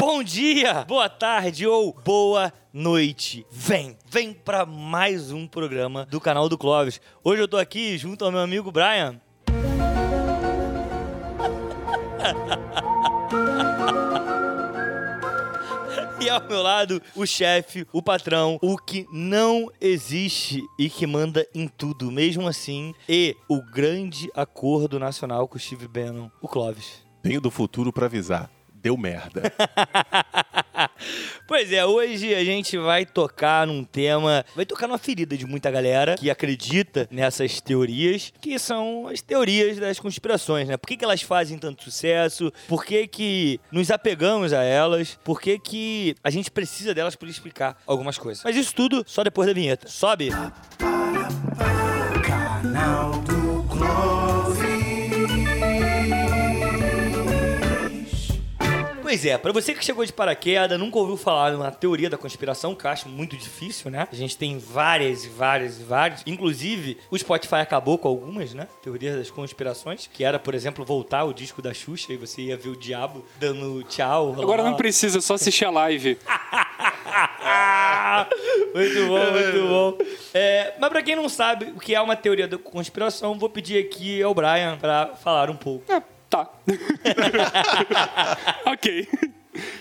Bom 0.00 0.22
dia, 0.22 0.82
boa 0.86 1.10
tarde 1.10 1.66
ou 1.66 1.92
boa 1.92 2.50
noite. 2.72 3.46
Vem, 3.50 3.98
vem 4.10 4.32
para 4.32 4.64
mais 4.64 5.30
um 5.30 5.46
programa 5.46 6.06
do 6.06 6.18
canal 6.18 6.48
do 6.48 6.56
Clóvis. 6.56 6.98
Hoje 7.22 7.42
eu 7.42 7.46
tô 7.46 7.58
aqui 7.58 7.98
junto 7.98 8.24
ao 8.24 8.32
meu 8.32 8.40
amigo 8.40 8.72
Brian. 8.72 9.20
E 16.22 16.28
ao 16.28 16.46
meu 16.46 16.62
lado, 16.62 17.00
o 17.16 17.24
chefe, 17.24 17.86
o 17.94 18.02
patrão, 18.02 18.58
o 18.60 18.76
que 18.76 19.06
não 19.10 19.70
existe 19.80 20.62
e 20.78 20.90
que 20.90 21.06
manda 21.06 21.46
em 21.54 21.66
tudo, 21.66 22.10
mesmo 22.10 22.46
assim, 22.46 22.94
e 23.08 23.34
o 23.48 23.62
grande 23.62 24.30
acordo 24.34 24.98
nacional 24.98 25.48
com 25.48 25.56
o 25.56 25.58
Steve 25.58 25.88
Bannon, 25.88 26.28
o 26.42 26.46
Clóvis. 26.46 27.02
Venho 27.24 27.40
do 27.40 27.50
futuro 27.50 27.90
pra 27.90 28.04
avisar. 28.04 28.50
Deu 28.82 28.96
merda. 28.96 29.42
Pois 31.46 31.72
é, 31.72 31.84
hoje 31.84 32.32
a 32.34 32.44
gente 32.44 32.78
vai 32.78 33.04
tocar 33.04 33.66
num 33.66 33.82
tema, 33.82 34.44
vai 34.54 34.64
tocar 34.64 34.86
numa 34.86 34.98
ferida 34.98 35.36
de 35.36 35.44
muita 35.46 35.70
galera 35.70 36.14
que 36.16 36.30
acredita 36.30 37.08
nessas 37.10 37.60
teorias, 37.60 38.32
que 38.40 38.56
são 38.58 39.08
as 39.08 39.20
teorias 39.20 39.78
das 39.78 39.98
conspirações, 39.98 40.68
né? 40.68 40.76
Por 40.76 40.86
que, 40.86 40.96
que 40.96 41.04
elas 41.04 41.22
fazem 41.22 41.58
tanto 41.58 41.82
sucesso? 41.82 42.52
Por 42.68 42.84
que, 42.84 43.06
que 43.08 43.60
nos 43.72 43.90
apegamos 43.90 44.52
a 44.52 44.62
elas? 44.62 45.18
Por 45.24 45.40
que, 45.40 45.58
que 45.58 46.14
a 46.22 46.30
gente 46.30 46.50
precisa 46.50 46.94
delas 46.94 47.16
para 47.16 47.28
explicar 47.28 47.76
algumas 47.84 48.16
coisas? 48.16 48.44
Mas 48.44 48.54
isso 48.54 48.74
tudo 48.74 49.02
só 49.06 49.24
depois 49.24 49.48
da 49.48 49.52
vinheta. 49.52 49.88
Sobe! 49.88 50.30
Canal 52.22 53.19
Pois 59.10 59.26
é, 59.26 59.36
pra 59.36 59.50
você 59.50 59.74
que 59.74 59.84
chegou 59.84 60.04
de 60.04 60.12
paraquedas, 60.12 60.78
nunca 60.78 60.96
ouviu 60.96 61.16
falar 61.16 61.58
na 61.58 61.72
teoria 61.72 62.08
da 62.08 62.16
conspiração, 62.16 62.76
que 62.76 62.86
eu 62.86 62.90
acho 62.92 63.08
muito 63.08 63.36
difícil, 63.36 63.90
né? 63.90 64.06
A 64.08 64.14
gente 64.14 64.38
tem 64.38 64.56
várias 64.56 65.24
e 65.24 65.28
várias 65.28 65.80
e 65.80 65.82
várias. 65.82 66.22
Inclusive, 66.24 66.96
o 67.10 67.18
Spotify 67.18 67.56
acabou 67.56 67.98
com 67.98 68.06
algumas, 68.06 68.54
né? 68.54 68.68
Teorias 68.80 69.16
das 69.16 69.28
conspirações, 69.28 70.06
que 70.06 70.22
era, 70.22 70.38
por 70.38 70.54
exemplo, 70.54 70.84
voltar 70.84 71.24
o 71.24 71.32
disco 71.32 71.60
da 71.60 71.74
Xuxa 71.74 72.12
e 72.12 72.16
você 72.16 72.42
ia 72.42 72.56
ver 72.56 72.68
o 72.68 72.76
diabo 72.76 73.24
dando 73.40 73.82
tchau. 73.82 74.36
Agora 74.40 74.62
não 74.62 74.76
precisa, 74.76 75.18
é 75.18 75.20
só 75.20 75.34
assistir 75.34 75.64
a 75.64 75.70
live. 75.70 76.16
muito 78.72 79.06
bom, 79.08 79.32
muito 79.32 79.68
bom. 79.68 79.98
É, 80.32 80.74
mas 80.78 80.88
pra 80.88 81.02
quem 81.02 81.16
não 81.16 81.28
sabe 81.28 81.72
o 81.76 81.80
que 81.80 81.96
é 81.96 82.00
uma 82.00 82.14
teoria 82.14 82.46
da 82.46 82.58
conspiração, 82.58 83.36
vou 83.36 83.50
pedir 83.50 83.84
aqui 83.84 84.22
ao 84.22 84.32
Brian 84.32 84.78
pra 84.80 85.16
falar 85.16 85.50
um 85.50 85.56
pouco. 85.56 85.92
É, 85.92 86.00
tá. 86.30 86.50
ok. 88.66 89.08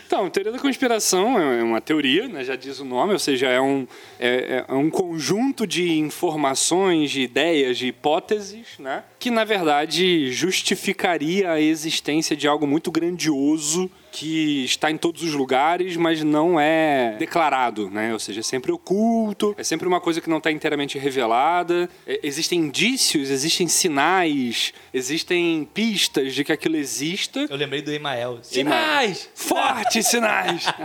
Então, 0.07 0.27
teoria 0.31 0.51
da 0.51 0.57
conspiração 0.57 1.39
é 1.39 1.63
uma 1.63 1.79
teoria, 1.79 2.27
né, 2.27 2.43
já 2.43 2.55
diz 2.55 2.79
o 2.79 2.85
nome, 2.85 3.13
ou 3.13 3.19
seja, 3.19 3.47
é 3.47 3.61
um, 3.61 3.87
é, 4.19 4.65
é 4.67 4.73
um 4.73 4.89
conjunto 4.89 5.67
de 5.67 5.91
informações, 5.99 7.11
de 7.11 7.21
ideias, 7.21 7.77
de 7.77 7.87
hipóteses, 7.87 8.79
né, 8.79 9.03
que 9.19 9.29
na 9.29 9.43
verdade 9.43 10.31
justificaria 10.31 11.51
a 11.51 11.61
existência 11.61 12.35
de 12.35 12.47
algo 12.47 12.65
muito 12.65 12.91
grandioso 12.91 13.89
que 14.11 14.63
está 14.65 14.89
em 14.91 14.97
todos 14.97 15.23
os 15.23 15.33
lugares, 15.33 15.95
mas 15.95 16.23
não 16.23 16.59
é 16.59 17.15
declarado, 17.17 17.89
né? 17.89 18.13
Ou 18.13 18.19
seja, 18.19 18.39
é 18.39 18.43
sempre 18.43 18.71
oculto, 18.71 19.55
é 19.57 19.63
sempre 19.63 19.87
uma 19.87 20.01
coisa 20.01 20.21
que 20.21 20.29
não 20.29 20.37
está 20.37 20.51
inteiramente 20.51 20.97
revelada. 20.97 21.89
É, 22.05 22.19
existem 22.23 22.59
indícios, 22.59 23.29
existem 23.29 23.67
sinais, 23.67 24.73
existem 24.93 25.67
pistas 25.73 26.33
de 26.33 26.43
que 26.43 26.51
aquilo 26.51 26.75
exista. 26.75 27.45
Eu 27.49 27.57
lembrei 27.57 27.81
do 27.81 27.91
Emael. 27.91 28.39
Sinais! 28.41 29.29
Fortes 29.33 30.07
sinais! 30.07 30.65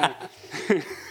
É. 0.71 0.83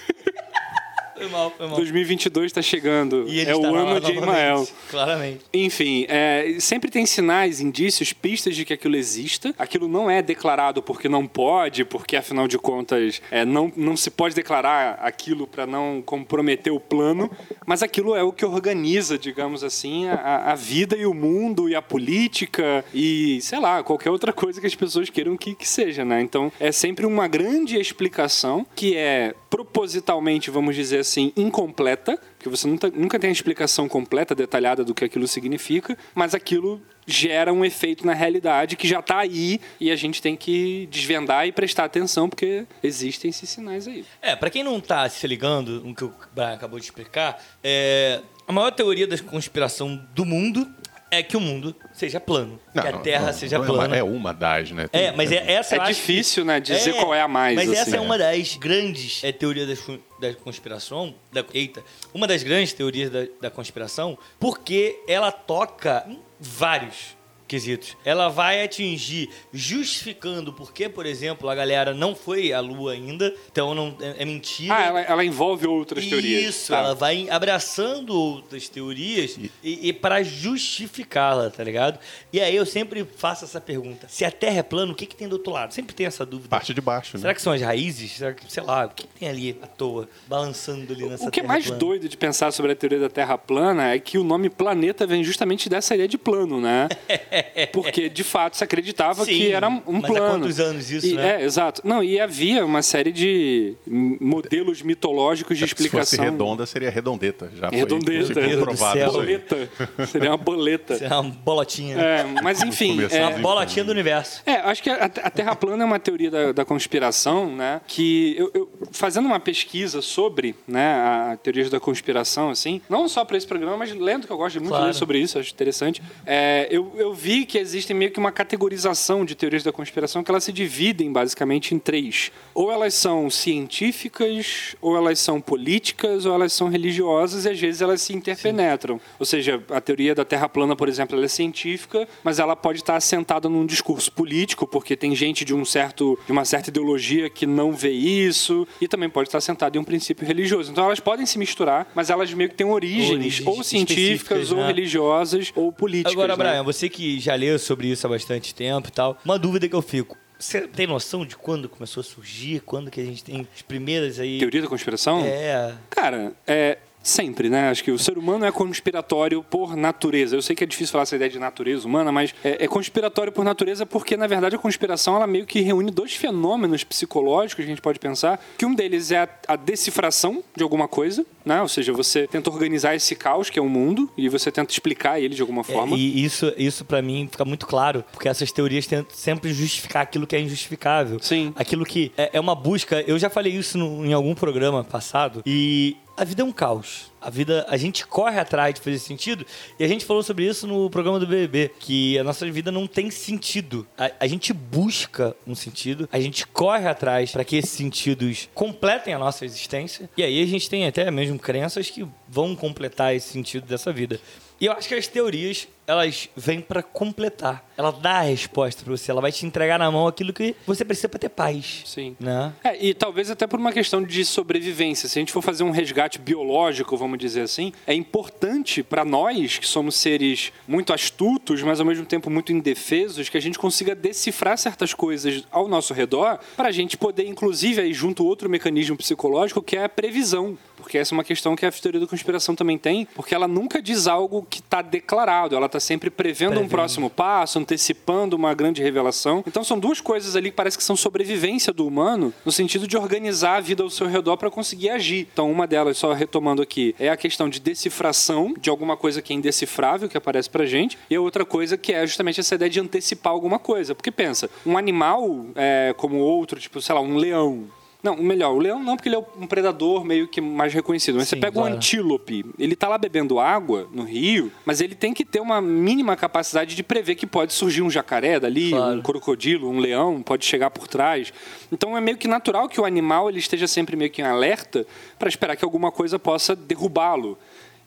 Foi 1.24 1.30
mal, 1.30 1.52
foi 1.52 1.68
mal. 1.68 1.76
2022 1.78 2.46
está 2.48 2.62
chegando. 2.62 3.26
E 3.28 3.42
é 3.42 3.56
o 3.56 3.64
ano 3.74 4.00
de 4.02 4.12
Imael. 4.12 4.68
Claramente. 4.90 5.40
Enfim, 5.54 6.06
é, 6.10 6.58
sempre 6.60 6.92
tem 6.92 7.06
sinais, 7.06 7.62
indícios, 7.62 8.12
pistas 8.12 8.56
de 8.56 8.66
que 8.66 8.74
aquilo 8.74 8.98
exista. 8.98 9.56
Aquilo 9.58 9.88
não 9.88 10.10
é 10.10 10.22
declarado 10.22 10.84
porque 10.84 11.08
não 11.08 11.26
pode, 11.26 11.86
porque 11.86 12.18
afinal 12.18 12.48
de 12.48 12.58
contas 12.58 13.22
é, 13.32 13.46
não, 13.46 13.72
não 13.76 13.96
se 13.96 14.12
pode 14.12 14.36
declarar 14.36 15.00
aquilo 15.02 15.48
para 15.48 15.66
não 15.66 16.02
comprometer 16.06 16.74
o 16.74 16.80
plano, 16.80 17.32
mas 17.66 17.82
aquilo 17.82 18.16
é 18.16 18.24
o 18.24 18.34
que 18.34 18.46
organiza, 18.46 19.18
digamos 19.18 19.64
assim, 19.64 20.08
a, 20.10 20.52
a 20.52 20.56
vida 20.56 20.98
e 20.98 21.06
o 21.06 21.14
mundo 21.14 21.70
e 21.70 21.76
a 21.76 21.82
política 21.82 22.84
e, 22.94 23.40
sei 23.42 23.60
lá, 23.60 23.82
qualquer 23.82 24.10
outra 24.10 24.34
coisa 24.34 24.60
que 24.60 24.68
as 24.68 24.76
pessoas 24.76 25.10
queiram 25.10 25.38
que, 25.38 25.56
que 25.56 25.68
seja, 25.68 26.04
né? 26.04 26.22
Então 26.22 26.52
é 26.60 26.72
sempre 26.72 27.06
uma 27.06 27.28
grande 27.28 27.80
explicação 27.80 28.66
que 28.76 28.98
é 28.98 29.34
propositalmente, 29.54 30.50
vamos 30.50 30.76
dizer 30.76 30.98
assim, 30.98 31.32
incompleta, 31.38 32.20
porque 32.36 32.50
você 32.50 32.68
nunca, 32.68 33.20
tem 33.20 33.30
a 33.30 33.32
explicação 33.32 33.88
completa, 33.88 34.34
detalhada 34.34 34.84
do 34.84 34.96
que 34.96 35.06
aquilo 35.06 35.28
significa, 35.28 35.96
mas 36.16 36.34
aquilo 36.34 36.82
gera 37.06 37.54
um 37.54 37.64
efeito 37.64 38.04
na 38.04 38.16
realidade 38.16 38.76
que 38.76 38.88
já 38.88 39.00
está 39.00 39.20
aí 39.20 39.62
e 39.80 39.92
a 39.92 39.96
gente 39.96 40.24
tem 40.24 40.36
que 40.36 40.88
desvendar 40.90 41.46
e 41.46 41.52
prestar 41.52 41.84
atenção 41.84 42.28
porque 42.28 42.66
existem 42.82 43.30
esses 43.30 43.48
sinais 43.48 43.88
aí. 43.88 44.04
É, 44.24 44.36
pra 44.36 44.50
quem 44.50 44.64
não 44.64 44.82
tá 44.82 45.08
se 45.08 45.28
ligando 45.28 45.84
no 45.84 45.94
que 45.94 46.06
o 46.06 46.12
Brian 46.34 46.54
acabou 46.54 46.80
de 46.80 46.86
explicar, 46.86 47.40
é, 47.64 48.22
a 48.48 48.52
maior 48.52 48.72
teoria 48.72 49.06
da 49.06 49.20
conspiração 49.20 50.04
do 50.16 50.26
mundo 50.26 50.68
é 51.14 51.24
que 51.24 51.38
o 51.38 51.40
mundo 51.40 51.76
seja 51.94 52.20
plano. 52.20 52.60
que 52.72 52.80
a 52.80 52.94
Terra 53.00 53.28
não, 53.28 53.34
seja 53.34 53.58
não 53.58 53.64
é 53.66 53.68
plana. 53.68 53.88
uma- 53.88 53.98
É 53.98 54.04
uma 54.04 54.34
das, 54.34 54.72
né? 54.72 54.88
É, 54.92 55.12
mas 55.12 55.32
é, 55.32 55.52
essa 55.54 55.76
É 55.76 55.80
acho 55.80 55.88
que- 55.88 55.94
difícil, 55.94 56.44
né, 56.46 56.60
dizer 56.60 56.94
qual 56.94 57.14
é 57.14 57.22
a 57.22 57.28
mais, 57.28 57.56
Mas 57.56 57.70
assim. 57.70 57.80
essa 57.80 57.98
é 57.98 58.00
uma 58.00 58.18
das 58.18 58.56
grandes 58.56 59.24
é, 59.24 59.32
teorias 59.32 59.80
con- 59.82 60.00
da 60.20 60.34
conspiração. 60.34 61.14
Da, 61.32 61.44
eita, 61.54 61.84
uma 62.14 62.28
das 62.28 62.44
grandes 62.44 62.74
teorias 62.74 63.10
da, 63.10 63.26
da 63.42 63.50
conspiração, 63.50 64.18
porque 64.40 65.00
ela 65.08 65.32
toca 65.32 66.04
em 66.08 66.20
vários 66.40 67.16
quesitos. 67.54 67.96
Ela 68.04 68.30
vai 68.30 68.64
atingir 68.64 69.30
justificando 69.54 70.52
porque, 70.52 70.90
por 70.90 71.06
exemplo, 71.06 71.48
a 71.50 71.54
galera 71.54 71.94
não 71.94 72.16
foi 72.16 72.52
à 72.52 72.60
Lua 72.60 72.94
ainda, 72.94 73.32
então 73.52 73.76
não 73.76 73.96
é, 74.02 74.24
é 74.24 74.26
mentira. 74.26 74.74
Ah, 74.76 74.84
ela, 74.86 75.02
ela 75.02 75.24
envolve 75.26 75.68
outras 75.68 76.04
teorias. 76.08 76.44
Isso, 76.44 76.72
Tá. 76.72 76.80
ela 76.80 76.96
vai 76.96 77.30
abraçando 77.30 78.10
outras 78.20 78.68
teorias 78.70 79.38
e, 79.64 79.90
e 79.90 79.94
para 79.94 80.24
justificá-la, 80.24 81.52
tá 81.52 81.64
ligado? 81.64 82.00
E 82.32 82.40
aí 82.42 82.56
eu 82.56 82.66
sempre 82.66 83.06
faço 83.18 83.46
essa 83.46 83.62
pergunta: 83.62 84.08
se 84.10 84.26
a 84.26 84.32
Terra 84.32 84.60
é 84.60 84.64
plana, 84.64 84.92
o 84.92 84.96
que, 84.96 85.06
que 85.06 85.16
tem 85.16 85.28
do 85.28 85.34
outro 85.34 85.52
lado? 85.54 85.74
Sempre 85.74 85.94
tem 85.94 86.08
essa 86.08 86.26
dúvida. 86.26 86.50
Parte 86.50 86.74
de 86.74 86.82
baixo, 86.82 87.18
né? 87.18 87.22
Será 87.22 87.34
que 87.36 87.42
são 87.42 87.54
as 87.54 87.62
raízes? 87.62 88.14
Será 88.14 88.34
que, 88.34 88.52
sei 88.52 88.64
lá, 88.64 88.86
o 88.86 88.90
que, 88.90 89.06
que 89.06 89.20
tem 89.20 89.30
ali 89.30 89.58
à 89.62 89.68
toa, 89.68 90.10
balançando 90.28 90.92
ali 90.92 91.06
nessa 91.06 91.28
O 91.28 91.32
que 91.32 91.42
é 91.42 91.44
mais 91.44 91.66
plana? 91.66 91.80
doido 91.80 92.10
de 92.10 92.18
pensar 92.18 92.52
sobre 92.52 92.72
a 92.72 92.76
teoria 92.76 93.00
da 93.00 93.10
Terra 93.10 93.38
plana 93.38 93.92
é 93.94 94.00
que 94.00 94.18
o 94.18 94.24
nome 94.24 94.50
planeta 94.50 95.06
vem 95.06 95.24
justamente 95.24 95.70
dessa 95.70 95.94
ideia 95.94 96.08
de 96.08 96.18
plano, 96.18 96.60
né? 96.60 96.88
Porque, 97.72 98.10
de 98.10 98.24
fato, 98.24 98.58
se 98.58 98.64
acreditava 98.64 99.26
Sim, 99.26 99.32
que 99.32 99.52
era 99.52 99.68
um 99.70 99.82
mas 99.88 100.04
há 100.06 100.08
plano. 100.08 100.30
quantos 100.42 100.60
anos 100.60 100.92
isso, 100.92 101.08
E- 101.08 101.14
né? 101.14 101.42
É, 101.42 101.46
exato. 101.46 101.82
Não, 101.84 102.04
e 102.04 102.20
havia 102.20 102.66
uma 102.66 102.82
série 102.82 103.12
de 103.12 103.76
modelos 103.88 104.82
mitológicos 104.82 105.58
de 105.58 105.66
Se 105.68 105.70
fosse 105.72 105.84
explicação. 105.84 106.24
redonda, 106.26 106.66
seria 106.66 106.90
redondeta. 106.90 107.52
Já 107.56 107.70
foi 107.70 107.78
Redondeta. 107.80 108.34
foi 108.34 108.56
comprovado. 108.58 109.12
Boleta. 109.14 109.70
Seria 110.08 110.30
uma 110.32 110.38
boleta. 110.38 110.94
É 110.96 111.08
uma 111.14 111.24
bolotinha. 111.24 111.98
É, 111.98 112.24
mas 112.42 112.62
enfim. 112.62 112.98
É, 113.12 113.26
Uma 113.28 113.38
bolotinha 113.40 113.84
do 113.86 113.92
universo. 113.92 114.42
É, 114.46 114.54
acho 114.56 114.82
que 114.84 114.90
a, 114.90 115.06
a 115.06 115.30
Terra 115.30 115.56
plana 115.56 115.84
é 115.84 115.86
uma 115.86 116.00
teoria 116.00 116.30
da, 116.32 116.52
da 116.52 116.66
conspiração, 116.66 117.56
né? 117.56 117.82
Que 117.88 118.36
eu, 118.38 118.52
eu- 118.54 118.70
fazendo 118.92 119.26
uma 119.26 119.40
pesquisa 119.40 120.02
sobre, 120.02 120.56
né, 120.68 120.94
a 120.94 121.38
teorias 121.42 121.70
da 121.70 121.80
conspiração, 121.80 122.50
assim, 122.50 122.82
não 122.90 123.08
só 123.08 123.24
para 123.26 123.38
esse 123.38 123.48
programa, 123.48 123.78
mas 123.78 123.92
lendo 123.94 124.28
que 124.28 124.34
eu 124.34 124.38
gosto 124.38 124.56
muito 124.60 124.70
Claro. 124.70 124.84
de 124.86 124.88
ler 124.90 124.94
sobre 124.96 125.20
isso, 125.20 125.38
acho 125.40 125.52
interessante. 125.52 126.02
é, 126.26 126.68
eu, 126.70 126.92
eu 126.98 127.14
vi 127.14 127.33
que 127.42 127.58
existe 127.58 127.94
meio 127.94 128.12
que 128.12 128.20
uma 128.20 128.32
categorização 128.32 129.26
de 129.26 129.36
teorias 129.36 129.64
da 129.64 129.72
conspiração 129.72 130.24
que 130.24 130.32
elas 130.32 130.44
se 130.44 130.52
dividem 130.52 131.12
basicamente 131.12 131.74
em 131.74 131.80
três. 131.80 132.32
Ou 132.54 132.72
elas 132.72 132.94
são 132.94 133.30
científicas, 133.30 134.76
ou 134.82 134.96
elas 134.96 135.20
são 135.20 135.42
políticas, 135.42 136.26
ou 136.26 136.34
elas 136.34 136.54
são 136.54 136.70
religiosas 136.70 137.46
e 137.46 137.50
às 137.50 137.60
vezes 137.60 137.82
elas 137.82 138.02
se 138.02 138.14
interpenetram. 138.14 139.02
Ou 139.20 139.26
seja, 139.26 139.62
a 139.70 139.82
teoria 139.82 140.14
da 140.14 140.24
Terra 140.24 140.48
plana, 140.48 140.76
por 140.76 140.88
exemplo, 140.88 141.16
ela 141.16 141.26
é 141.26 141.30
científica, 141.30 142.08
mas 142.24 142.40
ela 142.40 142.56
pode 142.56 142.80
estar 142.80 142.96
assentada 142.96 143.50
num 143.50 143.66
discurso 143.66 144.12
político, 144.12 144.68
porque 144.68 144.96
tem 144.96 145.16
gente 145.16 145.44
de 145.44 145.54
um 145.54 145.66
certo 145.66 146.20
de 146.26 146.32
uma 146.32 146.46
certa 146.46 146.70
ideologia 146.70 147.30
que 147.30 147.46
não 147.46 147.72
vê 147.72 147.92
isso, 147.92 148.68
e 148.80 148.88
também 148.88 149.10
pode 149.10 149.30
estar 149.30 149.40
assentada 149.40 149.78
em 149.78 149.82
um 149.82 149.84
princípio 149.84 150.26
religioso. 150.26 150.72
Então 150.72 150.86
elas 150.86 151.00
podem 151.00 151.26
se 151.26 151.38
misturar, 151.38 151.92
mas 151.96 152.10
elas 152.10 152.34
meio 152.34 152.50
que 152.50 152.56
têm 152.56 152.68
origens, 152.68 153.42
ou 153.46 153.64
científicas, 153.64 153.98
específicas, 153.98 154.52
ou 154.52 154.58
né? 154.58 154.68
religiosas, 154.68 155.52
ou 155.56 155.72
políticas. 155.72 156.14
Agora, 156.14 156.36
né? 156.36 156.44
Brian, 156.44 156.64
você 156.64 156.90
que 156.90 157.13
já 157.20 157.36
leu 157.36 157.58
sobre 157.60 157.88
isso 157.88 158.06
há 158.06 158.10
bastante 158.10 158.54
tempo 158.54 158.88
e 158.88 158.92
tal, 158.92 159.18
uma 159.24 159.38
dúvida 159.40 159.68
que 159.68 159.76
eu 159.76 159.82
fico. 159.82 160.18
Você 160.40 160.62
tem 160.68 160.86
noção 160.86 161.26
de 161.26 161.38
quando 161.38 161.70
começou 161.70 162.02
a 162.02 162.04
surgir? 162.04 162.60
Quando 162.62 162.92
que 162.92 163.00
a 163.00 163.06
gente 163.06 163.24
tem 163.24 163.48
as 163.56 163.62
primeiras 163.62 164.20
aí... 164.20 164.40
Teoria 164.40 164.62
da 164.62 164.68
conspiração? 164.68 165.22
É... 165.24 165.74
Cara, 165.90 166.34
é, 166.46 166.78
Sempre, 167.04 167.50
né? 167.50 167.70
Acho 167.70 167.84
que 167.84 167.92
o 167.92 168.00
ser 168.00 168.18
humano 168.18 168.46
é 168.46 168.52
conspiratório 168.52 169.44
por 169.44 169.76
natureza. 169.76 170.36
Eu 170.38 170.42
sei 170.42 170.56
que 170.56 170.64
é 170.64 170.68
difícil 170.68 170.94
falar 170.94 171.04
essa 171.04 171.16
ideia 171.18 171.30
de 171.30 171.38
natureza 171.38 171.86
humana, 171.86 172.12
mas 172.14 172.34
é, 172.44 172.64
é 172.64 172.68
conspiratório 172.68 173.32
por 173.32 173.44
natureza 173.44 173.86
porque, 173.86 174.16
na 174.16 174.26
verdade, 174.26 174.56
a 174.56 174.60
conspiração 174.60 175.16
ela 175.18 175.28
meio 175.28 175.46
que 175.46 175.60
reúne 175.60 175.92
dois 175.92 176.14
fenômenos 176.16 176.84
psicológicos 176.86 177.56
que 177.56 177.62
a 177.62 177.66
gente 177.66 177.82
pode 177.82 178.00
pensar. 178.00 178.42
Que 178.58 178.66
um 178.66 178.74
deles 178.74 179.12
é 179.12 179.20
a, 179.20 179.30
a 179.50 179.56
decifração 179.58 180.42
de 180.56 180.64
alguma 180.64 180.88
coisa, 180.88 181.26
né? 181.46 181.62
Ou 181.62 181.68
seja, 181.68 181.92
você 181.92 182.26
tenta 182.26 182.50
organizar 182.50 182.96
esse 182.96 183.16
caos 183.16 183.50
que 183.50 183.60
é 183.60 183.62
o 183.62 183.68
mundo 183.68 184.10
e 184.18 184.30
você 184.30 184.50
tenta 184.50 184.72
explicar 184.72 185.20
ele 185.20 185.36
de 185.36 185.42
alguma 185.42 185.64
forma. 185.64 185.96
É, 185.98 186.00
e 186.00 186.24
isso, 186.24 186.54
isso 186.58 186.86
para 186.86 187.02
mim 187.02 187.28
fica 187.30 187.44
muito 187.44 187.68
claro, 187.68 188.06
porque 188.14 188.30
essas 188.30 188.50
teorias 188.52 188.88
tentam 188.88 189.14
sempre 189.14 189.52
justificar 189.54 190.04
aquilo 190.04 190.26
que 190.26 190.36
é 190.38 190.40
injustificável. 190.40 191.20
Sim. 191.22 191.52
Aquilo 191.58 191.86
que 191.86 192.14
é, 192.18 192.30
é 192.34 192.40
uma 192.40 192.56
busca. 192.56 193.02
Eu 193.02 193.20
já 193.20 193.30
falei 193.30 193.52
isso 193.54 193.78
no- 193.78 194.06
em 194.06 194.14
algum 194.14 194.34
programa 194.34 194.86
passado 194.86 195.42
e 195.46 195.98
a 196.16 196.24
vida 196.24 196.42
é 196.42 196.46
um 196.46 196.52
caos. 196.52 197.12
A 197.20 197.30
vida, 197.30 197.66
a 197.70 197.78
gente 197.78 198.06
corre 198.06 198.40
atrás 198.40 198.74
de 198.76 198.82
fazer 198.82 199.00
sentido. 199.00 199.46
E 199.80 199.84
a 199.84 199.88
gente 199.88 200.06
falou 200.06 200.22
sobre 200.22 200.46
isso 200.46 200.68
no 200.68 200.90
programa 200.90 201.20
do 201.20 201.26
BBB, 201.26 201.72
que 201.80 202.20
a 202.20 202.24
nossa 202.24 202.50
vida 202.52 202.72
não 202.72 202.86
tem 202.86 203.10
sentido. 203.10 203.88
A, 203.98 204.12
a 204.20 204.28
gente 204.28 204.52
busca 204.54 205.36
um 205.48 205.56
sentido, 205.56 206.08
a 206.12 206.20
gente 206.20 206.46
corre 206.46 206.88
atrás 206.88 207.32
para 207.32 207.44
que 207.44 207.56
esses 207.56 207.72
sentidos 207.72 208.50
completem 208.54 209.14
a 209.14 209.20
nossa 209.20 209.46
existência. 209.46 210.10
E 210.18 210.24
aí 210.24 210.42
a 210.42 210.46
gente 210.46 210.70
tem 210.70 210.86
até 210.86 211.10
mesmo 211.10 211.40
crenças 211.40 211.90
que 211.90 212.06
vão 212.28 212.56
completar 212.56 213.16
esse 213.16 213.30
sentido 213.30 213.66
dessa 213.66 213.92
vida. 213.92 214.20
E 214.60 214.66
eu 214.66 214.72
acho 214.72 214.88
que 214.88 214.96
as 214.96 215.08
teorias, 215.08 215.68
elas 215.86 216.30
vêm 216.36 216.62
para 216.62 216.82
completar. 216.82 217.68
Ela 217.76 217.92
dá 217.92 218.20
a 218.20 218.22
resposta 218.22 218.84
para 218.84 218.96
você, 218.96 219.12
ela 219.12 219.22
vai 219.22 219.32
te 219.32 219.46
entregar 219.46 219.80
na 219.80 219.90
mão 219.92 220.08
aquilo 220.08 220.32
que 220.32 220.56
você 220.66 220.86
precisa 220.86 221.10
para 221.10 221.20
ter 221.20 221.30
paz. 221.30 221.82
Sim. 221.86 222.16
Né? 222.20 222.54
É, 222.64 222.86
e 222.86 222.94
talvez 222.94 223.30
até 223.30 223.48
por 223.48 223.60
uma 223.60 223.72
questão 223.72 224.02
de 224.04 224.24
sobrevivência. 224.24 225.10
Se 225.10 225.18
a 225.18 225.22
gente 225.22 225.32
for 225.32 225.42
fazer 225.42 225.64
um 225.64 225.72
resgate 225.72 226.20
biológico, 226.20 226.96
vamos 226.96 227.18
dizer 227.18 227.42
assim, 227.42 227.74
é 227.86 227.94
importante 227.94 228.84
para 228.84 229.04
nós, 229.04 229.58
que 229.58 229.68
somos 229.68 229.96
seres 229.96 230.54
muito 230.68 230.94
astutos, 230.94 231.62
mas 231.62 231.80
ao 231.80 231.86
mesmo 231.86 232.06
tempo 232.06 232.30
muito 232.30 232.54
indefesos, 232.54 233.28
que 233.28 233.38
a 233.38 233.42
gente 233.42 233.58
consiga 233.58 233.96
decifrar 233.96 234.58
certas 234.58 234.94
coisas 234.94 235.44
ao 235.52 235.68
nosso 235.68 235.94
redor, 235.94 236.40
para 236.56 236.70
a 236.70 236.72
gente 236.72 236.98
poder, 236.98 237.28
inclusive, 237.28 237.82
aí 237.82 237.94
junto 237.94 238.26
outro 238.26 238.50
mecanismo 238.50 238.96
psicológico, 238.96 239.62
que 239.62 239.76
é 239.76 239.84
a 239.84 239.90
previsão. 239.90 240.58
Porque 240.84 240.98
essa 240.98 241.14
é 241.14 241.18
uma 241.18 241.24
questão 241.24 241.56
que 241.56 241.66
a 241.66 241.72
teoria 241.72 242.02
da 242.02 242.06
conspiração 242.06 242.56
também 242.56 242.78
tem, 242.78 243.08
porque 243.16 243.34
ela 243.34 243.48
nunca 243.48 243.82
diz 243.82 244.06
algo 244.06 244.46
que 244.50 244.60
está 244.60 244.82
declarado, 244.82 245.56
ela 245.56 245.68
está 245.68 245.80
sempre 245.80 246.10
prevendo, 246.10 246.52
um 246.52 246.54
Prevendo. 246.56 246.70
próximo 246.70 247.10
passo, 247.10 247.58
antecipando 247.58 248.36
uma 248.36 248.54
grande 248.54 248.84
revelação. 248.84 249.44
Então 249.48 249.64
são 249.64 249.80
duas 249.80 250.02
coisas 250.02 250.36
ali 250.36 250.52
que 250.52 250.58
parece 250.58 250.78
que 250.78 250.84
são 250.84 250.96
sobrevivência 250.96 251.72
do 251.72 251.88
humano, 251.88 252.34
no 252.46 252.52
sentido 252.52 252.86
de 252.86 252.98
organizar 252.98 253.56
a 253.56 253.60
vida 253.62 253.82
ao 253.82 253.90
seu 253.90 254.08
redor 254.08 254.36
para 254.36 254.52
conseguir 254.52 254.90
agir. 254.90 255.28
Então 255.32 255.50
uma 255.50 255.66
delas, 255.66 255.98
só 255.98 256.12
retomando 256.12 256.62
aqui, 256.62 256.94
é 257.00 257.10
a 257.10 257.16
questão 257.16 257.48
de 257.48 257.62
decifração 257.62 258.54
de 258.60 258.70
alguma 258.70 258.98
coisa 258.98 259.22
que 259.22 259.32
é 259.32 259.36
indecifrável, 259.38 260.10
que 260.10 260.18
aparece 260.18 260.50
pra 260.50 260.66
gente, 260.66 260.98
e 261.10 261.16
a 261.16 261.22
outra 261.22 261.46
coisa 261.46 261.78
que 261.78 261.94
é 261.94 262.06
justamente 262.06 262.42
essa 262.42 262.56
ideia 262.56 262.70
de 262.70 262.82
antecipar 262.82 263.32
alguma 263.32 263.58
coisa. 263.58 263.96
Porque 263.96 264.12
pensa, 264.12 264.50
um 264.66 264.78
animal 264.78 265.46
é, 265.56 265.94
como 265.96 266.18
outro, 266.18 266.60
tipo, 266.60 266.82
sei 266.82 266.94
lá, 266.94 267.00
um 267.00 267.16
leão, 267.16 267.66
não, 268.04 268.18
melhor, 268.18 268.54
o 268.54 268.60
leão 268.60 268.84
não, 268.84 268.98
porque 268.98 269.08
ele 269.08 269.16
é 269.16 269.20
um 269.40 269.48
predador 269.48 270.04
meio 270.04 270.28
que 270.28 270.42
mais 270.42 270.74
reconhecido. 270.74 271.16
Mas 271.16 271.30
Sim, 271.30 271.38
você 271.38 271.42
pega 271.42 271.54
claro. 271.54 271.74
um 271.74 271.78
antílope, 271.78 272.46
ele 272.60 272.76
tá 272.76 272.90
lá 272.90 272.98
bebendo 272.98 273.40
água 273.40 273.88
no 273.94 274.04
rio, 274.04 274.52
mas 274.66 274.82
ele 274.82 274.94
tem 274.94 275.14
que 275.14 275.24
ter 275.24 275.40
uma 275.40 275.62
mínima 275.62 276.16
capacidade 276.18 276.76
de 276.76 276.84
prever 276.84 277.16
que 277.16 277.26
pode 277.26 277.54
surgir 277.54 277.82
um 277.82 277.90
jacaré 277.90 278.40
dali, 278.40 278.72
Claro. 278.72 278.98
um 278.98 279.02
crocodilo, 279.02 279.70
um 279.70 279.80
leão, 279.80 280.22
pode 280.22 280.46
chegar 280.46 280.70
por 280.70 280.88
trás. 280.88 281.32
Então 281.72 281.98
é 281.98 282.02
meio 282.02 282.18
que 282.18 282.28
natural 282.28 282.68
que 282.68 282.80
o 282.82 282.86
animal 282.86 283.30
ele 283.30 283.40
esteja 283.40 283.68
sempre 283.68 283.96
meio 283.96 284.12
que 284.12 284.22
em 284.22 284.26
alerta 284.26 284.86
para 285.18 285.30
esperar 285.30 285.56
que 285.56 285.64
alguma 285.64 285.92
coisa 285.92 286.20
possa 286.20 286.56
derrubá-lo. 286.56 287.38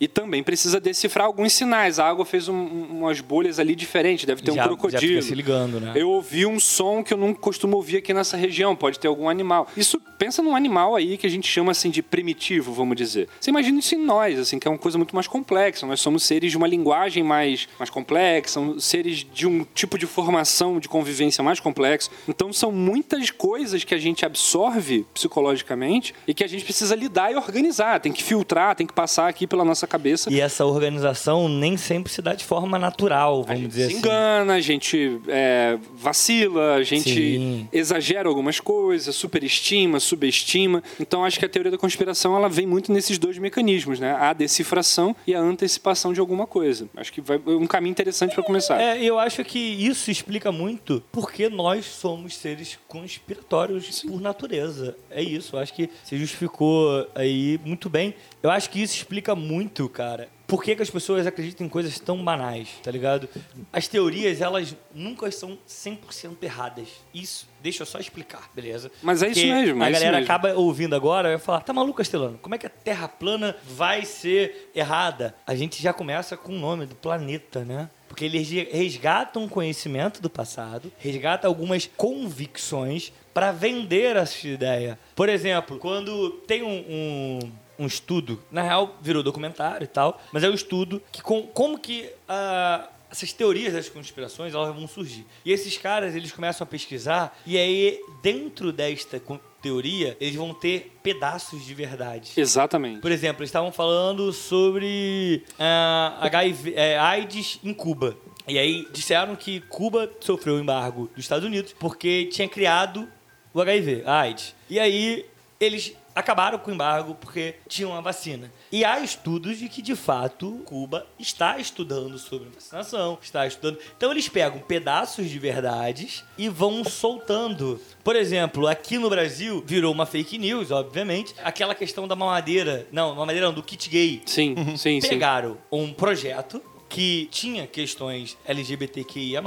E 0.00 0.06
também 0.06 0.42
precisa 0.42 0.78
decifrar 0.80 1.26
alguns 1.26 1.52
sinais. 1.52 1.98
A 1.98 2.06
água 2.08 2.24
fez 2.24 2.48
um- 2.48 2.54
um- 2.54 2.98
umas 3.00 3.20
bolhas 3.20 3.58
ali 3.58 3.74
diferentes, 3.74 4.24
deve 4.26 4.42
ter 4.42 4.48
já, 4.48 4.52
um 4.52 4.56
já 4.56 4.64
crocodilo. 4.64 5.00
fica 5.00 5.22
se 5.22 5.34
ligando, 5.34 5.80
né? 5.80 5.92
Eu 5.96 6.10
ouvi 6.10 6.44
um 6.44 6.60
som 6.60 7.02
que 7.02 7.14
eu 7.14 7.18
não 7.18 7.32
costumo 7.32 7.76
ouvir 7.76 7.98
aqui 7.98 8.12
nessa 8.12 8.36
região, 8.36 8.76
pode 8.76 8.98
ter 8.98 9.08
algum 9.08 9.28
animal. 9.28 9.66
Isso, 9.76 9.98
pensa 10.18 10.42
num 10.42 10.54
animal 10.54 10.94
aí 10.96 11.16
que 11.16 11.26
a 11.26 11.30
gente 11.30 11.48
chama 11.48 11.72
assim 11.72 11.88
de 11.90 12.02
primitivo, 12.02 12.72
vamos 12.72 12.96
dizer. 12.96 13.28
Você 13.40 13.50
imagina 13.50 13.78
isso 13.78 13.94
em 13.94 13.98
nós, 14.04 14.38
assim, 14.38 14.58
que 14.58 14.68
é 14.68 14.70
uma 14.70 14.78
coisa 14.78 14.98
muito 14.98 15.14
mais 15.14 15.26
complexa. 15.26 15.86
Nós 15.86 16.00
somos 16.00 16.22
seres 16.24 16.50
de 16.50 16.56
uma 16.56 16.66
linguagem 16.68 17.22
mais, 17.22 17.66
mais 17.78 17.88
complexa, 17.88 18.60
seres 18.78 19.26
de 19.32 19.46
um 19.46 19.64
tipo 19.74 19.98
de 19.98 20.06
formação, 20.06 20.78
de 20.78 20.88
convivência 20.88 21.42
mais 21.42 21.58
complexo. 21.60 22.10
Então 22.28 22.52
são 22.52 22.70
muitas 22.70 23.30
coisas 23.30 23.82
que 23.84 23.94
a 23.94 23.98
gente 23.98 24.24
absorve 24.26 25.06
psicologicamente 25.14 26.14
e 26.26 26.34
que 26.34 26.42
a 26.44 26.46
gente 26.48 26.64
precisa 26.64 26.94
lidar 26.94 27.32
e 27.32 27.36
organizar. 27.36 28.00
Tem 28.00 28.12
que 28.12 28.22
filtrar, 28.22 28.74
tem 28.74 28.86
que 28.86 28.92
passar 28.92 29.28
aqui 29.28 29.46
pela 29.46 29.64
nossa 29.64 29.85
cabeça. 29.86 30.32
E 30.32 30.40
essa 30.40 30.64
organização 30.64 31.48
nem 31.48 31.76
sempre 31.76 32.12
se 32.12 32.20
dá 32.22 32.34
de 32.34 32.44
forma 32.44 32.78
natural, 32.78 33.40
A 33.40 33.42
vamos 33.52 33.60
gente 33.62 33.68
dizer 33.70 33.82
se 33.82 33.88
assim. 33.88 33.98
engana, 33.98 34.54
a 34.54 34.60
gente 34.60 35.20
é, 35.28 35.78
vacila, 35.94 36.74
a 36.74 36.82
gente 36.82 37.10
Sim. 37.10 37.68
exagera 37.72 38.28
algumas 38.28 38.60
coisas, 38.60 39.14
superestima, 39.14 40.00
subestima. 40.00 40.82
Então 41.00 41.24
acho 41.24 41.38
que 41.38 41.44
a 41.44 41.48
teoria 41.48 41.70
da 41.70 41.78
conspiração 41.78 42.36
ela 42.36 42.48
vem 42.48 42.66
muito 42.66 42.92
nesses 42.92 43.18
dois 43.18 43.38
mecanismos, 43.38 43.98
né? 44.00 44.14
A 44.14 44.32
decifração 44.32 45.14
e 45.26 45.34
a 45.34 45.40
antecipação 45.40 46.12
de 46.12 46.20
alguma 46.20 46.46
coisa. 46.46 46.88
Acho 46.96 47.12
que 47.12 47.20
vai 47.20 47.40
um 47.46 47.66
caminho 47.66 47.92
interessante 47.92 48.34
para 48.34 48.42
começar. 48.44 48.80
É, 48.80 49.02
eu 49.02 49.18
acho 49.18 49.44
que 49.44 49.58
isso 49.58 50.10
explica 50.10 50.50
muito 50.52 51.02
porque 51.12 51.48
nós 51.48 51.84
somos 51.84 52.36
seres 52.36 52.78
conspiratórios 52.88 54.02
por 54.02 54.20
natureza. 54.20 54.96
É 55.10 55.22
isso, 55.22 55.56
eu 55.56 55.60
acho 55.60 55.72
que 55.74 55.88
você 56.04 56.16
justificou 56.16 57.06
aí 57.14 57.58
muito 57.64 57.88
bem. 57.88 58.14
Eu 58.42 58.50
acho 58.50 58.70
que 58.70 58.80
isso 58.80 58.94
explica 58.94 59.34
muito, 59.34 59.75
cara. 59.88 60.28
Por 60.46 60.62
que, 60.62 60.76
que 60.76 60.82
as 60.82 60.90
pessoas 60.90 61.26
acreditam 61.26 61.66
em 61.66 61.68
coisas 61.68 61.98
tão 61.98 62.22
banais, 62.24 62.68
tá 62.82 62.90
ligado? 62.90 63.28
As 63.72 63.88
teorias, 63.88 64.40
elas 64.40 64.76
nunca 64.94 65.28
são 65.30 65.58
100% 65.68 66.36
erradas. 66.42 66.88
Isso, 67.12 67.48
deixa 67.60 67.82
eu 67.82 67.86
só 67.86 67.98
explicar, 67.98 68.48
beleza? 68.54 68.90
Mas 69.02 69.22
é 69.22 69.26
isso 69.26 69.40
Porque 69.40 69.52
mesmo, 69.52 69.82
é 69.82 69.86
A 69.86 69.90
isso 69.90 70.00
galera 70.00 70.18
mesmo. 70.18 70.32
acaba 70.32 70.54
ouvindo 70.54 70.94
agora 70.94 71.28
e 71.28 71.32
vai 71.32 71.44
falar: 71.44 71.60
tá 71.60 71.72
maluco, 71.72 71.98
Castelano? 71.98 72.38
Como 72.38 72.54
é 72.54 72.58
que 72.58 72.66
a 72.66 72.70
Terra 72.70 73.08
plana 73.08 73.56
vai 73.64 74.04
ser 74.04 74.70
errada? 74.74 75.34
A 75.46 75.54
gente 75.54 75.82
já 75.82 75.92
começa 75.92 76.36
com 76.36 76.52
o 76.52 76.58
nome 76.58 76.86
do 76.86 76.94
planeta, 76.94 77.64
né? 77.64 77.90
Porque 78.08 78.24
eles 78.24 78.48
resgatam 78.72 79.44
o 79.44 79.48
conhecimento 79.48 80.22
do 80.22 80.30
passado, 80.30 80.92
resgatam 80.96 81.50
algumas 81.50 81.90
convicções 81.96 83.12
para 83.34 83.52
vender 83.52 84.16
essa 84.16 84.46
ideia. 84.46 84.98
Por 85.14 85.28
exemplo, 85.28 85.78
quando 85.78 86.30
tem 86.46 86.62
um, 86.62 86.84
um, 86.88 87.38
um 87.78 87.86
estudo, 87.86 88.42
na 88.50 88.62
real 88.62 88.96
virou 89.00 89.22
documentário 89.22 89.84
e 89.84 89.88
tal, 89.88 90.20
mas 90.32 90.42
é 90.42 90.48
um 90.48 90.54
estudo 90.54 91.02
que 91.12 91.22
com, 91.22 91.42
como 91.42 91.78
que 91.78 92.10
ah, 92.28 92.88
essas 93.10 93.32
teorias 93.32 93.72
das 93.72 93.88
conspirações 93.88 94.54
elas 94.54 94.74
vão 94.74 94.86
surgir. 94.86 95.26
E 95.44 95.52
esses 95.52 95.76
caras 95.78 96.14
eles 96.14 96.32
começam 96.32 96.64
a 96.64 96.68
pesquisar 96.68 97.38
e 97.46 97.56
aí 97.56 98.00
dentro 98.22 98.72
desta 98.72 99.20
teoria 99.62 100.16
eles 100.20 100.34
vão 100.34 100.52
ter 100.52 100.92
pedaços 101.02 101.64
de 101.64 101.74
verdade. 101.74 102.32
Exatamente. 102.36 103.00
Por 103.00 103.12
exemplo, 103.12 103.42
eles 103.42 103.50
estavam 103.50 103.72
falando 103.72 104.32
sobre 104.32 105.44
ah, 105.58 106.18
HIV, 106.20 106.74
é, 106.74 106.98
AIDS 106.98 107.60
em 107.64 107.72
Cuba. 107.72 108.16
E 108.48 108.58
aí 108.58 108.86
disseram 108.92 109.34
que 109.34 109.60
Cuba 109.62 110.10
sofreu 110.20 110.54
o 110.54 110.60
embargo 110.60 111.10
dos 111.14 111.24
Estados 111.24 111.44
Unidos 111.44 111.74
porque 111.78 112.26
tinha 112.26 112.48
criado 112.48 113.08
o 113.52 113.60
HIV, 113.60 114.02
a 114.04 114.20
AIDS. 114.20 114.54
E 114.70 114.78
aí 114.78 115.26
eles 115.58 115.94
acabaram 116.16 116.58
com 116.58 116.70
o 116.70 116.74
embargo 116.74 117.14
porque 117.14 117.56
tinham 117.68 117.90
uma 117.90 118.00
vacina. 118.00 118.50
E 118.72 118.84
há 118.84 118.98
estudos 119.00 119.58
de 119.58 119.68
que, 119.68 119.82
de 119.82 119.94
fato, 119.94 120.62
Cuba 120.64 121.06
está 121.18 121.58
estudando 121.58 122.18
sobre 122.18 122.48
vacinação, 122.48 123.18
está 123.20 123.46
estudando. 123.46 123.78
Então 123.96 124.10
eles 124.10 124.26
pegam 124.26 124.58
pedaços 124.60 125.28
de 125.28 125.38
verdades 125.38 126.24
e 126.38 126.48
vão 126.48 126.82
soltando. 126.82 127.78
Por 128.02 128.16
exemplo, 128.16 128.66
aqui 128.66 128.96
no 128.96 129.10
Brasil 129.10 129.62
virou 129.66 129.92
uma 129.92 130.06
fake 130.06 130.38
news, 130.38 130.70
obviamente, 130.70 131.34
aquela 131.44 131.74
questão 131.74 132.08
da 132.08 132.16
mamadeira. 132.16 132.86
Não, 132.90 133.14
mamadeira 133.14 133.46
não, 133.46 133.54
do 133.54 133.62
kit 133.62 133.90
gay. 133.90 134.22
Sim, 134.24 134.54
sim, 134.76 135.00
sim. 135.00 135.08
Pegaram 135.08 135.58
um 135.70 135.92
projeto 135.92 136.62
que 136.88 137.28
tinha 137.30 137.66
questões 137.66 138.36
LGBTQIA+, 138.46 139.42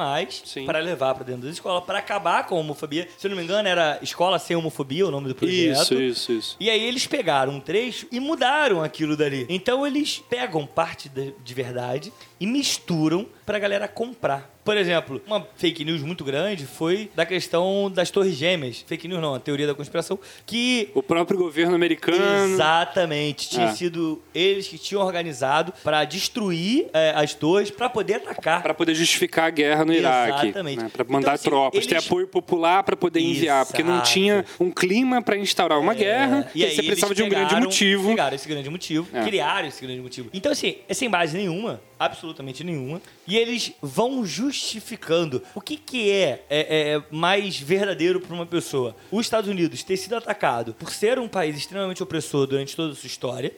para 0.65 0.79
levar 0.79 1.15
para 1.15 1.23
dentro 1.23 1.43
da 1.43 1.49
escola, 1.49 1.81
para 1.81 1.99
acabar 1.99 2.45
com 2.45 2.55
a 2.55 2.59
homofobia. 2.59 3.07
Se 3.17 3.27
eu 3.27 3.29
não 3.29 3.37
me 3.37 3.43
engano, 3.43 3.67
era 3.67 3.99
Escola 4.01 4.39
Sem 4.39 4.55
Homofobia, 4.55 5.07
o 5.07 5.11
nome 5.11 5.27
do 5.27 5.35
projeto. 5.35 5.81
Isso, 5.81 5.93
isso, 5.95 6.31
isso. 6.31 6.57
E 6.59 6.69
aí 6.69 6.81
eles 6.81 7.07
pegaram 7.07 7.53
um 7.53 7.59
trecho 7.59 8.07
e 8.11 8.19
mudaram 8.19 8.83
aquilo 8.83 9.15
dali. 9.15 9.45
Então 9.49 9.85
eles 9.85 10.23
pegam 10.29 10.65
parte 10.65 11.09
de, 11.09 11.33
de 11.43 11.53
verdade 11.53 12.13
e 12.39 12.45
misturam 12.45 13.25
pra 13.45 13.59
galera 13.59 13.87
comprar. 13.87 14.58
Por 14.69 14.77
exemplo, 14.77 15.19
uma 15.25 15.47
fake 15.55 15.83
news 15.83 16.03
muito 16.03 16.23
grande 16.23 16.67
foi 16.67 17.09
da 17.15 17.25
questão 17.25 17.89
das 17.91 18.11
torres 18.11 18.35
gêmeas. 18.35 18.85
Fake 18.85 19.07
news 19.07 19.19
não, 19.19 19.33
a 19.33 19.39
teoria 19.39 19.65
da 19.65 19.73
conspiração, 19.73 20.19
que 20.45 20.89
O 20.93 21.01
próprio 21.01 21.39
governo 21.39 21.73
americano. 21.73 22.53
Exatamente. 22.53 23.49
Tinha 23.49 23.65
É. 23.65 23.71
sido 23.71 24.21
eles 24.31 24.67
que 24.67 24.77
tinham 24.77 25.01
organizado 25.03 25.73
pra 25.83 26.05
destruir 26.05 26.85
é, 26.93 27.13
as 27.15 27.33
torres 27.33 27.71
pra 27.71 27.89
poder 27.89 28.17
atacar. 28.17 28.61
Pra 28.61 28.75
poder 28.75 28.93
justificar 28.93 29.45
a 29.47 29.49
guerra 29.49 29.83
no 29.83 29.91
Iraque. 29.91 30.45
Exatamente. 30.49 30.83
Né? 30.83 30.89
Pra 30.93 31.03
mandar 31.03 31.19
Então, 31.19 31.33
assim, 31.33 31.43
tropas, 31.49 31.87
ter 31.87 31.95
eles- 31.95 32.05
apoio 32.05 32.27
popular 32.27 32.83
pra 32.83 32.95
poder 32.95 33.21
enviar. 33.21 33.65
Porque 33.65 33.81
não 33.81 34.01
tinha 34.03 34.45
um 34.59 34.69
clima 34.69 35.19
pra 35.19 35.35
instaurar 35.35 35.79
uma 35.79 35.95
guerra. 35.95 36.47
É, 36.53 36.57
E, 36.59 36.63
aí 36.63 36.75
você 36.75 36.83
precisava 36.83 37.15
de 37.15 37.23
um 37.23 37.29
grande 37.29 37.55
motivo. 37.55 38.09
Pegaram 38.09 38.35
esse 38.35 38.47
grande 38.47 38.69
motivo, 38.69 39.07
É. 39.17 39.23
criaram 39.23 39.67
esse 39.67 39.81
grande 39.83 39.99
motivo. 40.01 40.29
Então, 40.31 40.51
assim, 40.51 40.75
é 40.87 40.93
sem 40.93 41.09
base 41.09 41.35
nenhuma, 41.35 41.81
absolutamente 41.99 42.63
nenhuma. 42.63 43.01
E 43.27 43.37
eles 43.37 43.73
vão 43.81 44.25
justificando 44.25 45.43
o 45.53 45.61
que, 45.61 45.75
que 45.77 46.09
é, 46.11 46.45
é- 46.49 46.91
é 46.93 47.03
mais 47.11 47.59
verdadeiro 47.59 48.19
para 48.21 48.33
uma 48.33 48.45
pessoa. 48.45 48.95
Os 49.11 49.25
Estados 49.25 49.49
Unidos 49.49 49.83
ter 49.83 49.97
sido 49.97 50.15
atacado 50.15 50.73
por 50.73 50.91
ser 50.91 51.19
um 51.19 51.27
país 51.27 51.57
extremamente 51.57 52.01
opressor 52.01 52.47
durante 52.47 52.75
toda 52.75 52.93
a 52.93 52.95
sua 52.95 53.07
história. 53.07 53.51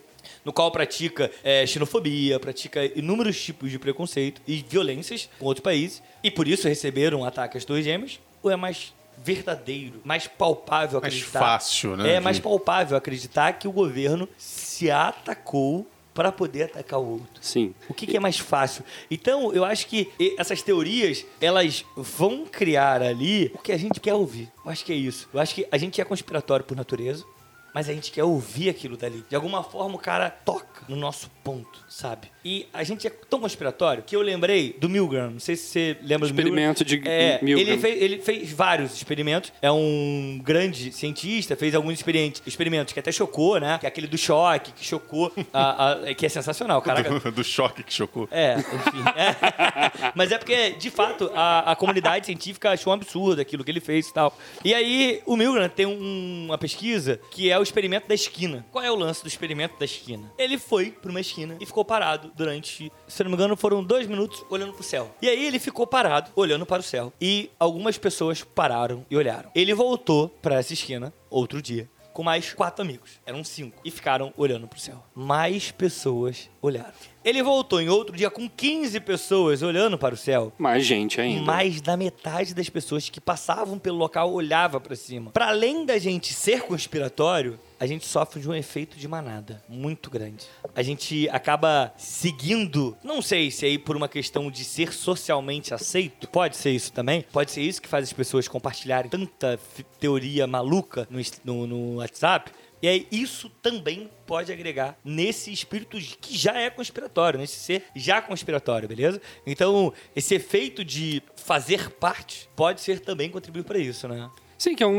No 0.46 0.52
qual 0.52 0.72
pratica 0.72 1.32
é, 1.44 1.66
xenofobia, 1.68 2.40
pratica 2.40 2.84
inúmeros 2.98 3.40
tipos 3.44 3.70
de 3.70 3.78
preconceito 3.78 4.42
e 4.48 4.66
violências 4.68 5.30
com 5.38 5.46
outros 5.46 5.64
países, 5.64 6.02
e 6.24 6.32
por 6.32 6.48
isso 6.48 6.68
receberam 6.68 7.22
um 7.22 7.26
ataque 7.26 7.58
às 7.58 7.66
Torres 7.66 7.86
Gêmeas, 7.86 8.20
ou 8.42 8.50
é 8.50 8.56
mais 8.56 8.92
verdadeiro, 9.24 10.02
mais 10.04 10.26
palpável 10.28 11.00
Mais 11.00 11.14
acreditar? 11.14 11.40
fácil, 11.40 11.96
né, 11.96 12.14
É 12.16 12.20
mais 12.20 12.40
palpável 12.40 12.98
acreditar 12.98 13.54
que 13.54 13.68
o 13.68 13.72
governo 13.72 14.28
se 14.38 14.90
atacou 14.90 15.86
para 16.14 16.32
poder 16.32 16.64
atacar 16.64 17.00
o 17.00 17.14
outro. 17.14 17.42
Sim. 17.42 17.74
O 17.88 17.94
que, 17.94 18.06
que 18.06 18.18
é 18.18 18.20
mais 18.20 18.38
fácil? 18.38 18.84
Então, 19.10 19.54
eu 19.54 19.64
acho 19.64 19.88
que 19.88 20.10
essas 20.38 20.62
teorias, 20.62 21.26
elas 21.40 21.86
vão 21.96 22.46
criar 22.46 23.02
ali 23.02 23.52
o 23.54 23.58
que 23.58 23.72
a 23.72 23.78
gente 23.78 24.00
quer 24.00 24.14
ouvir. 24.14 24.52
Eu 24.64 24.72
acho 24.72 24.86
que 24.86 24.92
é 24.92 24.96
isso. 24.96 25.30
Eu 25.34 25.40
acho 25.40 25.56
que 25.56 25.68
a 25.72 25.78
gente 25.78 26.02
é 26.02 26.06
conspiratório 26.06 26.66
por 26.66 26.76
natureza, 26.76 27.26
mas 27.74 27.88
a 27.88 27.94
gente 27.94 28.12
quer 28.12 28.24
ouvir 28.24 28.70
aquilo 28.70 28.98
dali. 28.98 29.24
De 29.30 29.36
alguma 29.36 29.64
forma, 29.64 29.96
o 29.96 30.00
cara 30.00 30.30
toca 30.30 30.84
no 30.88 30.96
nosso 30.96 31.30
ponto, 31.44 31.80
sabe? 31.90 32.28
E 32.46 32.68
a 32.74 32.84
gente 32.84 33.06
é 33.06 33.10
tão 33.10 33.40
conspiratório 33.40 34.04
que 34.04 34.16
eu 34.16 34.22
lembrei 34.22 34.76
do 34.80 34.88
Milgram. 34.90 35.32
Não 35.32 35.40
sei 35.40 35.56
se 35.56 35.64
você 35.68 35.98
lembra 36.02 36.28
do 36.28 36.34
Milgram. 36.34 36.72
Experimento 36.72 36.86
de 36.86 37.02
É, 37.08 37.40
Milgram. 37.42 37.68
ele 37.74 37.78
fez, 37.82 38.02
ele 38.02 38.20
fez 38.20 38.52
vários 38.52 38.94
experimentos. 38.96 39.52
É 39.62 39.72
um 39.72 40.40
grande 40.44 40.92
cientista, 40.92 41.56
fez 41.56 41.74
alguns 41.76 41.94
experimentos, 41.94 42.42
experimentos 42.46 42.94
que 42.94 43.00
até 43.00 43.12
chocou, 43.12 43.60
né? 43.60 43.78
Que 43.80 43.86
é 43.86 43.90
aquele 43.90 44.08
do 44.08 44.18
choque, 44.18 44.72
que 44.72 44.86
chocou, 44.86 45.32
a- 45.54 45.92
a- 46.10 46.14
que 46.14 46.26
é 46.26 46.30
sensacional. 46.30 46.82
Caraca, 46.84 47.20
Do, 47.20 47.32
do 47.32 47.44
choque 47.44 47.84
que 47.84 47.94
chocou. 47.94 48.28
é, 48.32 48.56
enfim. 48.58 49.04
é. 49.16 50.12
Mas 50.16 50.32
é 50.32 50.38
porque, 50.38 50.72
de 50.72 50.90
fato, 50.90 51.32
a, 51.36 51.72
a 51.72 51.76
comunidade 51.76 52.26
científica 52.26 52.72
achou 52.72 52.92
um 52.92 52.96
absurdo 52.96 53.42
aquilo 53.42 53.64
que 53.64 53.72
ele 53.72 53.80
fez 53.80 54.08
e 54.08 54.14
tal. 54.14 54.38
E 54.64 54.74
aí, 54.74 55.22
o 55.26 55.36
Milgram 55.36 55.70
tem 55.70 55.86
um- 55.86 56.46
uma 56.46 56.58
pesquisa 56.58 57.20
que 57.32 57.50
é 57.50 57.58
o 57.58 57.64
experimento 57.64 58.08
da 58.08 58.14
esquina. 58.16 58.66
Qual 58.72 58.84
é 58.84 58.92
o 58.92 58.96
lance 58.96 59.22
do 59.22 59.28
experimento 59.28 59.78
da 59.80 59.86
esquina? 59.86 60.32
Ele 60.38 60.58
foi 60.58 60.92
pra 60.92 61.10
uma 61.10 61.20
esquina 61.22 61.31
e 61.60 61.66
ficou 61.66 61.86
parado 61.86 62.32
durante, 62.36 62.92
se 63.08 63.24
não 63.24 63.32
me 63.32 63.36
engano, 63.36 63.56
foram 63.56 63.84
dois 63.84 64.08
minutos 64.08 64.44
olhando 64.50 64.74
pro 64.74 64.84
céu. 64.84 65.14
E 65.22 65.30
aí 65.30 65.46
ele 65.46 65.60
ficou 65.60 65.88
parado, 65.88 66.32
olhando 66.36 66.66
para 66.66 66.80
o 66.80 66.84
céu. 66.84 67.14
E 67.20 67.50
algumas 67.60 67.98
pessoas 67.98 68.44
pararam 68.44 69.06
e 69.10 69.16
olharam. 69.16 69.50
Ele 69.56 69.74
voltou 69.74 70.30
pra 70.42 70.56
essa 70.56 70.74
esquina 70.74 71.14
outro 71.30 71.62
dia 71.62 71.90
com 72.14 72.24
mais 72.24 72.54
quatro 72.54 72.84
amigos. 72.84 73.20
Eram 73.26 73.44
cinco. 73.44 73.82
E 73.84 73.92
ficaram 73.92 74.34
olhando 74.38 74.68
pro 74.68 74.80
céu. 74.80 75.04
Mais 75.16 75.72
pessoas 75.72 76.50
olharam. 76.62 76.94
Ele 77.24 77.42
voltou 77.42 77.82
em 77.82 77.90
outro 77.90 78.16
dia 78.16 78.30
com 78.30 78.50
15 78.50 79.00
pessoas 79.00 79.62
olhando 79.62 79.98
para 79.98 80.14
o 80.14 80.18
céu. 80.18 80.52
Mais 80.58 80.86
gente 80.86 81.22
ainda. 81.22 81.44
Mais 81.44 81.82
da 81.82 81.96
metade 81.96 82.54
das 82.54 82.70
pessoas 82.70 83.10
que 83.10 83.22
passavam 83.22 83.78
pelo 83.78 83.98
local 83.98 84.32
olhava 84.34 84.80
para 84.80 84.96
cima. 84.96 85.32
Para 85.32 85.50
além 85.50 85.86
da 85.86 85.98
gente 85.98 86.34
ser 86.34 86.64
conspiratório, 86.64 87.60
a 87.82 87.88
gente 87.88 88.06
sofre 88.06 88.40
de 88.40 88.48
um 88.48 88.54
efeito 88.54 88.96
de 88.96 89.08
manada 89.08 89.60
muito 89.68 90.08
grande. 90.12 90.46
A 90.76 90.84
gente 90.84 91.28
acaba 91.30 91.92
seguindo, 91.98 92.96
não 93.04 93.24
sei 93.24 93.50
se 93.50 93.66
é 93.66 93.70
aí 93.70 93.80
por 93.80 93.98
uma 93.98 94.08
questão 94.08 94.52
de 94.52 94.64
ser 94.64 94.94
socialmente 94.94 95.74
aceito, 95.74 96.28
pode 96.30 96.58
ser 96.58 96.70
isso 96.70 96.94
também, 96.94 97.26
pode 97.32 97.50
ser 97.50 97.62
isso 97.64 97.82
que 97.82 97.88
faz 97.88 98.04
as 98.04 98.14
pessoas 98.14 98.48
compartilharem 98.48 99.10
tanta 99.10 99.60
teoria 100.00 100.46
maluca 100.46 101.08
no, 101.10 101.20
no, 101.44 101.66
no 101.68 101.96
WhatsApp. 101.96 102.52
E 102.84 102.88
aí, 102.88 103.08
isso 103.12 103.50
também 103.64 104.10
pode 104.28 104.52
agregar 104.52 104.96
nesse 105.04 105.52
espírito 105.52 105.98
que 106.20 106.38
já 106.38 106.54
é 106.60 106.70
conspiratório, 106.70 107.40
nesse 107.40 107.56
ser 107.60 107.86
já 107.96 108.22
conspiratório, 108.22 108.88
beleza? 108.88 109.20
Então, 109.46 109.92
esse 110.16 110.36
efeito 110.36 110.86
de 110.86 111.22
fazer 111.36 111.90
parte 111.92 112.48
pode 112.56 112.80
ser 112.82 113.00
também 113.00 113.30
contribuir 113.32 113.64
para 113.64 113.80
isso, 113.80 114.08
né? 114.08 114.30
Sim, 114.58 114.76
que 114.76 114.84
é 114.84 114.88
um- 114.88 114.92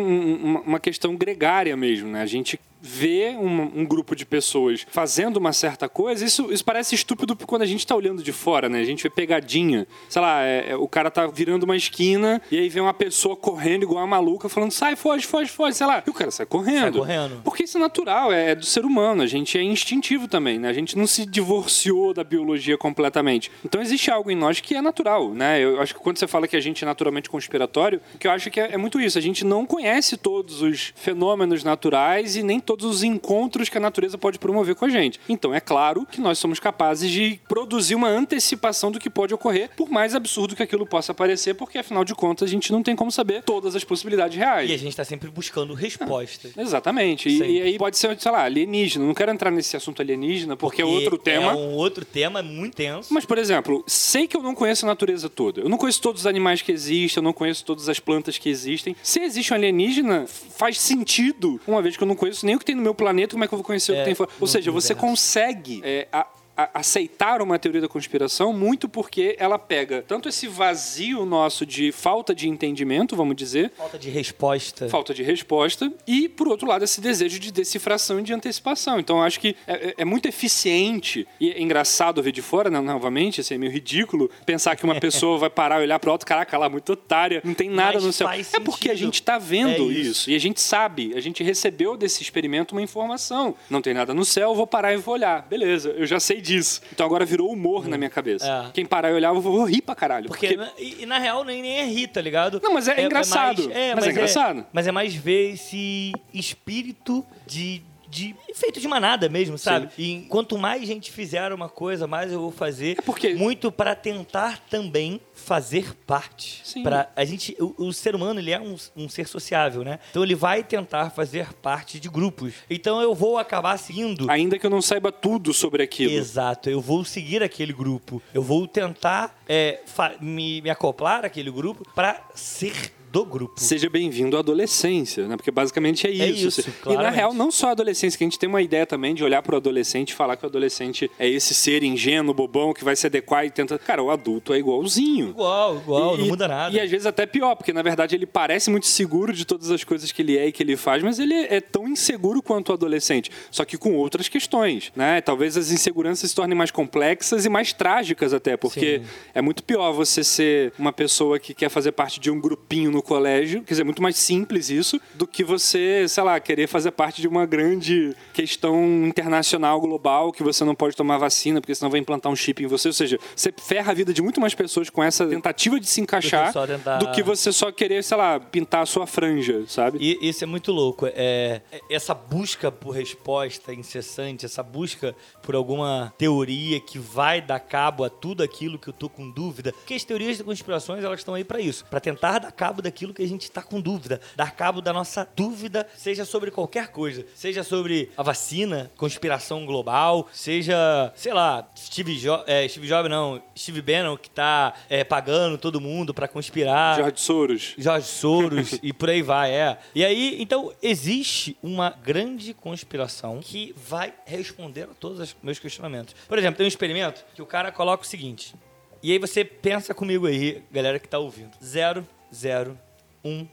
um- 0.56 0.60
uma 0.62 0.80
questão 0.80 1.14
gregária 1.16 1.76
mesmo, 1.76 2.08
né? 2.08 2.22
A 2.22 2.26
gente 2.26 2.58
vê 2.82 3.36
um, 3.38 3.80
um 3.80 3.84
grupo 3.86 4.16
de 4.16 4.26
pessoas 4.26 4.84
fazendo 4.90 5.36
uma 5.36 5.52
certa 5.52 5.88
coisa, 5.88 6.24
isso, 6.24 6.52
isso 6.52 6.64
parece 6.64 6.94
estúpido 6.94 7.36
quando 7.46 7.62
a 7.62 7.66
gente 7.66 7.86
tá 7.86 7.94
olhando 7.94 8.22
de 8.22 8.32
fora, 8.32 8.68
né? 8.68 8.80
A 8.80 8.84
gente 8.84 9.02
vê 9.04 9.08
pegadinha. 9.10 9.86
Sei 10.08 10.20
lá, 10.20 10.42
é- 10.42 10.70
é, 10.70 10.76
o 10.76 10.88
cara 10.88 11.10
tá 11.10 11.26
virando 11.26 11.62
uma 11.62 11.76
esquina 11.76 12.42
e 12.50 12.58
aí 12.58 12.68
vem 12.68 12.82
uma 12.82 12.92
pessoa 12.94 13.36
correndo 13.36 13.84
igual 13.84 14.00
uma 14.00 14.06
maluca, 14.06 14.48
falando, 14.48 14.72
sai, 14.72 14.96
foge, 14.96 15.26
foge, 15.26 15.50
foge, 15.50 15.76
sei 15.76 15.86
lá. 15.86 16.02
E 16.06 16.10
o 16.10 16.12
cara 16.12 16.30
sai 16.30 16.44
correndo. 16.46 16.80
Sai 16.80 16.90
correndo. 16.92 17.40
Porque 17.44 17.62
isso 17.64 17.76
é 17.78 17.80
natural, 17.80 18.32
é, 18.32 18.50
é 18.50 18.54
do 18.54 18.66
ser 18.66 18.84
humano, 18.84 19.22
a 19.22 19.26
gente 19.26 19.56
é 19.56 19.62
instintivo 19.62 20.26
também, 20.26 20.58
né? 20.58 20.68
A 20.68 20.72
gente 20.72 20.98
não 20.98 21.06
se 21.06 21.24
divorciou 21.24 22.12
da 22.12 22.24
biologia 22.24 22.76
completamente. 22.76 23.50
Então 23.64 23.80
existe 23.80 24.10
algo 24.10 24.30
em 24.30 24.34
nós 24.34 24.60
que 24.60 24.74
é 24.74 24.82
natural, 24.82 25.32
né? 25.32 25.62
Eu 25.62 25.80
acho 25.80 25.94
que 25.94 26.00
quando 26.00 26.16
você 26.18 26.26
fala 26.26 26.48
que 26.48 26.56
a 26.56 26.60
gente 26.60 26.82
é 26.82 26.86
naturalmente 26.86 27.30
conspiratório, 27.30 28.00
o 28.14 28.18
que 28.18 28.26
eu 28.26 28.30
acho 28.32 28.50
que 28.50 28.58
é, 28.60 28.72
é 28.72 28.76
muito 28.76 29.00
isso. 29.00 29.18
A 29.18 29.20
gente 29.20 29.44
não 29.44 29.64
conhece 29.66 30.16
todos 30.16 30.62
os 30.62 30.92
fenômenos 30.96 31.62
naturais 31.62 32.36
e 32.36 32.42
nem 32.42 32.58
todos 32.58 32.71
os 32.80 33.02
encontros 33.02 33.68
que 33.68 33.76
a 33.76 33.80
natureza 33.80 34.16
pode 34.16 34.38
promover 34.38 34.74
com 34.74 34.84
a 34.84 34.88
gente. 34.88 35.20
Então 35.28 35.54
é 35.54 35.60
claro 35.60 36.06
que 36.10 36.20
nós 36.20 36.38
somos 36.38 36.58
capazes 36.58 37.10
de 37.10 37.40
produzir 37.48 37.94
uma 37.94 38.08
antecipação 38.08 38.90
do 38.90 38.98
que 38.98 39.10
pode 39.10 39.34
ocorrer, 39.34 39.70
por 39.76 39.90
mais 39.90 40.14
absurdo 40.14 40.56
que 40.56 40.62
aquilo 40.62 40.86
possa 40.86 41.12
parecer, 41.12 41.54
porque 41.54 41.78
afinal 41.78 42.04
de 42.04 42.14
contas 42.14 42.48
a 42.48 42.52
gente 42.52 42.72
não 42.72 42.82
tem 42.82 42.96
como 42.96 43.10
saber 43.10 43.42
todas 43.42 43.76
as 43.76 43.84
possibilidades 43.84 44.36
reais. 44.36 44.70
E 44.70 44.74
a 44.74 44.78
gente 44.78 44.96
tá 44.96 45.04
sempre 45.04 45.30
buscando 45.30 45.74
respostas. 45.74 46.56
Exatamente. 46.56 47.28
E, 47.28 47.58
e 47.58 47.62
aí 47.62 47.78
pode 47.78 47.98
ser, 47.98 48.18
sei 48.18 48.32
lá, 48.32 48.44
alienígena. 48.44 49.04
Não 49.04 49.14
quero 49.14 49.30
entrar 49.30 49.50
nesse 49.50 49.76
assunto 49.76 50.00
alienígena, 50.00 50.56
porque, 50.56 50.82
é 50.82 50.84
outro 50.84 51.18
tema. 51.18 51.52
É 51.52 51.54
um 51.54 51.74
outro 51.74 52.04
tema 52.04 52.42
muito 52.42 52.76
tenso. 52.76 53.12
Mas, 53.12 53.24
por 53.24 53.38
exemplo, 53.38 53.82
sei 53.86 54.26
que 54.26 54.36
eu 54.36 54.42
não 54.42 54.54
conheço 54.54 54.86
a 54.86 54.88
natureza 54.88 55.28
toda. 55.28 55.60
Eu 55.60 55.68
não 55.68 55.78
conheço 55.78 56.00
todos 56.00 56.22
os 56.22 56.26
animais 56.26 56.62
que 56.62 56.72
existem, 56.72 57.20
eu 57.20 57.24
não 57.24 57.32
conheço 57.32 57.64
todas 57.64 57.88
as 57.88 57.98
plantas 57.98 58.38
que 58.38 58.48
existem. 58.48 58.96
Se 59.02 59.20
existe 59.20 59.52
um 59.52 59.56
alienígena, 59.56 60.26
faz 60.26 60.80
sentido, 60.80 61.60
uma 61.66 61.82
vez 61.82 61.96
que 61.96 62.02
eu 62.02 62.08
não 62.08 62.16
conheço 62.16 62.46
nem 62.46 62.54
o 62.54 62.58
que 62.62 62.66
tem 62.66 62.74
no 62.74 62.82
meu 62.82 62.94
planeta, 62.94 63.32
como 63.32 63.44
é 63.44 63.48
que 63.48 63.54
eu 63.54 63.58
vou 63.58 63.64
conhecer 63.64 63.92
o 63.92 63.94
É, 63.94 63.98
que 63.98 64.04
tem 64.06 64.14
fora? 64.14 64.30
Ou 64.40 64.46
seja, 64.46 64.70
você 64.70 64.94
consegue 64.94 65.80
é, 65.84 66.08
a- 66.12 66.26
aceitar 66.56 67.40
uma 67.42 67.58
teoria 67.58 67.80
da 67.80 67.88
conspiração 67.88 68.52
muito 68.52 68.88
porque 68.88 69.34
ela 69.38 69.58
pega 69.58 70.02
tanto 70.06 70.28
esse 70.28 70.46
vazio 70.46 71.24
nosso 71.24 71.64
de 71.64 71.90
falta 71.92 72.34
de 72.34 72.48
entendimento, 72.48 73.16
vamos 73.16 73.34
dizer, 73.36 73.72
Falta 73.76 73.98
de 73.98 74.10
resposta. 74.10 74.88
falta 74.88 75.14
de 75.14 75.22
resposta 75.22 75.92
e, 76.06 76.28
por 76.28 76.48
outro 76.48 76.66
lado, 76.66 76.84
esse 76.84 77.00
desejo 77.00 77.38
de 77.38 77.50
decifração 77.52 78.20
e 78.20 78.22
de 78.22 78.32
antecipação. 78.32 78.98
Então, 79.00 79.18
eu 79.18 79.22
acho 79.22 79.40
que 79.40 79.56
é, 79.66 79.88
é- 79.88 79.94
é 79.98 80.04
muito 80.04 80.26
eficiente 80.26 81.26
e 81.40 81.50
é 81.50 81.60
engraçado 81.62 82.22
ver 82.22 82.32
de 82.32 82.42
fora, 82.42 82.68
né, 82.68 82.80
novamente, 82.80 83.40
assim, 83.40 83.54
é 83.54 83.58
meio 83.58 83.72
ridículo 83.72 84.30
pensar 84.44 84.76
que 84.76 84.84
uma 84.84 84.94
pessoa 85.00 85.38
vai 85.38 85.50
parar 85.50 85.80
e 85.80 85.84
olhar 85.84 85.98
para 85.98 86.10
alto, 86.10 86.26
caraca, 86.26 86.58
lá, 86.58 86.68
muito 86.68 86.92
otária, 86.92 87.40
não 87.44 87.54
tem 87.54 87.70
nada 87.70 87.94
Mas 87.94 88.04
no 88.04 88.12
céu. 88.12 88.28
É 88.30 88.60
porque 88.60 88.90
a 88.90 88.94
gente 88.94 89.14
está 89.14 89.38
vendo 89.38 89.70
É 89.90 89.92
isso. 89.94 90.10
isso. 90.10 90.30
e 90.30 90.34
a 90.34 90.38
gente 90.38 90.60
sabe, 90.60 91.12
a 91.16 91.20
gente 91.20 91.42
recebeu 91.42 91.96
desse 91.96 92.22
experimento 92.22 92.72
uma 92.74 92.82
informação. 92.82 93.54
Não 93.70 93.80
tem 93.80 93.94
nada 93.94 94.12
no 94.12 94.24
céu, 94.24 94.54
vou 94.54 94.66
parar 94.66 94.92
e 94.92 94.96
vou 94.96 95.14
olhar. 95.14 95.46
Beleza, 95.48 95.90
eu 95.90 96.04
já 96.06 96.20
sei 96.20 96.40
disso. 96.42 96.80
Então 96.92 97.06
agora 97.06 97.24
virou 97.24 97.50
humor 97.50 97.88
na 97.88 97.96
minha 97.96 98.10
cabeça. 98.10 98.66
É. 98.68 98.70
Quem 98.72 98.84
parar 98.84 99.10
e 99.10 99.14
olhar, 99.14 99.34
eu 99.34 99.40
vou 99.40 99.64
rir 99.64 99.80
pra 99.82 99.94
caralho. 99.94 100.26
Porque, 100.28 100.56
na- 100.56 100.70
e, 100.78 101.02
e 101.02 101.06
na 101.06 101.18
real 101.18 101.44
nem, 101.44 101.62
nem 101.62 101.78
é 101.78 101.84
rir, 101.86 102.08
tá 102.08 102.20
ligado? 102.20 102.60
Não, 102.62 102.74
mas 102.74 102.88
é 102.88 103.02
engraçado. 103.04 103.70
Mas 103.94 104.06
é 104.06 104.10
engraçado. 104.10 104.66
mas 104.72 104.86
é 104.86 104.92
mais 104.92 105.14
ver 105.14 105.52
esse 105.54 106.12
espírito 106.34 107.24
de. 107.46 107.82
De 108.12 108.34
efeito 108.46 108.78
de 108.78 108.86
manada 108.86 109.26
mesmo, 109.30 109.56
sabe? 109.56 109.88
E 109.96 110.26
quanto 110.28 110.58
mais 110.58 110.86
gente 110.86 111.10
fizer 111.10 111.50
uma 111.50 111.66
coisa, 111.68 112.06
mais 112.06 112.30
eu 112.30 112.40
vou 112.40 112.50
fazer. 112.50 112.98
É 112.98 113.02
porque- 113.02 113.32
Muito 113.32 113.72
para 113.72 113.94
tentar 113.94 114.58
também 114.68 115.18
fazer 115.32 115.94
parte. 116.06 116.60
Sim. 116.62 116.82
Pra, 116.82 117.10
a 117.16 117.24
gente, 117.24 117.56
o, 117.58 117.86
o 117.86 117.92
ser 117.92 118.14
humano, 118.14 118.38
ele 118.38 118.50
é 118.50 118.60
um, 118.60 118.76
um 118.94 119.08
ser 119.08 119.26
sociável, 119.26 119.82
né? 119.82 119.98
Então 120.10 120.22
ele 120.22 120.34
vai 120.34 120.62
tentar 120.62 121.08
fazer 121.08 121.54
parte 121.54 121.98
de 121.98 122.10
grupos. 122.10 122.52
Então 122.68 123.00
eu 123.00 123.14
vou 123.14 123.38
acabar 123.38 123.78
seguindo 123.78 124.30
Ainda 124.30 124.58
que 124.58 124.66
eu 124.66 124.70
não 124.70 124.82
saiba 124.82 125.10
tudo 125.10 125.54
sobre 125.54 125.82
aquilo. 125.82 126.12
Exato, 126.12 126.68
eu 126.68 126.82
vou 126.82 127.04
seguir 127.06 127.42
aquele 127.42 127.72
grupo. 127.72 128.22
Eu 128.34 128.42
vou 128.42 128.68
tentar 128.68 129.42
é, 129.48 129.80
me, 130.20 130.60
me 130.60 130.68
acoplar 130.68 131.24
àquele 131.24 131.50
grupo 131.50 131.82
para 131.94 132.22
ser 132.34 132.92
do 133.12 133.26
grupo. 133.26 133.60
Seja 133.60 133.90
bem-vindo 133.90 134.38
à 134.38 134.40
adolescência, 134.40 135.28
né? 135.28 135.36
Porque 135.36 135.50
basicamente 135.50 136.06
é 136.06 136.10
isso. 136.10 136.48
isso, 136.48 136.60
e 136.62 136.64
na 136.64 136.72
claramente. 136.94 137.14
real, 137.14 137.34
não 137.34 137.50
só 137.50 137.68
a 137.68 137.70
adolescência, 137.72 138.16
que 138.16 138.24
a 138.24 138.26
gente 138.26 138.38
tem 138.38 138.48
uma 138.48 138.62
ideia 138.62 138.86
também 138.86 139.14
de 139.14 139.22
olhar 139.22 139.42
pro 139.42 139.54
adolescente 139.58 140.10
e 140.10 140.14
falar 140.14 140.34
que 140.34 140.44
o 140.44 140.48
adolescente 140.48 141.10
é 141.18 141.28
esse 141.28 141.52
ser 141.52 141.82
ingênuo, 141.82 142.32
bobão, 142.32 142.72
que 142.72 142.82
vai 142.82 142.96
se 142.96 143.06
adequar 143.06 143.44
e 143.44 143.50
tenta. 143.50 143.78
Cara, 143.78 144.02
o 144.02 144.10
adulto 144.10 144.54
é 144.54 144.58
igualzinho. 144.58 145.28
Igual, 145.28 145.76
igual, 145.76 146.16
não 146.16 146.24
E- 146.24 146.28
muda 146.28 146.48
nada. 146.48 146.74
E 146.74 146.80
às 146.80 146.90
vezes 146.90 147.06
até 147.06 147.26
pior, 147.26 147.54
porque 147.54 147.70
na 147.70 147.82
verdade 147.82 148.16
ele 148.16 148.24
parece 148.24 148.70
muito 148.70 148.86
seguro 148.86 149.34
de 149.34 149.44
todas 149.44 149.70
as 149.70 149.84
coisas 149.84 150.10
que 150.10 150.22
ele 150.22 150.38
é 150.38 150.46
e 150.46 150.52
que 150.52 150.62
ele 150.62 150.74
faz, 150.74 151.02
mas 151.02 151.18
ele 151.18 151.34
é 151.34 151.60
tão 151.60 151.86
inseguro 151.86 152.40
quanto 152.40 152.70
o 152.70 152.72
adolescente, 152.72 153.30
só 153.50 153.62
que 153.66 153.76
com 153.76 153.94
outras 153.94 154.26
questões, 154.26 154.90
né? 154.96 155.20
Talvez 155.20 155.58
as 155.58 155.70
inseguranças 155.70 156.30
se 156.30 156.34
tornem 156.34 156.56
mais 156.56 156.70
complexas 156.70 157.44
e 157.44 157.50
mais 157.50 157.74
trágicas 157.74 158.32
até, 158.32 158.56
porque 158.56 159.00
Sim. 159.00 159.10
é 159.34 159.42
muito 159.42 159.62
pior 159.62 159.92
você 159.92 160.24
ser 160.24 160.72
uma 160.78 160.94
pessoa 160.94 161.38
que 161.38 161.52
quer 161.52 161.68
fazer 161.68 161.92
parte 161.92 162.18
de 162.18 162.30
um 162.30 162.40
grupinho 162.40 162.90
no 162.90 163.01
colégio, 163.02 163.62
quer 163.62 163.74
dizer, 163.74 163.82
é 163.82 163.84
muito 163.84 164.02
mais 164.02 164.16
simples 164.16 164.70
isso, 164.70 165.00
do 165.14 165.26
que 165.26 165.42
você, 165.44 166.06
sei 166.08 166.22
lá, 166.22 166.38
querer 166.40 166.66
fazer 166.66 166.90
parte 166.92 167.20
de 167.20 167.28
uma 167.28 167.44
grande 167.46 168.14
questão 168.32 169.06
internacional, 169.06 169.80
global, 169.80 170.32
que 170.32 170.42
você 170.42 170.64
não 170.64 170.74
pode 170.74 170.96
tomar 170.96 171.18
vacina, 171.18 171.60
porque 171.60 171.74
senão 171.74 171.90
vai 171.90 172.00
implantar 172.00 172.30
um 172.30 172.36
chip 172.36 172.62
em 172.62 172.66
você. 172.66 172.88
Ou 172.88 172.92
seja, 172.94 173.18
você 173.34 173.52
ferra 173.56 173.92
a 173.92 173.94
vida 173.94 174.12
de 174.12 174.22
muito 174.22 174.40
mais 174.40 174.54
pessoas 174.54 174.88
com 174.90 175.02
essa 175.02 175.26
tentativa 175.26 175.78
de 175.78 175.86
se 175.86 176.00
encaixar 176.00 176.52
só 176.52 176.66
tentar- 176.66 176.98
do 176.98 177.10
que 177.12 177.22
você 177.22 177.52
só 177.52 177.70
querer, 177.72 178.02
sei 178.04 178.16
lá, 178.16 178.38
pintar 178.40 178.82
a 178.82 178.86
sua 178.86 179.06
franja, 179.06 179.64
sabe? 179.66 179.98
E 180.00 180.28
isso 180.28 180.44
é 180.44 180.46
muito 180.46 180.72
louco. 180.72 181.06
É, 181.06 181.60
é- 181.70 181.80
essa 181.90 182.14
busca 182.14 182.70
por 182.70 182.90
resposta 182.90 183.72
incessante, 183.74 184.44
essa 184.46 184.62
busca 184.62 185.14
por 185.42 185.54
alguma 185.54 186.12
teoria 186.18 186.80
que 186.80 186.98
vai 186.98 187.40
dar 187.40 187.60
cabo 187.60 188.04
a 188.04 188.10
tudo 188.10 188.42
aquilo 188.42 188.78
que 188.78 188.88
eu 188.88 188.92
tô 188.92 189.08
com 189.08 189.30
dúvida. 189.30 189.72
Porque 189.72 189.94
as 189.94 190.04
teorias 190.04 190.36
de 190.38 190.44
conspirações, 190.44 191.04
elas 191.04 191.20
estão 191.20 191.34
aí 191.34 191.44
para 191.44 191.60
isso. 191.60 191.84
para 191.90 192.00
tentar 192.00 192.38
dar 192.40 192.50
cabo 192.52 192.82
daquilo 192.92 193.14
que 193.14 193.22
a 193.22 193.28
gente 193.28 193.50
tá 193.50 193.62
com 193.62 193.80
dúvida. 193.80 194.20
Dar 194.36 194.54
cabo 194.54 194.82
da 194.82 194.92
nossa 194.92 195.26
dúvida, 195.34 195.88
seja 195.96 196.26
sobre 196.26 196.50
qualquer 196.50 196.88
coisa. 196.88 197.24
Seja 197.34 197.64
sobre 197.64 198.10
a 198.16 198.22
vacina, 198.22 198.90
conspiração 198.96 199.64
global, 199.64 200.28
seja, 200.32 201.10
sei 201.16 201.32
lá, 201.32 201.66
Steve, 201.76 202.18
jo 202.18 202.32
é, 202.46 202.68
Steve 202.68 202.86
Jobs 202.86 203.10
não, 203.10 203.42
Steve 203.56 203.80
Bannon 203.80 204.16
que 204.16 204.28
tá 204.28 204.74
é, 204.90 205.02
pagando 205.02 205.56
todo 205.56 205.80
mundo 205.80 206.12
para 206.12 206.28
conspirar. 206.28 206.96
George 206.96 207.20
Soros. 207.20 207.74
Jorge 207.78 208.06
Soros 208.06 208.78
e 208.82 208.92
por 208.92 209.08
aí 209.08 209.22
vai, 209.22 209.52
é. 209.52 209.78
E 209.94 210.04
aí, 210.04 210.36
então, 210.40 210.72
existe 210.82 211.56
uma 211.62 211.90
grande 211.90 212.52
conspiração 212.52 213.40
que 213.40 213.74
vai 213.76 214.12
responder 214.26 214.82
a 214.82 214.94
todos 214.98 215.18
os 215.18 215.36
meus 215.42 215.58
questionamentos. 215.58 216.14
Por 216.28 216.38
exemplo, 216.38 216.58
tem 216.58 216.66
um 216.66 216.68
experimento 216.68 217.24
que 217.34 217.40
o 217.40 217.46
cara 217.46 217.72
coloca 217.72 218.04
o 218.04 218.06
seguinte. 218.06 218.54
E 219.02 219.10
aí 219.10 219.18
você 219.18 219.44
pensa 219.44 219.92
comigo 219.92 220.26
aí, 220.26 220.62
galera 220.70 220.96
que 220.96 221.08
tá 221.08 221.18
ouvindo. 221.18 221.50
0, 221.62 222.06
0, 222.34 222.78
1, 223.24 223.46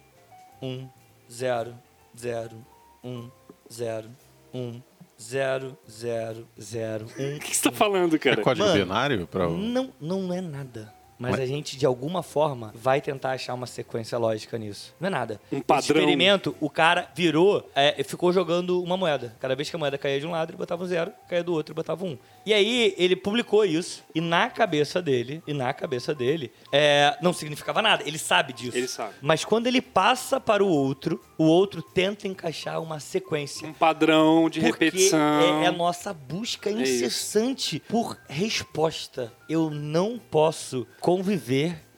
1, 0.62 0.89
0, 1.31 1.75
0, 2.17 2.55
1, 3.03 3.29
0, 3.71 4.09
1, 4.53 4.81
0, 5.21 5.77
0, 5.89 6.48
0, 6.59 7.05
1. 7.17 7.36
O 7.36 7.39
que 7.39 7.55
você 7.55 7.69
tá 7.69 7.71
falando, 7.75 8.15
É 8.15 8.19
cara? 8.19 8.41
código 8.41 8.65
Mano, 8.67 8.79
binário? 8.86 9.27
Pra... 9.27 9.48
Não, 9.50 9.89
não 10.00 10.33
é 10.33 10.41
nada. 10.41 10.93
Mas 11.21 11.31
Mas- 11.31 11.41
a 11.41 11.45
gente, 11.45 11.77
de 11.77 11.86
alguma 11.86 12.24
forma, 12.24 12.71
vai 12.74 13.01
tentar 13.01 13.31
achar 13.31 13.53
uma 13.53 13.67
sequência 13.67 14.17
lógica 14.17 14.57
nisso. 14.57 14.95
Não 15.01 15.07
é 15.07 15.09
nada. 15.09 15.41
Um 15.51 15.57
Esse 15.57 15.65
padrão. 15.65 15.98
experimento, 15.98 16.55
o 16.62 16.69
cara 16.69 17.09
virou, 17.13 17.69
é, 17.75 18.01
ficou 18.05 18.31
jogando 18.31 18.81
uma 18.81 18.95
moeda. 18.95 19.36
Cada 19.38 19.53
vez 19.53 19.69
que 19.69 19.75
a 19.75 19.79
moeda 19.79 19.98
caía 19.98 20.17
de 20.21 20.25
um 20.25 20.31
lado, 20.31 20.51
ele 20.51 20.57
botava 20.57 20.81
um 20.81 20.88
zero, 20.88 21.12
caía 21.27 21.43
do 21.43 21.51
outro, 21.51 21.74
ele 21.74 21.75
botava 21.75 22.05
um. 22.05 22.17
E 22.46 22.53
aí, 22.53 22.93
ele 22.98 23.15
publicou 23.15 23.65
isso, 23.65 24.03
e 24.13 24.22
na 24.22 24.50
cabeça 24.50 25.01
dele, 25.01 25.43
e 25.46 25.53
na 25.53 25.74
cabeça 25.74 26.13
dele, 26.13 26.51
é, 26.72 27.17
não 27.22 27.34
significava 27.34 27.81
nada. 27.81 28.03
Ele 28.05 28.17
sabe 28.17 28.53
disso. 28.53 28.77
Ele 28.77 28.88
sabe. 28.88 29.13
Mas 29.22 29.46
quando 29.46 29.67
ele 29.67 29.81
passa 29.81 30.39
para 30.39 30.63
o 30.63 30.67
outro, 30.67 31.22
o 31.38 31.43
outro 31.43 31.81
tenta 31.81 32.27
encaixar 32.27 32.81
uma 32.81 33.00
sequência. 33.00 33.67
Um 33.67 33.74
padrão 33.74 34.50
de 34.50 34.60
Porque 34.62 34.86
repetição. 34.86 35.62
É, 35.62 35.65
é 35.65 35.67
a 35.67 35.72
nossa 35.72 36.13
busca 36.13 36.69
isso. 36.69 36.81
incessante 36.81 37.81
por 37.88 38.17
resposta. 38.27 39.34
Eu 39.48 39.69
não 39.69 40.19
posso 40.19 40.88
conviver 41.00 41.88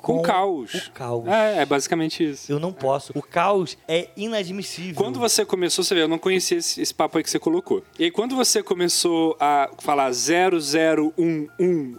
com, 0.00 0.16
Com 0.16 0.22
caos. 0.22 0.74
O 0.74 0.90
caos. 0.92 1.26
É, 1.28 1.58
é 1.62 1.66
basicamente 1.66 2.22
isso. 2.30 2.50
Eu 2.50 2.58
não 2.58 2.72
posso. 2.72 3.12
O 3.16 3.22
caos 3.22 3.76
é 3.86 4.08
inadmissível. 4.16 4.94
Quando 4.94 5.18
você 5.18 5.44
começou, 5.44 5.84
você 5.84 5.94
vê, 5.94 6.02
eu 6.02 6.08
não 6.08 6.18
conhecia 6.18 6.58
esse, 6.58 6.80
esse 6.80 6.94
papo 6.94 7.18
aí 7.18 7.24
que 7.24 7.30
você 7.30 7.38
colocou. 7.38 7.82
E 7.98 8.04
aí, 8.04 8.10
quando 8.10 8.34
você 8.36 8.62
começou 8.62 9.36
a 9.40 9.70
falar 9.78 10.10
0011, 10.12 11.50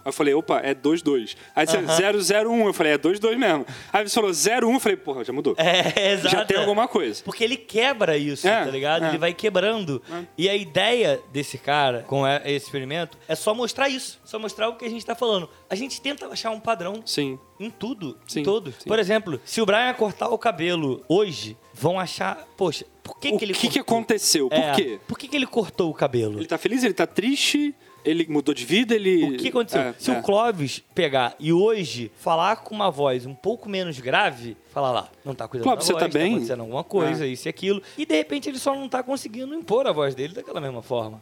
eu 0.04 0.12
falei, 0.12 0.34
opa, 0.34 0.60
é 0.60 0.74
22. 0.74 1.36
Aí 1.54 1.66
você, 1.66 1.78
001, 1.78 2.66
eu 2.66 2.72
falei, 2.72 2.92
é 2.92 2.98
22 2.98 3.38
mesmo. 3.38 3.66
Aí 3.92 4.08
você 4.08 4.14
falou 4.14 4.30
01, 4.30 4.72
eu 4.74 4.80
falei, 4.80 4.96
porra, 4.96 5.24
já 5.24 5.32
mudou. 5.32 5.54
É, 5.58 6.12
exato. 6.12 6.28
já 6.36 6.44
tem 6.44 6.56
alguma 6.58 6.88
coisa. 6.88 7.22
Porque 7.24 7.44
ele 7.44 7.56
quebra 7.56 8.16
isso, 8.16 8.46
É, 8.48 8.64
tá 8.64 8.70
ligado? 8.70 9.04
é. 9.04 9.08
Ele 9.08 9.18
vai 9.18 9.32
quebrando. 9.34 10.02
E 10.36 10.48
a 10.48 10.56
ideia 10.56 11.20
desse 11.32 11.58
cara, 11.58 12.04
com 12.06 12.26
esse 12.26 12.66
experimento, 12.66 13.18
é 13.28 13.34
só 13.34 13.54
mostrar 13.54 13.88
isso. 13.88 14.20
Só 14.24 14.38
mostrar 14.38 14.68
o 14.68 14.76
que 14.76 14.84
a 14.84 14.90
gente 14.90 15.04
tá 15.04 15.14
falando. 15.14 15.48
A 15.68 15.74
gente 15.74 16.00
tenta 16.00 16.26
achar 16.26 16.50
um 16.50 16.60
padrão 16.60 17.02
Sim. 17.04 17.38
em 17.58 17.70
tudo, 17.70 17.91
Sim, 18.26 18.40
em 18.40 18.42
todo. 18.42 18.72
sim. 18.72 18.88
Por 18.88 18.98
exemplo, 18.98 19.40
se 19.44 19.60
o 19.60 19.66
Brian 19.66 19.92
cortar 19.94 20.28
o 20.28 20.38
cabelo 20.38 21.02
hoje, 21.08 21.56
vão 21.74 21.98
achar, 21.98 22.46
poxa, 22.56 22.84
por 23.02 23.18
que, 23.18 23.28
o 23.30 23.38
que 23.38 23.44
ele 23.44 23.52
que, 23.54 23.68
que 23.68 23.78
cortou? 23.78 23.96
aconteceu? 23.96 24.48
Por 24.48 24.58
É, 24.58 24.74
quê? 24.74 25.00
Por 25.06 25.18
que, 25.18 25.28
que 25.28 25.36
ele 25.36 25.46
cortou 25.46 25.90
o 25.90 25.94
cabelo? 25.94 26.38
Ele 26.38 26.46
tá 26.46 26.58
feliz, 26.58 26.82
ele 26.84 26.94
tá 26.94 27.06
triste, 27.06 27.74
ele 28.04 28.26
mudou 28.28 28.54
de 28.54 28.64
vida, 28.64 28.94
ele... 28.94 29.34
O 29.34 29.36
que 29.36 29.48
aconteceu? 29.48 29.80
É, 29.80 29.94
Se 29.98 30.10
é. 30.10 30.18
o 30.18 30.22
Clóvis 30.22 30.82
pegar 30.94 31.34
e 31.38 31.52
hoje 31.52 32.10
falar 32.16 32.56
com 32.56 32.74
uma 32.74 32.90
voz 32.90 33.26
um 33.26 33.34
pouco 33.34 33.68
menos 33.68 33.98
grave, 34.00 34.56
falar 34.70 34.92
lá, 34.92 35.08
não 35.24 35.34
tá 35.34 35.46
cuidando 35.48 35.64
Clóvis, 35.66 35.86
da 35.86 35.86
você 35.86 35.92
voz, 36.00 36.12
tá 36.12 36.18
bem? 36.18 36.32
acontecendo 36.34 36.60
alguma 36.60 36.84
coisa, 36.84 37.26
isso 37.26 37.46
e 37.46 37.50
aquilo, 37.50 37.82
e 37.96 38.04
de 38.06 38.14
repente 38.14 38.48
ele 38.48 38.58
só 38.58 38.74
não 38.74 38.88
tá 38.88 39.02
conseguindo 39.02 39.54
impor 39.54 39.86
a 39.86 39.92
voz 39.92 40.14
dele 40.14 40.34
daquela 40.34 40.60
mesma 40.60 40.82
forma. 40.82 41.20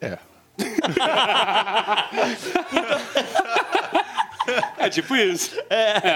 É. 0.00 0.18
É 0.58 0.62
tipo 4.92 5.16
isso. 5.16 5.52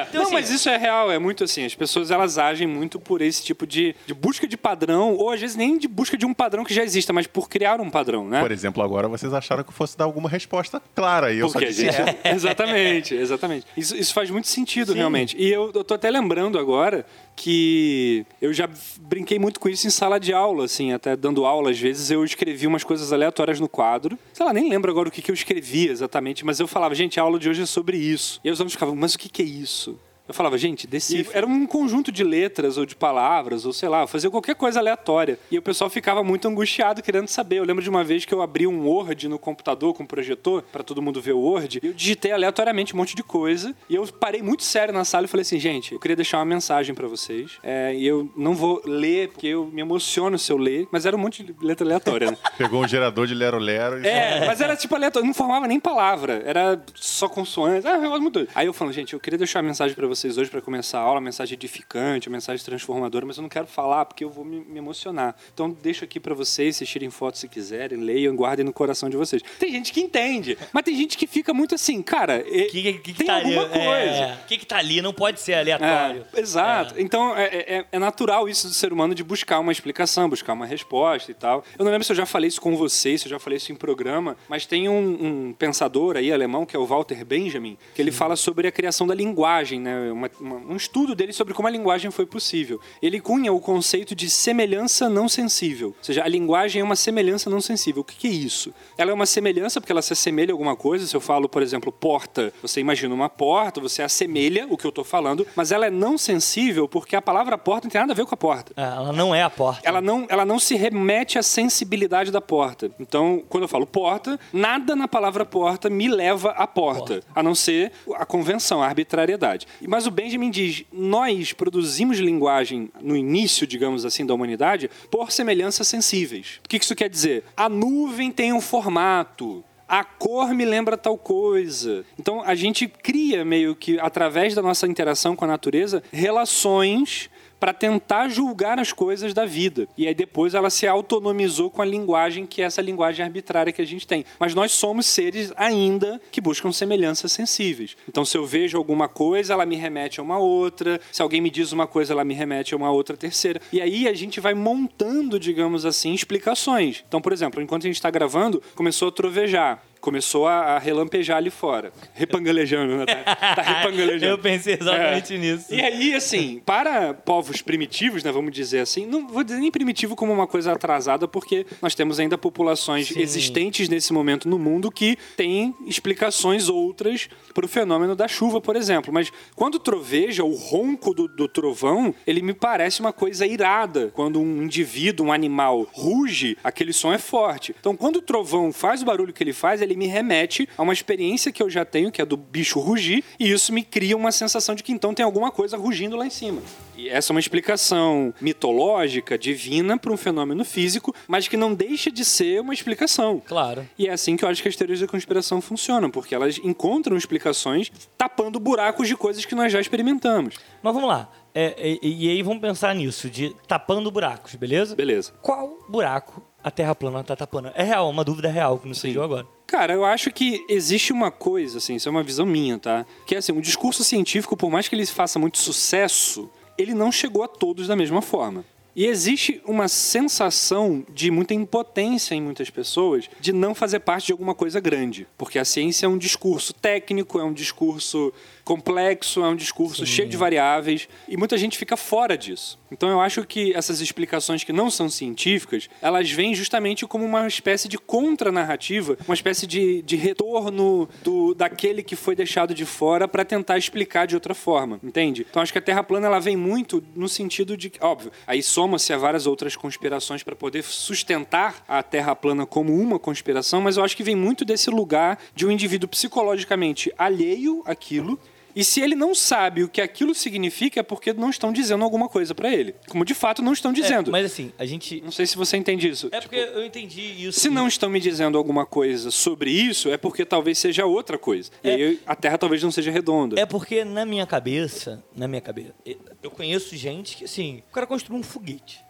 Então, 0.09 0.21
não, 0.21 0.23
assim, 0.23 0.35
mas 0.35 0.51
isso 0.51 0.69
é 0.69 0.77
real, 0.77 1.11
é 1.11 1.19
muito 1.19 1.45
assim. 1.45 1.65
As 1.65 1.75
pessoas 1.75 2.11
elas 2.11 2.39
agem 2.39 2.67
muito 2.67 2.99
por 3.01 3.21
esse 3.21 3.43
tipo 3.43 3.67
de, 3.67 3.95
de 4.07 4.15
busca 4.15 4.47
de 4.47 4.57
padrão, 4.57 5.15
ou 5.15 5.31
às 5.31 5.41
vezes 5.41 5.57
nem 5.57 5.79
de 5.79 5.89
busca 5.89 6.17
de 6.17 6.25
um 6.27 6.33
padrão 6.35 6.65
que 6.65 6.73
já 6.75 6.83
exista, 6.83 7.13
mas 7.13 7.27
por 7.27 7.49
criar 7.49 7.81
um 7.81 7.91
padrão, 7.91 8.29
né? 8.29 8.41
Por 8.41 8.53
exemplo, 8.53 8.83
agora 8.83 9.09
vocês 9.09 9.33
acharam 9.33 9.63
que 9.63 9.71
eu 9.71 9.75
fosse 9.75 9.97
dar 9.97 10.05
alguma 10.05 10.29
resposta 10.29 10.81
clara. 10.95 11.33
E 11.33 11.39
eu 11.39 11.49
Porque 11.49 11.67
só 11.67 11.71
disse, 11.71 11.83
gente. 11.85 12.17
é. 12.23 12.33
exatamente, 12.35 13.15
exatamente. 13.15 13.67
Isso, 13.77 13.97
isso 13.97 14.13
faz 14.15 14.31
muito 14.31 14.49
sentido, 14.49 14.93
Sim. 14.93 14.99
realmente. 14.99 15.37
E 15.39 15.51
eu, 15.51 15.73
eu 15.75 15.85
tô 15.85 15.95
até 15.95 16.11
lembrando 16.11 16.59
agora 16.59 17.05
que 17.37 18.25
eu 18.41 18.53
já 18.53 18.69
brinquei 18.99 19.39
muito 19.39 19.61
com 19.61 19.69
isso 19.69 19.87
em 19.87 19.91
sala 19.91 20.19
de 20.19 20.33
aula, 20.33 20.65
assim, 20.65 20.93
até 20.93 21.15
dando 21.15 21.45
aula, 21.45 21.71
às 21.71 21.79
vezes 21.79 22.11
eu 22.11 22.25
escrevi 22.25 22.67
umas 22.67 22.83
coisas 22.83 23.13
aleatórias 23.13 23.61
no 23.61 23.69
quadro. 23.69 24.19
Sei 24.33 24.45
lá, 24.45 24.53
nem 24.53 24.71
lembro 24.71 24.91
agora 24.91 25.09
o 25.09 25.13
que, 25.13 25.21
que 25.21 25.31
eu 25.31 25.35
escrevia 25.35 25.93
exatamente, 25.93 26.45
mas 26.45 26.59
eu 26.59 26.67
falava, 26.67 26.95
gente, 26.95 27.21
a 27.21 27.23
aula 27.23 27.39
de 27.39 27.49
hoje 27.49 27.63
é 27.63 27.67
sobre 27.67 27.99
isso. 27.99 28.41
E 28.43 28.49
aí 28.49 28.53
os 28.53 28.59
alunos 28.59 28.73
ficavam, 28.73 28.97
mas 28.97 29.15
o 29.15 29.19
que, 29.19 29.29
que 29.29 29.43
é 29.43 29.45
isso? 29.45 29.99
Eu 30.29 30.35
falava, 30.35 30.59
gente, 30.59 30.87
decifra. 30.87 31.37
Era 31.37 31.47
um 31.47 31.67
conjunto 31.67 32.11
de 32.11 32.25
letras 32.25 32.77
ou 32.77 32.85
de 32.85 32.97
palavras, 32.97 33.65
ou 33.65 33.73
sei 33.73 33.89
lá, 33.89 34.03
eu 34.03 34.09
fazia 34.09 34.29
qualquer 34.31 34.55
coisa 34.57 34.81
aleatória. 34.81 35.39
E 35.51 35.59
o 35.59 35.63
pessoal 35.63 35.89
ficava 35.89 36.25
muito 36.25 36.49
angustiado 36.49 37.03
querendo 37.03 37.29
saber. 37.29 37.59
Eu 37.59 37.65
lembro 37.65 37.83
de 37.83 37.89
uma 37.89 38.03
vez 38.03 38.25
que 38.25 38.35
eu 38.35 38.43
abri 38.43 38.67
um 38.67 38.87
Word 38.87 39.29
no 39.29 39.39
computador 39.39 39.95
com 39.95 40.03
um 40.03 40.07
projetor, 40.07 40.63
para 40.73 40.83
todo 40.83 41.01
mundo 41.01 41.21
ver 41.21 41.33
o 41.33 41.39
Word, 41.39 41.81
e 41.83 41.87
eu 41.87 41.93
digitei 41.93 42.33
aleatoriamente 42.33 42.95
um 42.95 42.97
monte 42.97 43.15
de 43.15 43.23
coisa. 43.23 43.75
E 43.89 43.95
eu 43.95 44.07
parei 44.07 44.43
muito 44.43 44.65
sério 44.65 44.93
na 44.93 45.05
sala 45.05 45.27
e 45.27 45.29
falei 45.29 45.43
assim, 45.43 45.61
gente, 45.61 45.93
eu 45.93 46.01
queria 46.01 46.17
deixar 46.17 46.39
uma 46.39 46.45
mensagem 46.45 46.95
para 46.95 47.07
vocês. 47.07 47.53
É, 47.63 47.95
e 47.95 48.05
eu 48.05 48.29
não 48.37 48.55
vou 48.55 48.83
ler, 48.85 49.29
porque 49.29 49.47
eu 49.47 49.67
me 49.67 49.81
emociono 49.81 50.39
se 50.39 50.51
eu 50.53 50.57
ler, 50.57 50.89
mas 50.91 51.07
era 51.07 51.17
um 51.17 51.21
monte 51.21 51.45
de 51.45 51.55
letra 51.61 51.87
aleatória, 51.87 52.33
né? 52.33 52.39
Pegou 52.59 52.83
um 52.83 52.89
gerador 52.89 53.27
de 53.27 53.35
lero-lero 53.35 54.03
e 54.03 54.07
É, 54.07 54.45
mas 54.45 54.61
era 54.61 54.75
tipo 54.77 54.95
aleatório, 54.95 55.27
não 55.27 55.35
formava 55.35 55.69
nem 55.69 55.79
palavra, 55.79 56.43
era 56.45 56.83
só 56.95 57.29
consoantes. 57.29 57.87
Ah, 57.87 57.99
muito 58.19 58.31
doido. 58.31 58.49
Aí 58.55 58.67
eu 58.67 58.73
falando, 58.73 58.93
gente, 58.93 59.13
eu 59.13 59.21
queria 59.21 59.39
deixar 59.39 59.61
uma 59.61 59.69
mensagem 59.69 59.95
pra 59.95 60.07
vocês 60.07 60.16
hoje 60.25 60.51
pra 60.51 60.61
começar 60.61 60.99
a 60.99 61.03
aula, 61.03 61.21
mensagem 61.21 61.55
edificante, 61.55 62.29
uma 62.29 62.37
mensagem 62.37 62.65
transformadora, 62.65 63.27
mas 63.27 63.37
eu 63.37 63.43
não 63.43 63.49
quero 63.49 63.67
falar 63.67 64.05
porque 64.05 64.25
eu 64.25 64.31
vou 64.31 64.45
me, 64.45 64.61
me 64.65 64.79
emocionar. 64.79 65.35
Então 65.53 65.71
deixo 65.71 66.05
aqui 66.05 66.19
pra 66.19 66.35
vocês, 66.35 66.77
vocês 66.77 66.89
tirem 66.89 67.11
fotos 67.11 67.41
se 67.41 67.49
quiserem, 67.49 67.99
leiam, 67.99 68.35
guardem 68.35 68.65
no 68.65 68.73
coração 68.73 69.09
de 69.11 69.17
vocês. 69.17 69.43
Tem 69.59 69.71
gente 69.71 69.93
que 69.93 70.01
entende, 70.01 70.57
mas 70.73 70.85
tem 70.85 70.97
gente 70.97 71.17
que 71.19 71.27
fica 71.27 71.53
muito 71.53 71.75
assim, 71.75 72.03
cara, 72.03 72.39
O 72.41 72.45
que, 72.45 72.67
que, 72.69 72.93
que 72.95 73.15
tem 73.15 73.27
tá 73.27 73.37
ali? 73.37 73.57
alguma 73.57 73.69
coisa. 73.69 73.85
É, 73.85 74.39
o 74.43 74.47
que, 74.47 74.59
que 74.59 74.67
tá 74.67 74.79
ali 74.79 75.01
não 75.03 75.13
pode 75.13 75.41
ser 75.41 75.55
aleatório. 75.55 76.25
É, 76.35 76.41
exato. 76.41 76.95
Então 76.99 77.37
é, 77.37 77.45
é- 77.57 77.85
é 77.93 77.99
natural 77.99 78.49
isso 78.49 78.69
do 78.69 78.75
ser 78.75 78.93
humano 78.93 79.15
de 79.15 79.23
buscar 79.25 79.59
uma 79.61 79.73
explicação, 79.73 80.29
buscar 80.29 80.53
uma 80.53 80.67
resposta 80.67 81.31
e 81.31 81.35
tal. 81.35 81.65
Eu 81.79 81.85
não 81.85 81.93
lembro 81.93 82.05
se 82.05 82.13
eu 82.13 82.17
já 82.17 82.27
falei 82.27 82.49
isso 82.49 82.61
com 82.61 82.77
vocês, 82.77 83.21
se 83.21 83.27
eu 83.27 83.31
já 83.31 83.39
falei 83.39 83.57
isso 83.59 83.73
em 83.73 83.75
programa, 83.77 84.37
mas 84.49 84.67
tem 84.67 84.89
um, 84.89 85.49
um 85.49 85.53
pensador 85.53 86.17
aí 86.17 86.33
alemão 86.33 86.65
que 86.67 86.77
é 86.77 86.79
o 86.79 86.87
Walter 86.87 87.25
Benjamin, 87.25 87.77
que 87.95 88.01
ele 88.01 88.11
fala 88.13 88.37
sobre 88.37 88.67
a 88.69 88.73
criação 88.73 89.07
da 89.07 89.15
linguagem, 89.15 89.81
né? 89.81 90.06
Uma- 90.13 90.31
uma- 90.41 90.57
um 90.57 90.77
estudo 90.77 91.15
dele 91.15 91.33
sobre 91.33 91.55
como 91.55 91.69
a 91.69 91.71
linguagem 91.71 92.11
foi 92.11 92.27
possível. 92.27 92.81
Ele 93.01 93.21
cunha 93.21 93.53
o 93.53 93.61
conceito 93.61 94.15
de 94.15 94.29
semelhança 94.31 95.09
não 95.09 95.29
sensível. 95.29 95.89
Ou 95.89 96.05
seja, 96.05 96.23
a 96.25 96.29
linguagem 96.29 96.81
é 96.81 96.85
uma 96.85 96.97
semelhança 96.97 97.49
não 97.51 97.61
sensível. 97.61 98.03
O 98.03 98.05
que, 98.05 98.17
que 98.17 98.27
é 98.27 98.31
isso? 98.31 98.73
Ela 98.99 99.11
é 99.11 99.15
uma 99.15 99.27
semelhança 99.27 99.81
porque 99.81 99.93
ela 99.93 100.03
se 100.03 100.13
assemelha 100.13 100.53
a 100.53 100.55
alguma 100.55 100.77
coisa. 100.77 101.07
Se 101.07 101.15
eu 101.17 101.21
falo, 101.21 101.49
por 101.49 101.63
exemplo, 101.63 101.91
porta, 101.93 102.53
você 102.63 102.81
imagina 102.81 103.15
uma 103.15 103.29
porta, 103.29 103.81
você 103.81 104.03
assemelha 104.03 104.67
o 104.69 104.77
que 104.77 104.85
eu 104.87 104.91
estou 104.91 105.05
falando, 105.05 105.47
mas 105.57 105.73
ela 105.73 105.87
é 105.87 105.91
não 105.91 106.19
sensível 106.19 106.89
porque 106.89 107.17
a 107.17 107.23
palavra 107.23 107.57
porta 107.57 107.87
não 107.87 107.91
tem 107.93 108.01
nada 108.01 108.13
a 108.13 108.17
ver 108.17 108.27
com 108.27 108.35
a 108.35 108.37
porta 108.37 108.73
É, 108.77 108.83
Ela 108.83 109.13
não 109.13 109.35
é 109.35 109.43
a 109.43 109.51
porta. 109.51 109.81
ela 109.85 110.01
não, 110.01 110.27
ela 110.29 110.45
não 110.45 110.59
se 110.59 110.75
remete 110.75 111.39
à 111.39 111.43
sensibilidade 111.43 112.31
da 112.31 112.41
porta. 112.41 112.91
Então, 113.01 113.43
quando 113.49 113.63
eu 113.65 113.69
falo 113.69 113.87
porta, 113.87 114.39
nada 114.53 114.95
na 114.97 115.09
palavra 115.09 115.45
porta 115.45 115.89
me 115.89 116.09
leva 116.09 116.51
à 116.51 116.67
porta, 116.67 117.23
a 117.35 117.43
não 117.43 117.55
ser 117.55 117.93
a 118.15 118.27
convenção, 118.27 118.83
a 118.83 118.87
arbitrariedade. 118.87 119.67
Mas 119.87 119.96
o 120.05 120.11
Benjamin 120.11 120.51
diz: 120.51 120.85
nós 120.93 121.53
produzimos 121.53 122.19
linguagem 122.19 122.91
no 123.01 123.17
início, 123.17 123.65
digamos 123.65 124.05
assim, 124.05 124.27
da 124.27 124.35
humanidade 124.35 124.91
por 125.09 125.31
semelhanças 125.31 125.87
sensíveis. 125.87 126.61
O 126.65 126.69
que 126.69 126.77
isso 126.77 126.97
quer 126.97 127.09
dizer? 127.09 127.45
A 127.57 127.69
nuvem 127.69 128.33
tem 128.33 128.53
um 128.53 128.61
formato. 128.61 129.65
A 129.89 130.03
cor 130.03 130.53
me 130.53 130.65
lembra 130.65 130.97
tal 130.97 131.17
coisa. 131.17 132.05
Então 132.19 132.43
a 132.43 132.57
gente 132.57 132.89
cria 132.89 133.45
meio 133.45 133.77
que, 133.77 134.01
através 134.01 134.53
da 134.53 134.61
nossa 134.61 134.87
interação 134.89 135.37
com 135.37 135.45
a 135.45 135.49
natureza, 135.49 136.03
relações 136.11 137.31
para 137.59 137.73
tentar 137.73 138.29
julgar 138.29 138.79
as 138.79 138.93
coisas 138.93 139.33
da 139.33 139.45
vida. 139.45 139.89
E 139.97 140.07
aí 140.07 140.15
depois 140.15 140.55
ela 140.55 140.71
se 140.71 140.87
autonomizou 140.87 141.71
com 141.71 141.83
a 141.83 141.85
linguagem, 141.85 142.47
que 142.47 142.63
é 142.63 142.65
essa 142.65 142.83
linguagem 142.83 143.25
arbitrária 143.25 143.73
que 143.73 143.83
a 143.83 143.87
gente 143.87 144.07
tem. 144.07 144.25
Mas 144.39 144.55
nós 144.55 144.73
somos 144.73 145.07
seres 145.07 145.53
ainda 145.57 146.21
que 146.31 146.41
buscam 146.41 146.73
semelhanças 146.73 147.33
sensíveis. 147.33 147.97
Então 148.09 148.25
se 148.25 148.37
eu 148.37 148.45
vejo 148.45 148.77
alguma 148.77 149.09
coisa, 149.09 149.53
ela 149.53 149.67
me 149.67 149.77
remete 149.77 150.21
a 150.21 150.23
uma 150.23 150.39
outra. 150.39 151.01
Se 151.13 151.23
alguém 151.23 151.41
me 151.41 151.51
diz 151.51 151.73
uma 151.73 151.87
coisa, 151.87 152.13
ela 152.13 152.25
me 152.25 152.35
remete 152.35 152.75
a 152.75 152.77
uma 152.77 152.91
outra 152.91 153.17
terceira. 153.17 153.61
E 153.73 153.81
aí 153.81 154.09
a 154.09 154.15
gente 154.15 154.41
vai 154.41 154.55
montando, 154.55 155.39
digamos 155.39 155.85
assim, 155.85 156.13
explicações. 156.13 157.05
Então, 157.07 157.21
por 157.21 157.33
exemplo, 157.33 157.63
enquanto 157.63 157.85
a 157.85 157.89
gente 157.89 157.97
está 157.97 158.11
gravando, 158.11 158.63
começou 158.75 159.09
a 159.09 159.13
trovejar. 159.13 159.83
Começou 160.07 160.47
a, 160.47 160.77
a 160.77 160.79
relampejar 160.79 161.37
ali 161.37 161.51
fora. 161.51 161.93
Repangalejando, 162.15 162.97
né? 162.99 163.07
Tá, 163.07 163.35
tá 163.57 163.63
repangalejando. 163.83 164.27
Eu 164.27 164.39
pensei 164.39 164.75
exatamente 164.81 165.35
É. 165.35 165.37
nisso. 165.37 165.75
E 165.75 165.81
aí, 165.83 166.15
assim, 166.15 166.63
para 166.65 167.13
povos 167.13 167.61
primitivos, 167.61 168.23
né, 168.23 168.31
vamos 168.31 168.53
dizer 168.53 168.79
assim, 168.79 169.05
não 169.05 169.27
vou 169.27 169.43
dizer 169.43 169.59
nem 169.59 169.69
primitivo 169.69 170.15
como 170.15 170.33
uma 170.33 170.47
coisa 170.47 170.71
atrasada, 170.73 171.27
porque 171.27 171.67
nós 171.83 171.93
temos 171.97 172.21
ainda 172.21 172.39
populações 172.39 173.09
Sim. 173.09 173.21
existentes 173.21 173.89
nesse 173.89 174.13
momento 174.13 174.49
no 174.49 174.61
mundo 174.61 174.93
que 174.93 175.19
têm 175.37 175.75
explicações 175.85 176.69
outras 176.69 177.29
para 177.53 177.65
o 177.65 177.69
fenômeno 177.69 178.15
da 178.15 178.29
chuva, 178.29 178.61
por 178.61 178.77
exemplo. 178.77 179.13
Mas 179.13 179.33
quando 179.57 179.77
troveja, 179.81 180.45
o 180.45 180.55
ronco 180.55 181.13
do, 181.13 181.27
do 181.27 181.49
trovão, 181.49 182.15
ele 182.25 182.43
me 182.43 182.55
parece 182.55 183.01
uma 183.01 183.13
coisa 183.13 183.45
irada. 183.45 184.13
Quando 184.15 184.41
um 184.41 184.63
indivíduo, 184.63 185.27
um 185.27 185.33
animal, 185.33 185.85
ruge, 185.93 186.57
aquele 186.63 186.93
som 186.93 187.13
é 187.13 187.19
forte. 187.19 187.75
Então, 187.81 187.97
quando 187.97 188.17
o 188.17 188.23
trovão 188.23 188.73
faz 188.73 189.03
o 189.03 189.05
barulho 189.05 189.33
que 189.33 189.43
ele 189.43 189.53
faz, 189.53 189.83
ele 189.83 189.96
me 189.97 190.07
remete 190.07 190.69
a 190.77 190.83
uma 190.83 190.93
experiência 190.93 191.51
que 191.51 191.63
eu 191.63 191.71
já 191.71 191.85
tenho, 191.85 192.13
que 192.13 192.21
é 192.21 192.25
do 192.25 192.37
bicho 192.37 192.79
rugir, 192.79 193.25
e 193.39 193.51
isso 193.51 193.73
me 193.73 193.83
cria 193.83 194.17
uma 194.17 194.31
sensação 194.31 194.75
de 194.75 194.83
que 194.83 194.93
então 194.93 195.15
tem 195.15 195.25
alguma 195.25 195.51
coisa 195.51 195.77
rugindo 195.77 196.17
lá 196.17 196.27
em 196.27 196.31
cima. 196.31 196.61
E 196.97 197.09
essa 197.09 197.31
é 197.31 197.35
uma 197.35 197.41
explicação 197.41 198.33
mitológica, 198.41 199.39
divina, 199.39 199.99
para 199.99 200.13
um 200.13 200.17
fenômeno 200.17 200.65
físico, 200.65 201.15
mas 201.29 201.47
que 201.49 201.57
não 201.57 201.75
deixa 201.75 202.11
de 202.11 202.25
ser 202.25 202.61
uma 202.61 202.73
explicação. 202.73 203.43
Claro. 203.45 203.87
E 203.99 204.09
é 204.09 204.13
assim 204.13 204.37
que 204.37 204.45
eu 204.45 204.49
acho 204.49 204.63
que 204.63 204.69
as 204.69 204.77
teorias 204.77 205.01
da 205.01 205.07
conspiração 205.07 205.61
funcionam, 205.61 206.11
porque 206.11 206.35
elas 206.35 206.59
encontram 206.63 207.17
explicações 207.17 207.91
tapando 208.17 208.59
buracos 208.59 209.09
de 209.09 209.17
coisas 209.17 209.45
que 209.45 209.55
nós 209.55 209.73
já 209.73 209.81
experimentamos. 209.81 210.57
Mas 210.83 210.95
vamos 210.95 211.09
lá. 211.09 211.31
É, 211.55 211.99
e, 212.03 212.27
e 212.27 212.29
aí 212.29 212.43
vamos 212.43 212.61
pensar 212.61 212.95
nisso, 212.95 213.31
de 213.31 213.55
tapando 213.67 214.11
buracos, 214.11 214.55
beleza? 214.55 214.95
Beleza. 214.95 215.33
Qual 215.41 215.79
buraco 215.89 216.43
a 216.63 216.71
Terra 216.71 216.95
plana 216.95 217.25
tá 217.25 217.35
tapando? 217.35 217.71
É 217.75 217.83
real, 217.83 218.11
uma 218.11 218.23
dúvida 218.23 218.49
real 218.49 218.79
que 218.79 218.87
não 218.87 218.95
surgiu 218.95 219.23
agora. 219.23 219.47
Cara, 219.67 219.93
eu 219.95 220.05
acho 220.05 220.31
que 220.31 220.65
existe 220.69 221.13
uma 221.13 221.31
coisa, 221.31 221.79
assim, 221.79 221.97
isso 221.97 222.09
é 222.09 222.11
uma 222.11 222.23
visão 222.23 222.47
minha, 222.47 222.79
tá? 222.79 223.05
Que 223.27 223.35
é 223.35 223.39
assim, 223.39 223.53
o 223.53 223.61
discurso 223.61 224.05
científico, 224.05 224.57
por 224.57 224.71
mais 224.71 224.87
que 224.87 224.95
ele 224.95 225.05
faça 225.07 225.39
muito 225.39 225.59
sucesso, 225.59 226.49
ele 226.79 226.95
não 226.95 227.11
chegou 227.11 227.43
a 227.43 227.49
todos 227.49 227.89
da 227.89 227.97
mesma 227.97 228.23
forma. 228.23 228.65
E 228.97 229.05
existe 229.05 229.61
uma 229.67 229.89
sensação 229.89 231.05
de 231.13 231.31
muita 231.31 231.53
impotência 231.53 232.35
em 232.35 232.41
muitas 232.41 232.71
pessoas 232.71 233.29
de 233.39 233.53
não 233.53 233.75
fazer 233.75 234.01
parte 234.01 234.27
de 234.27 234.33
alguma 234.33 234.55
coisa 234.55 234.81
grande. 234.81 235.27
Porque 235.37 235.59
a 235.59 235.67
ciência 235.67 236.07
é 236.07 236.09
um 236.09 236.17
discurso 236.17 236.73
técnico, 236.73 237.39
é 237.39 237.45
um 237.45 237.53
discurso 237.53 238.33
complexo, 238.67 239.45
é 239.45 239.49
um 239.49 239.55
discurso 239.55 240.05
cheio 240.05 240.29
de 240.29 240.37
variáveis, 240.37 241.09
e 241.29 241.37
muita 241.37 241.57
gente 241.57 241.79
fica 241.79 241.97
fora 241.97 242.37
disso. 242.37 242.77
Então 242.91 243.09
eu 243.09 243.21
acho 243.21 243.45
que 243.45 243.73
essas 243.73 244.01
explicações 244.01 244.65
que 244.65 244.73
não 244.73 244.91
são 244.91 245.09
científicas, 245.09 245.89
elas 246.03 246.29
vêm 246.33 246.53
justamente 246.53 247.07
como 247.07 247.25
uma 247.25 247.47
espécie 247.47 247.89
de 247.89 247.97
contranarrativa, 247.97 249.17
uma 249.27 249.35
espécie 249.35 249.69
de, 249.69 250.03
de 250.03 250.17
retorno 250.17 251.09
do, 251.23 251.55
daquele 251.55 252.03
que 252.03 252.17
foi 252.17 252.35
deixado 252.35 252.75
de 252.75 252.85
fora 252.85 253.29
para 253.29 253.45
tentar 253.45 253.79
explicar 253.79 254.27
de 254.27 254.35
outra 254.35 254.53
forma, 254.53 254.99
entende? 255.03 255.47
Então 255.49 255.63
acho 255.63 255.73
que 255.73 255.79
a 255.79 255.83
Terra 255.83 256.03
plana 256.03 256.27
ela 256.27 256.41
vem 256.41 256.57
muito 256.57 257.03
no 257.15 257.29
sentido 257.29 257.77
de, 257.77 257.93
óbvio, 258.01 258.33
aí 258.49 258.65
soma-se 258.65 259.13
a 259.13 259.17
várias 259.17 259.47
outras 259.47 259.77
conspirações 259.77 260.43
para 260.43 260.57
poder 260.57 260.83
sustentar 260.83 261.85
a 261.87 262.03
Terra 262.03 262.35
plana 262.35 262.67
como 262.67 262.93
uma 262.93 263.17
conspiração, 263.17 263.81
mas 263.81 263.97
eu 263.97 264.03
acho 264.03 264.17
que 264.17 264.25
vem 264.25 264.35
muito 264.35 264.65
desse 264.65 264.91
lugar 264.91 265.39
de 265.55 265.65
um 265.65 265.71
indivíduo 265.71 266.09
psicologicamente 266.09 267.13
alheio 267.17 267.85
àquilo 267.87 268.37
e 268.77 268.85
se 268.85 269.01
ele 269.01 269.15
não 269.17 269.35
sabe 269.35 269.83
o 269.83 269.89
que 269.89 270.01
aquilo 270.03 270.35
significa, 270.35 271.01
é 271.01 271.03
porque 271.03 271.33
não 271.33 271.49
estão 271.51 271.73
dizendo 271.73 272.05
alguma 272.05 272.29
coisa 272.29 272.55
pra 272.55 272.71
ele. 272.73 272.95
Como 273.09 273.25
de 273.25 273.35
fato 273.35 273.63
não 273.63 273.73
estão 273.73 273.93
dizendo. 273.93 274.29
É, 274.29 274.33
mas 274.33 274.45
assim, 274.47 274.71
a 274.79 274.85
gente. 274.85 275.21
Não 275.23 275.33
sei 275.33 275.47
se 275.47 275.57
você 275.57 275.77
entende 275.79 276.07
isso. 276.09 276.27
É 276.31 276.39
Tipo, 276.41 276.43
porque 276.55 276.57
eu 276.79 276.85
entendi 276.85 277.23
isso. 277.47 277.59
se 277.59 277.71
não 277.71 277.89
estão 277.89 278.11
me 278.11 278.21
dizendo 278.21 278.59
alguma 278.59 278.85
coisa 278.85 279.31
sobre 279.31 279.71
isso, 279.71 280.11
é 280.11 280.19
porque 280.19 280.45
talvez 280.45 280.79
seja 280.79 281.07
outra 281.07 281.39
coisa. 281.39 281.71
E 281.83 281.89
É. 281.89 281.95
aí 281.95 282.21
a 282.27 282.37
Terra 282.37 282.59
talvez 282.59 282.83
não 282.83 282.91
seja 282.91 283.11
redonda. 283.11 283.59
É 283.59 283.65
porque 283.65 284.05
na 284.05 284.27
minha 284.27 284.47
cabeça, 284.47 285.25
na 285.35 285.49
minha 285.49 285.63
cabeça, 285.63 285.95
eu 286.43 286.51
conheço 286.51 286.95
gente 286.97 287.37
que, 287.37 287.45
assim, 287.45 287.83
o 287.89 287.93
cara 287.95 288.07
construiu 288.07 288.39
um 288.39 288.43
foguete. 288.43 289.01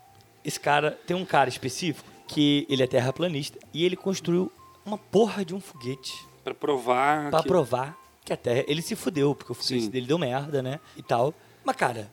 Esse 0.44 0.60
cara, 0.60 0.96
tem 1.06 1.16
um 1.16 1.24
cara 1.24 1.48
específico 1.48 2.08
que 2.28 2.64
ele 2.70 2.82
é 2.82 2.86
terraplanista 2.86 3.58
e 3.74 3.84
ele 3.84 3.96
construiu 3.96 4.50
uma 4.84 4.96
porra 4.96 5.44
de 5.44 5.52
um 5.54 5.60
foguete 5.60 6.12
Pra 6.44 6.54
provar. 6.54 7.30
pra 7.30 7.42
que... 7.42 7.48
provar 7.48 7.96
que 8.26 8.32
a 8.32 8.36
Terra. 8.36 8.64
Ele 8.66 8.82
se 8.82 8.94
fudeu, 8.94 9.34
porque 9.34 9.52
o 9.52 9.54
foguete 9.54 9.88
dele 9.88 10.06
deu 10.06 10.18
merda, 10.18 10.62
né? 10.62 10.80
E 10.96 11.02
tal. 11.02 11.32
Mas, 11.64 11.76
cara, 11.76 12.10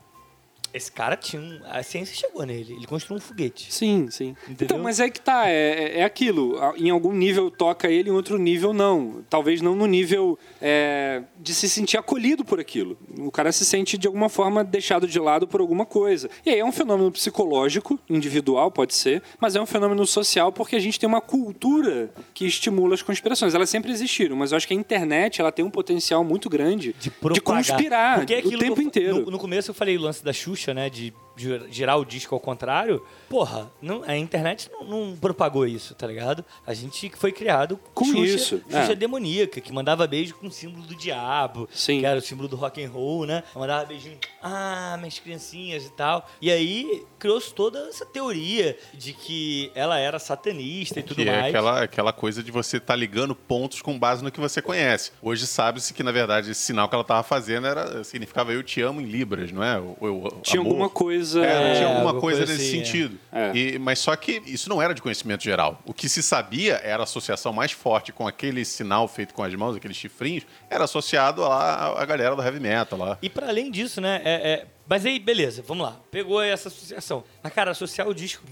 esse 0.74 0.92
cara 0.92 1.16
tinha 1.16 1.42
um. 1.42 1.60
A 1.66 1.84
ciência 1.84 2.16
chegou 2.16 2.44
nele. 2.46 2.74
Ele 2.74 2.88
construiu 2.88 3.18
um 3.18 3.22
foguete. 3.22 3.72
Sim, 3.72 4.08
sim. 4.10 4.30
Entendeu? 4.44 4.66
Então, 4.66 4.80
mas 4.80 5.00
é 5.00 5.10
que 5.10 5.22
tá, 5.22 5.48
é, 5.50 6.00
é 6.00 6.04
aquilo. 6.04 6.58
Em 6.78 6.90
algum 6.90 7.14
nível 7.14 7.52
toca 7.52 7.88
ele, 7.90 8.10
em 8.10 8.14
outro 8.14 8.38
nível 8.38 8.74
não. 8.74 9.24
Talvez 9.30 9.62
não 9.62 9.76
no 9.76 9.86
nível 9.86 10.38
é, 10.62 11.24
de 11.40 11.54
se 11.54 11.70
sentir 11.70 11.98
acolhido 11.98 12.44
por 12.44 12.60
aquilo. 12.60 12.98
O 13.20 13.32
cara 13.32 13.52
se 13.52 13.66
sente 13.66 13.98
de 13.98 14.08
alguma 14.08 14.30
forma 14.30 14.64
deixado 14.64 15.08
de 15.08 15.20
lado 15.20 15.48
por 15.48 15.62
alguma 15.62 15.86
coisa. 15.86 16.30
E 16.46 16.50
aí 16.50 16.60
é 16.60 16.66
um 16.66 16.72
fenômeno 16.72 17.12
psicológico, 17.12 18.00
individual 18.10 18.72
pode 18.72 18.96
ser, 18.96 19.22
mas 19.40 19.56
é 19.56 19.62
um 19.62 19.66
fenômeno 19.66 20.06
social 20.08 20.52
porque 20.52 20.76
a 20.76 20.80
gente 20.80 21.00
tem 21.00 21.08
uma 21.08 21.22
cultura 21.22 22.10
que 22.34 22.46
estimula 22.46 22.94
as 22.96 23.02
conspirações. 23.02 23.54
Elas 23.54 23.70
sempre 23.70 23.92
existiram, 23.92 24.36
mas 24.36 24.52
eu 24.52 24.58
acho 24.58 24.68
que 24.68 24.74
a 24.74 24.78
internet 24.78 25.40
ela 25.42 25.52
tem 25.52 25.64
um 25.64 25.70
potencial 25.70 26.24
muito 26.24 26.50
grande 26.50 26.96
de, 27.00 27.10
propagar. 27.12 27.44
conspirar 27.64 28.18
Porque 28.18 28.34
é 28.34 28.40
o 28.40 28.58
tempo 28.58 28.76
que 28.76 28.82
eu- 28.82 28.86
inteiro. 28.88 29.20
No, 29.26 29.32
no 29.32 29.38
começo 29.40 29.70
eu 29.72 29.76
falei 29.76 29.98
o 29.98 30.02
lance 30.02 30.24
da 30.24 30.34
Xuxa, 30.34 30.63
né? 30.72 30.90
De 30.90 31.14
girar 31.70 31.98
o 32.00 32.06
disco 32.06 32.34
ao 32.36 32.40
contrário. 32.40 33.04
Porra, 33.30 33.72
não, 33.82 34.04
a 34.06 34.16
internet 34.16 34.70
não, 34.72 34.84
não 34.84 35.16
propagou 35.18 35.66
isso, 35.66 35.96
tá 35.96 36.06
ligado? 36.06 36.46
A 36.66 36.74
gente 36.74 37.12
foi 37.16 37.32
criado 37.32 37.80
Com 37.94 38.06
Xuxa, 38.06 38.20
isso, 38.20 38.58
Xuxa 38.70 38.92
é. 38.92 38.96
demoníaca, 38.96 39.60
que 39.60 39.72
mandava 39.74 40.06
beijo 40.06 40.36
com 40.36 40.48
o 40.48 40.52
símbolo 40.52 40.86
do 40.86 40.96
diabo. 40.96 41.68
Sim. 41.74 42.00
Que 42.02 42.06
era 42.06 42.20
o 42.20 42.22
símbolo 42.22 42.48
do 42.48 42.56
rock 42.56 42.84
and 42.84 42.90
roll, 42.90 43.26
né? 43.26 43.44
Mandava 43.56 43.86
beijinho, 43.86 44.18
ah, 44.42 44.96
minhas 45.00 45.18
criancinhas 45.20 45.86
e 45.86 45.90
tal. 45.92 46.28
E 46.42 46.52
aí 46.52 47.04
criou-se 47.18 47.54
toda 47.54 47.80
essa 47.90 48.06
teoria 48.06 48.78
de 48.94 49.14
que 49.14 49.72
ela 49.74 49.98
era 49.98 50.20
satanista 50.20 51.00
e 51.00 51.04
tudo 51.04 51.16
Que 51.24 51.30
é 51.30 51.32
mais. 51.32 51.46
aquela, 51.48 51.84
aquela 51.84 52.14
coisa 52.14 52.44
de 52.44 52.52
você 52.52 52.78
estar 52.78 52.96
ligando 52.96 53.34
pontos 53.34 53.82
com 53.82 53.98
base 53.98 54.24
no 54.24 54.32
que 54.32 54.40
você 54.40 54.62
conhece. 54.62 55.12
Hoje 55.22 55.48
sabe-se 55.48 55.94
que, 55.94 56.04
na 56.04 56.12
verdade, 56.12 56.52
esse 56.52 56.62
sinal 56.62 56.88
que 56.88 56.94
ela 56.96 57.02
estava 57.02 57.24
fazendo 57.24 57.66
era, 57.66 58.04
significava 58.04 58.54
eu 58.54 58.62
te 58.62 58.82
amo 58.82 59.02
em 59.02 59.06
Libras, 59.06 59.52
não 59.52 59.64
é? 59.64 59.80
O- 59.80 59.96
o- 60.28 60.42
Tinha 60.42 60.60
amor. 60.62 60.70
alguma 60.72 60.90
coisa. 60.90 61.23
É, 61.24 61.30
tinha 61.32 61.46
É, 61.46 61.84
alguma 61.86 62.00
alguma 62.10 62.22
coisa 62.22 62.40
coisa 62.46 62.54
nesse 62.54 62.66
assim, 62.68 62.82
é. 62.82 62.86
sentido. 62.86 63.20
É. 63.32 63.52
E- 63.56 63.80
mas 63.80 64.00
só 64.00 64.16
que 64.16 64.42
isso 64.46 64.68
não 64.70 64.82
era 64.82 64.94
de 64.94 65.02
conhecimento 65.02 65.44
geral. 65.44 65.80
O 65.86 65.94
que 65.94 66.08
se 66.10 66.22
sabia 66.24 66.76
era 66.84 67.02
a 67.02 67.06
associação 67.06 67.54
mais 67.54 67.72
forte 67.72 68.12
com 68.12 68.28
aquele 68.28 68.64
sinal 68.66 69.08
feito 69.08 69.34
com 69.34 69.44
as 69.44 69.54
mãos, 69.56 69.76
aqueles 69.76 69.96
chifrinhos, 69.98 70.46
era 70.70 70.84
associado 70.84 71.42
lá 71.42 72.00
à 72.02 72.06
galera 72.06 72.36
do 72.36 72.42
heavy 72.44 72.60
metal 72.60 72.98
lá. 73.00 73.18
E 73.22 73.30
para 73.30 73.48
além 73.48 73.72
disso, 73.72 74.00
né? 74.02 74.22
é- 74.24 74.52
é- 74.52 74.68
Mas 74.86 75.06
aí, 75.06 75.18
beleza, 75.18 75.64
vamos 75.66 75.86
lá. 75.86 75.98
Pegou 76.12 76.42
essa 76.42 76.68
associação. 76.68 77.24
Mas, 77.42 77.54
cara, 77.54 77.72
associar 77.72 78.06
o 78.06 78.14
disco 78.14 78.44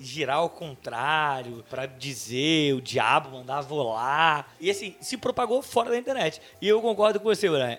girar 0.00 0.36
ao 0.38 0.48
contrário, 0.48 1.62
pra 1.68 1.84
dizer 1.86 2.74
o 2.74 2.80
diabo 2.80 3.30
mandar 3.30 3.60
volar. 3.60 4.54
E 4.60 4.70
assim, 4.70 4.94
se 5.00 5.16
propagou 5.16 5.60
fora 5.62 5.90
da 5.90 5.98
internet. 5.98 6.40
E 6.62 6.68
eu 6.68 6.80
concordo 6.80 7.18
com 7.20 7.24
você, 7.26 7.48
Brian. 7.48 7.78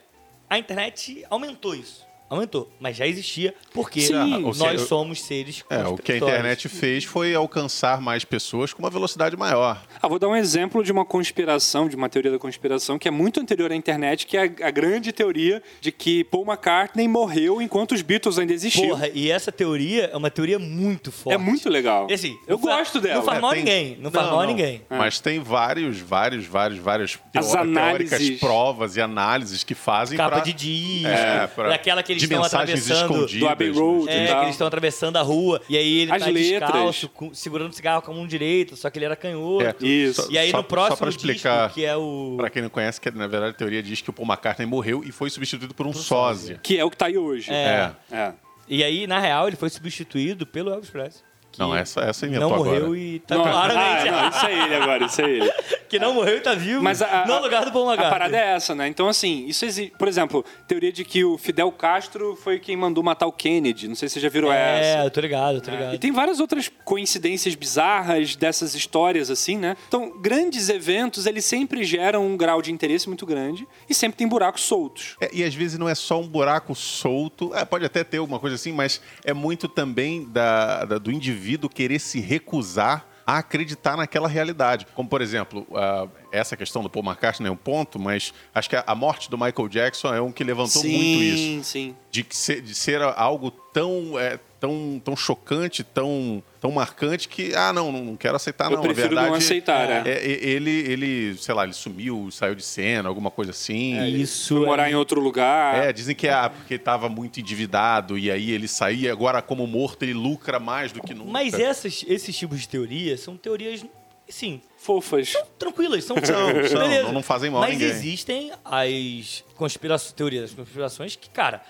a 0.49 0.59
internet 0.59 1.25
aumentou 1.29 1.73
isso. 1.73 2.05
Aumentou, 2.31 2.71
mas 2.79 2.95
já 2.95 3.05
existia 3.05 3.53
porque 3.73 3.99
Sim, 3.99 4.13
nós 4.13 4.43
ou 4.45 4.53
seja, 4.71 4.85
somos 4.85 5.21
seres 5.21 5.65
É, 5.69 5.85
o 5.85 5.97
que 5.97 6.13
a 6.13 6.15
internet 6.17 6.69
fez 6.69 7.03
foi 7.03 7.35
alcançar 7.35 7.99
mais 7.99 8.23
pessoas 8.23 8.71
com 8.73 8.81
uma 8.81 8.89
velocidade 8.89 9.35
maior. 9.35 9.83
Ah, 10.01 10.07
vou 10.07 10.17
dar 10.17 10.29
um 10.29 10.35
exemplo 10.35 10.81
de 10.81 10.93
uma 10.93 11.03
conspiração, 11.03 11.89
de 11.89 11.95
uma 11.97 12.07
teoria 12.07 12.31
da 12.31 12.39
conspiração 12.39 12.97
que 12.97 13.05
é 13.05 13.11
muito 13.11 13.41
anterior 13.41 13.69
à 13.69 13.75
internet, 13.75 14.25
que 14.25 14.37
é 14.37 14.43
a, 14.61 14.67
a 14.67 14.71
grande 14.71 15.11
teoria 15.11 15.61
de 15.81 15.91
que 15.91 16.23
Paul 16.23 16.45
McCartney 16.45 17.05
morreu 17.05 17.61
enquanto 17.61 17.91
os 17.91 18.01
Beatles 18.01 18.39
ainda 18.39 18.53
existiam. 18.53 18.87
Porra, 18.91 19.09
e 19.13 19.29
essa 19.29 19.51
teoria 19.51 20.05
é 20.05 20.15
uma 20.15 20.31
teoria 20.31 20.57
muito 20.57 21.11
forte. 21.11 21.35
é 21.35 21.37
muito 21.37 21.67
legal. 21.69 22.07
E 22.09 22.13
assim, 22.13 22.37
Eu 22.47 22.55
não 22.57 22.61
gosto 22.63 23.01
dela. 23.01 23.15
Não 23.15 23.23
faz 23.23 23.37
É, 23.39 23.41
mal 23.41 23.49
a 23.51 23.53
tem- 23.55 23.63
ninguém. 23.65 23.97
Não 23.99 24.09
faz 24.09 24.27
mal 24.27 24.39
a 24.39 24.45
ninguém. 24.45 24.81
Mas 24.89 25.19
tem 25.19 25.39
vários, 25.41 25.99
vários, 25.99 26.45
vários, 26.45 26.79
vários 26.79 27.19
As 27.35 27.51
teó- 27.51 27.59
análises. 27.59 28.09
teóricas 28.09 28.39
provas 28.39 28.95
e 28.95 29.01
análises 29.01 29.65
que 29.65 29.75
fazem 29.75 30.15
Capa 30.17 30.37
pra- 30.37 30.39
de 30.45 30.53
disco, 30.53 31.07
É, 31.09 31.47
pra- 31.47 31.67
daquela 31.69 32.01
que 32.01 32.13
eles 32.13 32.20
de 32.21 32.33
estão 32.33 32.41
mensagens 32.41 32.81
atravessando. 32.91 33.11
escondidas. 33.15 33.39
do 33.39 33.47
Abbey 33.49 33.71
Road 33.71 34.09
É, 34.09 34.15
e 34.17 34.21
que 34.27 34.31
tal. 34.31 34.41
eles 34.43 34.51
estão 34.55 34.67
atravessando 34.67 35.17
a 35.17 35.21
rua 35.21 35.61
e 35.69 35.77
aí 35.77 35.99
ele 35.99 36.11
As 36.11 36.19
tá 36.23 36.29
letras. 36.29 36.59
descalço, 36.71 37.09
com- 37.09 37.33
segurando 37.33 37.71
o 37.71 37.73
cigarro 37.73 38.01
com 38.01 38.11
a 38.11 38.15
mão 38.15 38.25
direita, 38.27 38.75
só 38.75 38.89
que 38.89 38.97
ele 38.97 39.05
era 39.05 39.15
canhoto. 39.15 39.65
É, 39.65 39.75
Isso. 39.85 40.27
E 40.31 40.37
aí 40.37 40.51
só- 40.51 40.57
no 40.57 40.63
próximo 40.63 40.97
só 40.97 41.01
pra 41.01 41.09
explicar, 41.09 41.61
disco, 41.67 41.73
que 41.79 41.85
é 41.85 41.95
o... 41.95 42.35
Pra 42.37 42.49
quem 42.49 42.61
não 42.61 42.69
conhece, 42.69 42.99
que 43.01 43.11
na 43.11 43.27
verdade 43.27 43.51
a 43.51 43.57
teoria 43.57 43.81
diz 43.83 44.01
que 44.01 44.09
o 44.09 44.13
Paul 44.13 44.27
McCartney 44.27 44.65
morreu 44.67 45.03
e 45.05 45.11
foi 45.11 45.29
substituído 45.29 45.73
por 45.73 45.85
um 45.87 45.93
sósia. 45.93 46.59
Que 46.63 46.77
é 46.77 46.85
o 46.85 46.89
que 46.89 46.97
tá 46.97 47.07
aí 47.07 47.17
hoje. 47.17 47.51
É. 47.51 47.91
É. 48.11 48.33
E 48.67 48.83
aí, 48.83 49.05
na 49.05 49.19
real, 49.19 49.47
ele 49.47 49.57
foi 49.57 49.69
substituído 49.69 50.45
pelo 50.47 50.71
Elvis 50.71 50.89
Presley. 50.89 51.23
Não, 51.61 51.75
essa, 51.75 52.01
essa 52.01 52.25
inventou 52.25 52.49
não 52.49 52.57
morreu 52.57 52.85
agora. 52.85 52.97
e 52.97 53.19
tá 53.19 53.35
Não, 53.35 53.43
claramente... 53.43 54.07
ah, 54.09 54.21
não, 54.23 54.29
isso 54.29 54.45
é 54.45 54.63
ele 54.65 54.75
agora, 54.75 55.05
isso 55.05 55.21
é 55.21 55.29
ele. 55.29 55.51
que 55.89 55.99
não 55.99 56.13
morreu 56.13 56.37
e 56.37 56.41
tá 56.41 56.53
vivo 56.53 56.81
Mas 56.81 57.01
a, 57.01 57.25
no 57.27 57.33
a- 57.33 57.39
lugar 57.39 57.65
do 57.65 57.71
Paul 57.71 57.89
a 57.89 57.93
McCartney. 57.93 58.19
parada 58.19 58.37
é 58.37 58.55
essa, 58.55 58.73
né? 58.73 58.87
Então, 58.87 59.07
assim, 59.07 59.45
isso 59.47 59.65
existe. 59.65 59.93
Por 59.97 60.07
exemplo, 60.07 60.43
teoria 60.67 60.91
de 60.91 61.03
que 61.03 61.23
o 61.23 61.37
Fidel 61.37 61.71
Castro 61.71 62.35
foi 62.35 62.59
quem 62.59 62.75
mandou 62.77 63.03
matar 63.03 63.27
o 63.27 63.31
Kennedy. 63.31 63.87
Não 63.87 63.95
sei 63.95 64.07
se 64.07 64.13
você 64.15 64.19
já 64.21 64.29
virou 64.29 64.51
É, 64.51 64.79
essa. 64.97 65.03
eu 65.05 65.11
tô 65.11 65.19
ligado, 65.21 65.55
eu 65.55 65.61
tô 65.61 65.71
ligado. 65.71 65.93
E 65.95 65.97
tem 65.99 66.11
várias 66.11 66.39
outras 66.39 66.71
coincidências 66.85 67.55
bizarras 67.55 68.35
dessas 68.35 68.73
histórias, 68.75 69.29
assim, 69.29 69.57
né? 69.57 69.75
Então, 69.87 70.13
grandes 70.19 70.69
eventos, 70.69 71.25
eles 71.25 71.43
sempre 71.45 71.83
geram 71.83 72.25
um 72.25 72.37
grau 72.37 72.61
de 72.61 72.71
interesse 72.71 73.07
muito 73.07 73.25
grande 73.25 73.67
e 73.89 73.93
sempre 73.93 74.17
tem 74.17 74.27
buracos 74.27 74.61
soltos. 74.63 75.15
É, 75.19 75.29
e 75.33 75.43
às 75.43 75.53
vezes 75.53 75.77
não 75.77 75.89
é 75.89 75.95
só 75.95 76.19
um 76.19 76.27
buraco 76.27 76.73
solto, 76.73 77.51
é, 77.53 77.65
pode 77.65 77.85
até 77.85 78.03
ter 78.03 78.17
alguma 78.17 78.39
coisa 78.39 78.55
assim, 78.55 78.71
mas 78.71 79.01
é 79.25 79.33
muito 79.33 79.67
também 79.67 80.25
da, 80.29 80.85
da- 80.85 80.97
do 80.97 81.11
indivíduo 81.11 81.50
querer 81.69 81.99
se 81.99 82.19
recusar 82.19 83.07
a 83.25 83.37
acreditar 83.37 83.95
naquela 83.95 84.27
realidade. 84.27 84.85
Como, 84.93 85.07
por 85.07 85.21
exemplo, 85.21 85.65
ah, 85.73 86.07
essa 86.31 86.57
questão 86.57 86.83
do 86.83 86.89
Paul 86.89 87.05
McCartney 87.05 87.47
é 87.47 87.51
um 87.51 87.55
ponto, 87.55 87.99
mas 87.99 88.33
acho 88.53 88.69
que 88.69 88.75
a, 88.75 88.95
morte 88.95 89.29
do 89.29 89.37
Michael 89.37 89.67
Jackson 89.69 90.13
é 90.13 90.21
um 90.21 90.31
que 90.31 90.43
levantou 90.43 90.83
muito 90.83 91.23
isso. 91.23 91.69
sim. 91.69 91.95
De, 92.09 92.23
que 92.23 92.35
ser, 92.35 92.61
de 92.61 92.75
ser 92.75 93.01
algo 93.01 93.51
tão, 93.51 94.19
é, 94.19 94.39
tão, 94.61 95.01
tão 95.03 95.15
chocante, 95.15 95.83
tão, 95.83 96.41
tão 96.61 96.71
marcante 96.71 97.27
que, 97.27 97.53
ah, 97.55 97.73
não, 97.73 97.91
não 97.91 98.15
quero 98.15 98.35
aceitar, 98.35 98.69
Eu 98.71 98.77
não. 98.77 98.83
prefiro 98.83 99.15
Na 99.15 99.23
não 99.23 99.31
verdade, 99.31 99.43
aceitar, 99.43 99.89
é. 99.89 100.09
é, 100.09 100.11
é, 100.13 100.29
ele, 100.49 100.69
ele, 100.69 101.35
sei 101.37 101.55
lá, 101.55 101.63
ele 101.63 101.73
sumiu, 101.73 102.29
saiu 102.31 102.53
de 102.53 102.63
cena, 102.63 103.09
alguma 103.09 103.31
coisa 103.31 103.49
assim. 103.51 103.99
Isso 104.05 104.55
Foi 104.57 104.63
é- 104.63 104.67
morar 104.67 104.91
em 104.91 104.93
outro 104.95 105.19
lugar. 105.19 105.75
É, 105.83 105.91
dizem 105.91 106.15
que 106.15 106.27
é 106.27 106.31
ah, 106.33 106.49
porque 106.49 106.75
estava 106.75 107.09
muito 107.09 107.39
endividado 107.39 108.17
e 108.19 108.29
aí 108.29 108.51
ele 108.51 108.67
saía, 108.67 109.11
agora 109.11 109.41
como 109.41 109.65
morto 109.65 110.03
ele 110.03 110.13
lucra 110.13 110.59
mais 110.59 110.91
do 110.91 111.01
que 111.01 111.13
nunca. 111.15 111.31
Mas 111.31 111.55
essas, 111.55 112.05
esses 112.07 112.37
tipos 112.37 112.61
de 112.61 112.69
teorias 112.69 113.19
são 113.19 113.35
teorias, 113.35 113.83
sim, 114.29 114.61
Fofas. 114.77 115.33
tranquilas, 115.57 116.03
são, 116.03 116.15
São, 116.23 116.67
são, 116.69 116.87
não- 117.03 117.11
não 117.13 117.23
fazem 117.23 117.49
mal 117.49 117.61
Mas 117.61 117.71
ninguém. 117.71 117.87
existem 117.89 118.51
as 118.63 119.43
conspirações, 119.55 120.11
teorias 120.13 120.43
das 120.43 120.53
conspirações 120.53 121.15
que, 121.15 121.29
cara, 121.29 121.61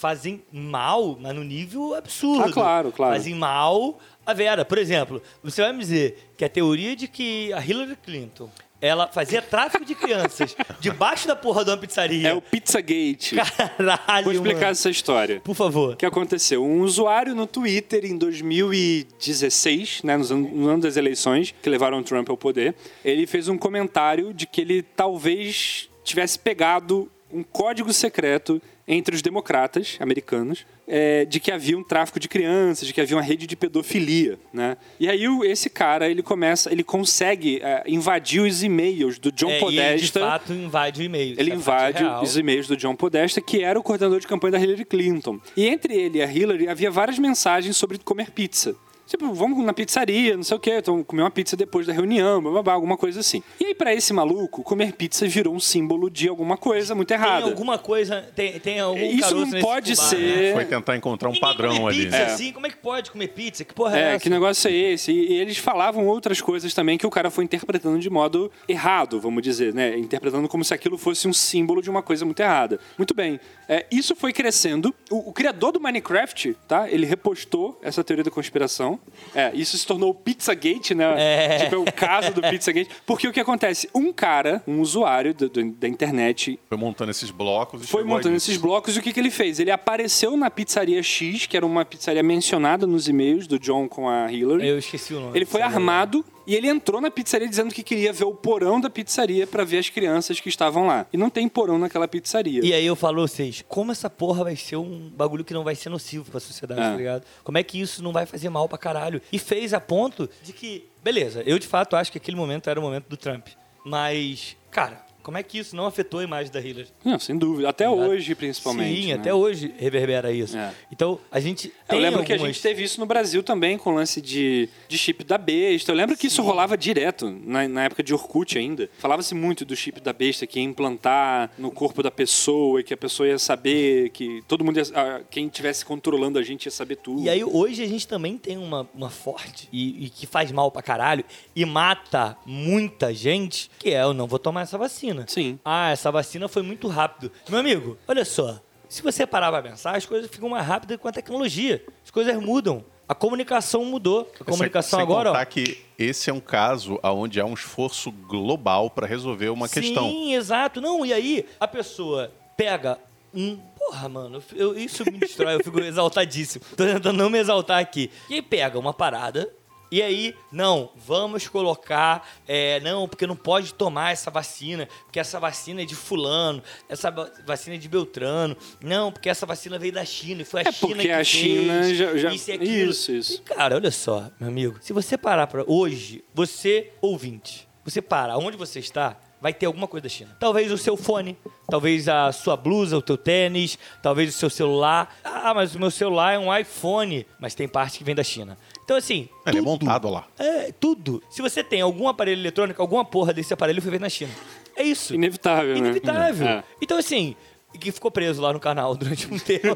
fazem 0.00 0.42
mal, 0.50 1.16
mas 1.20 1.34
no 1.34 1.44
nível 1.44 1.94
absurdo. 1.94 2.44
Ah, 2.48 2.52
claro, 2.52 2.90
claro. 2.90 3.14
Fazem 3.14 3.34
mal 3.34 3.98
a 4.24 4.32
Vera. 4.32 4.64
Por 4.64 4.78
exemplo, 4.78 5.22
você 5.42 5.60
vai 5.60 5.72
me 5.72 5.80
dizer 5.80 6.32
que 6.36 6.44
a 6.44 6.48
teoria 6.48 6.96
de 6.96 7.06
que 7.06 7.52
a 7.52 7.64
Hillary 7.64 7.96
Clinton 7.96 8.48
ela 8.82 9.06
fazia 9.08 9.42
tráfico 9.42 9.84
de 9.84 9.94
crianças 9.94 10.56
debaixo 10.80 11.28
da 11.28 11.36
porra 11.36 11.62
de 11.66 11.70
uma 11.70 11.76
pizzaria. 11.76 12.28
É 12.30 12.32
o 12.34 12.40
Pizzagate. 12.40 13.36
Caralho, 13.36 14.24
Vou 14.24 14.32
explicar 14.32 14.60
mano. 14.60 14.70
essa 14.72 14.88
história. 14.88 15.38
Por 15.40 15.54
favor. 15.54 15.92
O 15.92 15.96
que 15.98 16.06
aconteceu? 16.06 16.64
Um 16.64 16.80
usuário 16.80 17.34
no 17.34 17.46
Twitter 17.46 18.06
em 18.06 18.16
2016, 18.16 20.02
né, 20.02 20.16
nos 20.16 20.30
an- 20.30 20.36
no 20.38 20.68
ano 20.68 20.82
das 20.82 20.96
eleições, 20.96 21.54
que 21.62 21.68
levaram 21.68 21.98
o 21.98 22.02
Trump 22.02 22.30
ao 22.30 22.38
poder, 22.38 22.74
ele 23.04 23.26
fez 23.26 23.48
um 23.48 23.58
comentário 23.58 24.32
de 24.32 24.46
que 24.46 24.62
ele 24.62 24.82
talvez 24.82 25.90
tivesse 26.02 26.38
pegado 26.38 27.10
um 27.32 27.42
código 27.42 27.92
secreto 27.92 28.60
entre 28.92 29.14
os 29.14 29.22
democratas 29.22 29.96
americanos 30.00 30.66
é, 30.86 31.24
de 31.24 31.38
que 31.38 31.52
havia 31.52 31.78
um 31.78 31.84
tráfico 31.84 32.18
de 32.18 32.28
crianças, 32.28 32.88
de 32.88 32.92
que 32.92 33.00
havia 33.00 33.16
uma 33.16 33.22
rede 33.22 33.46
de 33.46 33.54
pedofilia, 33.54 34.36
né? 34.52 34.76
E 34.98 35.08
aí 35.08 35.24
esse 35.44 35.70
cara 35.70 36.08
ele 36.08 36.22
começa, 36.22 36.72
ele 36.72 36.82
consegue 36.82 37.60
é, 37.62 37.84
invadir 37.86 38.42
os 38.42 38.64
e-mails 38.64 39.16
do 39.18 39.30
John 39.30 39.48
É, 39.48 39.52
e 39.52 39.78
ele, 39.78 39.96
de 40.00 40.12
Podesta. 40.12 40.20
fato 40.20 40.52
invade 40.52 41.00
o 41.00 41.04
e-mail. 41.04 41.36
Ele 41.38 41.52
é 41.52 41.54
invade 41.54 42.04
os 42.20 42.36
e-mails 42.36 42.66
do 42.66 42.76
John 42.76 42.96
Podesta, 42.96 43.40
que 43.40 43.62
era 43.62 43.78
o 43.78 43.82
coordenador 43.82 44.18
de 44.18 44.26
campanha 44.26 44.52
da 44.52 44.58
Hillary 44.58 44.84
Clinton. 44.84 45.40
E 45.56 45.68
entre 45.68 45.94
ele 45.94 46.18
e 46.18 46.22
a 46.22 46.26
Hillary 46.26 46.68
havia 46.68 46.90
várias 46.90 47.18
mensagens 47.18 47.76
sobre 47.76 47.96
comer 47.98 48.32
pizza. 48.32 48.74
Tipo, 49.10 49.34
vamos 49.34 49.64
na 49.64 49.72
pizzaria, 49.72 50.36
não 50.36 50.44
sei 50.44 50.56
o 50.56 50.60
quê, 50.60 50.76
então 50.78 51.02
comer 51.02 51.22
uma 51.22 51.30
pizza 51.32 51.56
depois 51.56 51.84
da 51.84 51.92
reunião, 51.92 52.40
blá, 52.40 52.52
blá, 52.52 52.62
blá, 52.62 52.72
alguma 52.74 52.96
coisa 52.96 53.18
assim. 53.18 53.42
E 53.58 53.64
aí, 53.66 53.74
pra 53.74 53.92
esse 53.92 54.12
maluco, 54.12 54.62
comer 54.62 54.92
pizza 54.92 55.26
virou 55.26 55.52
um 55.52 55.58
símbolo 55.58 56.08
de 56.08 56.28
alguma 56.28 56.56
coisa 56.56 56.94
muito 56.94 57.08
Tem 57.08 57.16
errada. 57.16 57.46
alguma 57.46 57.76
coisa, 57.76 58.22
tem, 58.36 58.60
tem 58.60 58.78
algum 58.78 59.00
Isso 59.00 59.34
não 59.34 59.60
pode 59.60 59.96
fubá, 59.96 60.06
ser- 60.08 60.18
né? 60.20 60.52
Foi 60.52 60.64
tentar 60.64 60.96
encontrar 60.96 61.28
um 61.28 61.32
Ninguém 61.32 61.40
padrão 61.48 61.76
come 61.78 61.88
ali. 61.88 62.04
pizza 62.04 62.16
É. 62.18 62.24
assim, 62.26 62.52
como 62.52 62.66
é 62.66 62.70
que 62.70 62.76
pode 62.76 63.10
comer 63.10 63.26
pizza? 63.28 63.64
Que 63.64 63.74
porra 63.74 63.98
é, 63.98 64.00
É, 64.02 64.08
essa? 64.14 64.20
que 64.22 64.30
negócio 64.30 64.68
é 64.70 64.72
esse? 64.72 65.10
E, 65.10 65.32
e 65.32 65.40
eles 65.40 65.56
falavam 65.58 66.06
outras 66.06 66.40
coisas 66.40 66.72
também 66.72 66.96
que 66.96 67.04
o 67.04 67.10
cara 67.10 67.30
foi 67.32 67.42
interpretando 67.42 67.98
de 67.98 68.08
modo 68.08 68.48
errado, 68.68 69.20
vamos 69.20 69.42
dizer, 69.42 69.74
né? 69.74 69.98
Interpretando 69.98 70.46
como 70.48 70.64
se 70.64 70.72
aquilo 70.72 70.96
fosse 70.96 71.26
um 71.26 71.32
símbolo 71.32 71.82
de 71.82 71.90
uma 71.90 72.00
coisa 72.00 72.24
muito 72.24 72.38
errada. 72.38 72.78
Muito 72.96 73.12
bem. 73.12 73.40
É, 73.68 73.86
isso 73.90 74.14
foi 74.14 74.32
crescendo. 74.32 74.94
O, 75.10 75.30
o 75.30 75.32
criador 75.32 75.72
do 75.72 75.80
Minecraft, 75.80 76.56
tá? 76.68 76.88
Ele 76.88 77.06
repostou 77.06 77.76
essa 77.82 78.04
teoria 78.04 78.22
da 78.22 78.30
conspiração. 78.30 78.99
É, 79.34 79.52
isso 79.54 79.76
se 79.78 79.86
tornou 79.86 80.10
o 80.10 80.14
Pizzagate, 80.14 80.94
né? 80.94 81.04
É. 81.16 81.58
Tipo, 81.64 81.76
é 81.76 81.78
o 81.78 81.84
caso 81.84 82.32
do 82.32 82.40
Pizzagate. 82.40 82.90
Porque 83.06 83.28
o 83.28 83.32
que 83.32 83.38
acontece? 83.38 83.88
Um 83.94 84.12
cara, 84.12 84.62
um 84.66 84.80
usuário 84.80 85.32
do- 85.34 85.48
do- 85.48 85.70
da 85.72 85.86
internet, 85.86 86.58
Foi 86.68 86.76
montando 86.78 87.10
esses 87.12 87.30
blocos 87.30 87.84
e 87.84 87.86
foi 87.86 88.02
montando 88.02 88.34
esses 88.34 88.56
blocos 88.56 88.96
e 88.96 88.98
o 88.98 89.02
que, 89.02 89.12
que 89.12 89.20
ele 89.20 89.30
fez? 89.30 89.60
Ele 89.60 89.70
apareceu 89.70 90.36
na 90.36 90.50
pizzaria 90.50 91.00
X, 91.02 91.46
que 91.46 91.56
era 91.56 91.64
uma 91.64 91.84
pizzaria 91.84 92.22
mencionada 92.22 92.86
nos 92.86 93.06
e-mails 93.08 93.46
do 93.46 93.58
John 93.58 93.88
com 93.88 94.08
a 94.08 94.32
Hillary. 94.32 94.66
Eu 94.66 94.78
esqueci 94.78 95.14
o 95.14 95.20
nome. 95.20 95.36
Ele 95.38 95.46
foi 95.46 95.62
armado 95.62 96.24
e 96.50 96.54
ele 96.56 96.68
entrou 96.68 97.00
na 97.00 97.10
pizzaria 97.10 97.48
dizendo 97.48 97.72
que 97.72 97.82
queria 97.82 98.12
ver 98.12 98.24
o 98.24 98.34
porão 98.34 98.80
da 98.80 98.90
pizzaria 98.90 99.46
pra 99.46 99.62
ver 99.62 99.78
as 99.78 99.88
crianças 99.88 100.40
que 100.40 100.48
estavam 100.48 100.86
lá. 100.86 101.06
E 101.12 101.16
não 101.16 101.30
tem 101.30 101.48
porão 101.48 101.78
naquela 101.78 102.08
pizzaria. 102.08 102.60
E 102.64 102.72
aí 102.74 102.84
eu 102.84 102.96
falo 102.96 103.20
vocês, 103.26 103.64
como 103.68 103.92
essa 103.92 104.10
porra 104.10 104.42
vai 104.44 104.56
ser 104.56 104.76
um 104.76 105.08
bagulho 105.10 105.44
que 105.44 105.54
não 105.54 105.62
vai 105.62 105.74
ser 105.76 105.88
nocivo 105.90 106.30
pra 106.30 106.40
sociedade, 106.40 106.80
É. 106.80 106.90
tá 106.90 106.96
ligado? 106.96 107.24
Como 107.44 107.56
é 107.56 107.62
que 107.62 107.80
isso 107.80 108.02
não 108.02 108.12
vai 108.12 108.26
fazer 108.26 108.48
mal 108.48 108.68
pra 108.68 108.76
caralho? 108.78 109.22
E 109.32 109.38
fez 109.38 109.72
a 109.72 109.80
ponto 109.80 110.28
de 110.42 110.52
que, 110.52 110.88
beleza, 111.04 111.42
eu 111.46 111.58
de 111.58 111.66
fato 111.68 111.94
acho 111.94 112.10
que 112.10 112.18
aquele 112.18 112.36
momento 112.36 112.68
era 112.68 112.80
o 112.80 112.82
momento 112.82 113.06
do 113.08 113.16
Trump. 113.16 113.46
Mas, 113.84 114.56
cara, 114.70 115.04
como 115.22 115.38
é 115.38 115.42
que 115.42 115.58
isso 115.58 115.74
não 115.76 115.86
afetou 115.86 116.20
a 116.20 116.24
imagem 116.24 116.52
da 116.52 116.60
Hillary? 116.60 116.88
Não, 117.04 117.18
sem 117.18 117.36
dúvida. 117.36 117.68
Até 117.68 117.88
ligado? 117.88 118.08
hoje, 118.08 118.34
principalmente. 118.34 119.02
Sim, 119.02 119.08
né? 119.08 119.14
até 119.14 119.32
hoje 119.34 119.74
reverbera 119.78 120.32
isso. 120.32 120.56
É. 120.56 120.72
Então, 120.90 121.18
a 121.30 121.38
gente 121.40 121.72
Eu 121.88 121.98
lembro 121.98 122.24
que 122.24 122.32
a 122.32 122.36
algumas- 122.36 122.54
gente 122.56 122.62
teve 122.62 122.82
isso 122.82 122.98
no 123.00 123.06
Brasil 123.06 123.42
também, 123.42 123.76
com 123.78 123.90
o 123.90 123.94
lance 123.94 124.20
de, 124.20 124.68
de 124.88 124.98
chip 124.98 125.22
da 125.24 125.36
besta. 125.38 125.92
Eu 125.92 125.96
lembro 125.96 126.16
que 126.16 126.26
isso 126.26 126.42
rolava 126.42 126.76
direto, 126.76 127.30
na, 127.44 127.66
na 127.68 127.84
época 127.84 128.02
de 128.02 128.12
Orkut 128.14 128.56
ainda. 128.58 128.88
Falava-se 128.98 129.34
muito 129.34 129.64
do 129.64 129.74
chip 129.76 130.00
da 130.00 130.12
besta, 130.12 130.46
que 130.46 130.58
ia 130.58 130.64
implantar 130.64 131.50
no 131.58 131.70
corpo 131.70 132.02
da 132.02 132.10
pessoa, 132.10 132.80
e 132.80 132.84
que 132.84 132.94
a 132.94 132.96
pessoa 132.96 133.28
ia 133.28 133.38
saber, 133.38 134.10
que 134.10 134.42
todo 134.48 134.64
mundo 134.64 134.78
ia, 134.78 134.84
quem 135.30 135.46
estivesse 135.46 135.84
controlando 135.84 136.38
a 136.38 136.42
gente 136.42 136.66
ia 136.66 136.70
saber 136.70 136.96
tudo. 136.96 137.22
E 137.22 137.28
aí 137.28 137.42
hoje 137.44 137.82
a 137.82 137.86
gente 137.88 138.06
também 138.06 138.36
tem 138.38 138.56
uma, 138.56 138.88
uma 138.94 139.10
forte 139.10 139.68
e, 139.72 140.06
e 140.06 140.10
que 140.10 140.26
faz 140.26 140.50
mal 140.52 140.70
pra 140.70 140.82
caralho 140.82 141.24
e 141.54 141.64
mata 141.64 142.36
muita 142.46 143.12
gente, 143.12 143.70
que 143.78 143.90
é 143.90 144.02
eu 144.02 144.12
não 144.14 144.26
vou 144.26 144.38
tomar 144.38 144.62
essa 144.62 144.78
vacina. 144.78 145.09
Sim. 145.26 145.58
Ah, 145.64 145.90
essa 145.90 146.10
vacina 146.10 146.48
foi 146.48 146.62
muito 146.62 146.88
rápido. 146.88 147.30
Meu 147.48 147.58
amigo, 147.60 147.96
olha 148.08 148.24
só. 148.24 148.60
Se 148.88 149.02
você 149.02 149.26
parar 149.26 149.50
pra 149.52 149.62
pensar, 149.62 149.96
as 149.96 150.04
coisas 150.04 150.28
ficam 150.30 150.48
mais 150.48 150.66
rápidas 150.66 150.98
com 150.98 151.06
a 151.08 151.12
tecnologia. 151.12 151.84
As 152.04 152.10
coisas 152.10 152.34
mudam. 152.42 152.84
A 153.08 153.14
comunicação 153.14 153.84
mudou. 153.84 154.30
A 154.40 154.44
comunicação 154.44 154.98
sem, 154.98 155.06
sem 155.06 155.12
agora, 155.14 155.30
contar 155.30 155.42
ó. 155.42 155.44
que 155.44 155.78
esse 155.98 156.30
é 156.30 156.32
um 156.32 156.40
caso 156.40 156.98
onde 157.02 157.40
há 157.40 157.44
um 157.44 157.54
esforço 157.54 158.10
global 158.10 158.88
para 158.90 159.06
resolver 159.06 159.48
uma 159.48 159.66
Sim, 159.68 159.80
questão. 159.80 160.10
exato. 160.32 160.80
Não, 160.80 161.04
e 161.04 161.12
aí 161.12 161.46
a 161.58 161.66
pessoa 161.68 162.32
pega 162.56 162.98
um. 163.34 163.56
Porra, 163.78 164.08
mano, 164.08 164.42
eu- 164.54 164.76
isso 164.78 165.04
me 165.04 165.18
destrói, 165.18 165.54
eu 165.56 165.64
fico 165.64 165.78
exaltadíssimo. 165.82 166.64
Tô 166.76 166.84
tentando 166.84 167.12
não 167.16 167.30
me 167.30 167.38
exaltar 167.38 167.80
aqui. 167.80 168.10
E 168.28 168.34
aí 168.34 168.42
pega 168.42 168.78
uma 168.78 168.92
parada 168.94 169.48
E 169.90 170.00
aí, 170.00 170.34
não, 170.52 170.90
vamos 170.94 171.48
colocar, 171.48 172.26
é, 172.46 172.78
não, 172.80 173.08
porque 173.08 173.26
não 173.26 173.34
pode 173.34 173.74
tomar 173.74 174.12
essa 174.12 174.30
vacina, 174.30 174.88
porque 175.04 175.18
essa 175.18 175.40
vacina 175.40 175.82
é 175.82 175.84
de 175.84 175.96
fulano, 175.96 176.62
essa 176.88 177.10
va- 177.10 177.28
vacina 177.44 177.74
é 177.74 177.78
de 177.78 177.88
Beltrano, 177.88 178.56
não, 178.80 179.10
porque 179.10 179.28
essa 179.28 179.44
vacina 179.44 179.78
veio 179.80 179.92
da 179.92 180.04
China 180.04 180.42
e 180.42 180.44
foi 180.44 180.60
a 180.60 180.68
É 180.68 180.72
China 180.72 180.88
porque 180.94 181.02
que 181.08 181.10
a 181.12 181.24
China 181.24 181.82
fez, 181.82 181.96
já- 181.98 182.16
já- 182.16 182.32
isso 182.32 182.50
e 182.50 182.54
aquilo. 182.54 182.90
isso, 182.92 183.12
isso. 183.12 183.34
E, 183.34 183.38
cara, 183.38 183.74
olha 183.74 183.90
só, 183.90 184.30
meu 184.38 184.48
amigo, 184.48 184.78
se 184.80 184.92
você 184.92 185.18
parar 185.18 185.48
pra 185.48 185.64
hoje, 185.66 186.22
você 186.32 186.92
ouvinte, 187.00 187.66
você 187.84 188.00
parar 188.00 188.38
onde 188.38 188.56
você 188.56 188.78
está, 188.78 189.16
vai 189.40 189.54
ter 189.54 189.64
alguma 189.66 189.88
coisa 189.88 190.02
da 190.02 190.08
China. 190.08 190.36
Talvez 190.38 190.70
o 190.70 190.76
seu 190.76 190.98
fone, 190.98 191.34
talvez 191.66 192.08
a 192.10 192.30
sua 192.30 192.56
blusa, 192.58 192.96
o 192.98 193.00
teu 193.02 193.16
tênis, 193.16 193.78
talvez 194.02 194.34
o 194.34 194.38
seu 194.38 194.50
celular. 194.50 195.16
Ah, 195.24 195.54
mas 195.54 195.74
o 195.74 195.78
meu 195.80 195.90
celular 195.90 196.34
é 196.34 196.38
um 196.38 196.54
iPhone, 196.54 197.26
mas 197.38 197.54
tem 197.54 197.66
parte 197.66 197.96
que 197.96 198.04
vem 198.04 198.14
da 198.14 198.22
China. 198.22 198.58
Então 198.90 198.98
assim, 198.98 199.28
Ele 199.46 199.58
é 199.58 199.62
tudo- 199.62 199.64
montado 199.64 200.10
lá. 200.10 200.26
é, 200.36 200.72
tudo. 200.72 201.22
Se 201.30 201.40
você 201.40 201.62
tem 201.62 201.80
algum 201.80 202.08
aparelho 202.08 202.40
eletrônico, 202.40 202.82
alguma 202.82 203.04
porra 203.04 203.32
desse 203.32 203.54
aparelho 203.54 203.80
foi 203.80 203.88
feito 203.92 204.02
na 204.02 204.08
China. 204.08 204.32
É 204.74 204.82
isso. 204.82 205.14
Inevitável, 205.14 205.74
né? 205.74 205.78
Inevitável. 205.78 206.48
É. 206.48 206.64
Então, 206.82 206.98
assim, 206.98 207.36
e 207.72 207.78
que 207.78 207.92
ficou 207.92 208.10
preso 208.10 208.42
lá 208.42 208.52
no 208.52 208.58
canal 208.58 208.96
durante 208.96 209.32
um 209.32 209.38
tempo. 209.38 209.68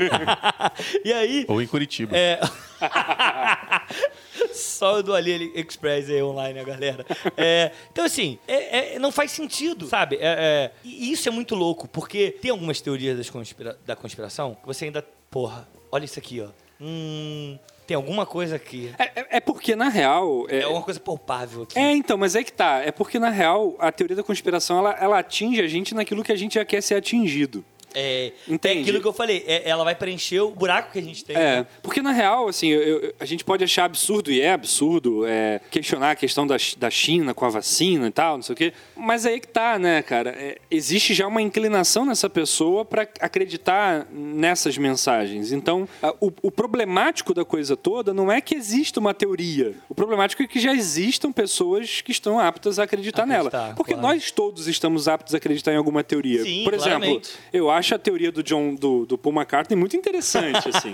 e 1.04 1.12
aí. 1.12 1.44
Ou 1.46 1.62
em 1.62 1.66
Curitiba. 1.68 2.16
É... 2.16 2.40
Só 4.52 4.96
o 4.98 5.02
do 5.04 5.14
Ali 5.14 5.52
Express 5.54 6.10
aí 6.10 6.20
online, 6.20 6.58
a 6.58 6.64
galera. 6.64 7.06
É, 7.36 7.70
então, 7.92 8.04
assim, 8.04 8.36
é- 8.48 8.96
é- 8.96 8.98
não 8.98 9.12
faz 9.12 9.30
sentido, 9.30 9.86
sabe? 9.86 10.16
É- 10.16 10.18
é, 10.22 10.70
e 10.82 11.12
isso 11.12 11.28
é 11.28 11.30
muito 11.32 11.54
louco, 11.54 11.86
porque 11.86 12.32
tem 12.32 12.50
algumas 12.50 12.80
teorias 12.80 13.16
das 13.16 13.30
conspira- 13.30 13.78
da 13.86 13.94
conspiração 13.94 14.56
que 14.56 14.66
você 14.66 14.86
ainda. 14.86 15.06
Porra, 15.30 15.68
olha 15.92 16.04
isso 16.04 16.18
aqui, 16.18 16.40
ó. 16.40 16.48
Hum, 16.80 17.56
tem 17.86 17.94
alguma 17.94 18.24
coisa 18.26 18.56
aqui. 18.56 18.92
É, 18.98 19.04
é- 19.20 19.26
é 19.36 19.40
porque, 19.40 19.76
na 19.76 19.88
real. 19.88 20.46
É 20.48 20.58
É, 20.58 20.62
alguma 20.62 20.82
coisa 20.82 20.98
palpável 21.00 21.62
aqui. 21.64 21.78
é, 21.78 21.92
então, 21.94 22.16
mas 22.16 22.34
é 22.34 22.42
que 22.42 22.52
tá. 22.52 22.78
É 22.80 22.90
porque, 22.90 23.18
na 23.18 23.30
real, 23.30 23.74
a 23.78 23.90
teoria 23.92 24.16
da 24.16 24.22
conspiração 24.22 24.78
ela, 24.78 24.92
ela 25.00 25.18
atinge 25.18 25.60
a 25.60 25.66
gente 25.68 25.94
naquilo 25.94 26.22
que 26.24 26.32
a 26.32 26.36
gente 26.36 26.54
já 26.54 26.64
quer 26.64 26.82
ser 26.82 26.94
atingido. 26.94 27.64
É, 27.94 28.32
Entendi. 28.48 28.78
é 28.78 28.82
aquilo 28.82 29.00
que 29.00 29.06
eu 29.06 29.12
falei, 29.12 29.44
é- 29.46 29.68
ela 29.68 29.84
vai 29.84 29.94
preencher 29.94 30.40
o 30.40 30.50
buraco 30.50 30.92
que 30.92 30.98
a 30.98 31.02
gente 31.02 31.24
tem. 31.24 31.36
É, 31.36 31.64
porque 31.82 32.02
na 32.02 32.12
real, 32.12 32.48
assim, 32.48 32.68
eu- 32.68 32.82
eu- 32.82 33.14
a 33.20 33.24
gente 33.24 33.44
pode 33.44 33.62
achar 33.64 33.84
absurdo, 33.84 34.30
e 34.32 34.40
é 34.40 34.52
absurdo, 34.52 35.24
é, 35.26 35.60
questionar 35.70 36.10
a 36.12 36.16
questão 36.16 36.46
da, 36.46 36.56
da 36.76 36.90
China 36.90 37.32
com 37.34 37.44
a 37.44 37.48
vacina 37.50 38.06
e 38.08 38.10
tal, 38.10 38.36
não 38.36 38.42
sei 38.42 38.52
o 38.52 38.56
quê. 38.56 38.72
Mas 38.96 39.24
aí 39.26 39.38
que 39.40 39.48
tá, 39.48 39.78
né, 39.78 40.02
cara? 40.02 40.30
É, 40.30 40.58
existe 40.70 41.14
já 41.14 41.26
uma 41.26 41.40
inclinação 41.42 42.04
nessa 42.04 42.28
pessoa 42.28 42.84
para 42.84 43.06
acreditar 43.20 44.06
nessas 44.10 44.78
mensagens. 44.78 45.52
Então, 45.52 45.88
a- 46.02 46.14
o, 46.20 46.32
o 46.42 46.50
problemático 46.50 47.34
da 47.34 47.44
coisa 47.44 47.76
toda 47.76 48.14
não 48.14 48.30
é 48.32 48.40
que 48.40 48.54
exista 48.54 48.98
uma 49.00 49.12
teoria. 49.12 49.74
O 49.88 49.94
problemático 49.94 50.42
é 50.42 50.46
que 50.46 50.58
já 50.58 50.72
existam 50.72 51.30
pessoas 51.32 52.00
que 52.00 52.10
estão 52.12 52.38
aptas 52.40 52.78
a 52.78 52.84
acreditar, 52.84 53.22
Acreditar, 53.24 53.26
nela. 53.26 53.74
Porque 53.76 53.92
claro. 53.92 54.08
nós 54.08 54.30
todos 54.30 54.66
estamos 54.66 55.08
aptos 55.08 55.34
a 55.34 55.36
acreditar 55.36 55.72
em 55.72 55.76
alguma 55.76 56.02
teoria. 56.02 56.42
Sim, 56.42 56.64
Por 56.64 56.72
exemplo, 56.74 57.00
claramente. 57.00 57.30
eu 57.52 57.70
acho 57.70 57.83
a 57.92 57.98
teoria 57.98 58.30
do 58.32 58.42
John 58.42 58.74
do, 58.74 59.04
do 59.04 59.18
Paul 59.18 59.34
McCartney 59.34 59.76
muito 59.76 59.96
interessante, 59.96 60.68
assim. 60.68 60.92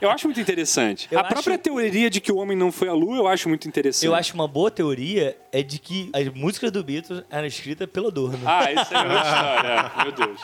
eu 0.00 0.10
acho 0.10 0.26
muito 0.26 0.40
interessante. 0.40 1.08
Eu 1.10 1.18
a 1.18 1.24
própria 1.24 1.54
acho- 1.54 1.62
teoria 1.62 2.10
de 2.10 2.20
que 2.20 2.32
o 2.32 2.36
homem 2.36 2.56
não 2.56 2.72
foi 2.72 2.88
à 2.88 2.92
lua, 2.92 3.16
eu 3.16 3.28
acho 3.28 3.48
muito 3.48 3.68
interessante. 3.68 4.04
Eu 4.06 4.14
acho 4.14 4.34
uma 4.34 4.48
boa 4.48 4.70
teoria 4.70 5.36
é 5.52 5.62
de 5.62 5.78
que 5.78 6.10
as 6.12 6.28
músicas 6.34 6.70
do 6.72 6.82
Beatles 6.82 7.22
eram 7.30 7.46
escritas 7.46 7.88
pelo 7.88 8.08
Adorno. 8.08 8.40
Ah, 8.44 8.72
isso 8.72 8.92
é 8.92 8.98
outra 8.98 9.22
história. 9.22 9.92
Meu 10.02 10.12
Deus. 10.12 10.40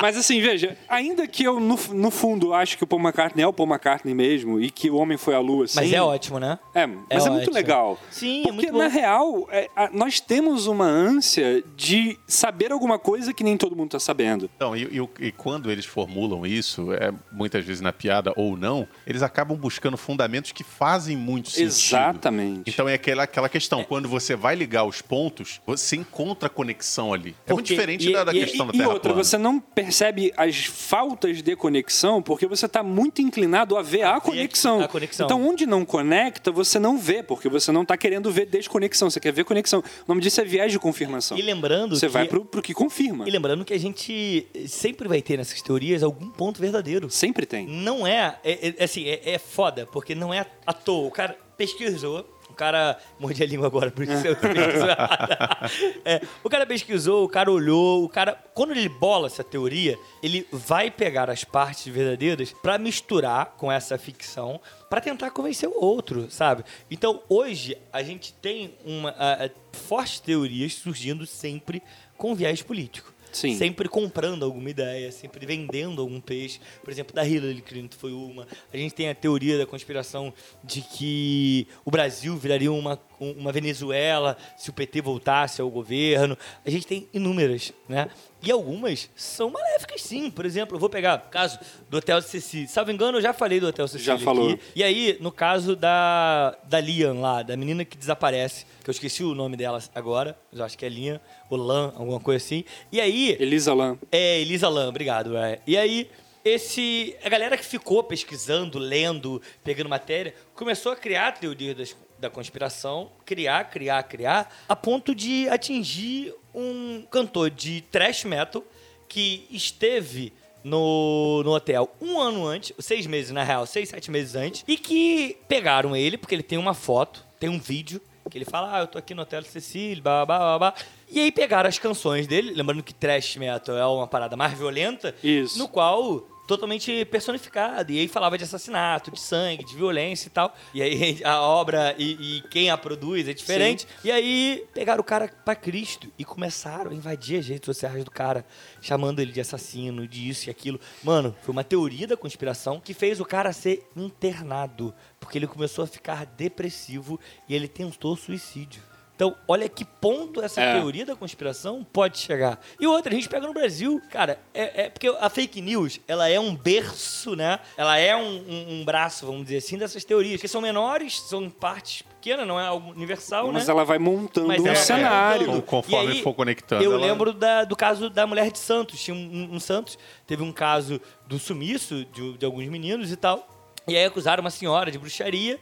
Mas 0.00 0.16
assim, 0.16 0.40
veja, 0.40 0.76
ainda 0.88 1.26
que 1.26 1.44
eu, 1.44 1.60
no, 1.60 1.78
no 1.92 2.10
fundo, 2.10 2.54
acho 2.54 2.76
que 2.78 2.84
o 2.84 2.86
Paul 2.86 3.00
McCartney 3.02 3.42
é 3.44 3.46
o 3.46 3.52
Paul 3.52 3.68
McCartney 3.68 4.14
mesmo 4.14 4.60
e 4.60 4.70
que 4.70 4.90
o 4.90 4.96
homem 4.96 5.16
foi 5.18 5.34
à 5.34 5.38
lua, 5.40 5.66
sim. 5.66 5.76
Mas 5.76 5.92
é 5.92 6.00
ótimo, 6.02 6.38
né? 6.38 6.58
É, 6.74 6.86
mas 6.86 7.26
é, 7.26 7.30
muito 7.30 7.42
ótimo. 7.42 7.54
legal. 7.54 7.98
Sim, 8.10 8.40
é 8.40 8.42
Porque, 8.44 8.52
muito 8.52 8.72
bom. 8.72 8.78
na 8.78 8.88
real, 8.88 9.48
é, 9.50 9.68
a- 9.76 9.90
nós 9.92 10.20
temos 10.20 10.66
uma 10.66 10.86
ânsia 10.86 11.62
de 11.76 12.18
saber 12.26 12.72
alguma 12.72 12.98
coisa 12.98 13.32
que 13.34 13.44
nem 13.44 13.56
todo 13.56 13.76
mundo 13.76 13.88
está 13.88 14.00
sabendo. 14.00 14.50
Então, 14.56 14.76
e, 14.76 14.84
e 14.84 15.26
e 15.26 15.32
quando 15.32 15.70
eles 15.70 15.84
formulam 15.84 16.46
isso, 16.46 16.92
é, 16.92 17.12
muitas 17.32 17.64
vezes 17.64 17.80
na 17.80 17.92
piada 17.92 18.32
ou 18.36 18.56
não, 18.56 18.86
eles 19.06 19.22
acabam 19.22 19.56
buscando 19.56 19.96
fundamentos 19.96 20.52
que 20.52 20.64
fazem 20.64 21.16
muito 21.16 21.50
sentido. 21.50 21.66
Exatamente. 21.68 22.70
Então 22.70 22.88
é 22.88 22.94
aquela, 22.94 23.24
aquela 23.24 23.48
questão, 23.48 23.84
quando 23.84 24.08
você 24.08 24.34
vai 24.34 24.54
ligar 24.54 24.84
os 24.84 25.02
pontos, 25.02 25.60
você 25.66 25.96
encontra 25.96 26.48
conexão 26.48 27.12
ali. 27.12 27.34
É 27.46 27.52
muito 27.52 27.66
diferente 27.66 28.08
e- 28.08 28.12
da, 28.12 28.24
da 28.24 28.32
e- 28.32 28.40
questão 28.40 28.66
da 28.66 28.72
E 28.74 28.78
Terra 28.78 28.88
outra, 28.88 29.10
plana. 29.10 29.24
você 29.24 29.36
não 29.36 29.58
percebe 29.60 29.89
as 30.36 30.64
faltas 30.64 31.42
de 31.42 31.56
conexão 31.56 32.22
porque 32.22 32.46
você 32.46 32.66
está 32.66 32.82
muito 32.82 33.20
inclinado 33.20 33.76
a 33.76 33.82
ver 33.82 34.02
a, 34.02 34.14
ver 34.14 34.20
conexão. 34.20 34.80
a 34.80 34.88
conexão. 34.88 35.26
Então, 35.26 35.46
onde 35.46 35.66
não 35.66 35.84
conecta, 35.84 36.50
você 36.50 36.78
não 36.78 36.98
vê, 36.98 37.22
porque 37.22 37.48
você 37.48 37.72
não 37.72 37.82
está 37.82 37.96
querendo 37.96 38.30
ver 38.30 38.46
desconexão, 38.46 39.10
você 39.10 39.20
quer 39.20 39.32
ver 39.32 39.44
conexão. 39.44 39.80
O 39.80 39.84
nome 40.08 40.20
disso 40.20 40.40
é 40.40 40.44
viés 40.44 40.72
de 40.72 40.78
confirmação. 40.78 41.36
E 41.38 41.42
lembrando 41.42 41.96
Você 41.96 42.06
que... 42.06 42.12
vai 42.12 42.26
pro, 42.26 42.44
pro 42.44 42.62
que 42.62 42.74
confirma. 42.74 43.28
E 43.28 43.30
lembrando 43.30 43.64
que 43.64 43.74
a 43.74 43.78
gente 43.78 44.46
sempre 44.66 45.08
vai 45.08 45.20
ter 45.22 45.36
nessas 45.36 45.60
teorias 45.62 46.02
algum 46.02 46.28
ponto 46.30 46.60
verdadeiro. 46.60 47.10
Sempre 47.10 47.46
tem. 47.46 47.66
Não 47.66 48.06
é, 48.06 48.38
é, 48.44 48.74
é- 48.78 48.84
assim, 48.84 49.06
é, 49.06 49.32
é 49.34 49.38
foda, 49.38 49.86
porque 49.86 50.14
não 50.14 50.32
é 50.32 50.46
à 50.66 50.72
toa. 50.72 51.06
O 51.06 51.10
cara 51.10 51.36
pesquisou, 51.56 52.20
o 52.20 52.39
cara. 52.60 52.98
Mordi 53.18 53.42
a 53.42 53.46
língua 53.46 53.66
agora, 53.66 53.90
por 53.90 54.04
isso 54.04 54.26
eu 54.26 54.36
pesquisou 54.36 54.86
errado. 54.88 55.70
É, 56.04 56.20
o 56.44 56.48
cara 56.50 56.66
pesquisou, 56.66 57.24
o 57.24 57.28
cara 57.28 57.50
olhou, 57.50 58.04
o 58.04 58.08
cara. 58.08 58.38
Quando 58.54 58.72
ele 58.72 58.88
bola 58.88 59.26
essa 59.26 59.42
teoria, 59.42 59.98
ele 60.22 60.46
vai 60.52 60.90
pegar 60.90 61.30
as 61.30 61.42
partes 61.42 61.86
verdadeiras 61.92 62.52
pra 62.62 62.76
misturar 62.78 63.54
com 63.56 63.72
essa 63.72 63.96
ficção 63.96 64.60
pra 64.90 65.00
tentar 65.00 65.30
convencer 65.30 65.68
o 65.68 65.80
outro, 65.82 66.30
sabe? 66.30 66.64
Então 66.90 67.22
hoje 67.28 67.76
a 67.92 68.02
gente 68.02 68.32
tem 68.34 68.74
uma 68.84 69.10
a- 69.18 69.46
a- 69.46 69.50
fortes 69.72 70.20
teorias 70.20 70.74
surgindo 70.74 71.24
sempre 71.26 71.82
com 72.18 72.34
viés 72.34 72.60
político 72.60 73.14
Sim. 73.32 73.56
sempre 73.56 73.88
comprando 73.88 74.44
alguma 74.44 74.70
ideia, 74.70 75.10
sempre 75.12 75.46
vendendo 75.46 76.00
algum 76.00 76.20
peixe. 76.20 76.60
Por 76.82 76.90
exemplo, 76.90 77.14
da 77.14 77.26
Hillary 77.26 77.62
Clinton 77.62 77.96
foi 77.98 78.12
uma. 78.12 78.46
A 78.72 78.76
gente 78.76 78.94
tem 78.94 79.08
a 79.08 79.14
teoria 79.14 79.58
da 79.58 79.66
conspiração 79.66 80.32
de 80.62 80.80
que 80.82 81.66
o 81.84 81.90
Brasil 81.90 82.36
viraria 82.36 82.72
uma, 82.72 82.98
uma 83.18 83.52
Venezuela 83.52 84.36
se 84.56 84.70
o 84.70 84.72
PT 84.72 85.00
voltasse 85.00 85.60
ao 85.60 85.70
governo. 85.70 86.36
A 86.64 86.70
gente 86.70 86.86
tem 86.86 87.08
inúmeras, 87.12 87.72
né? 87.88 88.08
E 88.42 88.50
algumas 88.50 89.10
são 89.14 89.50
maléficas, 89.50 90.00
sim. 90.02 90.30
Por 90.30 90.46
exemplo, 90.46 90.76
eu 90.76 90.80
vou 90.80 90.88
pegar 90.88 91.24
o 91.26 91.30
caso 91.30 91.58
do 91.90 91.98
Hotel 91.98 92.22
Cecília. 92.22 92.66
Salvo 92.68 92.90
engano, 92.90 93.18
eu 93.18 93.22
já 93.22 93.32
falei 93.32 93.60
do 93.60 93.66
Hotel 93.66 93.86
Cecília 93.86 94.16
Já 94.16 94.24
falou. 94.24 94.50
aqui. 94.52 94.60
E 94.74 94.82
aí, 94.82 95.16
no 95.20 95.30
caso 95.30 95.76
da, 95.76 96.56
da 96.64 96.80
Lian 96.80 97.14
lá, 97.14 97.42
da 97.42 97.56
menina 97.56 97.84
que 97.84 97.98
desaparece, 97.98 98.64
que 98.82 98.88
eu 98.88 98.92
esqueci 98.92 99.22
o 99.22 99.34
nome 99.34 99.56
dela 99.56 99.78
agora, 99.94 100.38
mas 100.50 100.58
eu 100.60 100.64
acho 100.64 100.78
que 100.78 100.86
é 100.86 100.88
Lian, 100.88 101.20
ou 101.50 101.58
Lan, 101.58 101.92
alguma 101.96 102.18
coisa 102.20 102.42
assim. 102.44 102.64
E 102.90 103.00
aí, 103.00 103.36
Elisa 103.38 103.74
Lam. 103.74 103.98
é, 104.10 104.40
Elisa 104.40 104.68
Lam, 104.68 104.88
obrigado. 104.88 105.36
é. 105.36 105.58
E 105.66 105.76
aí, 105.76 106.08
esse, 106.42 107.14
a 107.22 107.28
galera 107.28 107.56
que 107.58 107.64
ficou 107.66 108.02
pesquisando, 108.02 108.78
lendo, 108.78 109.42
pegando 109.62 109.90
matéria, 109.90 110.34
começou 110.54 110.92
a 110.92 110.96
criar 110.96 111.32
teorias 111.32 111.76
das- 111.76 111.96
da 112.20 112.28
conspiração, 112.28 113.10
criar, 113.24 113.64
criar, 113.70 114.02
criar, 114.04 114.54
a 114.68 114.76
ponto 114.76 115.14
de 115.14 115.48
atingir 115.48 116.34
um 116.54 117.02
cantor 117.10 117.50
de 117.50 117.80
thrash 117.90 118.24
metal 118.24 118.62
que 119.08 119.46
esteve 119.50 120.32
no, 120.62 121.42
no 121.42 121.52
hotel 121.52 121.90
um 122.00 122.20
ano 122.20 122.46
antes, 122.46 122.72
seis 122.78 123.06
meses 123.06 123.30
na 123.30 123.42
real, 123.42 123.66
seis, 123.66 123.88
sete 123.88 124.10
meses 124.10 124.34
antes, 124.34 124.64
e 124.68 124.76
que 124.76 125.38
pegaram 125.48 125.96
ele, 125.96 126.18
porque 126.18 126.34
ele 126.34 126.42
tem 126.42 126.58
uma 126.58 126.74
foto, 126.74 127.24
tem 127.38 127.48
um 127.48 127.58
vídeo, 127.58 128.00
que 128.30 128.38
ele 128.38 128.44
fala, 128.44 128.76
ah, 128.76 128.80
eu 128.80 128.86
tô 128.86 128.96
aqui 128.96 129.12
no 129.12 129.22
Hotel 129.22 129.42
Cecília, 129.42 130.02
blá, 130.02 130.24
blá, 130.24 130.38
blá, 130.38 130.58
blá. 130.58 130.74
E 131.10 131.18
aí 131.18 131.32
pegaram 131.32 131.68
as 131.68 131.78
canções 131.78 132.26
dele, 132.26 132.52
lembrando 132.52 132.82
que 132.82 132.94
thrash 132.94 133.36
metal 133.36 133.76
é 133.76 133.84
uma 133.84 134.06
parada 134.06 134.36
mais 134.36 134.56
violenta, 134.56 135.14
Isso. 135.22 135.58
no 135.58 135.68
qual 135.68 136.24
totalmente 136.50 137.04
personificado. 137.04 137.92
E 137.92 138.00
aí 138.00 138.08
falava 138.08 138.36
de 138.36 138.42
assassinato, 138.42 139.12
de 139.12 139.20
sangue, 139.20 139.64
de 139.64 139.76
violência 139.76 140.26
e 140.26 140.30
tal. 140.30 140.52
E 140.74 140.82
aí 140.82 141.20
a 141.24 141.40
obra 141.40 141.94
e, 141.96 142.38
e 142.38 142.40
quem 142.48 142.70
a 142.70 142.76
produz 142.76 143.28
é 143.28 143.32
diferente. 143.32 143.86
E 144.02 144.10
aí 144.10 144.66
pegaram 144.74 145.00
o 145.00 145.04
cara 145.04 145.28
pra 145.44 145.54
Cristo 145.54 146.10
e 146.18 146.24
começaram 146.24 146.90
a 146.90 146.94
invadir 146.94 147.38
as 147.38 147.46
redes 147.46 147.66
sociais 147.66 148.04
do 148.04 148.10
cara, 148.10 148.44
chamando 148.80 149.20
ele 149.20 149.30
de 149.30 149.40
assassino, 149.40 150.08
de 150.08 150.28
isso 150.28 150.48
e 150.48 150.50
aquilo. 150.50 150.80
Mano, 151.04 151.36
foi 151.40 151.52
uma 151.52 151.62
teoria 151.62 152.08
da 152.08 152.16
conspiração 152.16 152.80
que 152.80 152.92
fez 152.92 153.20
o 153.20 153.24
cara 153.24 153.52
ser 153.52 153.88
internado. 153.94 154.92
Porque 155.20 155.38
ele 155.38 155.46
começou 155.46 155.84
a 155.84 155.86
ficar 155.86 156.26
depressivo 156.26 157.20
e 157.48 157.54
ele 157.54 157.68
tentou 157.68 158.16
suicídio. 158.16 158.89
Então, 159.20 159.36
olha 159.46 159.68
que 159.68 159.84
ponto 159.84 160.40
essa 160.40 160.62
É. 160.62 160.72
teoria 160.80 161.04
da 161.04 161.14
conspiração 161.14 161.84
pode 161.92 162.16
chegar. 162.16 162.58
E 162.80 162.86
outra, 162.86 163.12
a 163.12 163.14
gente 163.14 163.28
pega 163.28 163.46
no 163.46 163.52
Brasil, 163.52 164.00
cara, 164.10 164.40
é, 164.54 164.84
é 164.84 164.88
porque 164.88 165.08
a 165.08 165.28
fake 165.28 165.60
news, 165.60 166.00
ela 166.08 166.26
é 166.26 166.40
um 166.40 166.56
berço, 166.56 167.36
né? 167.36 167.58
Ela 167.76 167.98
é 167.98 168.16
um, 168.16 168.22
um- 168.22 168.80
um 168.80 168.84
braço, 168.86 169.26
vamos 169.26 169.42
dizer 169.42 169.58
assim, 169.58 169.76
dessas 169.76 170.04
teorias, 170.06 170.40
que 170.40 170.48
são 170.48 170.62
menores, 170.62 171.20
são 171.20 171.50
partes 171.50 172.00
pequenas, 172.00 172.48
não 172.48 172.58
é 172.58 172.66
algo 172.66 172.92
universal, 172.92 173.52
Mas 173.52 173.66
né? 173.66 173.72
ela 173.74 173.84
vai 173.84 173.98
montando 173.98 174.48
Mas 174.48 174.58
um 174.62 174.66
ela 174.66 174.74
vai 174.74 174.84
cenário. 174.86 175.46
montando. 175.48 175.62
Conforme 175.66 176.06
E 176.06 176.16
aí, 176.16 176.22
for 176.22 176.32
conectando, 176.32 176.82
Eu 176.82 176.92
ela- 176.94 177.02
lembro 177.06 177.34
da- 177.34 177.64
do 177.64 177.76
caso 177.76 178.08
da 178.08 178.26
mulher 178.26 178.50
de 178.50 178.58
Santos. 178.58 179.02
Tinha 179.04 179.14
um, 179.14 179.18
um- 179.52 179.56
um 179.56 179.60
Santos, 179.60 179.98
teve 180.26 180.42
um 180.42 180.50
caso 180.50 180.98
do 181.26 181.38
sumiço 181.38 182.06
de, 182.06 182.38
de 182.38 182.46
alguns 182.46 182.66
meninos 182.68 183.12
e 183.12 183.16
tal. 183.16 183.46
E 183.86 183.96
aí 183.96 184.04
acusaram 184.04 184.40
uma 184.42 184.50
senhora 184.50 184.90
de 184.90 184.98
bruxaria. 184.98 185.58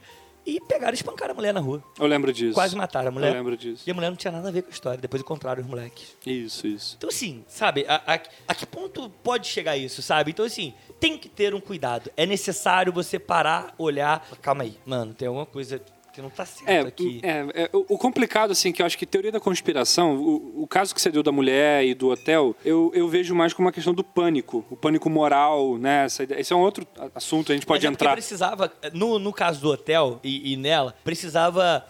E 0.57 0.61
pegaram 0.61 0.93
e 0.93 0.95
espancaram 0.95 1.33
a 1.33 1.35
mulher 1.35 1.53
na 1.53 1.61
rua. 1.61 1.83
Eu 1.99 2.07
lembro 2.07 2.33
disso. 2.33 2.55
Quase 2.55 2.75
mataram 2.75 3.09
a 3.09 3.11
mulher. 3.11 3.29
Eu 3.29 3.35
lembro 3.35 3.57
disso. 3.57 3.83
E 3.87 3.91
a 3.91 3.95
mulher 3.95 4.09
não 4.11 4.17
tinha 4.17 4.33
nada 4.33 4.49
a 4.49 4.51
ver 4.51 4.63
com 4.63 4.69
a 4.69 4.73
história. 4.73 4.99
Depois 5.01 5.21
encontraram 5.23 5.61
os 5.63 5.69
moleques. 5.69 6.17
Isso, 6.25 6.67
isso. 6.67 6.95
Então, 6.97 7.11
assim, 7.11 7.45
sabe, 7.47 7.85
a, 7.89 7.97
a- 8.15 8.21
a 8.49 8.55
que 8.55 8.65
ponto 8.67 9.11
pode 9.23 9.47
chegar 9.47 9.77
isso, 9.77 10.01
sabe? 10.01 10.31
Então, 10.31 10.45
assim, 10.45 10.73
tem 10.99 11.19
que 11.19 11.29
ter 11.29 11.55
um 11.55 11.61
cuidado. 11.61 12.11
É 12.17 12.25
necessário 12.25 12.93
você 12.93 13.19
parar, 13.19 13.75
olhar. 13.79 14.27
Calma 14.41 14.63
aí, 14.65 14.77
mano, 14.87 15.13
tem 15.15 15.29
alguma 15.29 15.47
coisa 15.47 15.81
que 16.19 16.23
não 16.23 16.31
tá 16.31 16.45
certo 16.45 16.69
É, 16.69 16.81
aqui. 16.81 17.21
é, 17.23 17.63
é, 17.65 17.71
o 17.73 17.97
complicado, 17.97 18.51
assim, 18.51 18.73
que 18.73 18.83
eu 18.83 18.87
acho 18.87 18.99
que 18.99 19.07
teoria 19.07 19.31
da 19.31 19.39
conspiração, 19.39 20.17
o, 20.17 20.63
o 20.63 20.67
caso 20.67 20.93
que 20.93 21.01
você 21.01 21.11
deu 21.11 21.23
da 21.23 21.31
mulher 21.31 21.85
e 21.85 21.95
do 21.95 22.09
hotel, 22.09 22.57
eu, 22.65 22.91
eu 22.93 23.09
vejo 23.09 23.35
mais 23.37 23.53
como 23.53 23.67
uma 23.67 23.73
questão 23.73 23.95
do 23.95 24.03
pânico, 24.03 24.65
o 24.69 24.77
pânico 24.77 25.09
moral, 25.09 25.79
né? 25.79 26.05
Essa 26.07 26.25
esse 26.25 26.53
é 26.53 26.57
um 26.57 26.61
outro 26.61 26.85
assunto, 27.15 27.53
a 27.53 27.55
gente 27.55 27.65
pode 27.67 27.85
Mas 27.85 27.91
é 27.91 27.93
entrar. 27.93 28.13
precisava, 28.13 28.73
no, 28.93 29.19
no 29.19 29.33
caso 29.33 29.61
do 29.61 29.69
hotel 29.71 30.19
e, 30.25 30.53
e 30.53 30.57
nela, 30.57 30.95
precisava 31.05 31.87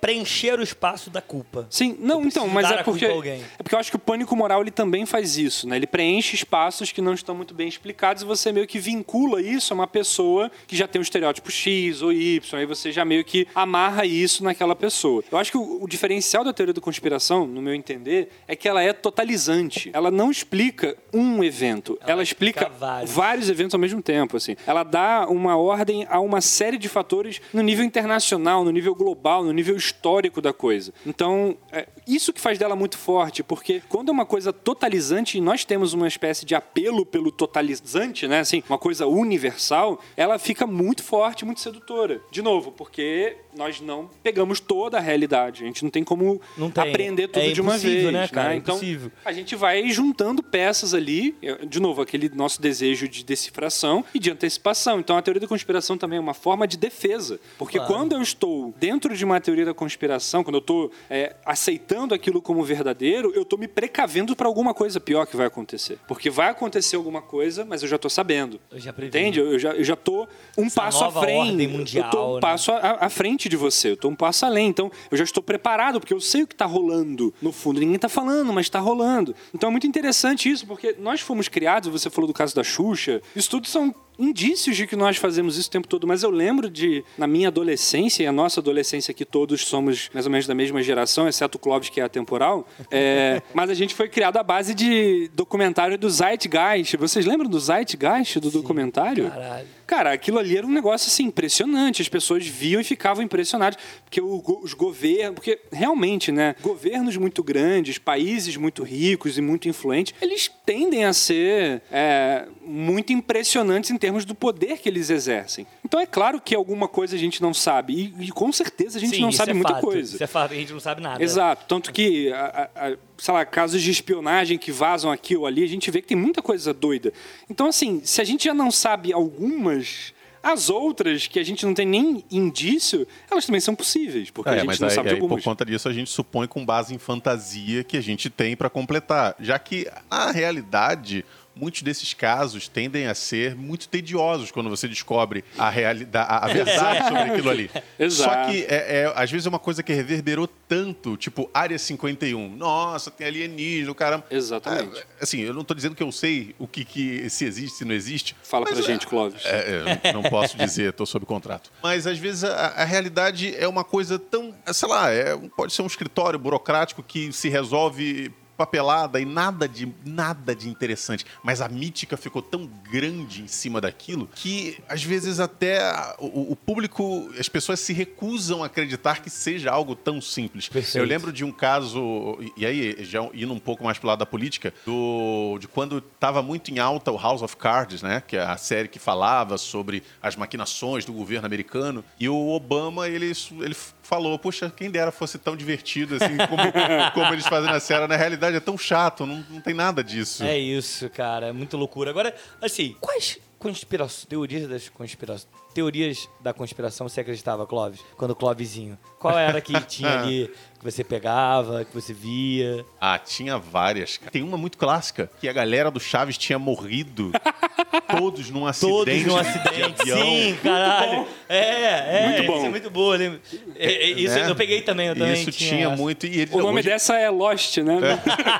preencher 0.00 0.58
o 0.58 0.62
espaço 0.62 1.10
da 1.10 1.20
culpa. 1.20 1.66
Sim, 1.70 1.96
não, 2.00 2.22
preciso 2.22 2.44
então, 2.44 2.48
mas 2.48 2.70
é 2.70 2.82
porque 2.82 3.04
é 3.04 3.62
porque 3.62 3.74
eu 3.74 3.78
acho 3.78 3.90
que 3.90 3.96
o 3.96 4.00
pânico 4.00 4.34
moral 4.34 4.60
ele 4.60 4.70
também 4.70 5.06
faz 5.06 5.36
isso, 5.36 5.68
né? 5.68 5.76
Ele 5.76 5.86
preenche 5.86 6.34
espaços 6.34 6.90
que 6.90 7.00
não 7.00 7.14
estão 7.14 7.34
muito 7.34 7.54
bem 7.54 7.68
explicados 7.68 8.22
e 8.22 8.26
você 8.26 8.50
meio 8.50 8.66
que 8.66 8.78
vincula 8.78 9.40
isso 9.40 9.72
a 9.72 9.76
uma 9.76 9.86
pessoa 9.86 10.50
que 10.66 10.76
já 10.76 10.88
tem 10.88 11.00
um 11.00 11.02
estereótipo 11.02 11.50
X 11.50 12.02
ou 12.02 12.12
Y, 12.12 12.58
aí 12.58 12.66
você 12.66 12.90
já 12.90 13.04
meio 13.04 13.24
que 13.24 13.46
amarra 13.54 14.04
isso 14.04 14.42
naquela 14.42 14.74
pessoa. 14.74 15.22
Eu 15.30 15.38
acho 15.38 15.50
que 15.50 15.58
o, 15.58 15.82
o 15.82 15.88
diferencial 15.88 16.42
da 16.42 16.52
teoria 16.52 16.74
da 16.74 16.80
conspiração, 16.80 17.46
no 17.46 17.62
meu 17.62 17.74
entender, 17.74 18.30
é 18.46 18.56
que 18.56 18.68
ela 18.68 18.82
é 18.82 18.92
totalizante. 18.92 19.90
Ela 19.92 20.10
não 20.10 20.30
explica 20.30 20.96
um 21.12 21.42
evento, 21.44 21.98
ela, 22.06 22.22
explica 22.22 22.48
explica 22.48 22.68
vários. 22.68 23.10
vários 23.10 23.50
eventos 23.50 23.74
ao 23.74 23.80
mesmo 23.80 24.02
tempo, 24.02 24.36
assim. 24.36 24.56
Ela 24.66 24.82
dá 24.82 25.26
uma 25.28 25.56
ordem 25.56 26.06
a 26.08 26.20
uma 26.20 26.40
série 26.40 26.78
de 26.78 26.88
fatores 26.88 27.40
no 27.52 27.62
nível 27.62 27.84
internacional, 27.84 28.64
no 28.64 28.70
nível 28.70 28.94
global, 28.94 29.27
no 29.42 29.52
nível 29.52 29.76
histórico 29.76 30.40
da 30.40 30.52
coisa. 30.52 30.92
Então, 31.06 31.56
é 31.72 31.86
isso 32.06 32.32
que 32.32 32.40
faz 32.40 32.58
dela 32.58 32.74
muito 32.74 32.96
forte, 32.96 33.42
porque 33.42 33.82
quando 33.88 34.08
é 34.08 34.12
uma 34.12 34.26
coisa 34.26 34.52
totalizante 34.52 35.38
e 35.38 35.40
nós 35.40 35.64
temos 35.64 35.92
uma 35.92 36.08
espécie 36.08 36.44
de 36.44 36.54
apelo 36.54 37.04
pelo 37.04 37.30
totalizante, 37.30 38.26
né, 38.26 38.40
assim, 38.40 38.62
uma 38.68 38.78
coisa 38.78 39.06
universal, 39.06 40.00
ela 40.16 40.38
fica 40.38 40.66
muito 40.66 41.02
forte, 41.02 41.44
muito 41.44 41.60
sedutora. 41.60 42.20
De 42.30 42.42
novo, 42.42 42.72
porque 42.72 43.36
nós 43.58 43.80
não 43.80 44.08
pegamos 44.22 44.60
toda 44.60 44.96
a 44.96 45.00
realidade, 45.00 45.64
a 45.64 45.66
gente 45.66 45.82
não 45.82 45.90
tem 45.90 46.04
como 46.04 46.40
Não 46.56 46.70
tem. 46.70 46.88
aprender 46.88 47.28
tudo 47.28 47.42
É 47.44 47.50
de 47.52 47.60
uma 47.60 47.76
vez, 47.76 48.12
né, 48.12 48.28
cara? 48.28 48.54
É 48.54 48.56
Então, 48.56 48.76
impossível. 48.76 49.10
a 49.24 49.32
gente 49.32 49.56
vai 49.56 49.90
juntando 49.90 50.42
peças 50.42 50.94
ali, 50.94 51.36
de 51.68 51.80
novo, 51.80 52.00
aquele 52.00 52.28
nosso 52.30 52.62
desejo 52.62 53.08
de 53.08 53.24
decifração 53.24 54.04
e 54.14 54.18
de 54.18 54.30
antecipação. 54.30 55.00
Então 55.00 55.16
a 55.16 55.22
teoria 55.22 55.40
da 55.40 55.46
conspiração 55.48 55.98
também 55.98 56.16
é 56.16 56.20
uma 56.20 56.34
forma 56.34 56.66
de 56.66 56.76
defesa. 56.76 57.40
Porque 57.58 57.78
Claro. 57.78 57.92
quando 57.92 58.12
eu 58.12 58.22
estou 58.22 58.72
dentro 58.78 59.16
de 59.16 59.24
uma 59.24 59.40
teoria 59.40 59.64
da 59.64 59.74
conspiração, 59.74 60.44
quando 60.44 60.54
eu 60.56 60.60
estou 60.60 60.90
é, 61.10 61.34
aceitando 61.44 62.14
aquilo 62.14 62.40
como 62.40 62.62
verdadeiro, 62.62 63.32
eu 63.34 63.42
estou 63.42 63.58
me 63.58 63.66
precavendo 63.66 64.36
para 64.36 64.46
alguma 64.46 64.72
coisa 64.72 65.00
pior 65.00 65.26
que 65.26 65.36
vai 65.36 65.46
acontecer. 65.46 65.98
Porque 66.06 66.30
vai 66.30 66.48
acontecer 66.50 66.94
alguma 66.96 67.20
coisa, 67.20 67.64
mas 67.64 67.82
eu 67.82 67.88
já 67.88 67.96
estou 67.96 68.10
sabendo. 68.10 68.60
Eu 68.70 68.78
já 68.78 68.92
previ. 68.92 69.08
Entende? 69.08 69.40
Eu 69.40 69.58
já, 69.58 69.72
eu 69.72 69.82
já 69.84 69.96
tô 69.96 70.26
um 70.56 70.66
Essa 70.66 70.80
passo 70.80 71.04
à 71.04 71.10
frente. 71.10 71.38
ordem 71.50 71.66
eu 71.66 71.72
tô 71.72 71.78
mundial, 71.78 72.30
um 72.30 72.34
né? 72.36 72.40
passo 72.40 72.70
à, 72.72 72.98
à 73.00 73.08
frente 73.08 73.47
de 73.48 73.56
você. 73.56 73.92
Eu 73.92 73.96
tô 73.96 74.08
um 74.08 74.14
passo 74.14 74.44
além. 74.46 74.68
Então, 74.68 74.90
eu 75.10 75.16
já 75.16 75.24
estou 75.24 75.42
preparado, 75.42 76.00
porque 76.00 76.14
eu 76.14 76.20
sei 76.20 76.42
o 76.42 76.46
que 76.46 76.54
está 76.54 76.66
rolando 76.66 77.32
no 77.40 77.52
fundo. 77.52 77.80
Ninguém 77.80 77.96
está 77.96 78.08
falando, 78.08 78.52
mas 78.52 78.66
está 78.66 78.78
rolando. 78.78 79.34
Então, 79.54 79.68
é 79.68 79.70
muito 79.70 79.86
interessante 79.86 80.50
isso, 80.50 80.66
porque 80.66 80.96
nós 80.98 81.20
fomos 81.20 81.48
criados, 81.48 81.90
você 81.90 82.10
falou 82.10 82.28
do 82.28 82.34
caso 82.34 82.54
da 82.54 82.64
Xuxa, 82.64 83.20
isso 83.34 83.50
tudo 83.50 83.66
são 83.66 83.94
indícios 84.18 84.76
de 84.76 84.86
que 84.86 84.96
nós 84.96 85.16
fazemos 85.16 85.56
isso 85.56 85.68
o 85.68 85.70
tempo 85.70 85.86
todo, 85.86 86.06
mas 86.06 86.22
eu 86.22 86.30
lembro 86.30 86.68
de, 86.68 87.04
na 87.16 87.26
minha 87.26 87.48
adolescência, 87.48 88.22
e 88.22 88.26
a 88.26 88.32
nossa 88.32 88.60
adolescência 88.60 89.14
que 89.14 89.24
todos 89.24 89.62
somos 89.62 90.10
mais 90.12 90.26
ou 90.26 90.32
menos 90.32 90.46
da 90.46 90.54
mesma 90.54 90.82
geração, 90.82 91.28
exceto 91.28 91.56
o 91.56 91.60
Clóvis, 91.60 91.88
que 91.88 92.00
é 92.00 92.04
atemporal, 92.04 92.66
é, 92.90 93.42
mas 93.54 93.70
a 93.70 93.74
gente 93.74 93.94
foi 93.94 94.08
criado 94.08 94.36
à 94.36 94.42
base 94.42 94.74
de 94.74 95.30
documentário 95.34 95.96
do 95.96 96.08
Zeitgeist. 96.10 96.96
Vocês 96.96 97.24
lembram 97.24 97.48
do 97.48 97.60
Zeitgeist, 97.60 98.40
do 98.40 98.50
documentário? 98.50 99.30
Caralho. 99.30 99.78
Cara, 99.88 100.12
aquilo 100.12 100.38
ali 100.38 100.54
era 100.54 100.66
um 100.66 100.70
negócio 100.70 101.08
assim 101.08 101.24
impressionante. 101.24 102.02
As 102.02 102.10
pessoas 102.10 102.46
viam 102.46 102.78
e 102.78 102.84
ficavam 102.84 103.24
impressionadas. 103.24 103.78
Porque 104.04 104.20
os 104.20 104.74
governos. 104.74 105.36
Porque 105.36 105.58
realmente, 105.72 106.30
né? 106.30 106.54
Governos 106.60 107.16
muito 107.16 107.42
grandes, 107.42 107.96
países 107.96 108.54
muito 108.58 108.82
ricos 108.82 109.38
e 109.38 109.40
muito 109.40 109.66
influentes, 109.66 110.12
eles 110.20 110.50
tendem 110.66 111.06
a 111.06 111.14
ser 111.14 111.80
é, 111.90 112.46
muito 112.62 113.14
impressionantes 113.14 113.90
em 113.90 113.96
termos 113.96 114.07
do 114.24 114.34
poder 114.34 114.78
que 114.78 114.88
eles 114.88 115.10
exercem. 115.10 115.66
Então 115.84 115.98
é 116.00 116.06
claro 116.06 116.40
que 116.40 116.54
alguma 116.54 116.86
coisa 116.88 117.16
a 117.16 117.18
gente 117.18 117.40
não 117.42 117.52
sabe. 117.54 118.14
E, 118.18 118.26
e 118.26 118.30
com 118.30 118.50
certeza 118.52 118.98
a 118.98 119.00
gente 119.00 119.16
Sim, 119.16 119.22
não 119.22 119.32
sabe 119.32 119.50
é 119.50 119.54
muita 119.54 119.74
fato. 119.74 119.82
coisa. 119.82 120.14
Isso 120.14 120.22
é 120.22 120.26
fato, 120.26 120.52
a 120.52 120.56
gente 120.56 120.72
não 120.72 120.80
sabe 120.80 121.00
nada. 121.00 121.22
Exato. 121.22 121.64
Tanto 121.68 121.92
que, 121.92 122.32
a- 122.32 122.70
a- 122.74 122.86
a- 122.88 122.96
sei 123.16 123.34
lá, 123.34 123.44
casos 123.44 123.82
de 123.82 123.90
espionagem 123.90 124.56
que 124.58 124.70
vazam 124.72 125.10
aqui 125.10 125.36
ou 125.36 125.46
ali, 125.46 125.62
a 125.64 125.68
gente 125.68 125.90
vê 125.90 126.00
que 126.00 126.08
tem 126.08 126.16
muita 126.16 126.40
coisa 126.42 126.72
doida. 126.72 127.12
Então, 127.50 127.66
assim, 127.66 128.00
se 128.04 128.20
a 128.20 128.24
gente 128.24 128.44
já 128.44 128.54
não 128.54 128.70
sabe 128.70 129.12
algumas, 129.12 130.12
as 130.42 130.70
outras 130.70 131.26
que 131.26 131.38
a 131.38 131.44
gente 131.44 131.66
não 131.66 131.74
tem 131.74 131.84
nem 131.86 132.24
indício, 132.30 133.06
elas 133.30 133.44
também 133.44 133.60
são 133.60 133.74
possíveis, 133.74 134.30
porque 134.30 134.48
a 134.50 134.52
É, 134.52 134.56
gente 134.58 134.66
mas 134.66 134.78
não 134.80 134.88
aí, 134.88 134.94
sabe 134.94 135.08
de 135.08 135.14
aí, 135.14 135.20
por 135.20 135.24
algumas. 135.24 135.44
conta 135.44 135.64
disso 135.64 135.88
a 135.88 135.92
gente 135.92 136.08
supõe 136.10 136.46
com 136.46 136.64
base 136.64 136.94
em 136.94 136.98
fantasia 136.98 137.82
que 137.82 137.96
a 137.96 138.00
gente 138.00 138.30
tem 138.30 138.56
para 138.56 138.70
completar, 138.70 139.34
já 139.40 139.58
que 139.58 139.86
na 140.10 140.30
realidade 140.30 141.24
muitos 141.58 141.82
desses 141.82 142.14
casos 142.14 142.68
tendem 142.68 143.06
a 143.06 143.14
ser 143.14 143.54
muito 143.54 143.88
tediosos 143.88 144.50
quando 144.50 144.70
você 144.70 144.86
descobre 144.88 145.44
a 145.56 145.68
realidade, 145.68 146.30
a 146.30 146.38
a 146.44 146.48
verdade 146.52 147.04
sobre 147.08 147.22
aquilo 147.22 147.50
ali. 147.50 147.70
Exato. 147.98 148.30
Só 148.30 148.50
que 148.50 148.64
é, 148.64 149.02
é, 149.02 149.12
às 149.14 149.30
vezes 149.30 149.46
é 149.46 149.48
uma 149.48 149.58
coisa 149.58 149.82
que 149.82 149.92
reverberou 149.92 150.46
tanto, 150.68 151.16
tipo 151.16 151.50
Área 151.52 151.78
51. 151.78 152.56
Nossa, 152.56 153.10
tem 153.10 153.26
alienígena, 153.26 153.90
o 153.90 153.94
cara. 153.94 154.24
Exatamente. 154.30 154.98
É, 155.00 155.04
assim, 155.20 155.40
eu 155.40 155.52
não 155.52 155.62
estou 155.62 155.74
dizendo 155.74 155.94
que 155.94 156.02
eu 156.02 156.12
sei 156.12 156.54
o 156.58 156.66
que, 156.66 156.84
que 156.84 157.28
se 157.30 157.44
existe, 157.44 157.78
se 157.78 157.84
não 157.84 157.94
existe. 157.94 158.36
Fala 158.42 158.64
mas 158.68 158.74
pra 158.74 158.84
é- 158.84 158.86
gente, 158.86 159.06
Clóvis. 159.06 159.44
é, 159.44 159.98
é, 160.04 160.12
não 160.12 160.22
posso 160.22 160.56
dizer, 160.56 160.90
estou 160.90 161.06
sob 161.06 161.26
contrato. 161.26 161.70
Mas 161.82 162.06
às 162.06 162.18
vezes 162.18 162.44
a, 162.44 162.68
a 162.68 162.84
realidade 162.84 163.54
é 163.56 163.66
uma 163.66 163.84
coisa 163.84 164.18
tão, 164.18 164.54
sei 164.72 164.88
lá, 164.88 165.10
é, 165.10 165.36
pode 165.56 165.72
ser 165.72 165.82
um 165.82 165.86
escritório 165.86 166.38
burocrático 166.38 167.02
que 167.02 167.32
se 167.32 167.48
resolve 167.48 168.32
papelada 168.58 169.20
e 169.20 169.24
nada 169.24 169.68
de 169.68 169.88
nada 170.04 170.52
de 170.52 170.68
interessante, 170.68 171.24
mas 171.44 171.60
a 171.60 171.68
mítica 171.68 172.16
ficou 172.16 172.42
tão 172.42 172.68
grande 172.90 173.40
em 173.42 173.46
cima 173.46 173.80
daquilo 173.80 174.28
que 174.34 174.78
às 174.88 175.04
vezes 175.04 175.38
até 175.38 175.80
o, 176.18 176.52
o 176.52 176.56
público, 176.56 177.30
as 177.38 177.48
pessoas 177.48 177.78
se 177.78 177.92
recusam 177.92 178.64
a 178.64 178.66
acreditar 178.66 179.22
que 179.22 179.30
seja 179.30 179.70
algo 179.70 179.94
tão 179.94 180.20
simples. 180.20 180.68
Perfeito. 180.68 180.98
Eu 180.98 181.04
lembro 181.04 181.32
de 181.32 181.44
um 181.44 181.52
caso 181.52 182.36
e 182.56 182.66
aí 182.66 182.96
já 183.04 183.20
indo 183.32 183.52
um 183.52 183.60
pouco 183.60 183.84
mais 183.84 183.96
pro 183.96 184.08
lado 184.08 184.18
da 184.18 184.26
política, 184.26 184.74
do 184.84 185.56
de 185.60 185.68
quando 185.68 185.98
estava 185.98 186.42
muito 186.42 186.72
em 186.72 186.80
alta 186.80 187.12
o 187.12 187.16
House 187.16 187.42
of 187.42 187.56
Cards, 187.56 188.02
né, 188.02 188.20
que 188.26 188.36
é 188.36 188.42
a 188.42 188.56
série 188.56 188.88
que 188.88 188.98
falava 188.98 189.56
sobre 189.56 190.02
as 190.20 190.34
maquinações 190.34 191.04
do 191.04 191.12
governo 191.12 191.46
americano, 191.46 192.04
e 192.18 192.28
o 192.28 192.48
Obama 192.48 193.08
ele 193.08 193.32
ele 193.60 193.76
falou, 194.08 194.38
puxa, 194.38 194.72
quem 194.74 194.90
dera 194.90 195.12
fosse 195.12 195.38
tão 195.38 195.54
divertido 195.54 196.16
assim 196.16 196.34
como, 196.48 196.62
como 197.12 197.34
eles 197.34 197.46
fazem 197.46 197.70
na 197.70 197.78
série, 197.78 198.06
na 198.06 198.16
realidade 198.16 198.56
é 198.56 198.60
tão 198.60 198.78
chato, 198.78 199.26
não, 199.26 199.44
não 199.50 199.60
tem 199.60 199.74
nada 199.74 200.02
disso. 200.02 200.42
É 200.42 200.56
isso, 200.56 201.10
cara. 201.10 201.48
É 201.48 201.52
muita 201.52 201.76
loucura. 201.76 202.08
Agora, 202.10 202.34
assim, 202.62 202.96
quais 203.00 203.38
conspirações, 203.58 204.24
teorias 204.24 204.66
das 204.66 204.88
conspirações, 204.88 205.48
teorias 205.74 206.28
da 206.40 206.52
conspiração 206.52 207.08
você 207.08 207.20
acreditava, 207.20 207.66
Clóvis? 207.66 208.00
Quando 208.16 208.32
o 208.32 208.36
Clóvisinho. 208.36 208.98
Qual 209.18 209.36
era 209.38 209.60
que 209.60 209.78
tinha 209.86 210.20
ali 210.20 210.50
que 210.78 210.84
você 210.84 211.02
pegava, 211.02 211.84
que 211.84 211.92
você 211.94 212.12
via? 212.12 212.84
Ah, 213.00 213.18
tinha 213.18 213.58
várias. 213.58 214.16
cara. 214.16 214.30
Tem 214.30 214.42
uma 214.42 214.56
muito 214.56 214.78
clássica, 214.78 215.30
que 215.40 215.48
a 215.48 215.52
galera 215.52 215.90
do 215.90 215.98
Chaves 216.00 216.38
tinha 216.38 216.58
morrido 216.58 217.32
todos 218.16 218.50
num 218.50 218.66
acidente. 218.66 218.92
Todos 218.96 219.24
num 219.24 219.34
de 219.34 219.48
acidente. 219.48 220.02
avião. 220.02 220.18
Sim, 220.18 220.58
caralho. 220.62 221.26
É, 221.48 221.58
é. 221.58 222.28
Muito 222.28 222.46
bom. 222.46 222.56
Isso 222.58 222.66
é 222.66 222.70
muito 222.70 222.90
boa. 222.90 223.16
lembra? 223.16 223.40
É, 223.76 223.86
é, 223.92 224.10
isso 224.10 224.34
Né? 224.34 224.50
eu 224.50 224.56
peguei 224.56 224.82
também. 224.82 225.08
Eu 225.08 225.16
também 225.16 225.32
Isso 225.34 225.50
tinha, 225.50 225.70
tinha 225.70 225.90
muito. 225.90 226.26
E 226.26 226.40
ele, 226.40 226.50
O 226.54 226.58
nome 226.58 226.78
hoje, 226.80 226.88
dessa 226.88 227.16
é 227.18 227.28
Lost, 227.28 227.78
né? 227.78 227.98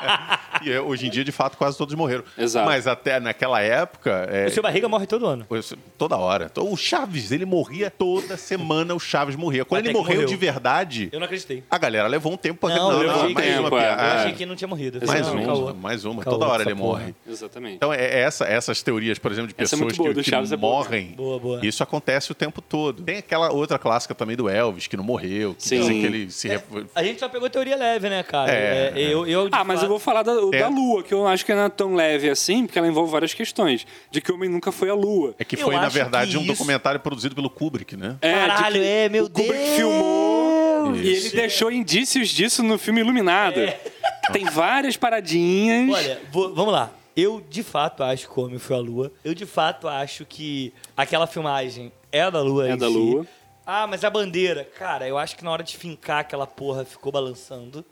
e 0.62 0.72
é, 0.72 0.80
hoje 0.80 1.06
em 1.06 1.10
dia, 1.10 1.24
de 1.24 1.32
fato, 1.32 1.56
quase 1.56 1.76
todos 1.78 1.94
morreram. 1.94 2.24
Exato. 2.36 2.66
Mas 2.66 2.86
até 2.86 3.20
naquela 3.20 3.60
época. 3.60 4.28
é, 4.30 4.46
O 4.46 4.50
seu 4.50 4.62
barriga 4.62 4.88
morre 4.88 5.06
todo 5.06 5.26
ano. 5.26 5.46
Pois, 5.48 5.72
Toda 5.96 6.16
hora. 6.16 6.48
Então, 6.50 6.70
o 6.72 6.76
Chaves, 6.76 6.97
ele 7.30 7.44
morria 7.44 7.90
toda 7.90 8.36
semana, 8.36 8.94
o 8.94 8.98
Chaves 9.00 9.36
morria. 9.36 9.64
Quando 9.64 9.80
Até 9.80 9.88
ele 9.90 9.98
morreu, 9.98 10.14
morreu. 10.16 10.28
de 10.28 10.36
verdade, 10.36 11.08
Eu 11.12 11.18
não 11.20 11.24
acreditei. 11.26 11.62
a 11.70 11.78
galera 11.78 12.06
levou 12.08 12.32
um 12.32 12.36
tempo 12.36 12.60
pra 12.66 12.74
Não, 12.76 13.02
eu 13.02 13.10
achei 13.10 13.34
mais 13.34 13.46
que- 13.54 13.58
uma 13.60 13.82
é. 13.84 13.88
Eu 13.88 13.94
achei 14.18 14.32
que 14.32 14.46
não 14.46 14.56
tinha 14.56 14.68
morrido. 14.68 15.06
Mais 15.06 15.26
uma, 15.28 15.34
não, 15.40 15.44
caô. 15.46 15.74
mais 15.74 16.04
uma. 16.04 16.22
Caô, 16.22 16.32
Toda 16.34 16.46
hora 16.46 16.62
ele 16.62 16.74
porra. 16.74 17.00
morre. 17.00 17.14
Exatamente. 17.26 17.74
Então, 17.76 17.92
é, 17.92 17.98
é 18.04 18.18
essa, 18.20 18.44
essas 18.44 18.82
teorias, 18.82 19.18
por 19.18 19.30
exemplo, 19.32 19.48
de 19.48 19.54
é 19.54 19.56
pessoas 19.56 19.80
muito 19.80 19.96
boa, 19.96 20.14
que, 20.14 20.22
que 20.22 20.30
Chaves 20.30 20.52
é 20.52 20.56
boa. 20.56 20.76
morrem. 20.76 21.12
Boa, 21.16 21.38
boa. 21.38 21.60
Isso 21.66 21.82
acontece 21.82 22.32
o 22.32 22.34
tempo 22.34 22.60
todo. 22.60 23.02
Tem 23.02 23.18
aquela 23.18 23.52
outra 23.52 23.78
clássica 23.78 24.14
também 24.14 24.36
do 24.36 24.48
Elvis, 24.48 24.86
que 24.86 24.96
não 24.96 25.04
morreu. 25.04 25.54
Que 25.54 25.62
Sim. 25.68 25.80
dizem 25.80 26.00
que 26.00 26.06
ele 26.06 26.30
se... 26.30 26.48
re- 26.48 26.60
A 26.94 27.02
gente 27.02 27.18
só 27.20 27.28
pegou 27.28 27.48
teoria 27.50 27.76
leve, 27.76 28.08
né, 28.08 28.22
cara? 28.22 28.50
É, 28.52 28.92
É, 28.94 29.00
eu, 29.12 29.26
eu, 29.26 29.48
Ah, 29.52 29.64
mas 29.64 29.76
fato- 29.76 29.84
eu 29.84 29.88
vou 29.88 29.98
falar 29.98 30.22
da, 30.22 30.32
É. 30.52 30.60
da 30.60 30.68
Lua, 30.68 31.02
que 31.02 31.12
eu 31.14 31.26
acho 31.26 31.44
que 31.44 31.54
não 31.54 31.62
é 31.64 31.68
tão 31.68 31.94
leve 31.94 32.28
assim, 32.30 32.66
porque 32.66 32.78
ela 32.78 32.88
envolve 32.88 33.10
várias 33.10 33.34
questões. 33.34 33.86
De 34.10 34.20
que 34.20 34.30
o 34.30 34.34
homem 34.34 34.48
nunca 34.48 34.70
foi 34.72 34.90
à 34.90 34.94
Lua. 34.94 35.34
É 35.38 35.44
que 35.44 35.56
foi, 35.56 35.74
na 35.76 35.88
verdade, 35.88 36.36
um 36.38 36.42
isso- 36.42 36.56
documentário 36.88 37.00
produzido 37.00 37.34
pelo 37.34 37.50
Kubrick, 37.50 37.96
né? 37.96 38.16
É, 38.20 38.32
de 38.32 38.38
Caralho, 38.48 38.80
que 38.80 38.86
é, 38.86 39.08
meu 39.08 39.24
o 39.24 39.30
Kubrick 39.30 39.52
Deus! 39.52 39.76
filmou 39.76 40.94
e 40.94 40.98
ele 41.00 41.10
Isso. 41.12 41.36
deixou 41.36 41.70
indícios 41.70 42.28
disso 42.30 42.62
no 42.62 42.78
filme 42.78 43.00
Iluminado. 43.00 43.56
Tem 44.32 44.44
várias 44.44 44.96
paradinhas. 44.96 45.90
Olha, 45.94 46.20
vou- 46.30 46.54
vamos 46.54 46.72
lá. 46.72 46.90
Eu, 47.16 47.42
de 47.48 47.62
fato, 47.62 48.02
acho 48.04 48.28
que 48.30 48.38
o 48.40 48.44
homem 48.44 48.58
foi 48.58 48.76
à 48.76 48.78
Lua. 48.78 49.12
Eu, 49.24 49.34
de 49.34 49.44
fato, 49.44 49.88
acho 49.88 50.24
que 50.24 50.72
aquela 50.96 51.26
filmagem 51.26 51.90
é 52.12 52.30
da 52.30 52.40
Lua 52.40 52.68
É 52.68 52.76
da 52.76 52.86
si. 52.88 52.92
Lua. 52.94 53.26
Ah, 53.70 53.86
mas 53.86 54.02
a 54.02 54.08
bandeira, 54.08 54.64
cara, 54.78 55.06
eu 55.06 55.18
acho 55.18 55.36
que 55.36 55.44
na 55.44 55.50
hora 55.50 55.62
de 55.62 55.76
fincar 55.76 56.20
aquela 56.20 56.46
porra 56.46 56.86
ficou 56.86 57.12
balançando, 57.12 57.82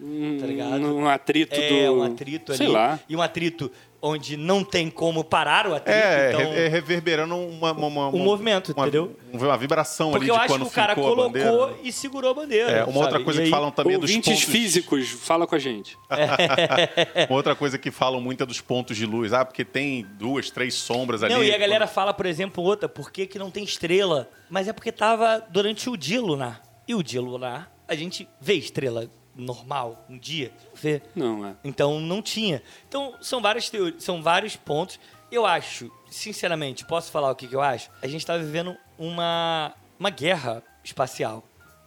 tá 0.40 0.46
ligado? 0.46 0.80
um 0.96 1.06
atrito 1.06 1.54
É, 1.54 1.86
do. 1.86 1.96
um 1.98 2.02
atrito 2.02 2.52
ali. 2.52 2.56
Sei 2.58 2.66
lá. 2.68 2.98
E 3.06 3.14
um 3.14 3.20
atrito 3.20 3.70
onde 4.02 4.36
não 4.36 4.62
tem 4.62 4.88
como 4.90 5.24
parar 5.24 5.66
o 5.66 5.74
atrito, 5.74 5.98
É, 5.98 6.28
então... 6.32 6.40
é 6.52 6.68
reverberando 6.68 7.34
uma, 7.36 7.72
uma, 7.72 7.86
uma- 7.86 8.08
Um 8.08 8.18
movimento, 8.22 8.72
uma- 8.72 8.82
entendeu? 8.86 9.16
Uma 9.32 9.56
vibração 9.56 10.10
Porque 10.10 10.24
ali 10.24 10.30
eu 10.30 10.34
de 10.34 10.40
acho 10.40 10.48
quando 10.54 10.62
que 10.62 10.68
o 10.68 10.70
cara 10.74 10.94
colocou 10.94 11.24
bandeira. 11.26 11.66
né? 11.68 11.74
e 11.82 11.92
segurou 11.92 12.30
a 12.30 12.34
bandeira. 12.34 12.70
É, 12.70 12.84
uma 12.84 12.98
outra 12.98 13.12
sabe? 13.12 13.24
coisa 13.24 13.40
E 13.40 13.42
que 13.42 13.46
aí- 13.46 13.50
falam 13.50 13.70
também 13.70 13.94
é 13.96 13.98
dos 13.98 14.12
pontos... 14.14 14.42
físicos, 14.42 15.08
fala 15.10 15.46
com 15.46 15.54
a 15.54 15.58
gente. 15.58 15.96
Uma 17.28 17.36
outra 17.36 17.54
coisa 17.54 17.78
que 17.78 17.90
falam 17.90 18.20
muito 18.20 18.42
é 18.42 18.46
dos 18.46 18.60
pontos 18.60 18.96
de 18.96 19.06
luz. 19.06 19.32
Ah, 19.32 19.44
porque 19.44 19.64
tem 19.64 20.06
duas, 20.18 20.50
três 20.50 20.74
sombras 20.74 21.22
ali. 21.22 21.34
Não, 21.34 21.42
e 21.42 21.54
a 21.54 21.58
galera 21.58 21.86
fala, 21.86 22.12
por 22.14 22.26
exemplo, 22.26 22.62
outra, 22.62 22.88
por 22.88 23.10
que, 23.10 23.26
que 23.26 23.38
não 23.38 23.50
tem 23.50 23.64
estrela? 23.64 24.28
Mas 24.48 24.68
é 24.68 24.72
porque 24.72 24.92
tava 24.92 25.44
durante 25.50 25.88
o 25.90 25.96
dia 25.96 26.20
lunar. 26.20 26.62
E 26.88 26.94
o 26.94 27.02
dia 27.02 27.20
lunar, 27.20 27.72
a 27.88 27.94
gente 27.94 28.28
vê 28.40 28.54
estrela 28.54 29.10
normal, 29.36 30.04
um 30.08 30.18
dia, 30.18 30.52
vê. 30.74 31.02
Não, 31.14 31.46
é. 31.46 31.54
Então 31.62 32.00
não 32.00 32.22
tinha. 32.22 32.62
Então 32.88 33.14
são 33.20 33.40
várias 33.40 33.68
teorias, 33.68 34.02
são 34.02 34.22
vários 34.22 34.56
pontos. 34.56 34.98
Eu 35.30 35.44
acho, 35.44 35.90
sinceramente, 36.10 36.84
posso 36.84 37.10
falar 37.10 37.30
o 37.30 37.34
que, 37.34 37.48
que 37.48 37.54
eu 37.56 37.60
acho? 37.60 37.90
A 38.00 38.06
gente 38.06 38.24
tá 38.24 38.36
vivendo 38.36 38.76
uma, 38.98 39.74
uma 39.98 40.10
guerra 40.10 40.62
espacial, 40.84 41.44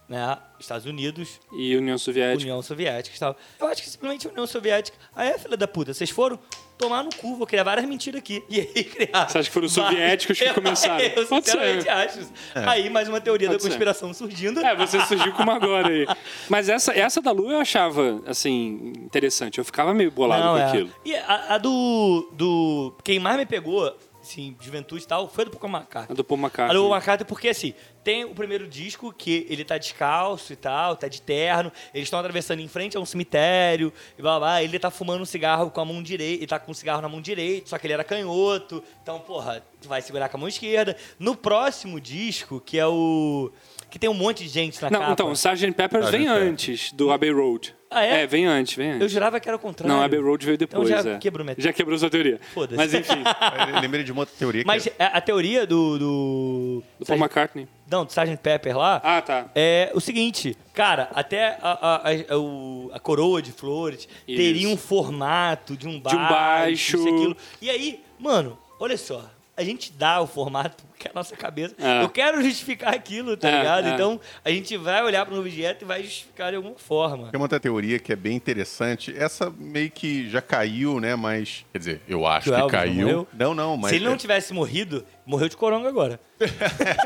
né? 0.08 0.38
Estados 0.58 0.86
Unidos, 0.86 1.40
E 1.52 1.76
União 1.76 1.96
Soviética. 1.96 2.42
União 2.42 2.62
Soviética 2.62 3.16
e 3.16 3.18
tal. 3.18 3.36
Eu 3.58 3.66
acho 3.66 3.82
que 3.82 3.88
simplesmente 3.88 4.26
a 4.26 4.30
União 4.30 4.46
Soviética. 4.46 4.96
Ah, 5.14 5.24
é, 5.24 5.38
filha 5.38 5.56
da 5.56 5.66
puta, 5.66 5.94
vocês 5.94 6.10
foram 6.10 6.38
tomar 6.80 7.02
no 7.04 7.10
cu, 7.14 7.36
vou 7.36 7.46
criar 7.46 7.62
várias 7.62 7.86
mentiras 7.86 8.18
aqui. 8.18 8.42
E 8.48 8.60
aí 8.60 8.84
criar. 8.84 9.28
Você 9.28 9.38
acha 9.38 9.48
que 9.48 9.52
foram 9.54 9.66
os 9.66 9.72
soviéticos 9.72 10.38
que 10.38 10.44
Eu- 10.44 10.54
começaram? 10.54 10.98
Eu 11.04 11.26
Pode 11.26 11.44
sinceramente 11.46 11.82
ser. 11.84 11.88
acho. 11.90 12.20
isso. 12.20 12.32
Aí 12.54 12.88
mais 12.90 13.08
uma 13.08 13.20
teoria 13.20 13.48
Pode 13.48 13.58
da 13.58 13.62
ser. 13.62 13.68
conspiração 13.68 14.12
surgindo. 14.14 14.60
É, 14.64 14.74
você 14.74 15.00
surgiu 15.06 15.32
com 15.32 15.42
uma 15.42 15.56
agora 15.56 15.88
aí. 15.88 16.06
Mas 16.48 16.68
essa, 16.68 16.92
essa 16.98 17.20
da 17.20 17.30
Lua 17.32 17.52
eu 17.52 17.60
achava, 17.60 18.22
assim, 18.26 18.92
interessante. 18.96 19.58
Eu 19.58 19.64
ficava 19.64 19.92
meio 19.94 20.10
bolado 20.10 20.42
Não, 20.44 20.52
com 20.54 20.58
é. 20.58 20.64
aquilo. 20.64 20.90
E 21.04 21.14
a, 21.14 21.54
a 21.54 21.58
do, 21.58 22.30
do. 22.32 22.94
Quem 23.04 23.18
mais 23.18 23.36
me 23.36 23.46
pegou, 23.46 23.94
assim, 24.30 24.56
juventude 24.60 25.02
e 25.04 25.06
tal, 25.06 25.28
foi 25.28 25.44
do 25.44 25.50
Paul 25.50 25.74
A 25.74 25.78
McCartney. 25.78 26.16
do 26.16 26.24
Paul 26.24 26.38
A 26.38 26.42
McCartney. 26.42 26.76
do 26.76 26.82
Paul 26.84 26.94
McCartney, 26.96 27.26
porque 27.26 27.48
assim, 27.48 27.74
tem 28.04 28.24
o 28.24 28.34
primeiro 28.34 28.66
disco 28.66 29.12
que 29.12 29.46
ele 29.50 29.64
tá 29.64 29.76
descalço 29.76 30.52
e 30.52 30.56
tal, 30.56 30.96
tá 30.96 31.08
de 31.08 31.20
terno, 31.20 31.70
eles 31.92 32.06
estão 32.06 32.18
atravessando 32.18 32.60
em 32.60 32.68
frente 32.68 32.96
a 32.96 33.00
um 33.00 33.04
cemitério 33.04 33.92
e 34.18 34.22
blá 34.22 34.32
blá, 34.32 34.40
blá, 34.40 34.62
ele 34.62 34.78
tá 34.78 34.90
fumando 34.90 35.22
um 35.22 35.26
cigarro 35.26 35.70
com 35.70 35.80
a 35.80 35.84
mão 35.84 36.02
direita, 36.02 36.38
ele 36.42 36.46
tá 36.46 36.58
com 36.58 36.70
um 36.70 36.74
cigarro 36.74 37.02
na 37.02 37.08
mão 37.08 37.20
direita, 37.20 37.68
só 37.68 37.78
que 37.78 37.86
ele 37.86 37.94
era 37.94 38.04
canhoto, 38.04 38.82
então, 39.02 39.18
porra, 39.20 39.62
tu 39.80 39.88
vai 39.88 40.00
segurar 40.00 40.28
com 40.28 40.36
a 40.36 40.40
mão 40.40 40.48
esquerda. 40.48 40.96
No 41.18 41.34
próximo 41.36 42.00
disco, 42.00 42.60
que 42.60 42.78
é 42.78 42.86
o. 42.86 43.50
que 43.90 43.98
tem 43.98 44.08
um 44.08 44.14
monte 44.14 44.44
de 44.44 44.48
gente 44.48 44.80
na 44.82 44.90
Não, 44.90 45.00
capa. 45.00 45.12
então, 45.12 45.28
o 45.30 45.32
Sgt. 45.32 45.72
Peppers 45.72 46.04
Sgt. 46.06 46.16
vem 46.18 46.26
Pepper. 46.26 46.42
antes 46.48 46.92
do 46.92 47.10
Abbey 47.10 47.30
Road. 47.32 47.74
Ah, 47.92 48.04
é? 48.06 48.22
É, 48.22 48.26
vem 48.26 48.46
antes, 48.46 48.76
vem 48.76 48.90
antes. 48.92 49.00
Eu 49.02 49.08
jurava 49.08 49.40
que 49.40 49.48
era 49.48 49.56
o 49.56 49.58
contrário. 49.60 49.92
Não, 49.92 50.00
Abbey 50.02 50.20
Road 50.20 50.46
veio 50.46 50.56
depois, 50.56 50.88
Então 50.88 51.02
já 51.02 51.10
é. 51.10 51.18
quebrou 51.18 51.44
minha 51.44 51.56
Já 51.58 51.72
quebrou 51.72 51.98
sua 51.98 52.08
teoria. 52.08 52.38
Foda-se. 52.54 52.76
Mas 52.76 52.94
enfim, 52.94 53.18
Eu 53.74 53.80
lembrei 53.80 54.04
de 54.04 54.12
uma 54.12 54.20
outra 54.22 54.34
teoria 54.38 54.62
Mas 54.64 54.84
que 54.84 54.92
a, 54.96 55.06
a 55.06 55.20
teoria 55.20 55.66
do. 55.66 55.98
do. 55.98 56.82
do 57.00 57.04
Paul 57.06 57.18
McCartney. 57.18 57.66
Não, 57.90 58.04
do 58.04 58.10
Sgt. 58.10 58.36
Pepper 58.36 58.78
lá. 58.78 59.00
Ah, 59.02 59.20
tá. 59.20 59.50
É 59.56 59.90
o 59.92 60.00
seguinte, 60.00 60.56
cara, 60.72 61.10
até 61.12 61.58
a, 61.60 61.70
a, 61.72 62.10
a- 62.34 62.38
o- 62.38 62.90
a 62.94 63.00
coroa 63.00 63.42
de 63.42 63.50
flores 63.50 64.08
teria 64.24 64.68
um 64.68 64.76
formato 64.76 65.76
de 65.76 65.88
um 65.88 65.98
baixo, 65.98 66.16
baixo. 66.18 66.96
isso 66.98 67.08
aquilo. 67.08 67.36
E 67.60 67.68
aí, 67.68 68.00
mano, 68.20 68.56
olha 68.78 68.96
só. 68.96 69.28
A 69.60 69.64
gente 69.64 69.92
dá 69.92 70.20
o 70.22 70.26
formato 70.26 70.82
que 70.98 71.06
é 71.06 71.10
a 71.10 71.14
nossa 71.14 71.34
cabeça. 71.36 71.74
É. 71.78 72.02
Eu 72.02 72.08
quero 72.10 72.42
justificar 72.42 72.92
aquilo, 72.94 73.34
tá 73.36 73.48
É, 73.48 73.58
ligado? 73.58 73.88
é. 73.88 73.90
Então, 73.94 74.20
a 74.44 74.50
gente 74.50 74.76
vai 74.76 75.02
olhar 75.02 75.24
para 75.24 75.34
um 75.34 75.38
objeto 75.38 75.82
e 75.82 75.86
vai 75.86 76.02
justificar 76.02 76.50
de 76.50 76.56
alguma 76.56 76.74
forma. 76.76 77.28
Tem 77.30 77.38
uma 77.38 77.44
outra 77.44 77.58
teoria 77.60 77.98
que 77.98 78.12
é 78.12 78.16
bem 78.16 78.36
interessante. 78.36 79.14
Essa 79.16 79.50
meio 79.58 79.90
que 79.90 80.28
já 80.28 80.42
caiu, 80.42 80.98
né? 81.00 81.14
Mas. 81.16 81.64
Quer 81.72 81.78
dizer, 81.78 82.02
eu 82.08 82.26
acho 82.26 82.50
Que 82.50 82.54
que 82.54 82.60
não 82.60 82.68
caiu. 82.68 82.94
morreu? 83.02 83.28
Não, 83.32 83.54
não, 83.54 83.76
mas. 83.76 83.90
Se 83.90 83.96
ele 83.96 84.04
não 84.04 84.16
tivesse 84.16 84.52
morrido, 84.52 85.04
morreu 85.26 85.48
de 85.48 85.56
coronga 85.56 85.88
agora. 85.88 86.20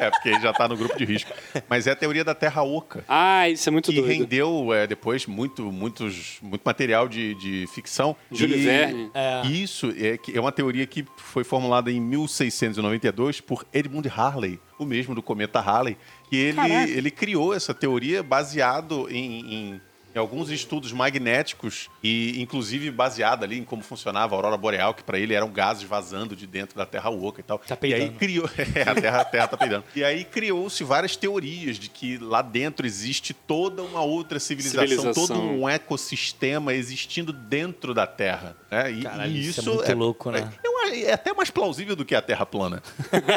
é, 0.00 0.10
porque 0.10 0.28
ele 0.28 0.40
já 0.40 0.52
tá 0.52 0.66
no 0.68 0.76
grupo 0.76 0.96
de 0.96 1.04
risco. 1.04 1.32
Mas 1.68 1.86
é 1.86 1.90
a 1.90 1.96
teoria 1.96 2.24
da 2.24 2.34
Terra 2.34 2.62
Oca. 2.62 3.04
Ah, 3.08 3.48
isso 3.48 3.68
é 3.68 3.72
muito 3.72 3.90
Que 3.90 4.00
doido. 4.00 4.08
rendeu 4.20 4.72
é, 4.72 4.86
depois 4.86 5.26
muito, 5.26 5.70
muitos, 5.72 6.38
muito 6.40 6.62
material 6.64 7.08
de, 7.08 7.34
de 7.34 7.66
ficção. 7.74 8.16
Júlio 8.30 8.56
E 8.56 8.62
Verne. 8.64 9.10
É. 9.14 9.46
Isso 9.46 9.92
é, 9.98 10.16
que- 10.16 10.36
é 10.36 10.40
uma 10.40 10.52
teoria 10.52 10.86
que 10.86 11.04
foi 11.16 11.44
formulada 11.44 11.90
em 11.90 12.00
1692 12.00 13.40
por 13.40 13.64
Edmund 13.72 14.08
Harley, 14.08 14.58
o 14.78 14.84
mesmo 14.84 15.14
do 15.14 15.22
cometa 15.22 15.58
Harley, 15.60 15.96
que 16.30 16.36
ele, 16.36 16.56
Caraca. 16.56 16.90
ele 16.90 17.10
criou 17.10 17.54
essa 17.54 17.74
teoria 17.74 18.22
baseado 18.22 19.08
em, 19.10 19.54
em- 19.54 19.80
em 20.14 20.18
alguns 20.18 20.50
estudos 20.50 20.92
magnéticos 20.92 21.88
e 22.02 22.40
inclusive 22.40 22.90
baseado 22.90 23.44
ali 23.44 23.58
em 23.58 23.64
como 23.64 23.82
funcionava 23.82 24.34
a 24.34 24.38
aurora 24.38 24.56
boreal, 24.56 24.94
que 24.94 25.02
para 25.02 25.18
ele 25.18 25.34
eram 25.34 25.50
gases 25.50 25.82
vazando 25.82 26.36
de 26.36 26.46
dentro 26.46 26.76
da 26.76 26.86
Terra 26.86 27.10
oca 27.10 27.40
e 27.40 27.42
tal. 27.44 27.58
Tá 27.58 27.76
e 27.82 27.92
aí 27.94 28.00
peidando. 28.00 28.18
criou, 28.18 28.50
é, 28.74 28.82
a 28.88 28.94
Terra, 28.94 29.20
a 29.20 29.24
terra 29.24 29.48
tá 29.48 29.56
peidando. 29.56 29.84
E 29.96 30.04
aí 30.04 30.24
criou-se 30.24 30.82
várias 30.84 31.16
teorias 31.16 31.78
de 31.78 31.88
que 31.88 32.18
lá 32.18 32.42
dentro 32.42 32.86
existe 32.86 33.34
toda 33.34 33.82
uma 33.82 34.02
outra 34.02 34.38
civilização, 34.38 34.86
Civilização. 34.86 35.26
todo 35.26 35.40
um 35.40 35.68
ecossistema 35.68 36.74
existindo 36.74 37.32
dentro 37.32 37.92
da 37.94 38.06
Terra. 38.06 38.56
né? 38.70 38.90
E, 38.92 39.02
Caralho, 39.02 39.32
e 39.32 39.40
isso 39.48 39.60
isso, 39.60 39.70
é 39.70 39.74
muito 39.74 39.94
louco, 39.94 40.30
né? 40.30 40.50
É, 40.62 40.68
eu- 40.68 40.73
é 40.90 41.12
até 41.12 41.32
mais 41.32 41.50
plausível 41.50 41.96
do 41.96 42.04
que 42.04 42.14
a 42.14 42.22
Terra 42.22 42.46
plana. 42.46 42.82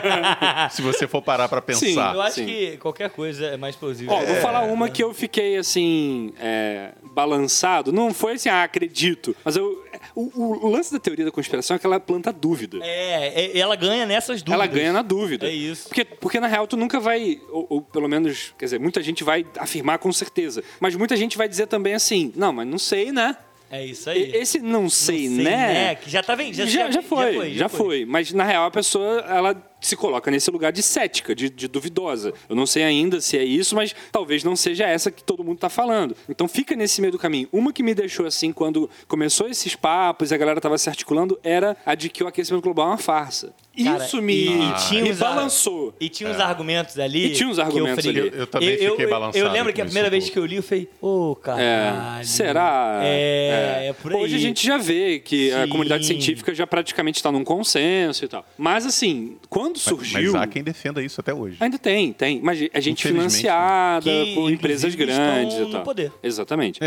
se 0.72 0.82
você 0.82 1.08
for 1.08 1.22
parar 1.22 1.48
para 1.48 1.62
Sim, 1.74 1.88
pensar. 1.88 2.16
Eu 2.16 2.22
acho 2.22 2.36
sim. 2.36 2.46
que 2.46 2.78
qualquer 2.78 3.10
coisa 3.10 3.46
é 3.48 3.58
mais 3.58 3.76
plausível. 3.76 4.14
Ó, 4.14 4.26
vou 4.26 4.36
falar 4.38 4.62
uma 4.64 4.90
que 4.90 5.04
eu 5.04 5.14
fiquei 5.14 5.58
assim, 5.58 6.34
é, 6.40 6.92
balançado. 7.04 7.92
Não 7.92 8.14
foi 8.14 8.34
assim, 8.34 8.50
ah, 8.50 8.64
acredito. 8.64 9.36
Mas 9.44 9.56
eu. 9.56 9.86
O, 10.16 10.68
o 10.68 10.70
lance 10.70 10.92
da 10.92 11.00
teoria 11.00 11.26
da 11.26 11.32
conspiração 11.32 11.76
é 11.76 11.80
que 11.80 11.86
ela 11.86 12.00
planta 12.00 12.32
dúvida. 12.32 12.80
É, 12.82 13.46
é, 13.46 13.58
ela 13.58 13.76
ganha 13.76 14.06
nessas 14.06 14.42
dúvidas. 14.42 14.54
Ela 14.54 14.68
ganha 14.68 14.94
na 14.94 15.02
dúvida. 15.02 15.48
É 15.48 15.52
isso. 15.52 15.88
Porque, 15.88 16.06
porque 16.06 16.40
na 16.40 16.48
real 16.48 16.68
tu 16.68 16.78
nunca 16.78 17.00
vai, 17.00 17.40
ou, 17.50 17.68
ou 17.70 17.82
pelo 17.82 18.08
menos, 18.08 18.54
quer 18.58 18.66
dizer, 18.66 18.80
muita 18.80 19.02
gente 19.02 19.24
vai 19.24 19.46
afirmar 19.58 20.00
com 20.00 20.12
certeza. 20.12 20.64
Mas 20.80 20.96
muita 20.96 21.16
gente 21.16 21.38
vai 21.38 21.48
dizer 21.48 21.68
também 21.68 21.94
assim, 21.94 22.32
não, 22.36 22.54
mas 22.54 22.68
não 22.68 22.80
sei, 22.80 23.12
né? 23.12 23.38
É 23.70 23.86
isso 23.86 24.10
aí. 24.10 24.32
Esse 24.34 24.60
não 24.60 24.90
sei, 24.90 25.28
Não 25.28 25.36
sei, 25.36 25.44
né? 25.44 25.96
Que 25.96 26.10
já 26.10 26.24
tá 26.24 26.36
vendo? 26.36 26.54
Já, 26.54 26.66
Já, 26.66 26.90
já, 26.90 27.02
foi, 27.02 27.54
já, 27.54 27.68
foi, 27.68 28.06
Mas 28.06 28.32
na 28.32 28.44
real 28.44 28.66
a 28.66 28.72
pessoa 28.72 29.20
ela 29.28 29.54
se 29.88 29.96
coloca 29.96 30.30
nesse 30.30 30.50
lugar 30.52 30.72
de 30.72 30.82
cética, 30.84 31.34
de, 31.36 31.50
de 31.50 31.68
duvidosa. 31.68 32.34
Eu 32.50 32.56
não 32.56 32.66
sei 32.66 32.84
ainda 32.84 33.20
se 33.22 33.38
é 33.38 33.44
isso, 33.44 33.76
mas 33.76 33.96
talvez 34.12 34.44
não 34.44 34.56
seja 34.56 34.86
essa 34.86 35.10
que 35.12 35.24
todo 35.24 35.44
mundo 35.44 35.58
tá 35.60 35.70
falando. 35.70 36.16
Então 36.30 36.48
fica 36.48 36.76
nesse 36.76 37.02
meio 37.02 37.12
do 37.12 37.20
caminho. 37.20 37.48
Uma 37.52 37.72
que 37.74 37.82
me 37.84 37.94
deixou 37.94 38.26
assim 38.26 38.52
quando 38.52 38.90
começou 39.08 39.48
esses 39.48 39.76
papos 39.76 40.32
e 40.32 40.36
a 40.36 40.38
galera 40.38 40.60
tava 40.62 40.78
se 40.78 40.90
articulando 40.90 41.40
era 41.44 41.76
a 41.86 41.96
de 41.96 42.10
que 42.10 42.24
o 42.24 42.28
aquecimento 42.28 42.64
global 42.64 42.88
é 42.88 42.90
uma 42.92 42.98
farsa. 42.98 43.54
Cara, 43.84 44.04
isso 44.06 44.20
me, 44.24 44.34
e- 44.34 44.70
e 44.70 44.74
tinha 44.90 45.04
me 45.04 45.14
balançou. 45.14 45.94
E 46.00 46.10
tinha 46.10 46.30
uns 46.32 46.40
argumentos 46.40 46.98
ali. 46.98 47.28
E 47.28 47.34
tinha 47.34 47.48
uns 47.48 47.56
que 47.58 47.62
eu 47.62 47.66
argumentos 47.66 48.04
falei- 48.04 48.22
ali. 48.24 48.32
Eu- 48.32 48.40
eu 48.40 48.48
também 48.48 48.76
fiquei 48.78 49.06
balançado 49.08 49.38
Eu 49.46 49.52
lembro 49.52 49.72
que 49.72 49.80
a 49.80 49.86
primeira 49.86 50.10
vez 50.10 50.30
que 50.32 50.38
eu 50.40 50.46
li, 50.48 50.56
eu 50.56 50.64
falei, 50.64 50.90
ô, 51.00 51.38
É, 51.40 51.44
caralho. 51.46 52.26
será? 52.26 53.02
É, 53.04 53.88
é, 53.90 53.94
por 53.94 54.12
aí. 54.14 54.20
Hoje 54.22 54.36
a 54.36 54.40
gente 54.40 54.66
já 54.66 54.78
vê 54.80 55.20
que 55.20 55.52
a 55.54 55.64
Sim. 55.64 55.70
comunidade 55.70 56.08
científica 56.08 56.56
já 56.56 56.66
praticamente 56.66 57.18
está 57.20 57.32
num 57.32 57.44
consenso 57.44 58.26
e 58.26 58.28
tal. 58.28 58.44
Mas 58.58 58.84
assim, 58.84 59.38
quando 59.48 59.77
Mas- 59.78 59.84
surgiu. 59.84 60.34
Mas 60.34 60.42
há 60.42 60.48
quem 60.48 60.64
defenda 60.64 61.02
isso 61.02 61.20
até 61.22 61.34
hoje. 61.34 61.58
Ainda 61.60 61.78
tem, 61.78 62.14
tem. 62.14 62.40
Mas 62.42 62.60
a 62.74 62.80
gente 62.80 63.08
financiada 63.08 64.04
Que, 64.10 64.34
por 64.36 64.52
empresas 64.52 64.96
grandes 64.96 65.54
estão 65.54 65.68
e 65.68 65.72
tal. 65.72 65.80
no 65.80 65.86
poder. 65.86 66.12
Exatamente. 66.24 66.80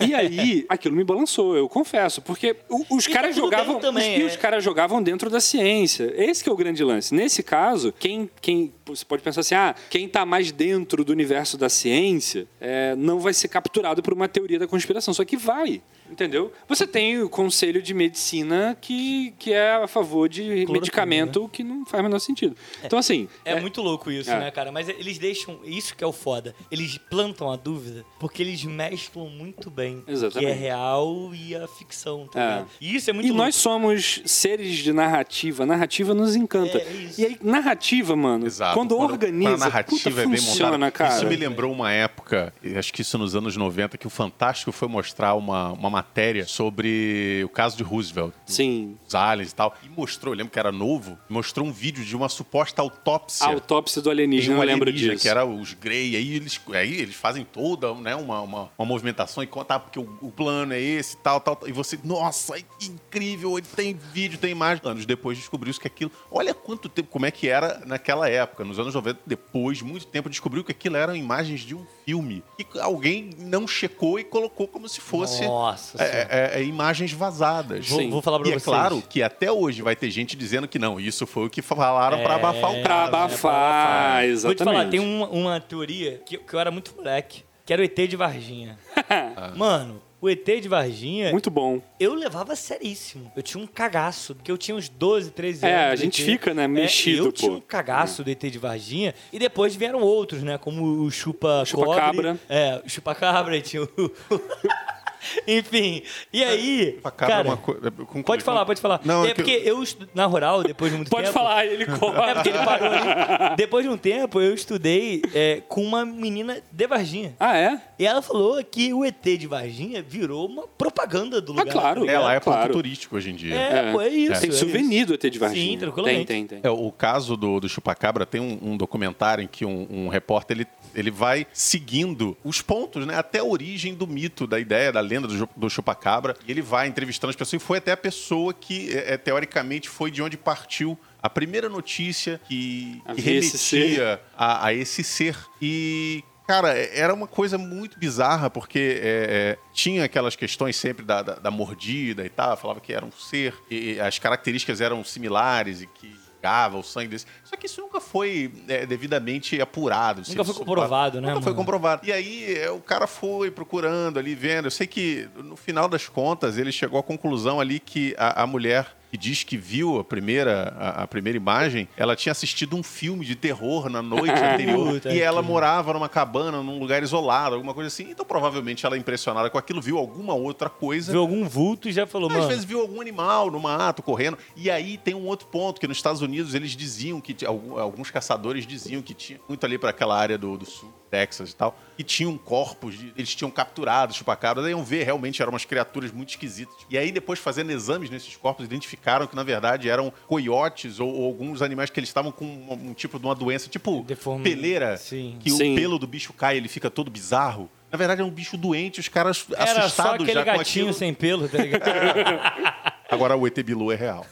E 0.00 0.14
aí, 0.14 0.64
aquilo 0.68 0.94
me 0.96 1.04
balançou, 1.04 1.56
eu 1.56 1.68
confesso. 1.68 2.20
Porque 2.22 2.56
os 2.90 3.04
E 3.04 3.08
tá 3.08 3.14
caras 3.14 3.34
tudo 3.34 3.44
jogavam. 3.44 3.78
também, 3.80 4.14
os, 4.14 4.18
e 4.20 4.22
é. 4.22 4.26
os 4.26 4.36
caras 4.36 4.64
jogavam 4.64 5.02
dentro 5.02 5.30
da 5.30 5.40
ciência. 5.40 6.12
Esse 6.16 6.42
que 6.42 6.48
é 6.50 6.52
o 6.52 6.56
grande 6.56 6.82
lance. 6.84 7.14
Nesse 7.14 7.42
caso, 7.42 7.92
quem. 7.98 8.28
quem 8.40 8.72
você 8.84 9.04
pode 9.04 9.22
pensar 9.22 9.40
assim, 9.40 9.54
ah, 9.54 9.74
quem 9.88 10.08
tá 10.08 10.26
mais 10.26 10.50
dentro 10.52 11.04
do 11.04 11.12
universo 11.12 11.56
da 11.56 11.68
ciência 11.68 12.46
é, 12.60 12.94
não 12.96 13.20
vai 13.20 13.32
ser 13.32 13.48
capturado 13.48 14.02
por 14.02 14.12
uma 14.12 14.28
teoria 14.28 14.58
da 14.58 14.66
conspiração. 14.66 15.14
Só 15.14 15.24
que 15.24 15.36
vai. 15.36 15.80
Entendeu? 16.12 16.52
Você 16.68 16.86
tem 16.86 17.20
o 17.22 17.28
conselho 17.28 17.80
de 17.82 17.94
medicina 17.94 18.76
que, 18.80 19.32
que 19.38 19.52
é 19.52 19.76
a 19.76 19.88
favor 19.88 20.28
de 20.28 20.66
medicamento 20.70 21.48
que 21.48 21.64
não 21.64 21.86
faz 21.86 22.00
o 22.00 22.04
menor 22.04 22.18
sentido. 22.18 22.54
Então, 22.84 22.98
assim. 22.98 23.28
É, 23.44 23.58
muito 23.58 23.80
louco 23.80 24.10
isso, 24.10 24.30
É. 24.30 24.38
né, 24.38 24.50
cara? 24.50 24.70
Mas 24.70 24.88
eles 24.88 25.18
deixam. 25.18 25.58
Isso 25.64 25.96
que 25.96 26.04
é 26.04 26.06
o 26.06 26.12
foda. 26.12 26.54
Eles 26.70 26.98
plantam 26.98 27.50
a 27.50 27.56
dúvida 27.56 28.04
porque 28.20 28.42
eles 28.42 28.62
mesclam 28.64 29.28
muito 29.28 29.70
bem 29.70 30.02
Exatamente. 30.06 30.36
o 30.36 30.40
que 30.40 30.46
é 30.46 30.52
real 30.54 31.30
e 31.34 31.56
a 31.56 31.66
ficção, 31.66 32.26
tá 32.30 32.40
É. 32.40 32.64
E 32.80 32.94
isso 32.94 33.08
é 33.08 33.12
muito 33.12 33.26
E 33.26 33.30
louco. 33.30 33.42
nós 33.44 33.54
somos 33.56 34.20
seres 34.26 34.76
de 34.76 34.92
narrativa. 34.92 35.64
Narrativa 35.64 36.12
nos 36.12 36.36
encanta. 36.36 36.76
É, 36.78 36.82
é 36.82 36.92
isso. 36.92 37.20
E 37.20 37.24
aí, 37.26 37.38
narrativa, 37.42 38.14
mano, 38.14 38.46
Exato. 38.46 38.74
quando, 38.74 38.98
organiza, 38.98 39.50
quando 39.50 39.62
a 39.62 39.64
narrativa 39.66 40.10
puta, 40.10 40.20
é 40.20 40.26
bem 40.26 40.36
funciona, 40.36 40.72
montada. 40.72 40.90
cara. 40.92 41.14
Isso 41.16 41.26
me 41.26 41.36
lembrou 41.36 41.72
uma 41.72 41.90
época, 41.90 42.52
acho 42.76 42.92
que 42.92 43.00
isso 43.00 43.16
nos 43.16 43.34
anos 43.34 43.56
90, 43.56 43.96
que 43.96 44.06
o 44.06 44.10
Fantástico 44.10 44.70
foi 44.72 44.88
mostrar 44.88 45.34
uma, 45.34 45.72
uma 45.72 46.01
matéria 46.02 46.46
sobre 46.46 47.42
o 47.44 47.48
caso 47.48 47.76
de 47.76 47.82
Roosevelt. 47.84 48.34
Sim. 48.44 48.98
Os 49.06 49.14
aliens 49.14 49.52
e 49.52 49.54
tal. 49.54 49.74
E 49.84 49.88
mostrou, 49.88 50.34
eu 50.34 50.38
lembro 50.38 50.52
que 50.52 50.58
era 50.58 50.72
novo, 50.72 51.16
mostrou 51.28 51.66
um 51.66 51.72
vídeo 51.72 52.04
de 52.04 52.16
uma 52.16 52.28
suposta 52.28 52.82
autópsia. 52.82 53.46
A 53.46 53.50
autópsia 53.50 54.02
do 54.02 54.10
alienígena, 54.10 54.56
um 54.56 54.60
eu 54.60 54.66
lembro 54.66 54.88
alienígena, 54.88 55.14
disso. 55.14 55.22
que 55.22 55.28
era 55.28 55.44
os 55.46 55.72
Grey, 55.74 56.16
aí 56.16 56.34
eles, 56.34 56.60
aí 56.74 57.00
eles 57.00 57.14
fazem 57.14 57.44
toda 57.44 57.94
né, 57.94 58.16
uma, 58.16 58.40
uma, 58.40 58.70
uma 58.76 58.86
movimentação 58.86 59.42
e 59.42 59.46
contar 59.46 59.78
porque 59.78 59.98
o, 59.98 60.18
o 60.20 60.30
plano 60.30 60.72
é 60.72 60.80
esse, 60.80 61.16
tal, 61.16 61.40
tal, 61.40 61.54
tal. 61.54 61.68
E 61.68 61.72
você, 61.72 61.98
nossa, 62.02 62.60
que 62.78 62.86
incrível, 62.86 63.56
ele 63.56 63.66
tem 63.74 63.94
vídeo, 64.12 64.38
tem 64.38 64.50
imagem. 64.50 64.82
Anos 64.84 65.06
depois 65.06 65.38
descobriu 65.38 65.72
que 65.72 65.86
aquilo. 65.86 66.10
Olha 66.30 66.52
quanto 66.52 66.88
tempo, 66.88 67.08
como 67.08 67.24
é 67.24 67.30
que 67.30 67.48
era 67.48 67.82
naquela 67.86 68.28
época, 68.28 68.64
nos 68.64 68.78
anos 68.78 68.94
90, 68.94 69.20
depois, 69.24 69.78
de 69.78 69.84
muito 69.84 70.06
tempo, 70.06 70.28
descobriu 70.28 70.64
que 70.64 70.72
aquilo 70.72 70.96
eram 70.96 71.14
imagens 71.14 71.60
de 71.60 71.74
um 71.74 71.86
filme. 72.04 72.42
E 72.58 72.66
alguém 72.80 73.30
não 73.38 73.66
checou 73.66 74.18
e 74.18 74.24
colocou 74.24 74.66
como 74.66 74.88
se 74.88 75.00
fosse 75.00 75.44
Nossa 75.46 75.81
é, 75.98 75.98
Senhora. 75.98 76.28
é, 76.30 76.50
é, 76.60 76.64
imagens 76.64 77.12
vazadas. 77.12 77.88
Vou, 77.88 78.10
vou 78.10 78.22
falar 78.22 78.38
pra 78.38 78.48
E 78.48 78.52
vocês. 78.52 78.62
é 78.62 78.64
claro 78.64 79.02
que 79.08 79.22
até 79.22 79.50
hoje 79.50 79.82
vai 79.82 79.96
ter 79.96 80.10
gente 80.10 80.36
dizendo 80.36 80.66
que 80.68 80.78
não, 80.78 80.98
isso 81.00 81.26
foi 81.26 81.46
o 81.46 81.50
que 81.50 81.62
falaram 81.62 82.22
pra 82.22 82.34
É, 82.34 82.36
abafar 82.36 82.70
o 82.72 82.82
Pra 82.82 82.88
caso. 82.88 83.08
abafar, 83.16 84.12
Vou 84.22 84.26
te 84.28 84.30
exatamente. 84.32 84.64
falar, 84.64 84.90
tem 84.90 85.00
uma, 85.00 85.28
uma 85.28 85.60
teoria 85.60 86.20
que, 86.24 86.38
que 86.38 86.54
eu 86.54 86.60
era 86.60 86.70
muito 86.70 86.94
moleque, 86.96 87.44
que 87.64 87.72
era 87.72 87.82
o 87.82 87.84
ET 87.84 87.96
de 88.08 88.16
Varginha. 88.16 88.78
Mano, 89.56 90.00
o 90.20 90.30
ET 90.30 90.44
de 90.60 90.68
Varginha, 90.68 91.32
Muito 91.32 91.50
bom. 91.50 91.82
eu 91.98 92.14
levava 92.14 92.54
seríssimo. 92.54 93.30
Eu 93.34 93.42
tinha 93.42 93.60
um 93.62 93.66
cagaço, 93.66 94.36
porque 94.36 94.52
eu 94.52 94.56
tinha 94.56 94.76
uns 94.76 94.88
12, 94.88 95.32
13 95.32 95.66
É, 95.66 95.74
anos. 95.74 95.92
a 95.92 95.94
do 95.96 96.00
gente 96.02 96.22
ET. 96.22 96.26
fica, 96.30 96.54
né, 96.54 96.64
É, 96.64 96.68
mexido, 96.68 97.26
Eu 97.26 97.32
tinha 97.32 97.50
pô. 97.50 97.56
um 97.56 97.60
cagaço 97.60 98.22
do 98.22 98.30
ET 98.30 98.40
de 98.48 98.56
Varginha, 98.58 99.14
e 99.32 99.38
depois 99.38 99.74
vieram 99.74 100.00
outros, 100.00 100.42
né, 100.44 100.58
como 100.58 100.84
o 101.02 101.10
Chupa 101.10 101.64
Chupa-cabra. 101.66 102.32
Cobre. 102.34 102.40
É, 102.48 102.80
o 102.84 102.88
Chupa 102.88 103.14
Cabra, 103.16 103.56
e 103.56 103.62
tinha 103.62 103.82
o... 103.82 103.88
Enfim, 105.46 106.02
e 106.32 106.42
aí, 106.42 106.98
Acaba 107.04 107.32
cara, 107.32 107.48
uma 107.48 107.56
co- 107.56 107.74
conclui- 107.74 108.22
pode 108.24 108.42
falar, 108.44 108.64
pode 108.66 108.80
falar. 108.80 109.00
Não, 109.04 109.24
é, 109.24 109.28
é 109.28 109.28
que 109.30 109.34
porque 109.36 109.62
eu, 109.64 109.82
estu- 109.82 110.08
na 110.14 110.26
rural, 110.26 110.62
depois 110.62 110.90
de 110.90 110.96
muito 110.96 111.08
Pode 111.12 111.26
tempo... 111.26 111.34
falar, 111.38 111.64
ele 111.66 111.84
É 111.92 111.98
corta. 111.98 112.34
porque 112.34 112.48
ele 112.48 112.58
parou 112.58 112.88
ali. 112.88 113.56
Depois 113.56 113.84
de 113.84 113.90
um 113.90 113.96
tempo, 113.96 114.40
eu 114.40 114.54
estudei 114.54 115.22
é, 115.34 115.62
com 115.68 115.82
uma 115.82 116.04
menina 116.04 116.62
de 116.70 116.86
Varginha. 116.86 117.34
Ah, 117.38 117.56
é? 117.56 117.80
E 117.98 118.06
ela 118.06 118.20
falou 118.22 118.62
que 118.64 118.92
o 118.92 119.04
ET 119.04 119.22
de 119.22 119.46
Varginha 119.46 120.02
virou 120.02 120.46
uma 120.46 120.66
propaganda 120.66 121.40
do 121.40 121.52
lugar. 121.52 121.68
Ah, 121.68 121.72
claro. 121.72 122.06
tá 122.06 122.12
É, 122.12 122.18
lá 122.18 122.34
é 122.34 122.40
ponto 122.40 122.54
Claro. 122.54 122.72
turístico 122.72 123.16
hoje 123.16 123.30
em 123.30 123.34
dia. 123.34 123.54
É, 123.54 123.92
pô, 123.92 124.00
é 124.00 124.08
isso. 124.08 124.40
Tem 124.40 124.50
é 124.50 124.52
souvenir 124.52 125.06
do 125.06 125.14
ET 125.14 125.22
de 125.30 125.38
Varginha. 125.38 125.72
Sim, 125.72 125.78
tranquilamente. 125.78 126.26
Tem, 126.26 126.46
tem, 126.46 126.60
tem. 126.60 126.68
É, 126.68 126.72
o 126.72 126.90
caso 126.90 127.36
do, 127.36 127.60
do 127.60 127.68
Chupacabra 127.68 128.26
tem 128.26 128.40
um, 128.40 128.58
um 128.72 128.76
documentário 128.76 129.42
em 129.44 129.46
que 129.46 129.64
um, 129.64 129.86
um 129.90 130.08
repórter 130.08 130.56
ele, 130.58 130.66
ele 130.94 131.10
vai 131.10 131.46
seguindo 131.52 132.36
os 132.44 132.60
pontos, 132.60 133.06
né? 133.06 133.16
Até 133.16 133.38
a 133.38 133.44
origem 133.44 133.94
do 133.94 134.06
mito, 134.06 134.46
da 134.46 134.58
ideia, 134.58 134.92
da 134.92 135.00
lenda 135.00 135.28
do, 135.28 135.48
do 135.56 135.70
Chupacabra. 135.70 136.36
E 136.46 136.50
ele 136.50 136.62
vai 136.62 136.86
entrevistando 136.86 137.30
as 137.30 137.36
pessoas 137.36 137.62
e 137.62 137.64
foi 137.64 137.78
até 137.78 137.92
a 137.92 137.96
pessoa 137.96 138.52
que, 138.52 138.92
é, 138.96 139.14
é, 139.14 139.16
teoricamente, 139.16 139.88
foi 139.88 140.10
de 140.10 140.22
onde 140.22 140.36
partiu 140.36 140.98
a 141.22 141.30
primeira 141.30 141.68
notícia 141.68 142.40
que, 142.48 143.00
que 143.14 143.20
remetia 143.20 144.20
a, 144.36 144.66
a 144.66 144.74
esse 144.74 145.04
ser. 145.04 145.36
E. 145.60 146.24
Cara, 146.46 146.76
é- 146.76 146.98
era 146.98 147.14
uma 147.14 147.28
coisa 147.28 147.56
muito 147.56 147.98
bizarra, 147.98 148.50
porque 148.50 149.00
é, 149.00 149.56
é, 149.56 149.58
tinha 149.72 150.04
aquelas 150.04 150.34
questões 150.34 150.74
sempre 150.74 151.04
da, 151.04 151.22
da, 151.22 151.34
da 151.36 151.50
mordida 151.50 152.26
e 152.26 152.28
tal, 152.28 152.56
falava 152.56 152.80
que 152.80 152.92
era 152.92 153.06
um 153.06 153.12
ser, 153.12 153.54
e 153.70 153.98
as 154.00 154.18
características 154.18 154.80
eram 154.80 155.04
similares 155.04 155.82
e 155.82 155.86
que 155.86 156.21
pegava 156.42 156.76
o 156.76 156.82
sangue 156.82 157.08
desse. 157.08 157.26
Só 157.44 157.56
que 157.56 157.66
isso 157.66 157.80
nunca 157.80 158.00
foi 158.00 158.52
é, 158.66 158.84
devidamente 158.84 159.60
apurado. 159.60 160.22
Nunca 160.28 160.44
foi 160.44 160.54
comprovado, 160.54 161.20
né, 161.20 161.28
Nunca 161.28 161.40
foi 161.40 161.52
mano? 161.52 161.62
comprovado. 161.62 162.04
E 162.04 162.12
aí 162.12 162.58
é, 162.58 162.70
o 162.70 162.80
cara 162.80 163.06
foi 163.06 163.50
procurando 163.50 164.18
ali, 164.18 164.34
vendo. 164.34 164.66
Eu 164.66 164.70
sei 164.70 164.88
que 164.88 165.28
no 165.36 165.56
final 165.56 165.88
das 165.88 166.08
contas 166.08 166.58
ele 166.58 166.72
chegou 166.72 166.98
à 166.98 167.02
conclusão 167.02 167.60
ali 167.60 167.78
que 167.78 168.14
a, 168.18 168.42
a 168.42 168.46
mulher 168.46 168.88
que 169.12 169.18
diz 169.18 169.44
que 169.44 169.58
viu 169.58 169.98
a 169.98 170.04
primeira, 170.04 170.74
a, 170.78 171.02
a 171.02 171.06
primeira 171.06 171.36
imagem, 171.36 171.86
ela 171.98 172.16
tinha 172.16 172.32
assistido 172.32 172.74
um 172.74 172.82
filme 172.82 173.26
de 173.26 173.36
terror 173.36 173.90
na 173.90 174.00
noite 174.00 174.32
anterior 174.42 175.02
e 175.04 175.20
ela 175.20 175.42
morava 175.42 175.92
numa 175.92 176.08
cabana, 176.08 176.62
num 176.62 176.78
lugar 176.78 177.02
isolado, 177.02 177.54
alguma 177.54 177.74
coisa 177.74 177.88
assim. 177.88 178.10
Então 178.10 178.24
provavelmente 178.24 178.86
ela 178.86 178.96
impressionada 178.96 179.50
com 179.50 179.58
aquilo 179.58 179.82
viu 179.82 179.98
alguma 179.98 180.32
outra 180.32 180.70
coisa. 180.70 181.12
Viu 181.12 181.20
algum 181.20 181.46
vulto 181.46 181.90
e 181.90 181.92
já 181.92 182.06
falou, 182.06 182.30
Às 182.30 182.36
mano. 182.36 182.48
vezes 182.48 182.64
viu 182.64 182.80
algum 182.80 183.02
animal 183.02 183.50
no 183.50 183.60
mato 183.60 184.02
correndo. 184.02 184.38
E 184.56 184.70
aí 184.70 184.96
tem 184.96 185.14
um 185.14 185.26
outro 185.26 185.46
ponto, 185.48 185.78
que 185.78 185.86
nos 185.86 185.98
Estados 185.98 186.22
Unidos 186.22 186.54
eles 186.54 186.70
diziam 186.70 187.20
que. 187.20 187.36
Alguns 187.44 188.10
caçadores 188.10 188.66
diziam 188.66 189.02
que 189.02 189.12
tinha 189.12 189.38
muito 189.46 189.62
ali 189.66 189.76
para 189.76 189.90
aquela 189.90 190.18
área 190.18 190.38
do, 190.38 190.56
do 190.56 190.64
sul, 190.64 190.90
Texas 191.12 191.50
e 191.50 191.54
tal, 191.54 191.78
que 191.94 192.02
tinham 192.02 192.38
corpos, 192.38 192.96
de- 192.98 193.12
eles 193.14 193.34
tinham 193.34 193.50
capturado 193.50 194.14
chupacabras, 194.14 194.64
aí 194.64 194.70
iam 194.72 194.82
ver, 194.82 195.04
realmente 195.04 195.42
eram 195.42 195.52
umas 195.52 195.66
criaturas 195.66 196.10
muito 196.10 196.30
esquisitas. 196.30 196.74
E 196.88 196.96
aí, 196.96 197.12
depois, 197.12 197.38
fazendo 197.38 197.70
exames 197.70 198.08
nesses 198.08 198.34
corpos, 198.34 198.64
identificaram 198.64 199.26
que, 199.26 199.36
na 199.36 199.42
verdade, 199.42 199.90
eram 199.90 200.10
coiotes 200.26 200.98
ou, 201.00 201.08
ou 201.12 201.26
alguns 201.26 201.60
animais 201.60 201.90
que 201.90 202.00
eles 202.00 202.08
estavam 202.08 202.32
com 202.32 202.46
um, 202.46 202.88
um 202.90 202.94
tipo 202.94 203.18
de 203.18 203.26
uma 203.26 203.34
doença, 203.34 203.68
tipo 203.68 204.02
Deforme- 204.04 204.42
peleira, 204.42 204.96
Sim. 204.96 205.36
que 205.38 205.50
Sim. 205.50 205.74
o 205.74 205.76
pelo 205.76 205.98
do 205.98 206.06
bicho 206.06 206.32
cai, 206.32 206.56
ele 206.56 206.66
fica 206.68 206.88
todo 206.88 207.10
bizarro. 207.10 207.70
Na 207.90 207.98
verdade, 207.98 208.22
é 208.22 208.24
um 208.24 208.30
bicho 208.30 208.56
doente, 208.56 209.00
os 209.00 209.08
caras 209.08 209.44
Era 209.54 209.66
só 209.66 209.78
assustados 209.80 210.22
aquele 210.22 210.32
já 210.32 210.44
com 210.50 210.56
gatinho 210.58 210.84
aquilo. 210.86 210.98
sem 210.98 211.12
pelo, 211.12 211.46
tá 211.46 211.58
ligado? 211.58 211.82
Agora 213.10 213.36
o 213.36 213.46
ET 213.46 213.62
Bilu 213.62 213.92
é 213.92 213.96
real. 213.96 214.26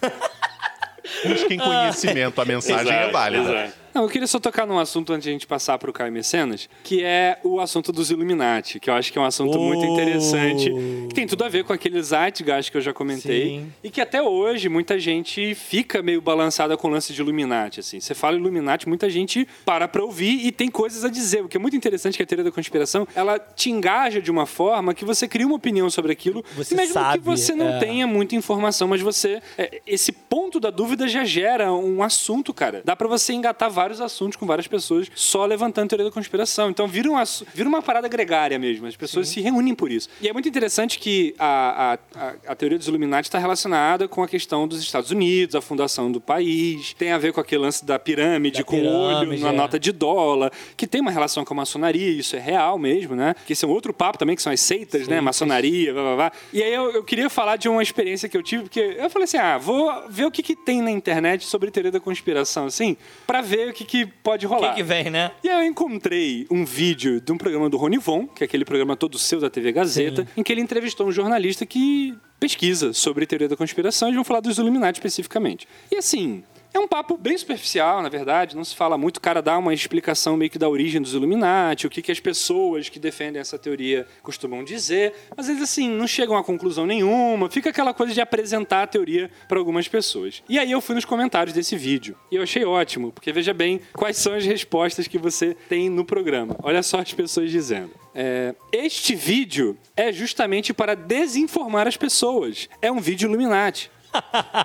Busquem 1.27 1.59
conhecimento, 1.59 2.41
a 2.41 2.45
mensagem 2.47 2.91
é 2.93 2.99
Exato, 3.01 3.13
válida. 3.13 3.43
exato. 3.67 3.81
Não, 3.95 4.03
eu 4.05 4.09
queria 4.09 4.27
só 4.27 4.39
tocar 4.39 4.67
num 4.67 4.79
assunto 4.79 5.13
antes 5.13 5.25
de 5.25 5.31
a 5.31 5.33
gente 5.33 5.47
passar 5.47 5.79
para 5.79 5.91
o 5.91 5.93
Caio 5.93 6.13
Mecenas, 6.13 6.69
que 6.85 7.03
é 7.03 7.39
o 7.43 7.61
assunto 7.61 7.93
dos 7.93 8.11
Illuminati, 8.11 8.79
que 8.79 8.89
eu 8.89 8.95
acho 8.95 9.13
que 9.13 9.19
é 9.19 9.23
um 9.23 9.25
assunto 9.25 9.59
muito 9.59 9.81
Oh. 9.85 9.93
interessante, 9.95 10.71
que 11.09 11.15
tem 11.15 11.27
tudo 11.27 11.45
a 11.45 11.49
ver 11.49 11.65
com 11.65 11.73
aquele 11.73 12.01
Zeitgeist 12.03 12.71
que 12.71 12.77
eu 12.77 12.81
já 12.81 12.93
comentei, 12.93 13.49
Sim. 13.61 13.73
e 13.83 13.91
que 13.91 14.01
até 14.01 14.23
hoje 14.23 14.69
muita 14.69 14.99
gente 14.99 15.55
fica 15.55 16.03
meio 16.03 16.21
balançada 16.21 16.77
com 16.77 16.89
o 16.89 16.91
lance 16.91 17.13
de 17.13 17.21
Illuminati, 17.21 17.81
assim. 17.81 17.99
Você 18.01 18.15
fala 18.15 18.37
Illuminati, 18.37 18.89
muita 18.89 19.09
gente 19.11 19.47
para 19.65 19.89
pra 19.89 20.03
ouvir 20.03 20.47
e 20.47 20.53
tem 20.53 20.69
coisas 20.71 21.05
a 21.05 21.09
dizer, 21.09 21.43
o 21.45 21.49
que 21.49 21.57
é 21.57 21.61
muito 21.61 21.77
interessante 21.77 22.17
que 22.17 22.23
a 22.23 22.27
teoria 22.27 22.45
da 22.45 22.53
conspiração, 22.53 23.07
ela 23.15 23.39
te 23.39 23.71
engaja 23.71 24.21
de 24.21 24.31
uma 24.31 24.47
forma 24.47 24.95
que 24.95 25.05
você 25.05 25.27
cria 25.27 25.47
uma 25.47 25.57
opinião 25.57 25.89
sobre 25.91 26.13
aquilo, 26.13 26.45
Você 26.57 26.75
mesmo 26.75 26.95
sabe, 26.95 27.19
que 27.19 27.25
você 27.25 27.55
não 27.55 27.69
é. 27.69 27.79
tenha 27.79 28.07
muita 28.07 28.35
informação, 28.37 28.87
mas 28.89 29.01
você 29.01 29.41
é, 29.59 29.81
esse 29.87 30.13
ponto 30.13 30.61
da 30.61 30.71
dúvida 30.71 31.09
já 31.09 31.25
gera 31.25 31.73
um 31.73 32.03
assunto, 32.03 32.53
cara. 32.55 32.83
Dá 32.85 32.95
pra 32.95 33.09
você 33.09 33.33
engatar 33.33 33.71
vários 33.81 34.01
assuntos 34.01 34.37
com 34.37 34.45
várias 34.45 34.69
pessoas 34.69 35.11
só 35.15 35.47
levantando 35.47 35.89
teoria 35.89 36.05
da 36.05 36.13
conspiração. 36.13 36.69
Então 36.69 36.87
vira, 36.87 37.11
um 37.11 37.17
vira 37.55 37.67
uma 37.67 37.81
parada 37.81 38.09
gregária 38.09 38.59
mesmo. 38.59 38.87
As 38.87 38.95
pessoas 38.95 39.29
se 39.29 39.41
reúnem 39.41 39.75
por 39.75 39.91
isso. 39.91 40.09
E 40.21 40.29
é 40.29 40.33
muito 40.35 40.47
interessante 40.47 40.99
que 40.99 41.35
a, 41.39 41.95
a, 42.15 42.25
a, 42.27 42.35
a 42.49 42.55
teoria 42.55 42.77
dos 42.77 42.89
Illuminati 42.89 43.29
está 43.29 43.39
relacionada 43.39 44.07
com 44.07 44.23
a 44.23 44.29
questão 44.29 44.69
dos 44.69 44.83
Estados 44.83 45.11
Unidos, 45.11 45.55
a 45.55 45.63
fundação 45.63 46.13
do 46.13 46.21
país, 46.21 46.93
tem 46.93 47.11
a 47.11 47.17
ver 47.17 47.33
com 47.33 47.41
aquele 47.41 47.63
lance 47.63 47.83
da 47.83 47.99
pirâmide, 47.99 48.59
Da 48.59 48.65
com 48.65 48.77
o 48.77 48.87
olho 48.87 49.21
pirâmide, 49.21 49.43
na 49.43 49.49
é. 49.49 49.53
nota 49.53 49.79
de 49.79 49.93
dólar, 49.93 50.53
que 50.77 50.87
tem 50.87 51.01
uma 51.01 51.11
relação 51.11 51.43
com 51.43 51.55
a 51.55 51.57
maçonaria, 51.57 52.11
isso 52.11 52.37
é 52.37 52.39
real 52.39 52.79
mesmo, 52.79 53.17
né? 53.17 53.35
Que 53.47 53.55
esse 53.55 53.65
é 53.65 53.69
um 53.69 53.71
outro 53.71 53.95
papo 53.95 54.19
também, 54.19 54.37
que 54.37 54.43
são 54.43 54.53
as 54.53 54.61
seitas, 54.61 55.03
né? 55.03 55.07
Seitas. 55.07 55.25
Maçonaria, 55.25 55.93
blá, 55.95 56.03
blá, 56.03 56.17
blá. 56.17 56.33
E 56.53 56.63
aí 56.63 56.75
eu, 56.75 56.91
eu 56.91 57.03
queria 57.03 57.31
falar 57.31 57.57
de 57.57 57.69
uma 57.69 57.83
experiência 57.83 58.29
que 58.29 58.37
eu 58.37 58.43
tive, 58.43 58.65
porque 58.65 58.81
eu 58.99 59.09
falei 59.09 59.25
assim, 59.25 59.39
ah, 59.39 59.57
vou 59.57 59.91
ver 60.09 60.27
o 60.27 60.31
que, 60.31 60.43
que 60.43 60.55
tem 60.55 60.83
na 60.83 60.91
internet 60.91 61.47
sobre 61.47 61.71
teoria 61.71 61.91
da 61.91 62.01
conspiração, 62.01 62.67
assim, 62.67 62.97
pra 63.27 63.41
ver 63.41 63.70
o 63.71 63.75
que, 63.75 63.85
que 63.85 64.07
pode 64.07 64.47
O 64.47 64.49
rolar. 64.49 64.71
que, 64.71 64.77
que 64.77 64.83
vem, 64.83 65.11
né? 65.11 65.31
E 65.43 65.49
aí 65.49 65.65
eu 65.65 65.71
encontrei 65.71 66.47
um 66.51 66.65
vídeo 66.65 67.21
de 67.21 67.33
um 67.33 67.39
programa 67.39 67.69
do 67.71 67.77
Rony 67.77 67.99
Von, 67.99 68.27
que 68.27 68.43
é 68.43 68.47
aquele 68.47 68.65
programa 68.65 68.97
todo 68.97 69.19
seu 69.19 69.41
da 69.41 69.49
TV 69.51 69.73
Gazeta, 69.73 70.27
em 70.37 70.43
que 70.43 70.53
ele 70.53 70.61
entrevistou 70.61 71.07
um 71.07 71.13
jornalista 71.13 71.65
que 71.65 72.15
pesquisa 72.39 72.93
sobre 72.95 73.27
teoria 73.27 73.49
da 73.49 73.57
conspiração 73.57 74.09
e 74.11 74.15
vão 74.15 74.25
falar 74.25 74.41
dos 74.41 74.57
Illuminati 74.59 74.99
especificamente. 74.99 75.69
E 75.93 75.97
assim, 75.97 76.43
é 76.73 76.79
um 76.79 76.89
papo 76.89 77.17
bem 77.17 77.37
superficial, 77.37 78.03
na 78.03 78.09
verdade, 78.09 78.57
não 78.57 78.65
se 78.65 78.75
fala 78.77 78.97
muito. 78.97 79.17
O 79.17 79.21
cara 79.21 79.41
dá 79.43 79.59
uma 79.59 79.75
explicação 79.75 80.37
meio 80.37 80.51
que 80.51 80.59
da 80.59 80.69
origem 80.69 81.01
dos 81.01 81.15
Illuminati, 81.15 81.87
o 81.87 81.91
que, 81.91 82.03
que 82.03 82.13
as 82.13 82.21
pessoas 82.21 82.89
que 82.89 82.99
defendem 82.99 83.41
essa 83.41 83.59
teoria 83.59 84.07
costumam 84.23 84.63
dizer, 84.63 85.13
mas 85.37 85.49
eles, 85.49 85.63
assim, 85.63 85.89
não 85.89 86.07
chegam 86.07 86.37
a 86.37 86.45
conclusão 86.45 86.87
nenhuma, 86.87 87.51
fica 87.51 87.71
aquela 87.71 87.93
coisa 87.93 88.13
de 88.13 88.21
apresentar 88.21 88.83
a 88.83 88.87
teoria 88.87 89.31
para 89.49 89.59
algumas 89.59 89.89
pessoas. 89.89 90.43
E 90.49 90.59
aí 90.59 90.71
eu 90.71 90.81
fui 90.81 90.95
nos 90.95 91.05
comentários 91.05 91.55
desse 91.55 91.77
vídeo, 91.77 92.17
e 92.31 92.37
eu 92.37 92.43
achei 92.43 92.65
ótimo, 92.65 93.13
porque 93.13 93.33
veja 93.33 93.53
bem 93.53 93.81
quais 93.93 94.17
são 94.17 94.35
as 94.35 94.45
respostas 94.45 95.07
que 95.07 95.19
você 95.19 95.57
tem 95.69 95.89
no 95.91 96.05
programa. 96.05 96.57
Olha 96.63 96.83
só 96.83 96.99
as 97.01 97.13
pessoas 97.13 97.51
dizendo. 97.51 97.91
É, 98.15 98.55
este 98.73 99.15
vídeo 99.15 99.79
é 99.97 100.13
justamente 100.13 100.73
para 100.73 100.95
desinformar 100.95 101.87
as 101.87 101.97
pessoas. 101.97 102.69
É 102.83 102.91
um 102.91 103.01
vídeo 103.01 103.29
Illuminati. 103.29 103.91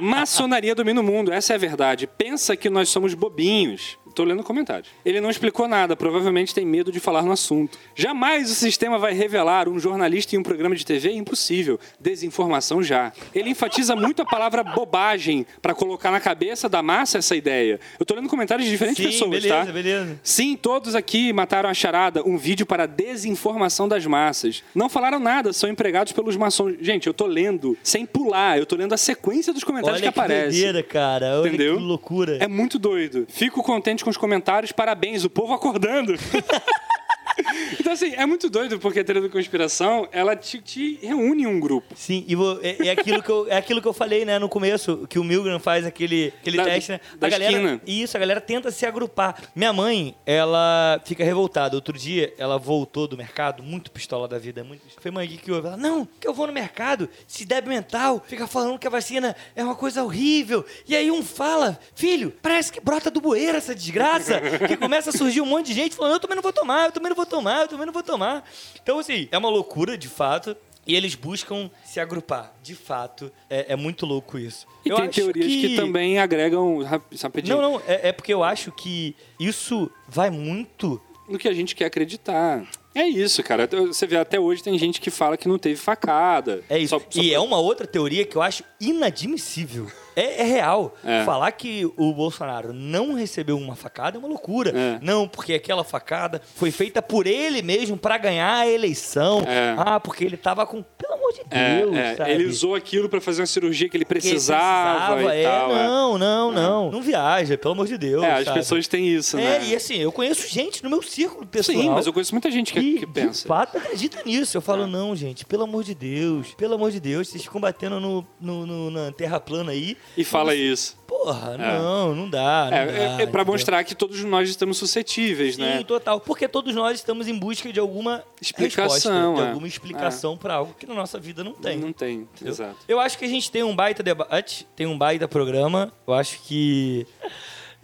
Maçonaria 0.02 0.76
domina 0.76 1.02
o 1.02 1.04
mundo, 1.04 1.32
essa 1.32 1.54
é 1.54 1.56
a 1.56 1.60
verdade. 1.60 2.08
Pensa 2.08 2.56
que 2.56 2.70
nós 2.70 2.90
somos 2.90 3.14
bobinhos. 3.14 3.98
Tô 4.16 4.24
lendo 4.24 4.44
comentários. 4.44 4.90
Ele 5.06 5.20
não 5.20 5.30
explicou 5.30 5.68
nada, 5.68 5.94
provavelmente 5.94 6.56
tem 6.56 6.66
medo 6.66 6.90
de 6.90 7.02
falar 7.02 7.22
no 7.22 7.34
assunto. 7.34 7.78
Jamais 7.94 8.50
o 8.50 8.56
sistema 8.56 8.98
vai 8.98 9.14
revelar 9.14 9.68
um 9.68 9.78
jornalista 9.78 10.36
em 10.36 10.40
um 10.40 10.44
programa 10.44 10.74
de 10.74 10.86
TV? 10.86 11.12
Impossível. 11.12 11.78
Desinformação 12.00 12.82
já. 12.82 13.12
Ele 13.34 13.50
enfatiza 13.50 13.94
muito 13.94 14.22
a 14.22 14.26
palavra 14.26 14.64
bobagem 14.64 15.46
para 15.62 15.76
colocar 15.76 16.12
na 16.12 16.22
cabeça 16.22 16.70
da 16.70 16.82
massa 16.82 17.18
essa 17.18 17.36
ideia. 17.36 17.78
Eu 18.00 18.06
tô 18.06 18.16
lendo 18.16 18.30
comentários 18.30 18.66
de 18.66 18.72
diferentes 18.72 19.04
Sim, 19.04 19.12
pessoas, 19.12 19.32
beleza, 19.32 19.66
tá? 19.66 19.72
beleza. 19.74 20.20
Sim, 20.24 20.56
todos 20.56 20.96
aqui 20.96 21.34
mataram 21.34 21.70
a 21.70 21.74
charada, 21.74 22.24
um 22.26 22.38
vídeo 22.38 22.66
para 22.66 22.86
desinformação 22.86 23.86
das 23.86 24.06
massas. 24.06 24.64
Não 24.74 24.88
falaram 24.88 25.20
nada, 25.20 25.52
são 25.52 25.70
empregados 25.70 26.14
pelos 26.14 26.38
maçons. 26.38 26.76
Gente, 26.80 27.08
eu 27.08 27.14
tô 27.14 27.26
lendo 27.26 27.78
sem 27.84 28.06
pular, 28.06 28.58
eu 28.58 28.66
tô 28.66 28.78
lendo 28.78 28.94
a 28.94 28.98
sequência 28.98 29.52
dos 29.52 29.66
comentários 29.66 30.02
Olha 30.02 30.10
que 30.10 30.18
aparecem. 30.20 30.52
doideira, 30.52 30.82
cara. 30.82 31.42
Olha 31.42 31.50
Entendeu? 31.50 31.76
que 31.76 31.84
loucura. 31.84 32.38
É 32.40 32.48
muito 32.48 32.80
doido. 32.80 33.26
Fico 33.28 33.62
contente 33.62 34.05
com 34.06 34.12
os 34.12 34.18
comentários, 34.18 34.72
parabéns, 34.72 35.26
o 35.26 35.30
povo 35.30 35.54
acordando. 35.54 36.14
então, 37.80 37.94
assim, 37.94 38.14
é 38.16 38.26
muito 38.26 38.50
doido, 38.50 38.80
porque 38.80 39.00
a 39.00 39.04
teoria 39.04 39.22
da 39.24 39.30
conspiração, 39.30 40.08
ela 40.12 40.36
te, 40.36 40.60
te 40.62 41.00
reúne 41.02 41.44
em 41.44 41.48
um 41.48 41.60
grupo. 41.60 41.94
Sim, 41.96 42.24
e 42.28 42.36
vo- 42.36 42.60
é, 42.62 42.88
é 42.88 42.92
aquilo 42.92 43.22
que 43.22 43.30
eu, 43.30 43.48
é 43.50 43.58
aquilo 43.58 43.82
que 43.82 43.88
eu 43.88 43.94
falei, 43.94 44.26
né, 44.26 44.40
no 44.40 44.48
começo, 44.50 45.06
que 45.10 45.20
o 45.20 45.24
Milgram 45.24 45.60
faz 45.60 45.86
aquele, 45.86 46.34
aquele 46.40 46.58
Da- 46.58 46.64
teste, 46.66 46.92
né? 46.94 47.00
da 47.18 47.28
a 47.28 47.30
galera, 47.30 47.52
esquina. 47.52 47.82
Isso, 47.86 48.16
a 48.18 48.20
galera 48.20 48.42
tenta 48.42 48.72
se 48.72 48.86
agrupar. 48.86 49.42
Minha 49.56 49.74
mãe, 49.74 50.16
ela 50.26 51.02
fica 51.06 51.24
revoltada. 51.24 51.76
Outro 51.76 51.98
dia, 51.98 52.34
ela 52.38 52.58
voltou 52.58 53.08
do 53.08 53.18
mercado, 53.18 53.62
muito 53.64 53.92
pistola 53.92 54.28
da 54.28 54.38
vida. 54.38 54.64
Muito... 54.64 54.82
Foi 55.00 55.12
mãe, 55.12 55.26
o 55.28 55.30
que 55.30 55.52
houve? 55.52 55.68
Ela, 55.68 55.78
não, 55.78 56.08
que 56.20 56.28
eu 56.28 56.34
vou 56.34 56.48
no 56.48 56.54
mercado, 56.54 57.10
se 57.28 57.46
débil 57.46 57.70
mental, 57.72 58.24
fica 58.28 58.48
falando 58.48 58.80
que 58.80 58.88
a 58.88 58.90
vacina 58.90 59.36
é 59.56 59.64
uma 59.64 59.76
coisa 59.76 60.04
horrível. 60.04 60.66
E 60.88 60.96
aí 60.96 61.12
um 61.12 61.24
fala, 61.24 61.80
filho, 61.96 62.34
parece 62.42 62.72
que 62.72 62.80
brota 62.80 63.10
do 63.12 63.20
bueiro 63.22 63.58
essa 63.58 63.74
desgraça, 63.76 64.40
que 64.68 64.78
começa 64.78 65.10
a 65.10 65.14
surgir 65.14 65.42
um 65.42 65.46
monte 65.46 65.68
de 65.68 65.74
gente 65.74 65.96
falando, 65.96 66.14
eu 66.14 66.20
também 66.20 66.36
não 66.36 66.44
vou 66.44 66.54
tomar, 66.54 66.86
eu 66.86 66.92
também 66.92 67.10
não 67.10 67.16
vou 67.16 67.25
tomar, 67.26 67.62
eu 67.64 67.68
também 67.68 67.86
não 67.86 67.94
vou 67.94 68.04
tomar. 68.04 68.44
Então, 68.82 69.00
assim, 69.00 69.28
é 69.32 69.38
uma 69.38 69.50
loucura, 69.50 69.98
de 69.98 70.08
fato. 70.08 70.56
E 70.88 70.96
eles 70.96 71.16
buscam 71.16 71.70
se 71.84 72.00
agrupar. 72.00 72.54
De 72.62 72.76
fato, 72.76 73.32
é, 73.50 73.74
é 73.74 73.76
muito 73.76 74.06
louco 74.06 74.38
isso. 74.38 74.68
E 74.86 74.90
Eu 74.90 74.98
tem 74.98 75.10
teorias 75.10 75.48
que... 75.48 75.76
também 75.76 76.20
agregam. 76.20 76.78
rap- 76.84 77.16
Rapidinho. 77.20 77.60
Não, 77.60 77.72
não, 77.72 77.82
é, 77.88 78.10
é 78.10 78.12
porque 78.12 78.32
eu 78.32 78.44
acho 78.44 78.72
que 78.72 79.16
isso 79.40 79.90
vai 80.08 80.30
muito. 80.30 81.02
no 81.28 81.40
que 81.40 81.48
a 81.48 81.54
gente 81.54 81.76
quer 81.76 81.86
acreditar. 81.86 82.64
É 82.94 83.04
isso, 83.08 83.42
cara. 83.42 83.68
Você 83.68 84.06
vê, 84.06 84.16
até 84.16 84.40
hoje 84.40 84.62
tem 84.62 84.78
gente 84.78 85.02
que 85.02 85.10
fala 85.10 85.36
que 85.36 85.48
não 85.48 85.58
teve 85.58 85.76
facada. 85.76 86.64
É 86.70 86.78
isso. 86.78 86.92
Só- 87.00 87.06
só 87.10 87.20
e 87.20 87.34
é 87.34 87.40
uma 87.40 87.58
outra 87.58 87.88
teoria 87.88 88.24
que 88.24 88.36
eu 88.36 88.42
acho 88.44 88.64
inadmissível. 88.80 89.92
É, 90.16 90.42
é 90.42 90.44
real. 90.44 90.96
É. 91.04 91.24
Falar 91.24 91.52
que 91.52 91.86
o 91.98 92.14
Bolsonaro 92.14 92.72
não 92.74 93.14
recebeu 93.14 93.58
uma 93.58 93.76
facada 93.76 94.18
é 94.18 94.20
uma 94.20 94.28
loucura. 94.28 94.72
É. 94.76 95.00
Não, 95.02 95.28
porque 95.28 95.54
aquela 95.54 95.84
facada 95.84 96.42
foi 96.56 96.72
feita 96.72 97.02
por 97.02 97.28
ele 97.28 97.62
mesmo 97.62 97.98
para 97.98 98.18
ganhar 98.18 98.56
a 98.60 98.68
eleição. 98.68 99.42
É. 99.48 99.76
Ah, 99.78 100.00
porque 100.00 100.24
ele 100.24 100.38
tava 100.38 100.66
com. 100.66 100.82
Pelo 100.98 101.14
amor 101.16 101.34
de 101.34 101.42
É, 101.52 101.80
Deus. 101.80 101.96
é, 101.96 102.32
ele 102.32 102.46
usou 102.46 102.76
aquilo 102.76 103.10
pra 103.10 103.20
fazer 103.20 103.42
uma 103.42 103.48
cirurgia 103.48 103.90
que 103.90 103.98
ele 103.98 104.06
Que 104.06 104.14
ele 104.14 104.22
precisava, 104.22 105.22
e 105.36 105.40
é, 105.40 105.44
tal. 105.44 105.72
é. 105.76 105.84
Não, 105.88 106.18
não, 106.18 106.52
não. 106.52 106.92
Não 106.92 107.02
viaja, 107.02 107.58
pelo 107.58 107.74
amor 107.74 107.88
de 107.88 107.98
Deus. 107.98 108.24
É, 108.24 108.32
as 108.34 108.46
sabe? 108.46 108.60
pessoas 108.60 108.88
têm 108.88 109.08
isso, 109.08 109.38
É, 109.38 109.60
né? 109.60 109.66
e 109.68 109.76
assim, 109.76 109.96
eu 109.96 110.12
conheço 110.12 110.48
gente 110.48 110.84
no 110.84 110.90
meu 110.90 111.02
círculo 111.02 111.46
pessoal. 111.46 111.78
Sim, 111.78 111.90
mas 111.90 112.06
eu 112.08 112.14
conheço 112.14 112.34
muita 112.34 112.50
gente 112.52 112.72
que, 112.74 112.80
que, 112.80 112.94
que 113.00 113.06
de 113.06 113.12
pensa. 113.12 113.48
fato 113.48 113.78
acredita 113.78 114.22
nisso. 114.26 114.56
Eu 114.58 114.62
falo, 114.62 114.88
não, 114.88 115.16
gente, 115.16 115.46
pelo 115.46 115.64
amor 115.64 115.84
de 115.84 115.94
Deus, 115.96 116.54
pelo 116.56 116.76
amor 116.76 116.92
de 116.92 117.00
Deus, 117.00 117.28
vocês 117.28 117.44
ficam 117.44 117.60
batendo 117.60 118.00
no, 118.00 118.26
no- 118.40 118.66
no- 118.66 118.92
na 118.92 119.12
terra 119.12 119.40
plana 119.40 119.72
aí. 119.72 119.98
E 120.18 120.24
fala 120.24 120.56
isso. 120.56 120.98
Porra, 121.08 121.58
não, 121.58 122.16
não 122.16 122.30
dá. 122.30 122.68
Não 122.70 122.78
É, 122.78 122.86
dá, 122.86 122.92
é, 122.92 123.06
é 123.06 123.10
pra 123.26 123.42
entendeu? 123.42 123.46
mostrar 123.46 123.84
que 123.84 123.94
todos 123.96 124.24
nós 124.24 124.50
estamos 124.50 124.78
suscetíveis, 124.78 125.56
Sim, 125.56 125.62
né? 125.62 125.84
total. 125.86 126.20
Porque 126.20 126.48
todos 126.48 126.74
nós 126.74 126.98
estamos 127.00 127.28
em 127.28 127.38
busca 127.38 127.72
de 127.72 127.80
alguma 127.80 128.24
Explicação, 128.42 128.94
resposta, 128.94 129.36
de 129.36 129.42
é. 129.42 129.48
alguma 129.50 129.68
explicação 129.68 130.38
pra 130.38 130.56
algo 130.56 130.74
que 130.78 130.86
na 130.86 130.94
nossa 130.96 131.20
vida 131.20 131.44
não 131.44 131.54
tem. 131.54 131.78
Não 131.78 131.92
tem, 131.92 132.28
entendeu? 132.34 132.54
exato. 132.54 132.78
Eu 132.88 133.00
acho 133.00 133.18
que 133.18 133.26
a 133.26 133.28
gente 133.30 133.52
tem 133.52 133.64
um 133.64 133.76
baita 133.76 134.02
debate, 134.02 134.66
tem 134.76 134.86
um 134.88 134.98
baita 134.98 135.28
programa. 135.28 135.92
Eu 136.08 136.14
acho 136.14 136.40
que. 136.44 137.06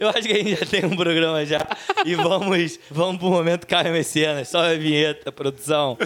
Eu 0.00 0.08
acho 0.08 0.22
que 0.22 0.32
a 0.32 0.36
gente 0.36 0.56
já 0.58 0.66
tem 0.66 0.84
um 0.84 0.96
programa 0.96 1.44
já. 1.46 1.64
e 2.04 2.14
vamos, 2.16 2.78
vamos 2.90 3.18
pro 3.18 3.28
momento 3.30 3.66
Caio 3.66 3.92
Mecenas. 3.92 4.48
Só 4.48 4.58
a 4.58 4.74
vinheta, 4.74 5.30
produção. 5.30 5.96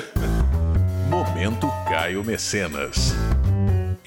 Momento 1.08 1.66
Caio 1.88 2.22
Mecenas. 2.24 3.14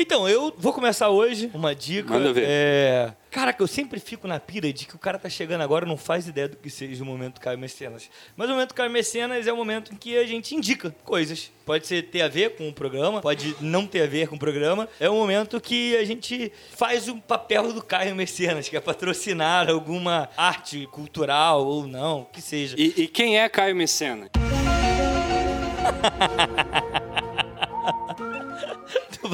Então, 0.09 0.27
eu 0.27 0.51
vou 0.57 0.73
começar 0.73 1.09
hoje 1.09 1.51
uma 1.53 1.75
dica. 1.75 2.15
Manda 2.15 2.33
ver. 2.33 2.43
É... 2.47 3.13
Cara, 3.29 3.53
que 3.53 3.61
eu 3.61 3.67
sempre 3.67 3.99
fico 3.99 4.27
na 4.27 4.39
pira 4.39 4.73
de 4.73 4.87
que 4.87 4.95
o 4.95 4.97
cara 4.97 5.19
tá 5.19 5.29
chegando 5.29 5.61
agora 5.61 5.85
e 5.85 5.87
não 5.87 5.97
faz 5.97 6.27
ideia 6.27 6.47
do 6.47 6.57
que 6.57 6.67
seja 6.67 7.03
o 7.03 7.05
momento 7.05 7.39
Caio 7.39 7.59
Mecenas. 7.59 8.09
Mas 8.35 8.49
o 8.49 8.53
momento 8.53 8.73
Caio 8.73 8.89
Mecenas 8.89 9.45
é 9.45 9.53
o 9.53 9.55
momento 9.55 9.93
em 9.93 9.95
que 9.95 10.17
a 10.17 10.25
gente 10.25 10.55
indica 10.55 10.89
coisas. 11.03 11.51
Pode 11.63 11.85
ser 11.85 12.09
ter 12.09 12.23
a 12.23 12.27
ver 12.27 12.55
com 12.55 12.67
o 12.67 12.73
programa, 12.73 13.21
pode 13.21 13.55
não 13.61 13.85
ter 13.85 14.01
a 14.01 14.07
ver 14.07 14.27
com 14.27 14.35
o 14.35 14.39
programa. 14.39 14.89
É 14.99 15.07
o 15.07 15.13
momento 15.13 15.61
que 15.61 15.95
a 15.95 16.03
gente 16.03 16.51
faz 16.71 17.07
o 17.07 17.17
papel 17.17 17.71
do 17.71 17.83
Caio 17.83 18.15
Mecenas, 18.15 18.67
que 18.67 18.75
é 18.75 18.79
patrocinar 18.79 19.69
alguma 19.69 20.27
arte 20.35 20.89
cultural 20.91 21.67
ou 21.67 21.85
não, 21.85 22.27
que 22.33 22.41
seja. 22.41 22.75
E, 22.79 23.03
e 23.03 23.07
quem 23.07 23.37
é 23.37 23.47
Caio 23.47 23.75
Mecena? 23.75 24.27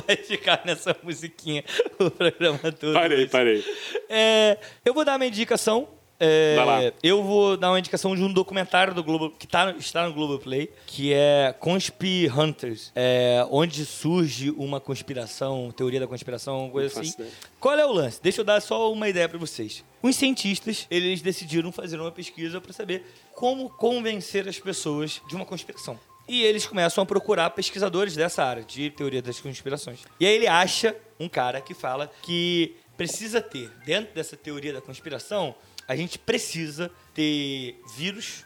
Vai 0.05 0.15
ficar 0.15 0.61
nessa 0.65 0.95
musiquinha 1.03 1.63
o 1.99 2.09
programa 2.11 2.71
todo. 2.71 2.93
Parei, 2.93 3.27
parei. 3.27 3.63
É, 4.09 4.57
eu 4.83 4.93
vou 4.93 5.05
dar 5.05 5.15
uma 5.15 5.25
indicação. 5.25 5.87
É, 6.17 6.55
Vai 6.55 6.65
lá. 6.65 6.93
Eu 7.03 7.21
vou 7.21 7.57
dar 7.57 7.71
uma 7.71 7.79
indicação 7.79 8.15
de 8.15 8.23
um 8.23 8.31
documentário 8.31 8.93
do 8.93 9.03
Globo 9.03 9.31
que 9.37 9.45
tá, 9.45 9.75
está 9.77 10.07
no 10.07 10.13
Globoplay, 10.13 10.69
que 10.87 11.11
é 11.11 11.53
Conspi 11.59 12.29
Hunters, 12.29 12.91
é, 12.95 13.45
onde 13.51 13.85
surge 13.85 14.49
uma 14.51 14.79
conspiração, 14.79 15.73
teoria 15.75 15.99
da 15.99 16.07
conspiração, 16.07 16.63
uma 16.63 16.71
coisa 16.71 17.01
assim. 17.01 17.11
ideia. 17.11 17.29
Qual 17.59 17.77
é 17.77 17.85
o 17.85 17.91
lance? 17.91 18.21
Deixa 18.23 18.39
eu 18.39 18.45
dar 18.45 18.61
só 18.61 18.91
uma 18.93 19.09
ideia 19.09 19.27
para 19.27 19.37
vocês. 19.37 19.83
Os 20.01 20.15
cientistas, 20.15 20.87
eles 20.89 21.21
decidiram 21.21 21.69
fazer 21.71 21.99
uma 21.99 22.11
pesquisa 22.11 22.61
para 22.61 22.71
saber 22.71 23.03
como 23.33 23.69
convencer 23.69 24.47
as 24.47 24.57
pessoas 24.57 25.21
de 25.27 25.35
uma 25.35 25.45
conspiração. 25.45 25.99
E 26.27 26.43
eles 26.43 26.65
começam 26.65 27.03
a 27.03 27.05
procurar 27.05 27.49
pesquisadores 27.51 28.15
dessa 28.15 28.43
área, 28.43 28.63
de 28.63 28.89
teoria 28.89 29.21
das 29.21 29.39
conspirações. 29.39 29.99
E 30.19 30.25
aí 30.25 30.33
ele 30.33 30.47
acha 30.47 30.95
um 31.19 31.29
cara 31.29 31.61
que 31.61 31.73
fala 31.73 32.11
que 32.23 32.75
precisa 32.97 33.41
ter, 33.41 33.69
dentro 33.85 34.13
dessa 34.15 34.35
teoria 34.35 34.73
da 34.73 34.81
conspiração, 34.81 35.55
a 35.87 35.95
gente 35.95 36.17
precisa 36.17 36.89
ter 37.13 37.79
vírus, 37.95 38.43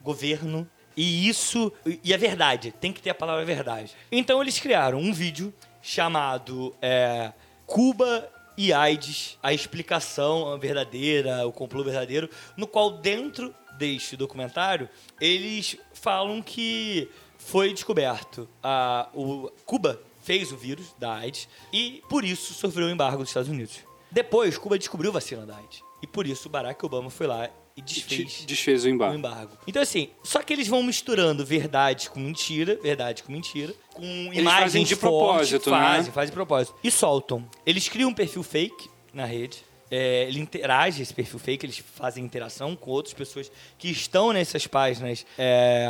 governo, 0.00 0.68
e 0.96 1.28
isso. 1.28 1.72
E 2.04 2.12
a 2.12 2.16
verdade, 2.16 2.72
tem 2.72 2.92
que 2.92 3.00
ter 3.00 3.10
a 3.10 3.14
palavra 3.14 3.44
verdade. 3.44 3.94
Então 4.10 4.42
eles 4.42 4.58
criaram 4.58 4.98
um 4.98 5.12
vídeo 5.12 5.54
chamado 5.80 6.74
é, 6.82 7.32
Cuba 7.66 8.28
e 8.56 8.72
AIDS, 8.72 9.38
a 9.42 9.52
explicação 9.52 10.58
verdadeira, 10.58 11.46
o 11.46 11.52
complô 11.52 11.82
verdadeiro, 11.82 12.28
no 12.56 12.66
qual 12.66 12.98
dentro 12.98 13.54
deste 13.78 14.16
documentário 14.16 14.88
eles 15.20 15.76
falam 15.92 16.42
que 16.42 17.08
foi 17.38 17.72
descoberto 17.72 18.48
a, 18.62 19.08
o 19.14 19.50
Cuba 19.64 20.00
fez 20.22 20.52
o 20.52 20.56
vírus 20.56 20.94
da 20.98 21.14
AIDS 21.14 21.48
e 21.72 22.02
por 22.08 22.24
isso 22.24 22.54
sofreu 22.54 22.86
o 22.86 22.90
embargo 22.90 23.18
dos 23.18 23.28
Estados 23.28 23.48
Unidos. 23.50 23.80
Depois, 24.10 24.56
Cuba 24.56 24.78
descobriu 24.78 25.10
a 25.10 25.14
vacina 25.14 25.44
da 25.44 25.56
AIDS 25.56 25.82
e 26.02 26.06
por 26.06 26.26
isso 26.26 26.48
Barack 26.48 26.84
Obama 26.84 27.10
foi 27.10 27.26
lá 27.26 27.48
e 27.76 27.80
desfez 27.82 28.44
Desfez 28.46 28.84
o 28.84 28.86
o 28.86 28.90
embargo. 28.90 29.16
embargo. 29.16 29.58
Então, 29.66 29.80
assim, 29.82 30.10
só 30.22 30.42
que 30.42 30.52
eles 30.52 30.68
vão 30.68 30.82
misturando 30.82 31.44
verdade 31.44 32.10
com 32.10 32.20
mentira, 32.20 32.78
verdade 32.82 33.22
com 33.22 33.32
mentira, 33.32 33.74
com 33.94 34.04
imagens 34.32 34.44
fazem 34.44 34.84
de 34.84 34.94
fortes, 34.94 35.50
propósito, 35.50 35.70
né? 35.70 35.76
fazem, 35.78 36.12
fazem 36.12 36.30
de 36.30 36.34
propósito. 36.34 36.76
E 36.84 36.90
soltam. 36.90 37.48
Eles 37.64 37.88
criam 37.88 38.10
um 38.10 38.14
perfil 38.14 38.42
fake 38.42 38.90
na 39.12 39.24
rede. 39.24 39.64
É, 39.94 40.24
ele 40.26 40.40
interage 40.40 41.02
esse 41.02 41.12
perfil 41.12 41.38
fake, 41.38 41.66
eles 41.66 41.78
fazem 41.78 42.24
interação 42.24 42.74
com 42.74 42.90
outras 42.90 43.12
pessoas 43.12 43.52
que 43.76 43.90
estão 43.90 44.32
nessas 44.32 44.66
páginas 44.66 45.26
é, 45.36 45.86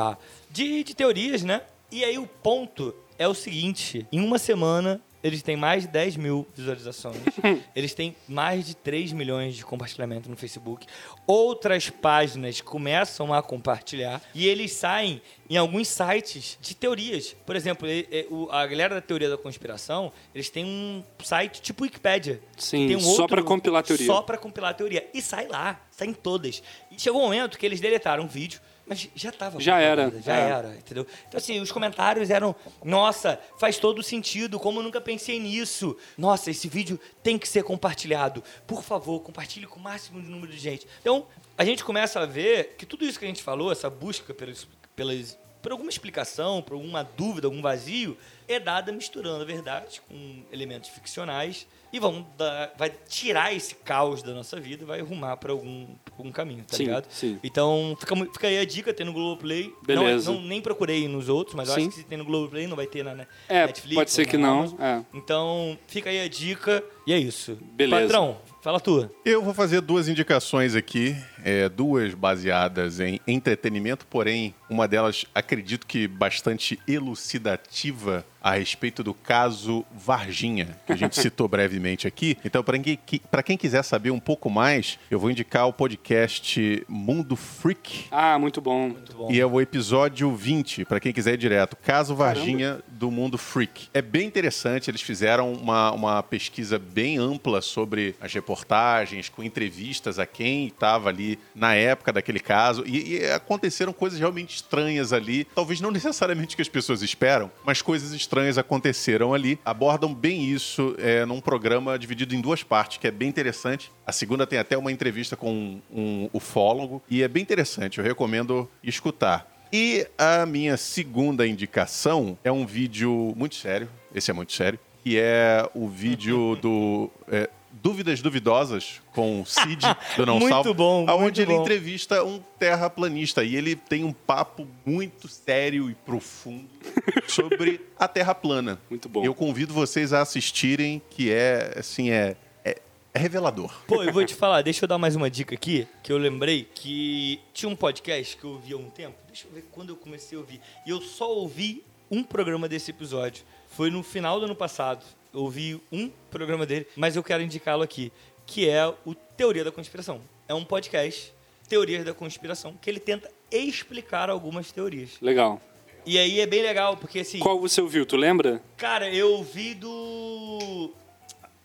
de, 0.51 0.83
de 0.83 0.93
teorias, 0.93 1.45
né? 1.45 1.63
E 1.89 2.03
aí 2.05 2.19
o 2.19 2.27
ponto 2.27 2.93
é 3.17 3.29
o 3.29 3.35
seguinte: 3.35 4.05
em 4.11 4.19
uma 4.19 4.39
semana 4.39 5.01
eles 5.23 5.43
têm 5.43 5.57
mais 5.57 5.83
de 5.85 5.89
10 5.89 6.17
mil 6.17 6.47
visualizações. 6.55 7.17
eles 7.77 7.95
têm 7.95 8.17
mais 8.29 8.67
de 8.67 8.75
3 8.77 9.13
milhões 9.13 9.55
de 9.57 9.65
compartilhamento 9.65 10.29
no 10.29 10.37
Facebook. 10.37 10.87
Outras 11.27 11.89
páginas 11.91 12.61
começam 12.61 13.33
a 13.33 13.43
compartilhar 13.43 14.21
e 14.35 14.47
eles 14.49 14.73
saem 14.73 15.23
em 15.49 15.57
alguns 15.57 15.89
sites 15.89 16.59
de 16.61 16.75
teorias. 16.75 17.37
Por 17.47 17.55
exemplo, 17.57 17.87
o- 18.31 18.49
a 18.51 18.67
galera 18.67 18.97
da 18.97 19.01
teoria 19.01 19.29
da 19.31 19.37
conspiração, 19.39 20.13
eles 20.35 20.51
têm 20.51 20.65
um 20.65 21.05
site 21.23 21.61
tipo 21.63 21.85
Wikipedia. 21.85 22.41
Sim, 22.57 22.89
Tem 22.89 22.97
um 22.97 23.01
só 23.01 23.27
pra 23.29 23.43
compilar 23.43 23.83
teoria. 23.83 24.07
Só 24.07 24.23
pra 24.23 24.37
compilar 24.39 24.71
a 24.73 24.75
teoria. 24.75 25.09
E 25.15 25.23
sai 25.23 25.47
lá, 25.47 25.81
sai 25.91 26.09
em 26.09 26.15
todas. 26.15 26.63
E 26.91 26.99
chegou 27.01 27.21
um 27.21 27.25
momento 27.25 27.59
que 27.59 27.65
eles 27.67 27.81
deletaram 27.81 28.25
um 28.25 28.29
vídeo 28.29 28.61
Mas 28.87 29.09
já 29.15 29.31
tava. 29.31 29.61
Já 29.61 29.79
era, 29.79 30.13
Já 30.21 30.37
é. 30.37 30.51
era, 30.51 30.75
entendeu? 30.75 31.07
Então, 31.29 31.39
assim, 31.39 31.61
os 31.61 31.71
comentários 31.71 32.31
eram: 32.31 32.55
nossa, 32.85 33.39
faz 33.59 33.79
todo 33.79 34.03
sentido, 34.03 34.59
como 34.59 34.81
eu 34.81 34.83
nunca 34.83 35.01
pensei 35.01 35.39
nisso. 35.39 35.97
Nossa, 36.19 36.51
esse 36.51 36.69
vídeo 36.69 36.99
tem 37.23 37.39
que 37.39 37.49
ser 37.49 37.63
compartilhado. 37.63 38.43
Por 38.67 38.83
favor, 38.83 39.21
compartilhe 39.21 39.67
com 39.67 39.79
o 39.79 39.83
máximo 39.83 40.21
de 40.21 40.29
número 40.29 40.53
de 40.53 40.59
gente. 40.59 40.87
Então, 41.01 41.27
a 41.57 41.65
gente 41.65 41.85
começa 41.85 42.21
a 42.21 42.27
ver 42.27 42.75
que 42.77 42.85
tudo 42.85 43.05
isso 43.05 43.19
que 43.19 43.25
a 43.25 43.29
gente 43.29 43.43
falou, 43.43 43.71
essa 43.71 43.89
busca 43.89 44.35
pelas, 44.35 44.67
pelas, 44.97 45.39
por 45.61 45.71
alguma 45.71 45.91
explicação, 45.91 46.61
por 46.61 46.75
alguma 46.75 47.05
dúvida, 47.05 47.47
algum 47.47 47.63
vazio, 47.63 48.17
é 48.49 48.59
dada 48.59 48.91
misturando 48.91 49.43
a 49.43 49.47
verdade 49.47 50.01
com 50.09 50.43
elementos 50.51 50.91
ficcionais 50.91 51.67
e 51.93 51.99
vão 52.01 52.27
dar- 52.39 52.73
vai 52.79 52.91
tirar 53.09 53.55
esse 53.55 53.75
caos 53.75 54.23
da 54.23 54.33
nossa 54.33 54.59
vida 54.59 54.83
e 54.83 54.87
vai 54.87 55.01
arrumar 55.01 55.37
para 55.37 55.53
algum, 55.53 55.87
pra 56.05 56.15
algum 56.19 56.33
caminho, 56.33 56.65
tá 56.65 56.77
Sim, 56.77 56.85
ligado? 56.85 57.07
sim. 57.11 57.39
Então, 57.45 57.97
fica, 58.01 58.17
fica 58.17 58.47
aí 58.49 58.59
a 58.59 58.65
dica, 58.65 58.95
tem 58.95 59.05
no 59.05 59.13
Globoplay. 59.13 59.73
Beleza. 59.87 60.31
Não, 60.33 60.41
não- 60.41 60.49
nem 60.49 60.61
procurei 60.61 61.07
nos 61.09 61.29
outros, 61.29 61.55
mas 61.55 61.69
eu 61.69 61.75
acho 61.77 61.89
que 61.89 61.95
se 61.97 62.05
tem 62.05 62.17
no 62.19 62.25
Globoplay 62.25 62.67
não 62.67 62.77
vai 62.77 62.87
ter 62.87 63.05
na 63.05 63.15
né, 63.15 63.27
É, 63.49 63.67
Netflix. 63.67 63.95
pode 63.95 64.11
ser 64.11 64.27
que 64.27 64.37
não. 64.37 64.65
É. 64.79 65.03
Então, 65.13 65.79
fica 65.87 66.09
aí 66.11 66.21
a 66.21 66.29
dica 66.29 66.83
e 67.07 67.13
é 67.13 67.19
isso. 67.19 67.59
Beleza. 67.75 68.03
Patrão, 68.03 68.39
fala 68.63 68.81
tu. 68.81 69.11
Eu 69.25 69.43
vou 69.43 69.53
fazer 69.53 69.81
duas 69.81 70.09
indicações 70.09 70.75
aqui, 70.75 71.15
é, 71.45 71.69
duas 71.69 72.15
baseadas 72.15 73.01
em 73.01 73.21
entretenimento, 73.27 74.07
porém, 74.07 74.55
uma 74.73 74.89
delas 74.89 75.25
acredito 75.35 75.87
que 75.87 76.09
bastante 76.09 76.79
elucidativa 76.89 78.25
a 78.43 78.53
respeito 78.55 79.05
do 79.05 79.15
caso 79.15 79.85
Varginha, 79.95 80.77
que 80.85 80.93
a 80.93 80.97
gente 80.97 81.15
citou 81.21 81.47
brevemente 81.47 82.09
aqui. 82.09 82.37
Então, 82.45 82.65
para 82.65 82.79
quem, 82.79 82.99
quem 83.45 83.57
quiser 83.57 83.85
saber 83.85 84.11
um 84.11 84.19
pouco 84.19 84.51
mais, 84.51 84.99
eu 85.11 85.19
vou 85.19 85.31
indicar 85.31 85.69
o 85.69 85.73
podcast 85.73 86.85
Mundo 86.89 87.37
Freak. 87.37 88.07
Ah, 88.11 88.39
muito 88.39 88.61
bom. 88.61 88.89
Muito 88.89 89.17
bom. 89.17 89.31
E 89.31 89.41
é 89.41 89.47
o 89.47 89.61
episódio 89.61 90.35
20, 90.35 90.85
para 90.87 90.99
quem 90.99 91.13
quiser 91.13 91.35
ir 91.35 91.37
direto. 91.37 91.77
Caso 91.77 92.17
Varginha 92.17 92.81
do 92.89 93.11
Mundo 93.11 93.39
Freak. 93.39 93.89
É 93.95 94.03
bem 94.03 94.27
interessante, 94.27 94.91
eles 94.91 95.03
fizeram 95.03 95.53
uma, 95.53 95.93
uma 95.93 96.23
pesquisa 96.23 96.79
bem 96.79 97.19
ampla 97.19 97.61
sobre 97.61 98.17
as 98.21 98.33
reportagens, 98.33 99.29
com 99.29 99.43
entrevistas 99.43 100.19
a 100.19 100.27
quem 100.27 100.67
estava 100.67 101.11
ali 101.11 101.39
na 101.55 101.75
época 101.75 102.13
daquele 102.13 102.41
caso. 102.41 102.83
E, 102.87 103.19
e 103.19 103.31
aconteceram 103.31 103.93
coisas 103.93 104.19
realmente 104.19 104.62
estranhas 104.63 105.13
ali. 105.13 105.45
Talvez 105.55 105.81
não 105.81 105.91
necessariamente 105.91 106.57
que 106.57 106.63
as 106.63 106.69
pessoas 106.69 107.03
esperam, 107.03 107.51
mas 107.65 107.83
coisas 107.83 108.13
estranhas 108.13 108.59
aconteceram 108.59 109.35
ali. 109.35 109.59
Abordam 109.65 110.15
bem 110.15 110.45
isso 110.45 110.95
é, 110.99 111.25
num 111.27 111.41
programa 111.41 111.99
dividido 111.99 112.35
em 112.35 112.41
duas 112.41 112.63
partes, 112.63 112.99
que 112.99 113.07
é 113.07 113.11
bem 113.11 113.29
interessante. 113.29 113.91
A 114.07 114.13
segunda 114.13 114.47
tem 114.47 114.59
até 114.59 114.77
uma 114.79 114.93
entrevista 114.93 115.37
com 115.37 115.53
um, 115.53 115.83
um 115.93 116.31
ufólogo. 116.33 117.03
E 117.11 117.23
é 117.23 117.29
bem 117.29 117.43
interessante, 117.43 117.99
eu 117.99 118.05
recomendo 118.05 118.69
escutar. 118.83 119.51
E 119.73 120.07
a 120.19 120.45
minha 120.45 120.77
segunda 120.77 121.47
indicação 121.47 122.39
é 122.45 122.53
um 122.53 122.67
vídeo 122.67 123.33
muito 123.37 123.55
sério, 123.55 123.89
esse 124.15 124.31
é 124.31 124.35
muito 124.35 124.53
sério, 124.53 124.79
que 125.03 125.19
é 125.19 125.67
o 125.75 125.89
vídeo 125.89 126.57
do 126.57 127.11
é, 127.27 127.49
Dúvidas 127.83 128.23
Duvidosas 128.23 129.01
com 129.13 129.41
o 129.41 129.47
Cid 129.47 129.85
do 130.17 130.25
Não 130.25 130.39
Muito 130.39 130.53
Salvo, 130.53 130.73
bom, 130.73 131.05
aonde 131.09 131.23
muito 131.23 131.41
ele 131.41 131.53
bom. 131.53 131.63
entrevista 131.63 132.23
um 132.23 132.39
terraplanista 132.57 133.43
e 133.43 133.57
ele 133.57 133.75
tem 133.75 134.05
um 134.05 134.13
papo 134.13 134.69
muito 134.87 135.27
sério 135.27 135.91
e 135.91 135.95
profundo 135.95 136.69
sobre 137.27 137.81
a 137.99 138.07
Terra 138.07 138.37
plana. 138.37 138.81
Muito 138.89 139.09
bom. 139.09 139.25
Eu 139.25 139.35
convido 139.35 139.75
vocês 139.75 140.13
a 140.13 140.21
assistirem, 140.21 141.03
que 141.11 141.33
é 141.33 141.75
assim 141.77 142.11
é, 142.11 142.37
é, 142.65 142.81
é 143.13 143.19
revelador. 143.19 143.75
Pô, 143.89 144.05
eu 144.05 144.13
vou 144.13 144.25
te 144.25 144.35
falar, 144.37 144.63
deixa 144.63 144.85
eu 144.85 144.89
dar 144.89 144.99
mais 144.99 145.17
uma 145.17 145.29
dica 145.29 145.57
aqui, 145.57 145.89
que 146.05 146.13
eu 146.13 146.19
lembrei 146.19 146.69
que 146.73 147.41
tinha 147.53 147.69
um 147.69 147.75
podcast 147.75 148.37
que 148.37 148.45
eu 148.45 148.51
ouvi 148.51 148.75
há 148.75 148.77
um 148.77 148.91
tempo. 148.91 149.17
Deixa 149.27 149.49
eu 149.49 149.53
ver 149.53 149.65
quando 149.73 149.89
eu 149.89 149.97
comecei 149.97 150.39
a 150.39 150.41
ouvir. 150.41 150.61
E 150.87 150.91
eu 150.91 151.01
só 151.01 151.29
ouvi 151.29 151.83
um 152.09 152.23
programa 152.23 152.69
desse 152.69 152.93
episódio. 152.93 153.43
Foi 153.67 153.91
no 153.91 154.05
final 154.05 154.39
do 154.39 154.45
ano 154.45 154.55
passado. 154.55 155.05
Eu 155.33 155.41
ouvi 155.41 155.81
um 155.91 156.11
programa 156.31 156.67
dele, 156.67 156.87
mas 156.95 157.17
eu 157.17 157.23
quero 157.23 157.43
indicá-lo 157.43 157.83
aqui, 157.83 158.13
que 158.47 158.69
é 158.69 158.87
o 159.07 159.15
Teoria 159.15 159.65
da 159.65 159.73
Conspiração. 159.73 160.21
É 160.47 160.53
um 160.53 160.65
podcast, 160.65 161.33
Teorias 161.69 162.05
da 162.05 162.13
Conspiração, 162.13 162.77
que 162.81 162.91
ele 162.91 163.01
tenta 163.01 163.31
explicar 163.51 164.29
algumas 164.29 164.71
teorias. 164.71 165.13
Legal. 165.23 165.61
E 166.05 166.19
aí 166.19 166.41
é 166.41 166.47
bem 166.47 166.63
legal, 166.63 166.97
porque 166.97 167.21
assim. 167.21 167.39
Qual 167.39 167.59
você 167.59 167.81
ouviu? 167.81 168.05
Tu 168.05 168.17
lembra? 168.17 168.61
Cara, 168.77 169.09
eu 169.09 169.33
ouvi 169.33 169.73
do 169.73 170.91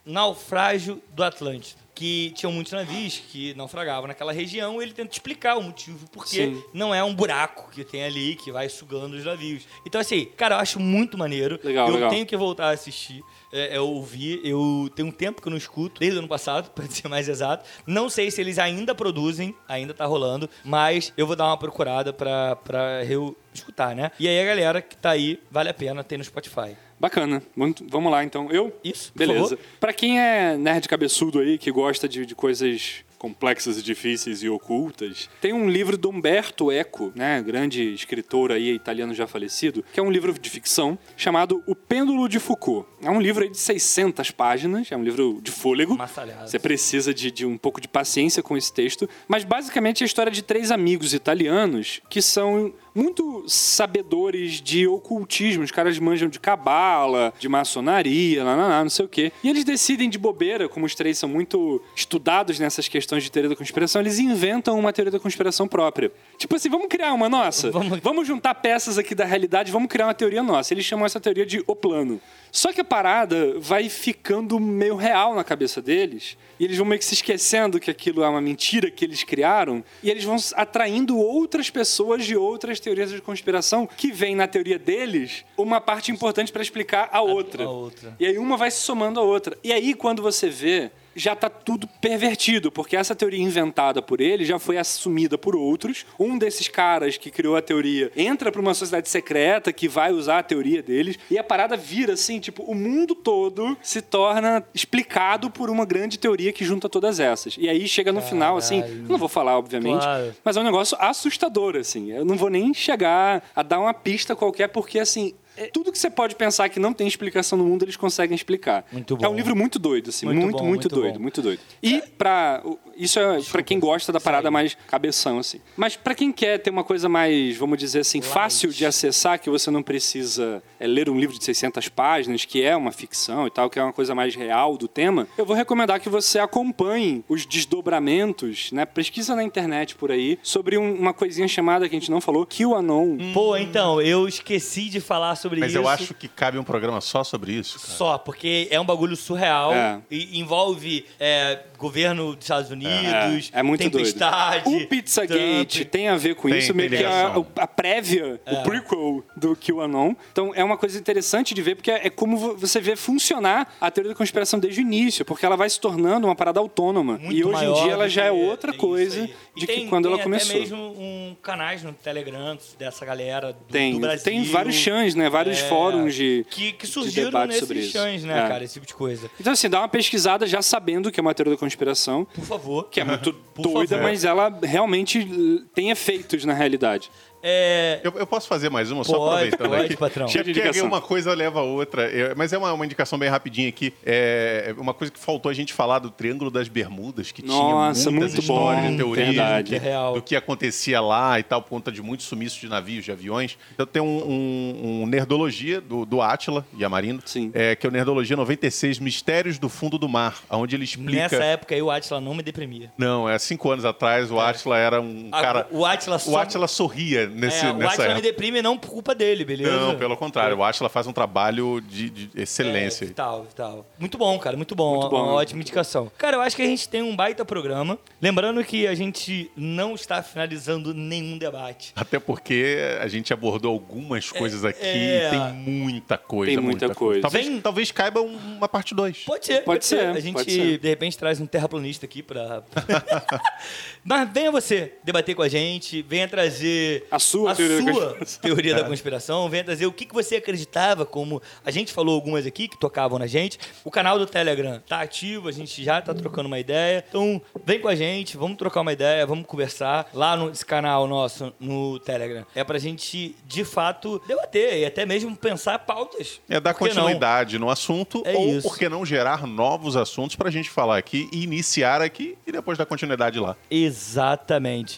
Naufrágio 0.06 1.02
do 1.10 1.24
Atlântico, 1.24 1.82
que 1.94 2.32
tinham 2.36 2.52
muitos 2.52 2.72
navios 2.72 3.22
que 3.30 3.54
naufragavam 3.56 4.08
naquela 4.08 4.32
região 4.32 4.80
e 4.80 4.86
ele 4.86 4.94
tenta 4.94 5.12
explicar 5.12 5.58
o 5.58 5.64
motivo 5.64 6.08
porque 6.12 6.46
Sim. 6.46 6.64
não 6.72 6.94
é 6.94 7.04
um 7.04 7.14
buraco 7.14 7.70
que 7.72 7.84
tem 7.84 8.04
ali 8.04 8.36
que 8.36 8.52
vai 8.52 8.70
sugando 8.70 9.18
os 9.18 9.26
navios. 9.26 9.64
Então, 9.86 10.00
assim, 10.00 10.26
cara, 10.38 10.56
eu 10.56 10.60
acho 10.60 10.80
muito 10.80 11.18
maneiro. 11.18 11.60
Legal, 11.64 11.88
eu 11.88 11.96
legal. 11.96 12.10
tenho 12.12 12.26
que 12.26 12.38
voltar 12.38 12.68
a 12.68 12.72
assistir. 12.72 13.24
É, 13.52 13.78
eu 13.78 13.88
ouvi, 13.88 14.42
eu 14.44 14.90
tenho 14.96 15.08
um 15.08 15.12
tempo 15.12 15.42
que 15.42 15.48
eu 15.48 15.52
não 15.52 15.58
escuto, 15.58 16.00
desde 16.00 16.18
o 16.18 16.20
ano 16.20 16.28
passado, 16.28 16.70
para 16.76 16.86
ser 16.88 17.08
mais 17.08 17.30
exato. 17.30 17.66
Não 17.86 18.10
sei 18.10 18.30
se 18.32 18.42
eles 18.42 18.60
ainda 18.60 18.94
produzem, 18.94 19.56
ainda 19.68 19.94
tá 19.94 20.06
rolando, 20.06 20.50
mas 20.64 21.14
eu 21.18 21.26
vou 21.26 21.36
dar 21.36 21.46
uma 21.48 21.58
procurada 21.58 22.12
pra, 22.12 22.56
pra 22.58 23.04
eu 23.06 23.36
escutar, 23.54 23.96
né? 23.96 24.12
E 24.20 24.28
aí 24.28 24.40
a 24.40 24.46
galera 24.46 24.82
que 24.82 24.96
tá 24.98 25.12
aí, 25.12 25.40
vale 25.50 25.70
a 25.70 25.74
pena 25.74 26.04
ter 26.04 26.18
no 26.18 26.24
Spotify. 26.24 26.76
Bacana. 27.00 27.44
Muito- 27.56 27.86
Vamos 27.88 28.12
lá, 28.12 28.24
então. 28.24 28.50
Eu? 28.52 28.76
Isso, 28.84 29.12
Beleza. 29.16 29.58
Pra 29.80 29.94
quem 29.94 30.20
é 30.20 30.58
nerd 30.58 30.88
cabeçudo 30.90 31.40
aí, 31.40 31.58
que 31.58 31.72
gosta 31.72 32.08
de, 32.10 32.26
de 32.26 32.34
coisas 32.34 33.04
complexas 33.18 33.78
e 33.78 33.84
difíceis 33.84 34.44
e 34.44 34.50
ocultas, 34.50 35.30
tem 35.42 35.54
um 35.54 35.70
livro 35.70 35.98
do 35.98 36.10
Umberto 36.10 36.72
Eco, 36.72 37.12
né, 37.16 37.42
grande 37.42 37.94
escritor 37.94 38.52
aí 38.52 38.74
italiano 38.74 39.14
já 39.14 39.28
falecido, 39.28 39.84
que 39.92 40.00
é 40.00 40.04
um 40.04 40.12
livro 40.12 40.38
de 40.38 40.50
ficção 40.50 40.98
chamado 41.16 41.64
O 41.66 41.76
Pêndulo 41.76 42.28
de 42.30 42.40
Foucault. 42.40 42.88
É 43.02 43.10
um 43.10 43.22
livro 43.22 43.44
aí 43.44 43.50
de 43.50 43.58
600 43.58 44.32
páginas, 44.32 44.92
é 44.92 44.98
um 44.98 45.04
livro 45.04 45.40
de 45.42 45.52
fôlego. 45.52 45.98
Massalhado. 45.98 46.50
Você 46.50 46.60
precisa 46.60 47.14
de, 47.14 47.32
de 47.32 47.46
um 47.46 47.58
pouco 47.58 47.82
de 47.82 47.88
paciência 47.88 48.44
com 48.44 48.56
esse 48.56 48.72
texto, 48.72 49.10
mas 49.28 49.44
basicamente 49.44 50.02
é 50.02 50.06
a 50.06 50.08
história 50.08 50.32
de 50.32 50.42
três 50.42 50.72
amigos 50.72 51.14
italianos 51.14 52.02
que 52.10 52.22
são 52.22 52.74
muito 52.98 53.44
sabedores 53.48 54.54
de 54.62 54.88
ocultismo. 54.88 55.64
Os 55.64 55.72
caras 55.72 55.98
manjam 56.00 56.28
de 56.28 56.40
cabala, 56.40 57.34
de 57.40 57.48
maçonaria, 57.48 58.44
não 58.44 58.90
sei 58.90 59.06
o 59.06 59.08
quê. 59.08 59.32
E 59.44 59.50
eles 59.50 59.64
decidem 59.64 60.10
de 60.10 60.18
bobeira, 60.18 60.68
como 60.68 60.86
os 60.86 60.96
três 60.96 61.18
são 61.18 61.30
muito 61.30 61.82
estudados 61.96 62.60
nessas 62.60 62.88
questões 62.88 63.24
de 63.24 63.32
teoria 63.32 63.50
da 63.50 63.56
conspiração, 63.56 64.02
eles 64.02 64.18
inventam 64.20 64.78
uma 64.80 64.92
teoria 64.92 65.12
da 65.12 65.20
conspiração 65.20 65.68
própria. 65.68 66.12
Tipo 66.38 66.56
assim, 66.56 66.70
vamos 66.70 66.88
criar 66.88 67.14
uma 67.14 67.30
nossa? 67.30 67.70
Vamos- 67.72 68.00
Vamos 68.02 68.28
juntar 68.28 68.56
peças 68.56 68.98
aqui 68.98 69.14
da 69.14 69.26
realidade, 69.26 69.72
vamos 69.72 69.90
criar 69.90 70.08
uma 70.08 70.14
teoria 70.14 70.42
nossa. 70.42 70.74
Eles 70.74 70.86
chamam 70.86 71.06
essa 71.06 71.20
teoria 71.20 71.46
de 71.46 71.64
o 71.68 71.76
plano. 71.76 72.20
Só 72.52 72.72
que 72.72 72.82
a 72.82 72.86
parada 72.86 73.60
vai 73.60 73.90
ficando 73.90 74.60
meio 74.60 74.96
real 74.96 75.36
na 75.36 75.44
cabeça 75.44 75.82
deles, 75.82 76.38
e 76.60 76.64
eles 76.64 76.78
vão 76.78 76.86
meio 76.88 76.98
que 76.98 77.06
se 77.06 77.14
esquecendo 77.14 77.80
que 77.80 77.92
aquilo 77.92 78.24
é 78.24 78.30
uma 78.30 78.42
mentira 78.42 78.90
que 78.90 79.04
eles 79.06 79.24
criaram, 79.24 79.84
e 80.02 80.10
eles 80.10 80.24
vão 80.24 80.38
atraindo 80.56 81.18
outras 81.18 81.70
pessoas 81.70 82.26
de 82.26 82.36
outras 82.36 82.80
teorias 82.88 83.12
de 83.12 83.22
conspiração 83.22 83.86
que 83.86 84.14
vem 84.14 84.34
na 84.34 84.48
teoria 84.48 84.80
deles 84.80 85.44
uma 85.58 85.82
parte 85.82 86.10
importante 86.10 86.54
para 86.54 86.62
explicar 86.62 87.10
a 87.12 87.22
outra. 87.22 87.66
a 87.66 87.70
outra. 87.70 88.16
E 88.18 88.26
aí 88.26 88.38
uma 88.38 88.56
vai 88.56 88.72
se 88.72 88.80
somando 88.80 89.20
à 89.20 89.24
outra. 89.24 89.58
E 89.62 89.74
aí 89.74 89.94
quando 89.94 90.22
você 90.22 90.50
vê 90.50 90.90
já 91.18 91.36
tá 91.36 91.50
tudo 91.50 91.88
pervertido, 92.00 92.72
porque 92.72 92.96
essa 92.96 93.16
teoria 93.16 93.42
inventada 93.42 94.02
por 94.02 94.22
ele 94.22 94.46
já 94.46 94.60
foi 94.60 94.78
assumida 94.78 95.38
por 95.38 95.56
outros. 95.56 96.06
Um 96.20 96.38
desses 96.38 96.68
caras 96.68 97.18
que 97.18 97.32
criou 97.32 97.56
a 97.56 97.62
teoria 97.62 98.12
entra 98.16 98.52
para 98.52 98.62
uma 98.62 98.74
sociedade 98.74 99.10
secreta 99.10 99.74
que 99.74 99.88
vai 99.88 100.12
usar 100.14 100.40
a 100.40 100.44
teoria 100.44 100.82
deles 100.82 101.18
e 101.30 101.38
a 101.38 101.44
parada 101.44 101.76
vira 101.76 102.14
assim, 102.14 102.40
tipo, 102.40 102.64
o 102.64 102.76
mundo 102.76 103.16
todo 103.16 103.76
se 103.82 104.02
torna 104.02 104.64
explicado 104.74 105.50
por 105.50 105.70
uma 105.70 105.86
grande 105.86 106.18
teoria 106.20 106.54
que 106.54 106.64
junta 106.64 106.88
todas 106.88 107.20
essas. 107.20 107.56
E 107.58 107.68
aí 107.68 107.88
chega 107.88 108.12
no 108.14 108.22
final 108.22 108.56
assim, 108.56 108.82
Caralho. 108.82 109.06
não 109.10 109.18
vou 109.18 109.28
falar 109.28 109.58
obviamente, 109.58 110.02
Claro. 110.04 110.36
mas 110.44 110.56
é 110.56 110.60
um 110.60 110.64
negócio 110.64 110.96
assustador 111.00 111.76
assim. 111.76 112.12
Eu 112.12 112.24
não 112.24 112.36
vou 112.38 112.50
nem 112.50 112.74
chegar 112.74 113.44
a 113.56 113.64
dar 113.64 113.80
uma 113.80 113.94
pista 113.94 114.36
qualquer 114.36 114.68
porque 114.68 115.00
assim, 115.00 115.34
tudo 115.74 115.92
que 115.92 115.98
você 115.98 116.10
pode 116.10 116.36
pensar 116.36 116.70
que 116.70 116.80
não 116.80 116.94
tem 116.94 117.08
explicação 117.08 117.58
no 117.58 117.66
mundo, 117.66 117.84
eles 117.84 117.96
conseguem 117.98 118.36
explicar. 118.36 118.86
Muito 118.92 119.16
É 119.22 119.28
um 119.28 119.32
bom. 119.32 119.36
livro 119.36 119.56
muito 119.56 119.80
doido, 119.80 120.10
assim, 120.10 120.26
Muito 120.26 120.38
muito, 120.42 120.52
muito, 120.54 120.64
bom, 120.64 120.70
muito 120.70 120.90
doido, 120.90 121.14
bom. 121.16 121.22
muito 121.22 121.42
doido. 121.42 121.60
E 121.82 122.02
pra. 122.18 122.62
o- 122.64 122.78
Isso 122.98 123.20
é 123.20 123.40
pra 123.52 123.62
quem 123.62 123.80
gosta 123.80 124.12
da 124.12 124.20
parada 124.20 124.50
mais 124.50 124.76
cabeção, 124.88 125.38
assim. 125.38 125.60
Mas 125.76 125.96
pra 125.96 126.16
quem 126.16 126.32
quer 126.32 126.58
ter 126.58 126.72
uma 126.72 126.84
coisa 126.84 127.08
mais, 127.08 127.56
vamos 127.56 127.78
dizer 127.78 128.00
assim, 128.00 128.22
fácil 128.22 128.72
de 128.72 128.88
acessar, 128.88 129.40
que 129.40 129.52
você 129.52 129.70
não 129.70 129.84
precisa 129.84 130.64
é, 130.80 130.88
ler 130.88 131.08
um 131.08 131.16
livro 131.20 131.38
de 131.38 131.44
600 131.46 131.90
páginas, 131.90 132.44
que 132.44 132.64
é 132.64 132.76
uma 132.76 132.92
ficção 132.92 133.46
e 133.46 133.52
tal, 133.52 133.70
que 133.70 133.78
é 133.78 133.84
uma 133.84 133.94
coisa 133.94 134.16
mais 134.16 134.34
real 134.36 134.76
do 134.78 134.88
tema, 134.88 135.28
eu 135.38 135.46
vou 135.46 135.56
recomendar 135.56 136.00
que 136.00 136.10
você 136.10 136.40
acompanhe 136.40 137.24
os 137.30 137.46
desdobramentos, 137.46 138.72
né? 138.72 138.84
Pesquisa 138.84 139.36
na 139.36 139.44
internet 139.44 139.96
por 139.96 140.12
aí 140.12 140.38
sobre 140.44 140.76
um- 140.78 140.94
uma 140.96 141.14
coisinha 141.14 141.48
chamada 141.48 141.88
que 141.88 141.96
a 141.96 142.00
gente 142.00 142.12
não 142.12 142.20
falou, 142.20 142.46
QAnon. 142.48 143.18
Pô, 143.34 143.56
então, 143.56 144.02
eu 144.02 144.28
esqueci 144.28 144.90
de 144.90 145.00
falar 145.00 145.36
sobre 145.36 145.47
sobre 145.48 145.60
Mas 145.60 145.72
isso. 145.72 145.80
eu 145.80 145.88
acho 145.88 146.14
que 146.14 146.28
cabe 146.28 146.58
um 146.58 146.64
programa 146.64 147.02
só 147.02 147.24
sobre 147.24 147.54
isso. 147.54 147.80
cara. 147.80 147.92
Só, 147.94 148.18
porque 148.18 148.68
é 148.70 148.80
um 148.80 148.86
bagulho 148.86 149.16
surreal 149.16 149.74
É. 149.74 150.00
e 150.12 150.40
envolve 150.40 151.06
é, 151.20 151.60
governo 151.78 152.36
dos 152.36 152.44
Estados 152.46 152.70
Unidos, 152.72 153.50
É, 153.54 153.60
é 153.60 153.64
muito 153.64 153.82
tempestade. 153.82 154.64
doido. 154.66 154.84
O 154.84 154.88
Pizzagate 154.88 155.80
Trump. 155.80 155.92
tem 155.92 156.08
a 156.08 156.16
ver 156.18 156.36
com 156.36 156.50
Tem, 156.50 156.58
isso, 156.60 156.68
tem 156.74 156.76
meio 156.76 156.90
que 156.90 157.04
a, 157.06 157.36
a 157.64 157.68
prévia, 157.68 158.40
É. 158.46 158.54
o 158.54 158.64
prequel 158.64 159.24
do 159.36 159.56
QAnon. 159.56 160.14
Então 160.32 160.52
é 160.56 160.64
uma 160.64 160.78
coisa 160.78 160.98
interessante 161.00 161.54
de 161.54 161.62
ver, 161.62 161.76
porque 161.76 161.92
é 161.92 162.10
como 162.10 162.38
vo- 162.38 162.56
você 162.58 162.80
vê 162.80 162.96
funcionar 162.96 163.76
a 163.80 163.90
teoria 163.92 164.12
da 164.12 164.18
conspiração 164.18 164.60
desde 164.60 164.82
o 164.82 164.84
início, 164.84 165.24
porque 165.26 165.46
ela 165.46 165.56
vai 165.56 165.70
se 165.70 165.80
tornando 165.80 166.28
uma 166.28 166.36
parada 166.36 166.60
autônoma. 166.60 167.18
Muito 167.18 167.34
e 167.34 167.44
hoje 167.44 167.66
em 167.66 167.74
dia 167.84 167.92
ela 167.94 168.10
já 168.10 168.26
é 168.26 168.32
outra 168.32 168.74
coisa 168.74 169.30
de 169.56 169.66
tem- 169.68 169.82
que 169.84 169.88
quando 169.88 170.08
ela 170.08 170.18
tem 170.18 170.24
começou. 170.24 170.52
até 170.52 170.60
mesmo 170.60 170.78
um 170.98 171.36
canais 171.42 171.84
no 171.84 171.94
Telegram 171.94 172.58
dessa 172.78 173.06
galera 173.06 173.54
do, 173.54 173.60
Tem, 173.72 173.94
do 173.94 174.00
Brasil. 174.00 174.24
tem 174.26 174.44
vários 174.44 174.76
chãs, 174.76 175.16
né? 175.16 175.30
Vários 175.38 175.60
É, 175.60 175.68
fóruns 175.70 176.16
de. 176.16 176.46
que, 176.50 176.72
que 176.74 176.86
de 176.88 176.92
surgiram 176.92 177.26
debate 177.28 177.60
sobre 177.60 177.80
isso. 177.80 177.92
chãs, 177.92 178.24
né, 178.24 178.46
É. 178.46 178.48
cara? 178.48 178.64
Esse 178.64 178.74
tipo 178.76 178.86
de 178.88 178.94
coisa. 178.94 179.30
Então, 179.40 179.54
assim, 179.54 179.70
dá 179.70 179.80
uma 179.82 179.88
pesquisada 179.88 180.48
já 180.48 180.62
sabendo 180.62 181.12
que 181.12 181.20
é 181.20 181.22
uma 181.22 181.34
teoria 181.34 181.54
da 181.54 181.60
conspiração, 181.60 182.26
Por 182.34 182.44
favor. 182.44 182.88
que 182.90 183.00
é 183.00 183.04
muito 183.04 183.32
doida, 183.56 183.96
favor. 183.96 184.04
mas 184.04 184.24
ela 184.26 184.58
realmente 184.64 185.20
eh, 185.20 185.64
tem 185.76 185.92
efeitos 185.92 186.44
na 186.46 186.54
realidade. 186.54 187.12
É, 187.50 188.02
Eu, 188.04 188.12
eu 188.18 188.28
posso 188.28 188.46
fazer 188.48 188.70
mais 188.70 188.92
uma, 188.92 189.04
só 189.06 189.14
Pode, 189.18 189.54
aproveitando 189.54 189.70
pode, 189.70 189.86
aqui? 189.86 189.96
patrão. 189.98 190.28
Cheio 190.28 190.44
de 190.44 190.52
Porque 190.52 190.68
indicação. 190.68 190.88
uma 190.88 191.00
coisa 191.02 191.34
leva 191.34 191.60
a 191.62 191.64
outra, 191.64 192.04
é, 192.04 192.36
mas 192.36 192.52
é 192.52 192.58
uma, 192.58 192.74
uma 192.74 192.86
indicação 192.86 193.18
bem 193.18 193.30
rapidinha 193.30 193.70
aqui. 193.70 193.94
É 194.06 194.76
uma 194.78 194.94
coisa 194.94 195.12
que 195.14 195.20
faltou 195.20 195.50
a 195.50 195.54
gente 195.54 195.72
falar 195.74 196.00
do 196.00 196.10
Triângulo 196.10 196.52
das 196.52 196.68
Bermudas, 196.68 197.32
que 197.32 197.42
Nossa, 197.46 198.02
tinha 198.02 198.12
muitas 198.12 198.34
muito 198.34 198.42
histórias 198.42 198.84
bom, 198.84 198.92
de 198.92 198.98
teorias 198.98 199.28
verdade. 199.28 199.70
do 199.72 199.76
É 199.76 199.80
real. 199.80 200.14
que, 200.14 200.20
do 200.20 200.24
que 200.24 200.36
acontecia 200.36 201.00
lá 201.00 201.40
e 201.40 201.44
tal, 201.44 201.62
por 201.62 201.70
conta 201.70 201.90
de 201.92 202.02
muitos 202.02 202.26
sumiços 202.26 202.60
de 202.60 202.68
navios, 202.68 203.06
de 203.06 203.12
aviões. 203.14 203.58
Então 203.74 203.86
tem 203.86 204.02
um, 204.02 204.18
um- 204.28 205.02
um 205.04 205.06
Nerdologia 205.08 205.80
do, 205.80 206.06
do 206.06 206.22
Átila 206.22 206.66
Yamarino, 206.78 207.22
Sim. 207.26 207.52
É, 207.54 207.76
que 207.76 207.86
é 207.86 207.90
o 207.90 207.94
Nerdologia 207.94 208.36
96, 208.36 209.00
Mistérios 209.00 209.58
do 209.58 209.70
Fundo 209.70 209.98
do 209.98 210.10
Mar, 210.10 210.36
onde 210.50 210.76
ele 210.76 210.84
explica... 210.84 211.12
nessa 211.22 211.44
época 211.44 211.74
aí 211.76 211.82
o 211.82 211.90
Atila 211.90 212.20
não 212.20 212.34
me 212.34 212.44
deprimia. 212.44 212.92
Não, 212.98 213.28
é 213.30 213.38
cinco 213.40 213.72
anos 213.72 213.86
atrás, 213.86 214.30
o 214.32 214.40
Átila 214.40 214.78
era 214.78 215.00
um 215.02 215.30
A- 215.32 215.42
cara... 215.42 215.68
o 215.72 215.86
Atila 215.86 216.20
só... 216.20 216.32
O 216.32 216.38
Átila 216.38 216.68
sorria 216.68 217.28
nesse, 217.38 217.66
é, 217.66 217.72
o 217.72 217.74
nessa 217.76 218.02
Atila 218.04 218.16
me 218.16 218.22
deprime 218.22 218.62
não 218.62 218.78
por 218.78 218.90
culpa 218.90 219.14
dele, 219.14 219.46
beleza? 219.46 219.72
Não, 219.72 219.96
pelo 219.98 220.18
contrário. 220.18 220.58
O 220.58 220.64
Átila 220.64 220.90
faz 220.90 221.08
um 221.08 221.14
trabalho 221.14 221.82
de, 221.82 222.10
de 222.10 222.30
excelência. 222.36 223.06
É, 223.06 223.10
tal, 223.10 223.46
tal. 223.56 223.86
Muito 224.00 224.18
bom, 224.18 224.38
cara, 224.40 224.58
muito 224.58 224.76
bom. 224.76 224.96
Muito 224.98 225.10
bom. 225.10 225.24
Uma 225.24 225.34
ótima 225.34 225.62
indicação. 225.62 226.12
Cara, 226.18 226.38
eu 226.38 226.42
acho 226.42 226.56
que 226.56 226.62
a 226.62 226.66
gente 226.66 226.90
tem 226.90 227.02
um 227.02 227.16
baita 227.16 227.46
programa. 227.46 227.98
Lembrando 228.22 228.64
que 228.64 228.88
a 228.88 228.96
gente 228.96 229.52
não 229.56 229.94
está 229.96 230.22
finalizando 230.24 230.94
nenhum 230.94 231.38
debate. 231.38 231.94
Até 231.96 232.20
porque 232.20 232.78
a 233.00 233.08
gente 233.08 233.32
abordou 233.34 233.72
algumas 233.74 234.32
coisas 234.32 234.66
aqui 234.66 234.86
é. 234.86 235.28
e 235.28 235.30
tem 235.30 235.54
muita 235.54 236.18
coisa. 236.18 236.52
Tem 236.54 236.62
muita 236.62 236.94
coisa. 236.94 237.22
Talvez, 237.22 237.46
Vem- 237.48 237.62
talvez 237.62 237.92
caiba 237.92 238.22
um- 238.22 238.38
uma 238.58 238.68
parte 238.68 238.96
2. 238.96 239.20
Pode 239.26 239.46
ser, 239.46 239.64
Pode 239.64 239.86
ser, 239.86 240.00
A 240.08 240.20
gente, 240.20 240.34
pode 240.34 240.52
ser. 240.52 240.78
de 240.80 240.88
repente, 240.88 241.18
traz 241.18 241.40
um 241.40 241.46
terraplanista 241.46 242.06
aqui 242.06 242.24
pra. 242.24 242.64
Mas 244.10 244.30
venha 244.32 244.50
você 244.50 244.94
debater 245.04 245.36
com 245.36 245.42
a 245.42 245.50
gente, 245.50 246.02
venha 246.02 246.30
trazer 246.30 247.06
A 247.12 247.20
sua 247.20 247.54
teoria 247.54 247.84
da 247.84 247.92
sua 247.92 248.06
conspiração. 248.14 248.42
teoria 248.42 248.76
da 248.76 248.84
conspiração, 248.86 249.50
venha 249.50 249.64
trazer 249.66 249.86
o 249.86 249.92
que, 249.92 250.06
que 250.06 250.14
você 250.14 250.38
acreditava, 250.38 251.06
como 251.06 251.42
a 251.66 251.72
gente 251.72 251.92
falou 251.92 252.16
algumas 252.16 252.46
aqui 252.46 252.70
que 252.70 252.80
tocavam 252.80 253.20
na 253.20 253.28
gente. 253.28 253.60
O 253.84 253.92
canal 253.92 254.18
do 254.18 254.26
Telegram 254.26 254.82
tá 254.88 255.02
ativo, 255.02 255.50
a 255.50 255.52
gente 255.52 255.84
já 255.84 256.02
tá 256.02 256.14
trocando 256.14 256.48
uma 256.48 256.58
ideia. 256.58 257.04
Então, 257.06 257.42
vem 257.66 257.82
com 257.82 257.90
a 257.90 257.96
gente, 257.96 258.38
vamos 258.38 258.56
trocar 258.56 258.80
uma 258.80 258.94
ideia, 258.94 259.26
vamos 259.26 259.46
conversar 259.46 260.10
lá 260.14 260.38
no 260.38 260.52
esse 260.52 260.66
canal 260.66 261.06
nosso 261.06 261.54
no 261.60 262.00
Telegram. 262.00 262.46
É 262.56 262.64
pra 262.64 262.80
gente, 262.80 263.36
de 263.46 263.66
fato, 263.66 264.22
debater 264.26 264.78
e 264.78 264.86
até 264.86 265.06
mesmo 265.06 265.36
pensar 265.36 265.80
pautas. 265.80 266.40
É 266.48 266.62
dar 266.62 266.74
que 266.74 266.80
não? 266.86 266.88
continuidade 266.88 267.60
no 267.60 267.70
assunto 267.70 268.24
É 268.24 268.34
ou, 268.34 268.48
isso. 268.52 268.70
por 268.70 268.78
que 268.78 268.88
não, 268.88 269.06
gerar 269.06 269.46
novos 269.46 269.98
assuntos 269.98 270.38
pra 270.38 270.50
gente 270.50 270.70
falar 270.70 270.98
aqui 270.98 271.28
e 271.34 271.44
iniciar 271.44 272.02
aqui 272.02 272.38
e 272.48 272.54
depois 272.54 272.78
dar 272.78 272.86
continuidade 272.86 273.38
lá. 273.38 273.58
Exatamente. 273.70 273.97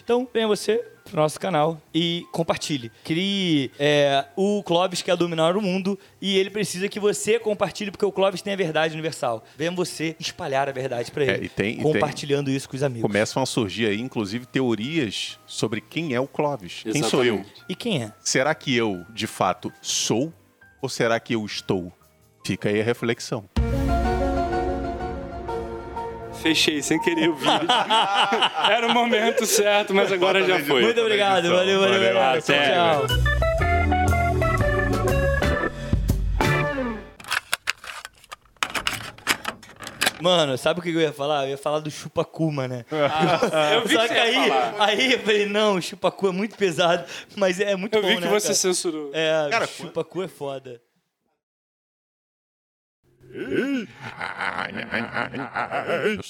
Então, 0.04 0.28
venha 0.32 0.46
você 0.46 0.84
pro 1.04 1.16
nosso 1.20 1.40
canal 1.40 1.80
e 1.92 2.24
compartilhe. 2.30 2.92
Crie. 3.02 3.72
é, 3.80 4.24
o 4.36 4.62
Clóvis 4.62 5.02
quer 5.02 5.16
dominar 5.16 5.56
o 5.56 5.60
mundo 5.62 5.98
e 6.20 6.38
ele 6.38 6.50
precisa 6.50 6.88
que 6.88 7.00
você 7.00 7.36
compartilhe, 7.38 7.90
porque 7.90 8.04
o 8.04 8.12
Clóvis 8.12 8.42
tem 8.42 8.52
a 8.52 8.56
verdade 8.56 8.92
universal. 8.94 9.42
Venha 9.56 9.72
você 9.72 10.14
espalhar 10.20 10.68
a 10.68 10.72
verdade 10.72 11.10
pra 11.10 11.24
ele. 11.24 11.32
É, 11.32 11.44
e 11.44 11.48
tem- 11.48 11.80
e 11.80 11.82
compartilhando 11.82 12.48
isso 12.50 12.68
com 12.68 12.76
os 12.76 12.82
amigos. 12.84 13.02
Começam 13.02 13.42
a 13.42 13.46
surgir 13.46 13.86
aí, 13.86 14.00
inclusive, 14.00 14.46
teorias 14.46 15.36
sobre 15.46 15.80
quem 15.80 16.14
é 16.14 16.20
o 16.20 16.28
Clóvis. 16.28 16.82
Quem 16.84 17.02
sou 17.02 17.24
eu? 17.24 17.34
Exatamente. 17.36 17.64
E 17.68 17.74
quem 17.74 18.04
é? 18.04 18.12
Será 18.20 18.54
que 18.54 18.76
eu, 18.76 19.04
de 19.12 19.26
fato, 19.26 19.72
sou? 19.82 20.32
Ou 20.80 20.88
será 20.88 21.18
que 21.18 21.34
eu 21.34 21.44
estou? 21.44 21.92
Fica 22.46 22.68
aí 22.68 22.80
a 22.80 22.84
reflexão. 22.84 23.44
Fechei 26.42 26.80
sem 26.82 26.98
querer 27.00 27.28
o 27.28 27.34
vídeo. 27.34 27.68
Era 28.70 28.86
o 28.86 28.94
momento 28.94 29.44
certo, 29.46 29.94
mas 29.94 30.10
agora 30.10 30.44
já 30.46 30.58
foi. 30.64 30.82
Muito 30.82 31.00
obrigado. 31.00 31.48
Valeu, 31.48 31.80
valeu, 31.80 31.80
Valeu, 31.80 32.14
galera. 32.14 32.38
até. 32.38 32.72
Tchau, 32.72 33.06
tchau. 33.06 34.20
Mano, 40.20 40.58
sabe 40.58 40.80
o 40.80 40.82
que 40.82 40.90
eu 40.90 41.00
ia 41.00 41.12
falar? 41.12 41.44
Eu 41.46 41.50
ia 41.50 41.58
falar 41.58 41.78
do 41.80 41.90
chupacuma, 41.90 42.68
né? 42.68 42.84
Eu 43.74 43.86
vi 43.86 43.94
Só 43.94 44.02
que 44.02 44.08
que 44.08 44.20
aí, 44.20 44.48
falar. 44.48 44.74
aí 44.78 45.12
eu 45.14 45.18
falei, 45.20 45.46
não, 45.46 45.76
o 45.76 45.82
chupacu 45.82 46.28
é 46.28 46.32
muito 46.32 46.56
pesado, 46.56 47.04
mas 47.36 47.58
é 47.58 47.74
muito 47.74 47.94
Eu 47.96 48.02
bom, 48.02 48.08
vi 48.08 48.14
que 48.16 48.20
né, 48.20 48.28
você 48.28 48.48
cara? 48.48 48.54
censurou. 48.54 49.10
É, 49.14 49.48
Cara, 49.50 49.66
chupacu 49.66 50.22
é 50.22 50.28
foda. 50.28 50.80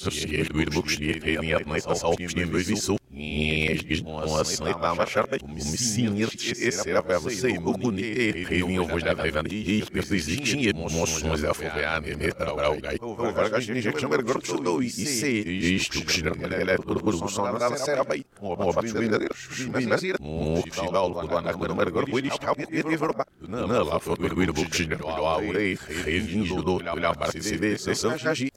Das 0.03 0.13
steht, 0.13 0.53
mit 0.53 0.67
dem 0.67 0.77
Rückschnitt, 0.77 1.25
wenn 1.25 1.43
ihr 1.43 1.55
habt, 1.57 1.87
als 1.87 2.03
aufstehen, 2.03 2.53
will 2.53 2.61
ich 2.61 2.81
Inocentar 3.13 4.93
mașarta 4.97 5.35
umisinieți 5.43 6.65
esera 6.65 7.01
pe 7.01 7.13
avusei 7.13 7.59
mugune 7.59 8.01
revin 8.31 8.75
eu 8.75 8.83
vojda 8.83 9.13
pe 9.13 9.29
vandi 9.29 9.83
persizicinje 9.91 10.69
moșum 10.73 11.35
za 11.35 11.51
foveane 11.51 12.15
metra 12.19 12.53
braugai 12.55 12.97
vargaș 13.33 13.67
nici 13.67 13.97
ce 13.99 14.07
merg 14.07 14.25
gorțu 14.25 14.61
do 14.61 14.81
i 14.81 14.89
se 14.89 15.29
iștiu 15.29 16.07
și 16.07 16.21
nermele 16.21 16.75
burburu 16.85 17.27
son 17.27 17.55
na 17.59 17.75
sera 17.75 18.03
bai 18.07 18.25
o 18.39 18.71
bați 18.73 18.97
bine 18.97 19.17
de 19.17 19.27
și 19.55 19.85
mesir 19.87 20.15
mu 20.19 20.61
și 20.71 20.89
dau 20.91 21.11
cu 21.11 21.25
doana 21.25 21.51
cu 21.51 21.73
merg 21.73 21.91
gorbu 21.91 22.17
nici 22.17 22.35
cap 22.35 22.57
e 22.57 22.95
vorba 22.95 23.23
na 23.47 23.65
la 23.65 23.97
fo 23.97 24.15
cu 24.15 24.33
bine 24.35 24.51
bucine 24.51 24.95
do 24.95 25.07
aurei 25.07 25.77
revin 26.05 26.61
do 26.63 26.77
la 26.83 27.13
barse 27.17 27.39
se 27.39 27.75
se 27.75 27.93
să 27.93 28.33
și 28.33 28.51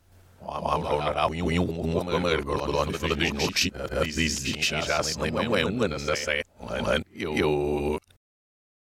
eu 7.15 8.01